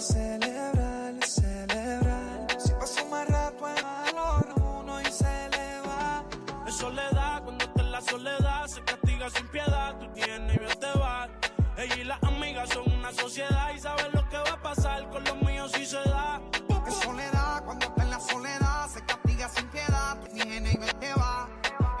[0.00, 2.46] Celebrar, celebrar.
[2.58, 6.24] Si paso más rato en valor uno y se le va.
[6.66, 9.98] Es soledad, cuando está en la soledad se castiga sin piedad.
[9.98, 11.28] Tú tienes y bien te vas.
[11.76, 15.24] Ella y las amigas son una sociedad y saben lo que va a pasar con
[15.24, 16.40] los míos si se da.
[16.86, 20.18] Es soledad, cuando está en la soledad, se castiga sin piedad.
[20.20, 21.48] Tu higiene y te va.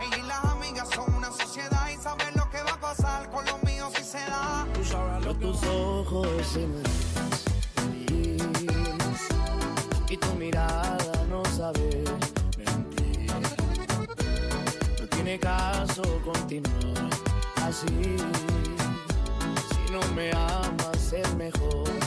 [0.00, 3.44] Ella y las amigas son una sociedad y saben lo que va a pasar con
[3.44, 4.66] los míos si se da.
[4.72, 6.89] Tú sabes lo que tus ojos se me
[10.10, 12.02] y tu mirada no sabe
[12.58, 13.30] mentir.
[15.00, 17.10] No tiene caso continuar
[17.62, 17.86] así.
[19.68, 21.99] Si no me amas es mejor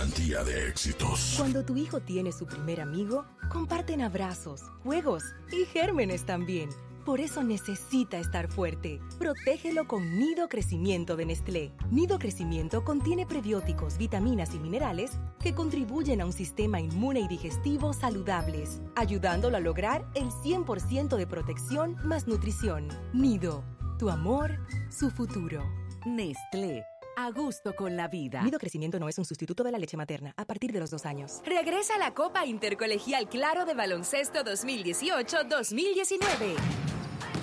[0.00, 1.34] garantía de éxitos.
[1.36, 5.22] Cuando tu hijo tiene su primer amigo, comparten abrazos, juegos
[5.52, 6.70] y gérmenes también.
[7.04, 8.98] Por eso necesita estar fuerte.
[9.18, 11.72] Protégelo con Nido Crecimiento de Nestlé.
[11.90, 17.92] Nido Crecimiento contiene prebióticos, vitaminas y minerales que contribuyen a un sistema inmune y digestivo
[17.92, 22.88] saludables, ayudándolo a lograr el 100% de protección más nutrición.
[23.12, 23.64] Nido,
[23.98, 24.58] tu amor,
[24.90, 25.62] su futuro.
[26.06, 26.84] Nestlé.
[27.22, 28.40] A gusto con la vida.
[28.40, 31.04] Nido Crecimiento no es un sustituto de la leche materna a partir de los dos
[31.04, 31.42] años.
[31.44, 36.56] Regresa la Copa Intercolegial Claro de Baloncesto 2018-2019.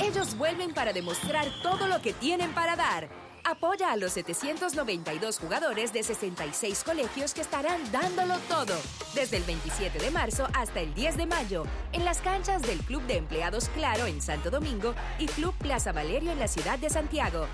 [0.02, 3.08] Ellos vuelven para demostrar todo lo que tienen para dar.
[3.44, 8.74] Apoya a los 792 jugadores de 66 colegios que estarán dándolo todo
[9.14, 13.04] desde el 27 de marzo hasta el 10 de mayo en las canchas del Club
[13.04, 17.46] de Empleados Claro en Santo Domingo y Club Plaza Valerio en la ciudad de Santiago.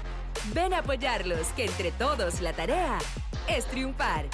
[0.53, 2.97] Ven a apoyarlos, que entre todos la tarea
[3.47, 4.25] es triunfar.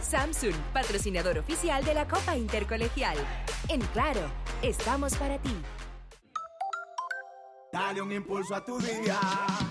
[0.00, 3.16] Samsung, patrocinador oficial de la Copa Intercolegial.
[3.68, 4.20] En Claro,
[4.62, 5.54] estamos para ti.
[7.72, 9.18] Dale un impulso a tu día,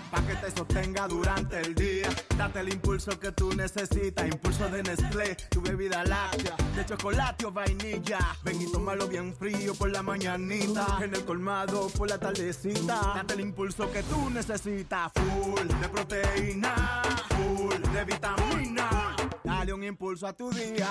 [0.09, 2.09] para que te sostenga durante el día.
[2.35, 7.51] Date el impulso que tú necesitas, impulso de Nestlé, tu bebida láctea, de chocolate o
[7.51, 8.17] vainilla.
[8.43, 13.13] Ven y tómalo bien frío por la mañanita, en el colmado por la tardecita.
[13.17, 19.15] Date el impulso que tú necesitas, full de proteína, full de vitamina.
[19.43, 20.89] Dale un impulso a tu día.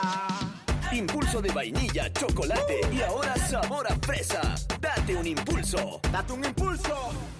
[0.93, 4.41] Impulso de vainilla, chocolate y ahora sabor a fresa.
[4.81, 6.01] Date un impulso.
[6.11, 7.40] Date un impulso.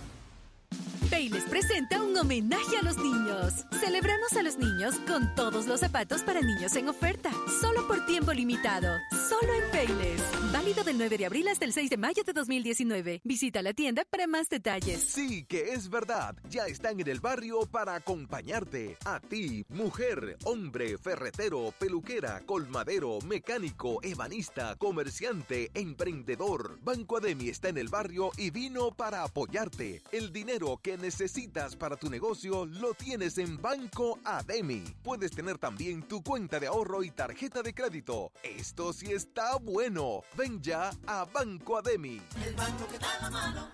[1.11, 3.67] Payless presenta un homenaje a los niños.
[3.81, 7.33] Celebramos a los niños con todos los zapatos para niños en oferta.
[7.61, 8.97] Solo por tiempo limitado.
[9.29, 10.23] Solo en Payless.
[10.53, 13.23] Válido del 9 de abril hasta el 6 de mayo de 2019.
[13.25, 15.03] Visita la tienda para más detalles.
[15.03, 16.37] Sí, que es verdad.
[16.49, 18.97] Ya están en el barrio para acompañarte.
[19.05, 26.79] A ti, mujer, hombre, ferretero, peluquera, colmadero, mecánico, ebanista, comerciante, emprendedor.
[26.83, 30.03] Banco Ademi está en el barrio y vino para apoyarte.
[30.13, 34.85] El dinero que necesitas para tu negocio lo tienes en Banco Ademi.
[35.03, 38.33] Puedes tener también tu cuenta de ahorro y tarjeta de crédito.
[38.43, 40.23] Esto sí está bueno.
[40.37, 42.21] Ven ya a Banco Ademi.
[42.45, 43.71] El banco que da la mano.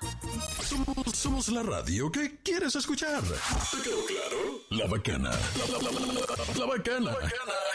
[0.63, 3.23] Somos, somos la radio que quieres escuchar.
[3.23, 4.61] ¿Te quedó claro?
[4.71, 5.31] La bacana.
[5.31, 7.17] La, la- la- la- la bacana.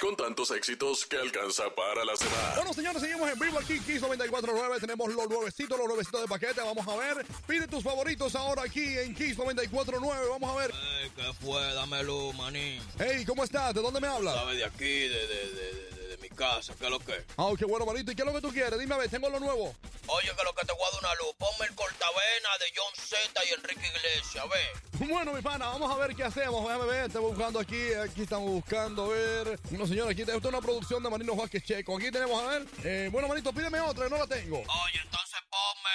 [0.01, 2.55] Con tantos éxitos que alcanza para la semana.
[2.57, 4.79] Bueno, señores, seguimos en vivo aquí, Kiss 94.9.
[4.81, 6.61] Tenemos los nuevecitos, los nuevecitos de paquete.
[6.61, 7.25] Vamos a ver.
[7.47, 10.29] Pide tus favoritos ahora aquí en Kiss 94.9.
[10.29, 10.71] Vamos a ver.
[11.01, 11.73] Ey, ¿qué fue?
[11.73, 12.81] Dámelo, manín.
[12.99, 13.73] Hey, ¿cómo estás?
[13.73, 14.35] ¿De dónde me hablas?
[14.35, 16.75] ¿Sabes de aquí, de, de, de, de- mi casa?
[16.77, 17.25] ¿Qué es lo que?
[17.37, 18.11] Ah, qué bueno, manito.
[18.11, 18.77] ¿Y qué es lo que tú quieres?
[18.79, 19.75] Dime a ver, tengo lo nuevo.
[20.05, 21.33] Oye, que lo que te guardo una luz.
[21.39, 25.07] Ponme el cortavena de John Z y Enrique Iglesias, ve.
[25.07, 26.63] Bueno, mi pana, vamos a ver qué hacemos.
[26.63, 29.59] Déjame ver, estamos buscando aquí, aquí estamos buscando, a ver.
[29.71, 31.97] No, señor, aquí esto es una producción de Marino Vázquez Checo.
[31.97, 32.67] Aquí tenemos, a ver.
[32.83, 34.57] Eh, bueno, manito, pídeme otra, que no la tengo.
[34.59, 35.89] Oye, entonces ponme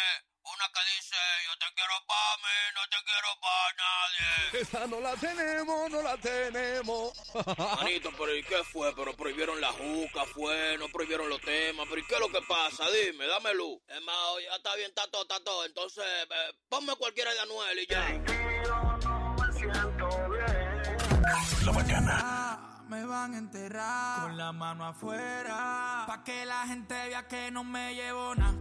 [0.57, 4.61] una que dice, yo te quiero pa' mí, no te quiero pa' nadie.
[4.63, 7.13] Esa no la tenemos, no la tenemos.
[7.77, 8.95] Manito, pero ¿y qué fue?
[8.95, 11.87] Pero prohibieron la juca, fue, no prohibieron los temas.
[11.89, 12.85] Pero ¿y qué es lo que pasa?
[12.91, 13.79] Dime, dame luz.
[13.89, 15.65] Es más, oye, está bien, está todo, está todo.
[15.67, 18.07] Entonces, eh, ponme cualquiera de Anuel y ya.
[21.65, 22.21] La bacana.
[22.23, 26.05] Ah, Me van a enterrar con la mano afuera.
[26.07, 28.55] Pa' que la gente vea que no me llevo nada.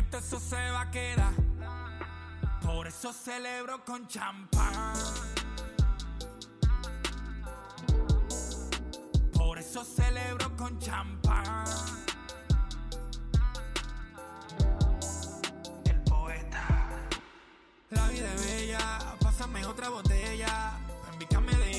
[0.00, 1.32] Eso se va a quedar.
[2.62, 4.94] Por eso celebro con champán.
[9.32, 11.64] Por eso celebro con champán.
[15.84, 16.88] El poeta.
[17.90, 20.78] La vida es bella, pásame otra botella.
[21.12, 21.69] Envícame de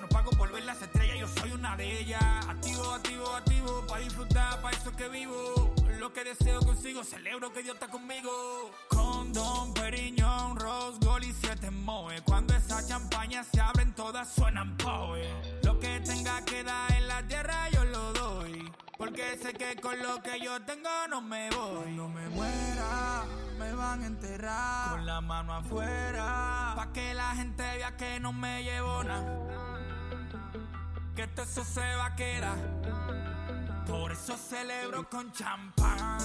[0.00, 2.22] no pago por ver las estrellas, yo soy una de ellas.
[2.48, 5.74] Activo, activo, activo, para disfrutar, para eso que vivo.
[5.98, 8.70] Lo que deseo consigo, celebro que Dios está conmigo.
[8.88, 12.20] Condón, Periñón, Rose, Gold y siete Moe.
[12.22, 15.28] Cuando esa champaña se abren, todas suenan poe.
[15.62, 18.70] Lo que tenga que dar en la tierra, yo lo doy.
[18.98, 21.92] Porque sé que con lo que yo tengo no me voy.
[21.92, 23.24] No me muera,
[23.58, 24.90] me van a enterrar.
[24.90, 26.72] Con la mano afuera.
[26.76, 29.24] Pa' que la gente vea que no me llevo nada.
[31.14, 32.58] Que todo eso se va a quedar.
[33.86, 36.18] Por eso celebro con champán.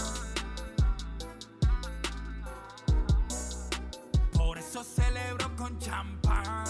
[4.33, 6.66] Por eso celebro con champán.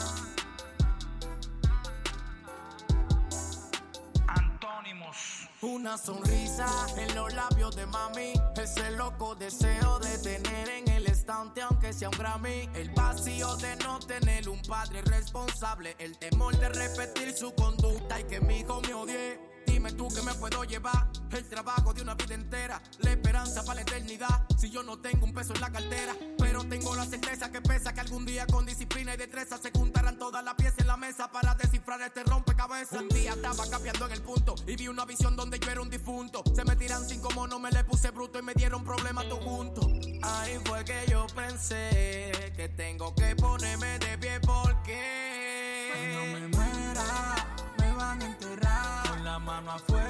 [5.61, 8.33] Una sonrisa en los labios de mami.
[8.55, 12.69] Ese loco deseo de tener en el estante, aunque sea un Grammy.
[12.73, 15.95] El vacío de no tener un padre responsable.
[15.99, 19.39] El temor de repetir su conducta y que mi hijo me odie.
[19.67, 23.75] Dime tú que me puedo llevar el trabajo de una vida entera, la esperanza para
[23.75, 24.45] la eternidad.
[24.57, 27.93] Si yo no tengo un peso en la cartera, pero tengo la certeza que pesa
[27.93, 31.31] que algún día con disciplina y destreza se juntarán todas las piezas en la mesa
[31.31, 32.23] para descifrar este
[32.69, 33.01] rompecabezas.
[33.01, 35.89] Un día estaba cambiando en el punto y vi una visión donde yo era un
[35.89, 36.43] difunto.
[36.55, 39.85] Se me tiran cinco monos, me le puse bruto y me dieron problemas todos juntos.
[40.21, 47.35] Ahí fue que yo pensé que tengo que ponerme de pie porque Cuando me muera,
[47.77, 50.08] me van a enterrar con la mano afuera.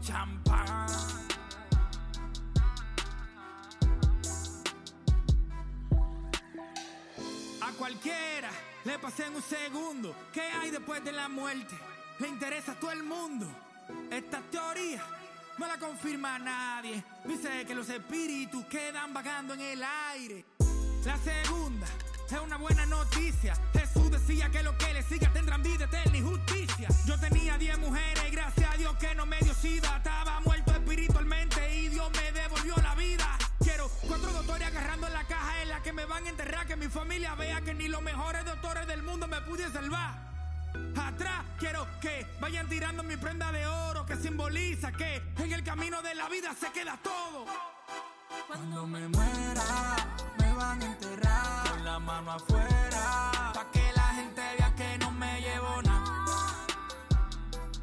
[0.00, 0.86] Champán.
[7.60, 8.50] A cualquiera
[8.84, 10.14] le pasé en un segundo.
[10.32, 11.76] ¿Qué hay después de la muerte?
[12.18, 13.46] Le interesa a todo el mundo.
[14.10, 15.04] Esta teoría
[15.58, 17.04] no la confirma nadie.
[17.24, 20.44] Dice que los espíritus quedan vagando en el aire.
[21.04, 21.86] La segunda
[22.36, 23.54] es una buena noticia.
[23.72, 26.88] Jesús decía que lo que le siga tendrán vida eterna y justicia.
[27.06, 29.96] Yo tenía 10 mujeres, gracias a Dios que no me dio sida.
[29.96, 33.38] Estaba muerto espiritualmente y Dios me devolvió la vida.
[33.60, 36.66] Quiero cuatro doctores agarrando la caja en la que me van a enterrar.
[36.66, 40.28] Que mi familia vea que ni los mejores doctores del mundo me pude salvar.
[40.96, 46.02] Atrás quiero que vayan tirando mi prenda de oro que simboliza que en el camino
[46.02, 47.46] de la vida se queda todo.
[48.46, 49.96] Cuando me muera,
[50.38, 53.52] me van a enterrar con la mano afuera.
[53.54, 56.66] Pa' que la gente vea que no me llevo nada.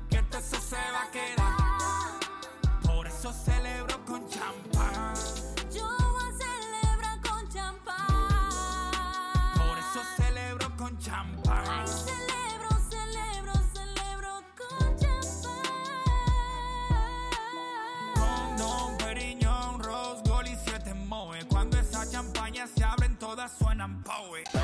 [0.09, 1.64] Que esto se va a quedar.
[23.85, 24.54] I'm poet.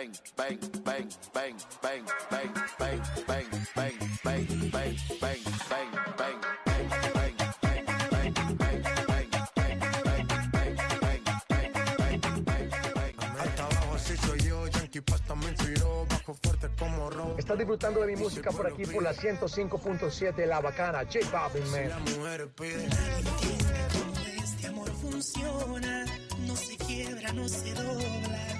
[0.00, 6.40] Bang, bang, bang, bang, bang, bang, bang, bang, bang, bang, bang, bang, bang, bang.
[17.36, 21.90] Estás disfrutando de mi música por aquí por la 105.7 La Bacana, J Balvin, man.
[24.42, 26.04] Este amor funciona,
[26.46, 28.59] no se quiebra, no se dobla,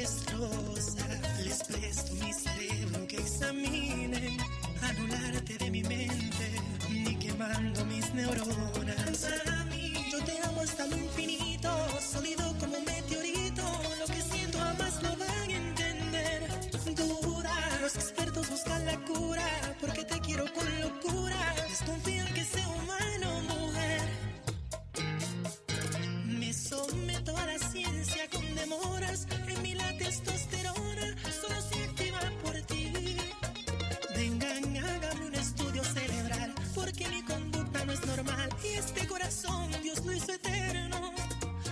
[0.00, 1.06] destroza.
[1.44, 4.36] Les presto mi cerebro que examinen,
[4.82, 6.46] anularte de mi mente,
[6.88, 9.26] ni quemando mis neuronas.
[10.12, 11.37] Yo te amo hasta lo infinito,
[39.28, 41.12] corazón Dios lo hizo eterno.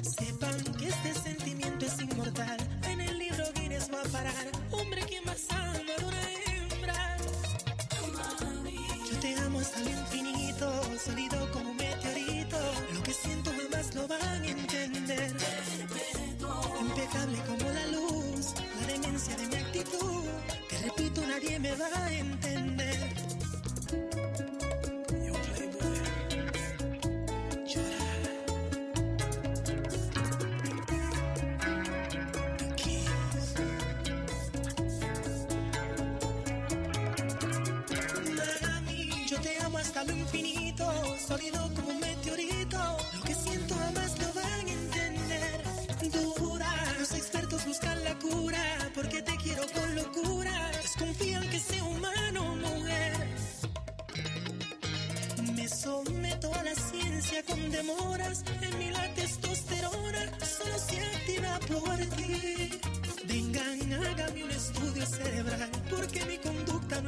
[0.02, 2.58] Sepan que este sentimiento es inmortal.
[2.90, 4.46] En el libro Guinness va a parar.
[4.70, 7.16] Hombre que más ama a una hembra.
[9.10, 12.58] Yo te amo hasta el infinito, sólido como un meteorito.
[12.92, 15.36] Lo que siento jamás lo van a entender.
[16.80, 20.24] Impecable como la luz, la demencia de mi actitud.
[20.68, 22.45] Te repito, nadie me va a entender.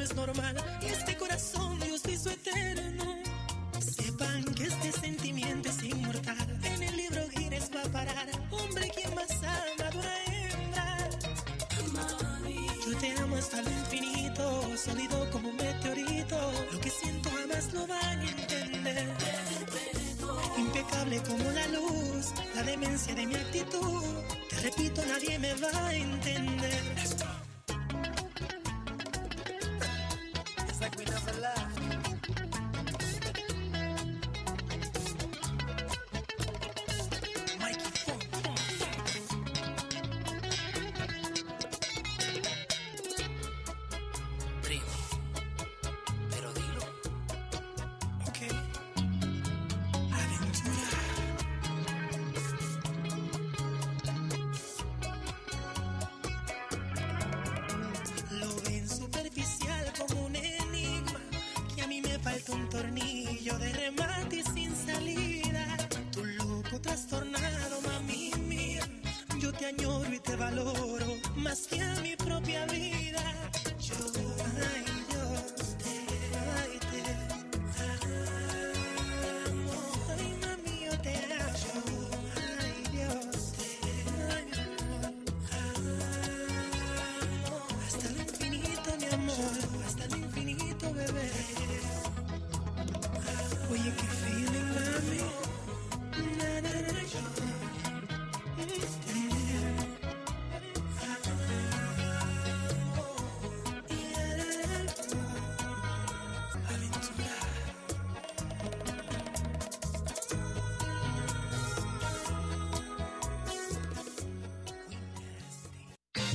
[0.08, 0.57] Es normal.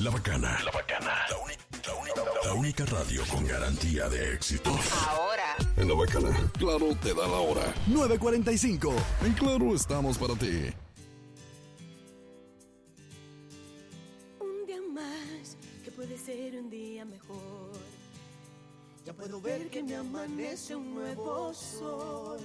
[0.04, 0.58] La Bacana.
[0.64, 1.14] La Bacana.
[1.30, 1.54] La, uni-
[1.86, 2.10] la uni-
[2.44, 4.70] la única radio con garantía de éxito.
[5.08, 5.56] Ahora.
[5.78, 7.62] En La Bacana, claro, te da la hora.
[7.88, 8.92] 9.45.
[9.24, 10.70] En Claro estamos para ti.
[14.40, 17.72] Un día más que puede ser un día mejor.
[19.06, 22.38] Ya puedo ver que me amanece un nuevo sol.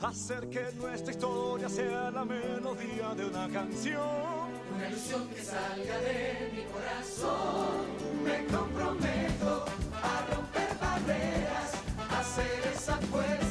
[0.00, 4.31] Hacer que nuestra historia sea la melodía de una canción.
[4.82, 7.86] Una ilusión que salga de mi corazón.
[8.24, 11.70] Me comprometo a romper barreras,
[12.10, 13.41] a ser esa fuerza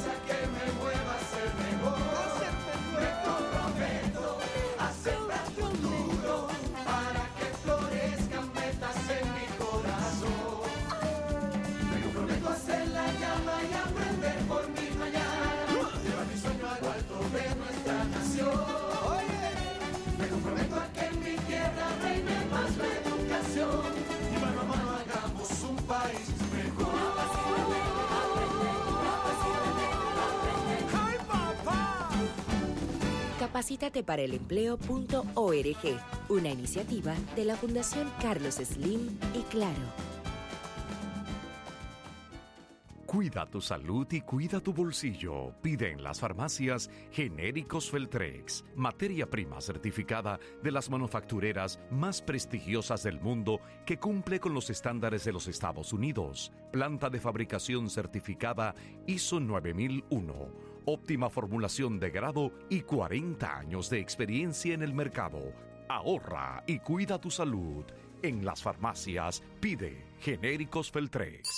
[33.62, 34.02] Capacítate
[36.28, 39.78] una iniciativa de la Fundación Carlos Slim y Claro.
[43.06, 45.54] Cuida tu salud y cuida tu bolsillo.
[45.62, 53.20] Pide en las farmacias genéricos Feltrex, materia prima certificada de las manufactureras más prestigiosas del
[53.20, 56.50] mundo que cumple con los estándares de los Estados Unidos.
[56.72, 58.74] Planta de fabricación certificada
[59.06, 60.71] ISO 9001.
[60.84, 65.52] Óptima formulación de grado y 40 años de experiencia en el mercado.
[65.88, 67.84] Ahorra y cuida tu salud.
[68.20, 71.48] En las farmacias pide genéricos Feltrex.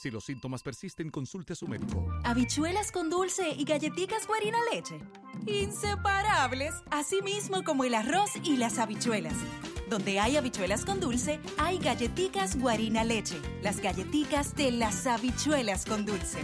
[0.00, 2.08] Si los síntomas persisten, consulte a su médico.
[2.24, 4.98] Habichuelas con dulce y galletitas guarina leche.
[5.46, 9.36] Inseparables, así mismo como el arroz y las habichuelas.
[9.90, 13.36] Donde hay habichuelas con dulce, hay galletitas guarina leche.
[13.62, 16.38] Las galletitas de las habichuelas con dulce.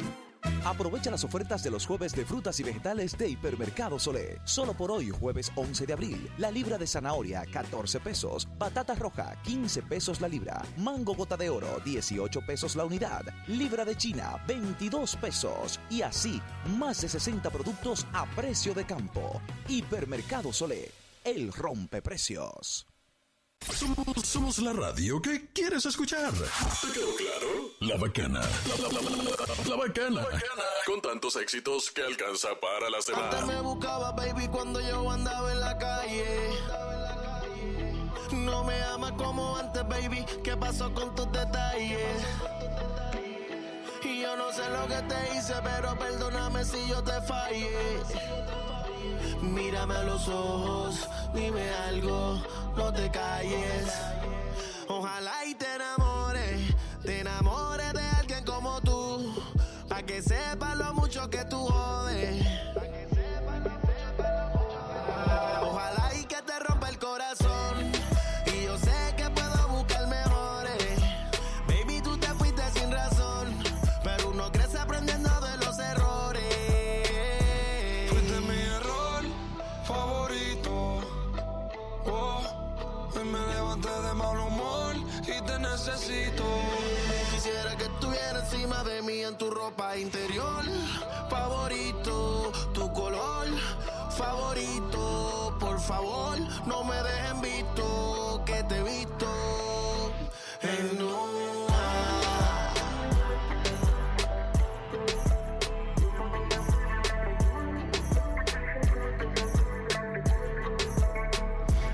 [0.64, 4.40] Aprovecha las ofertas de los jueves de frutas y vegetales de Hipermercado Solé.
[4.44, 6.30] Solo por hoy, jueves 11 de abril.
[6.38, 8.48] La libra de zanahoria, 14 pesos.
[8.58, 10.62] Batata roja, 15 pesos la libra.
[10.78, 13.22] Mango gota de oro, 18 pesos la unidad.
[13.46, 15.80] Libra de China, 22 pesos.
[15.88, 16.42] Y así,
[16.76, 19.40] más de 60 productos a precio de campo.
[19.68, 20.90] Hipermercado Solé.
[21.24, 22.86] El rompe precios.
[23.64, 26.32] Somos, somos la radio que quieres escuchar.
[26.32, 27.70] ¿Te quedó claro?
[27.80, 28.40] La bacana.
[28.40, 30.26] La, la- la- la- la bacana.
[30.86, 33.24] Con tantos éxitos que alcanza para las demás.
[33.34, 36.50] Antes me buscaba, baby, cuando yo andaba en la calle.
[38.32, 40.24] No me amas como antes, baby.
[40.44, 42.22] ¿Qué pasó con tus detalles?
[44.04, 47.70] Y yo no sé lo que te hice, pero perdóname si yo te fallé.
[49.40, 52.40] Mírame a los ojos, dime algo,
[52.76, 53.92] no te calles.
[54.88, 56.60] Ojalá y te enamores,
[57.02, 59.34] te enamores de alguien como tú.
[59.88, 62.44] Pa' que sepas lo mucho que tú jodes.
[94.16, 95.54] Favorito.
[95.60, 99.26] Por favor, no me dejen visto que te he visto
[100.62, 101.76] en una.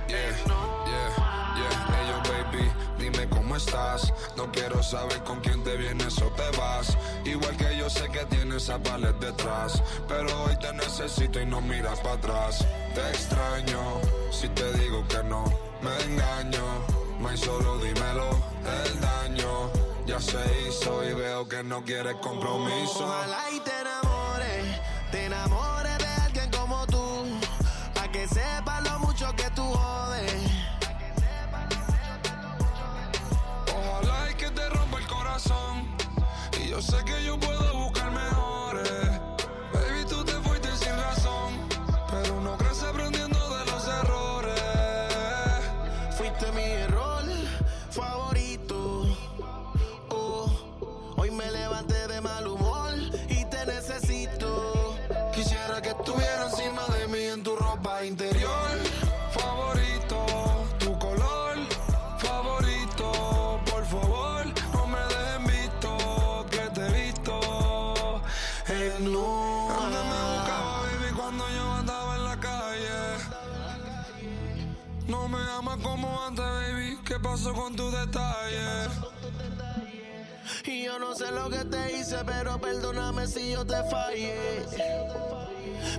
[0.09, 0.31] Yeah,
[0.87, 1.11] yeah,
[1.57, 1.87] yeah.
[1.91, 4.13] Hey, yo, baby, dime cómo estás.
[4.37, 6.97] No quiero saber con quién te vienes o te vas.
[7.25, 9.83] Igual que yo sé que tienes a detrás.
[10.09, 12.67] Pero hoy te necesito y no miras para atrás.
[12.95, 15.45] Te extraño, si te digo que no,
[15.83, 16.65] me engaño.
[17.21, 18.31] May solo dímelo,
[18.65, 19.71] el daño
[20.07, 23.05] ya se hizo y veo que no quieres compromiso.
[23.05, 24.65] Ojalá y te enamores,
[25.13, 25.72] te enamores
[80.99, 84.67] no sé lo que te hice, pero perdóname si yo te fallé.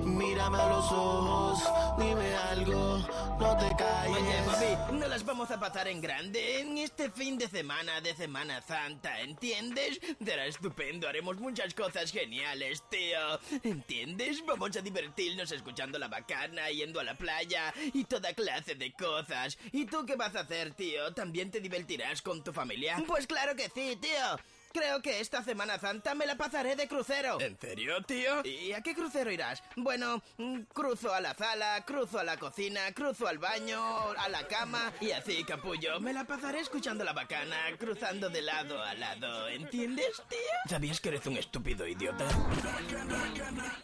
[0.03, 1.63] Mírame a los ojos,
[1.97, 2.97] dime algo,
[3.39, 4.17] no te calles.
[4.17, 8.15] Oye, papi, no las vamos a pasar en grande en este fin de semana de
[8.15, 9.99] Semana Santa, ¿entiendes?
[10.23, 13.39] Será estupendo, haremos muchas cosas geniales, tío.
[13.63, 14.43] ¿Entiendes?
[14.45, 19.57] Vamos a divertirnos escuchando la bacana, yendo a la playa y toda clase de cosas.
[19.71, 21.13] ¿Y tú qué vas a hacer, tío?
[21.13, 23.03] ¿También te divertirás con tu familia?
[23.07, 24.39] Pues claro que sí, tío.
[24.73, 27.39] Creo que esta Semana Santa me la pasaré de crucero.
[27.39, 28.43] ¿En serio, tío?
[28.43, 29.61] ¿Y a qué crucero irás?
[29.75, 33.79] Bueno, mm, cruzo a la sala, cruzo a la cocina, cruzo al baño,
[34.17, 35.99] a la cama y así, capullo.
[35.99, 39.47] Me la pasaré escuchando la bacana, cruzando de lado a lado.
[39.47, 40.39] ¿Entiendes, tío?
[40.67, 42.25] ¿Sabías que eres un estúpido idiota?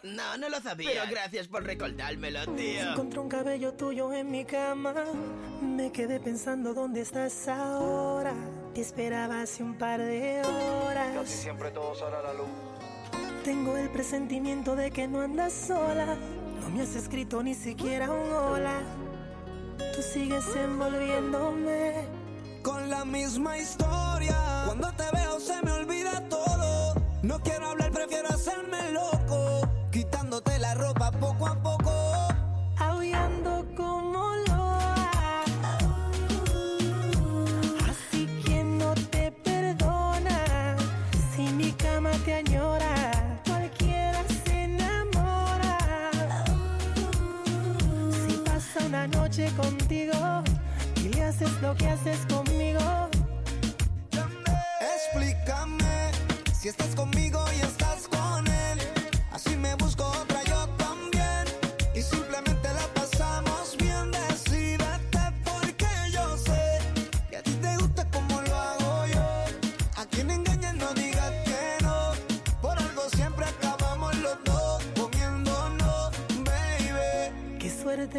[0.02, 0.90] No, no lo sabía.
[0.90, 2.90] Pero gracias por recordármelo, tío.
[2.90, 4.94] Encontré un cabello tuyo en mi cama.
[5.62, 8.34] Me quedé pensando dónde estás ahora.
[8.74, 11.16] Te esperaba hace un par de horas.
[11.16, 12.46] Casi siempre todo sale a la luz.
[13.44, 16.16] Tengo el presentimiento de que no andas sola.
[16.60, 18.80] No me has escrito ni siquiera un hola.
[19.92, 21.94] Tú sigues envolviéndome.
[22.62, 24.36] Con la misma historia.
[24.66, 26.94] Cuando te veo se me olvida todo.
[27.22, 29.68] No quiero hablar, prefiero hacerme loco.
[29.90, 31.69] Quitándote la ropa poco a poco.
[49.40, 50.42] Noche contigo
[50.96, 53.08] y le haces lo que haces conmigo.
[54.94, 56.10] Explícame
[56.52, 57.79] si estás conmigo y estás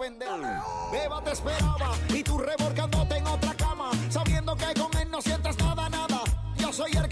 [0.00, 5.58] Beba te esperaba y tú revolcándote en otra cama, sabiendo que con él no sientes
[5.58, 6.22] nada, nada.
[6.56, 7.06] Yo soy el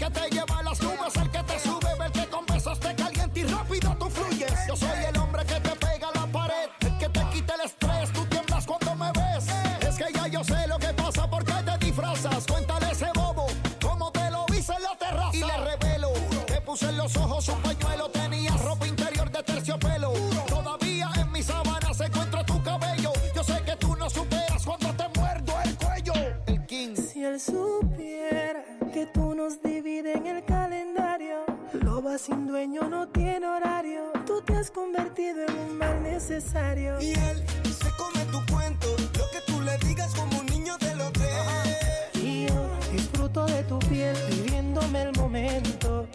[32.19, 34.11] sin dueño no tiene horario.
[34.25, 36.99] Tú te has convertido en un mal necesario.
[36.99, 40.93] Y él se come tu cuento, lo que tú le digas como un niño te
[40.95, 42.21] lo cree.
[42.21, 46.07] Y yo disfruto de tu piel, viviéndome el momento.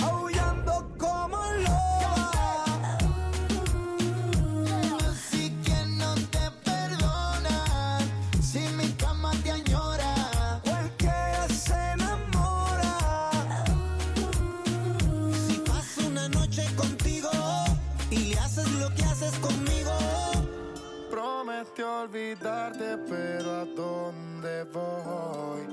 [21.83, 25.67] Olvidarte, pero ¿a dónde voy?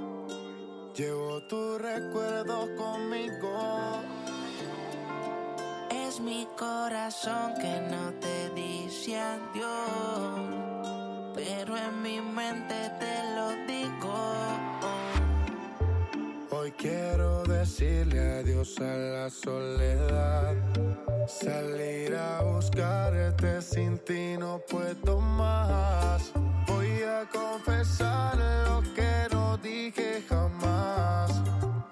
[0.95, 4.01] Llevo tus recuerdos conmigo.
[5.91, 10.39] Es mi corazón que no te dice adiós,
[11.35, 14.70] pero en mi mente te lo digo.
[16.61, 20.53] Hoy quiero decirle adiós a la soledad.
[21.27, 26.31] Salir a buscarte sin ti no puedo más.
[26.67, 31.31] Voy a confesar lo que no dije jamás.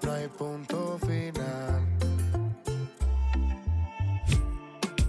[0.03, 1.81] No hay punto final.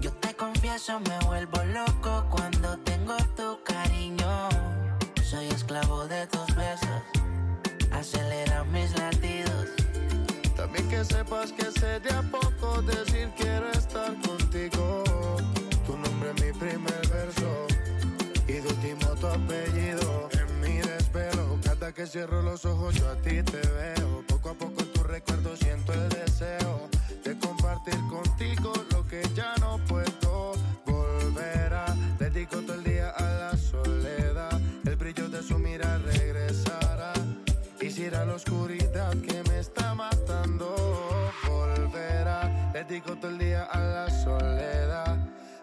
[0.00, 1.99] Yo te confieso, me vuelvo loco
[11.10, 15.04] sepas que sé de a poco decir quiero estar contigo.
[15.86, 17.66] Tu nombre es mi primer verso
[18.46, 20.28] y de último tu apellido.
[20.40, 24.24] En mi desvelo, cada que cierro los ojos yo a ti te veo.
[24.28, 26.88] Poco a poco en tu recuerdo siento el deseo
[27.24, 28.72] de compartir contigo
[42.90, 45.16] Dedico todo el día a la soledad.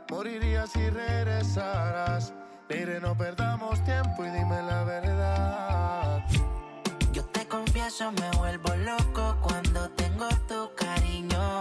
[0.10, 2.32] Moriría si regresaras.
[2.70, 6.24] Mire, no perdamos tiempo y dime la verdad.
[7.12, 11.60] Yo te confieso, me vuelvo loco cuando tengo tu cariño.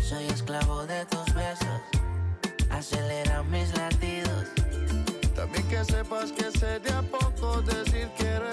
[0.00, 1.80] Soy esclavo de tus besos,
[2.70, 4.46] acelera mis latidos.
[5.34, 8.48] También que sepas que sé de a poco decir quiero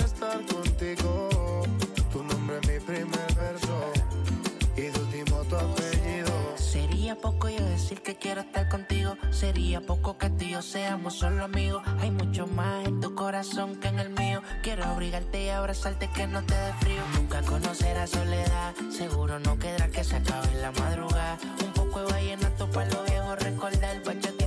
[7.91, 9.17] decir que quiero estar contigo.
[9.31, 11.83] Sería poco que tú y yo seamos solo amigos.
[11.99, 14.41] Hay mucho más en tu corazón que en el mío.
[14.63, 17.01] Quiero abrigarte y abrazarte que no te dé frío.
[17.15, 18.73] Nunca conocerás soledad.
[18.89, 21.37] Seguro no quedará que se acabe la madrugada.
[21.65, 24.03] Un poco de vallenato para los viejos recordar.
[24.05, 24.40] Bachatita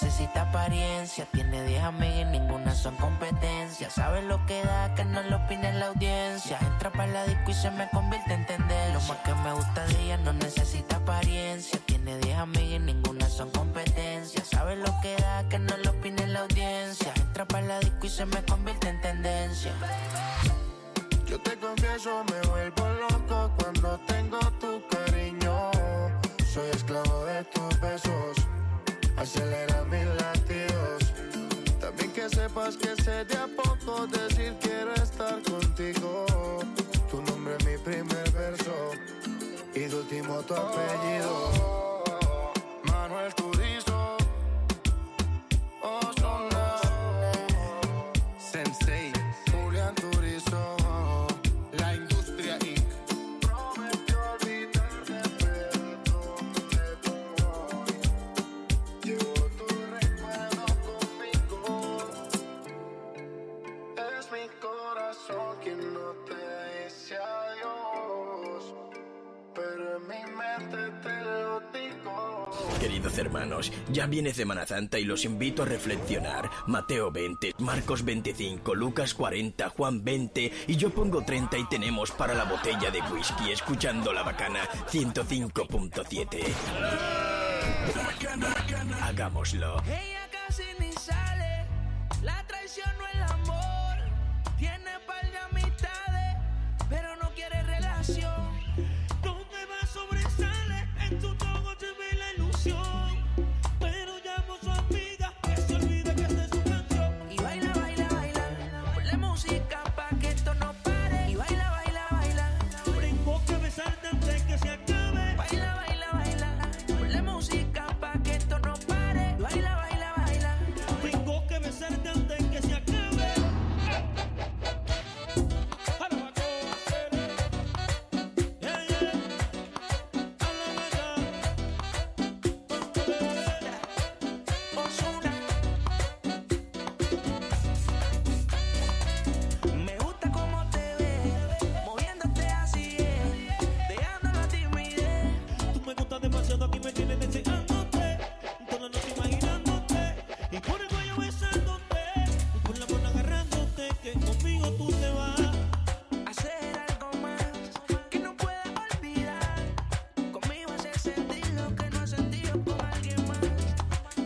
[0.00, 1.26] necesita apariencia.
[1.32, 3.90] Tiene 10 amigas y ninguna son competencia.
[3.90, 6.58] Sabe lo que da, que no lo opine la audiencia.
[6.60, 8.92] Entra para la disco y se me convierte en tendencia.
[8.92, 11.80] Lo más que me gusta de ella no necesita apariencia.
[11.86, 14.44] Tiene 10 amigas y ninguna son competencia.
[14.44, 17.12] Sabe lo que da, que no lo opine la audiencia.
[17.16, 19.72] Entra para la disco y se me convierte en tendencia.
[21.26, 25.70] Yo te confieso, me vuelvo loco cuando tengo tu cariño.
[26.52, 28.37] Soy esclavo de tus besos,
[29.18, 31.12] acelera mis latidos.
[31.80, 36.26] También que sepas que sé a poco decir quiero estar contigo.
[37.10, 38.92] Tu nombre es mi primer verso
[39.74, 41.47] y de último tu apellido.
[73.20, 76.50] Hermanos, ya viene Semana Santa y los invito a reflexionar.
[76.66, 82.34] Mateo 20, Marcos 25, Lucas 40, Juan 20 y yo pongo 30 y tenemos para
[82.34, 86.38] la botella de whisky escuchando la bacana 105.7.
[89.02, 89.82] Hagámoslo.
[89.84, 91.66] Ella casi ni sale,
[92.22, 93.07] la traición no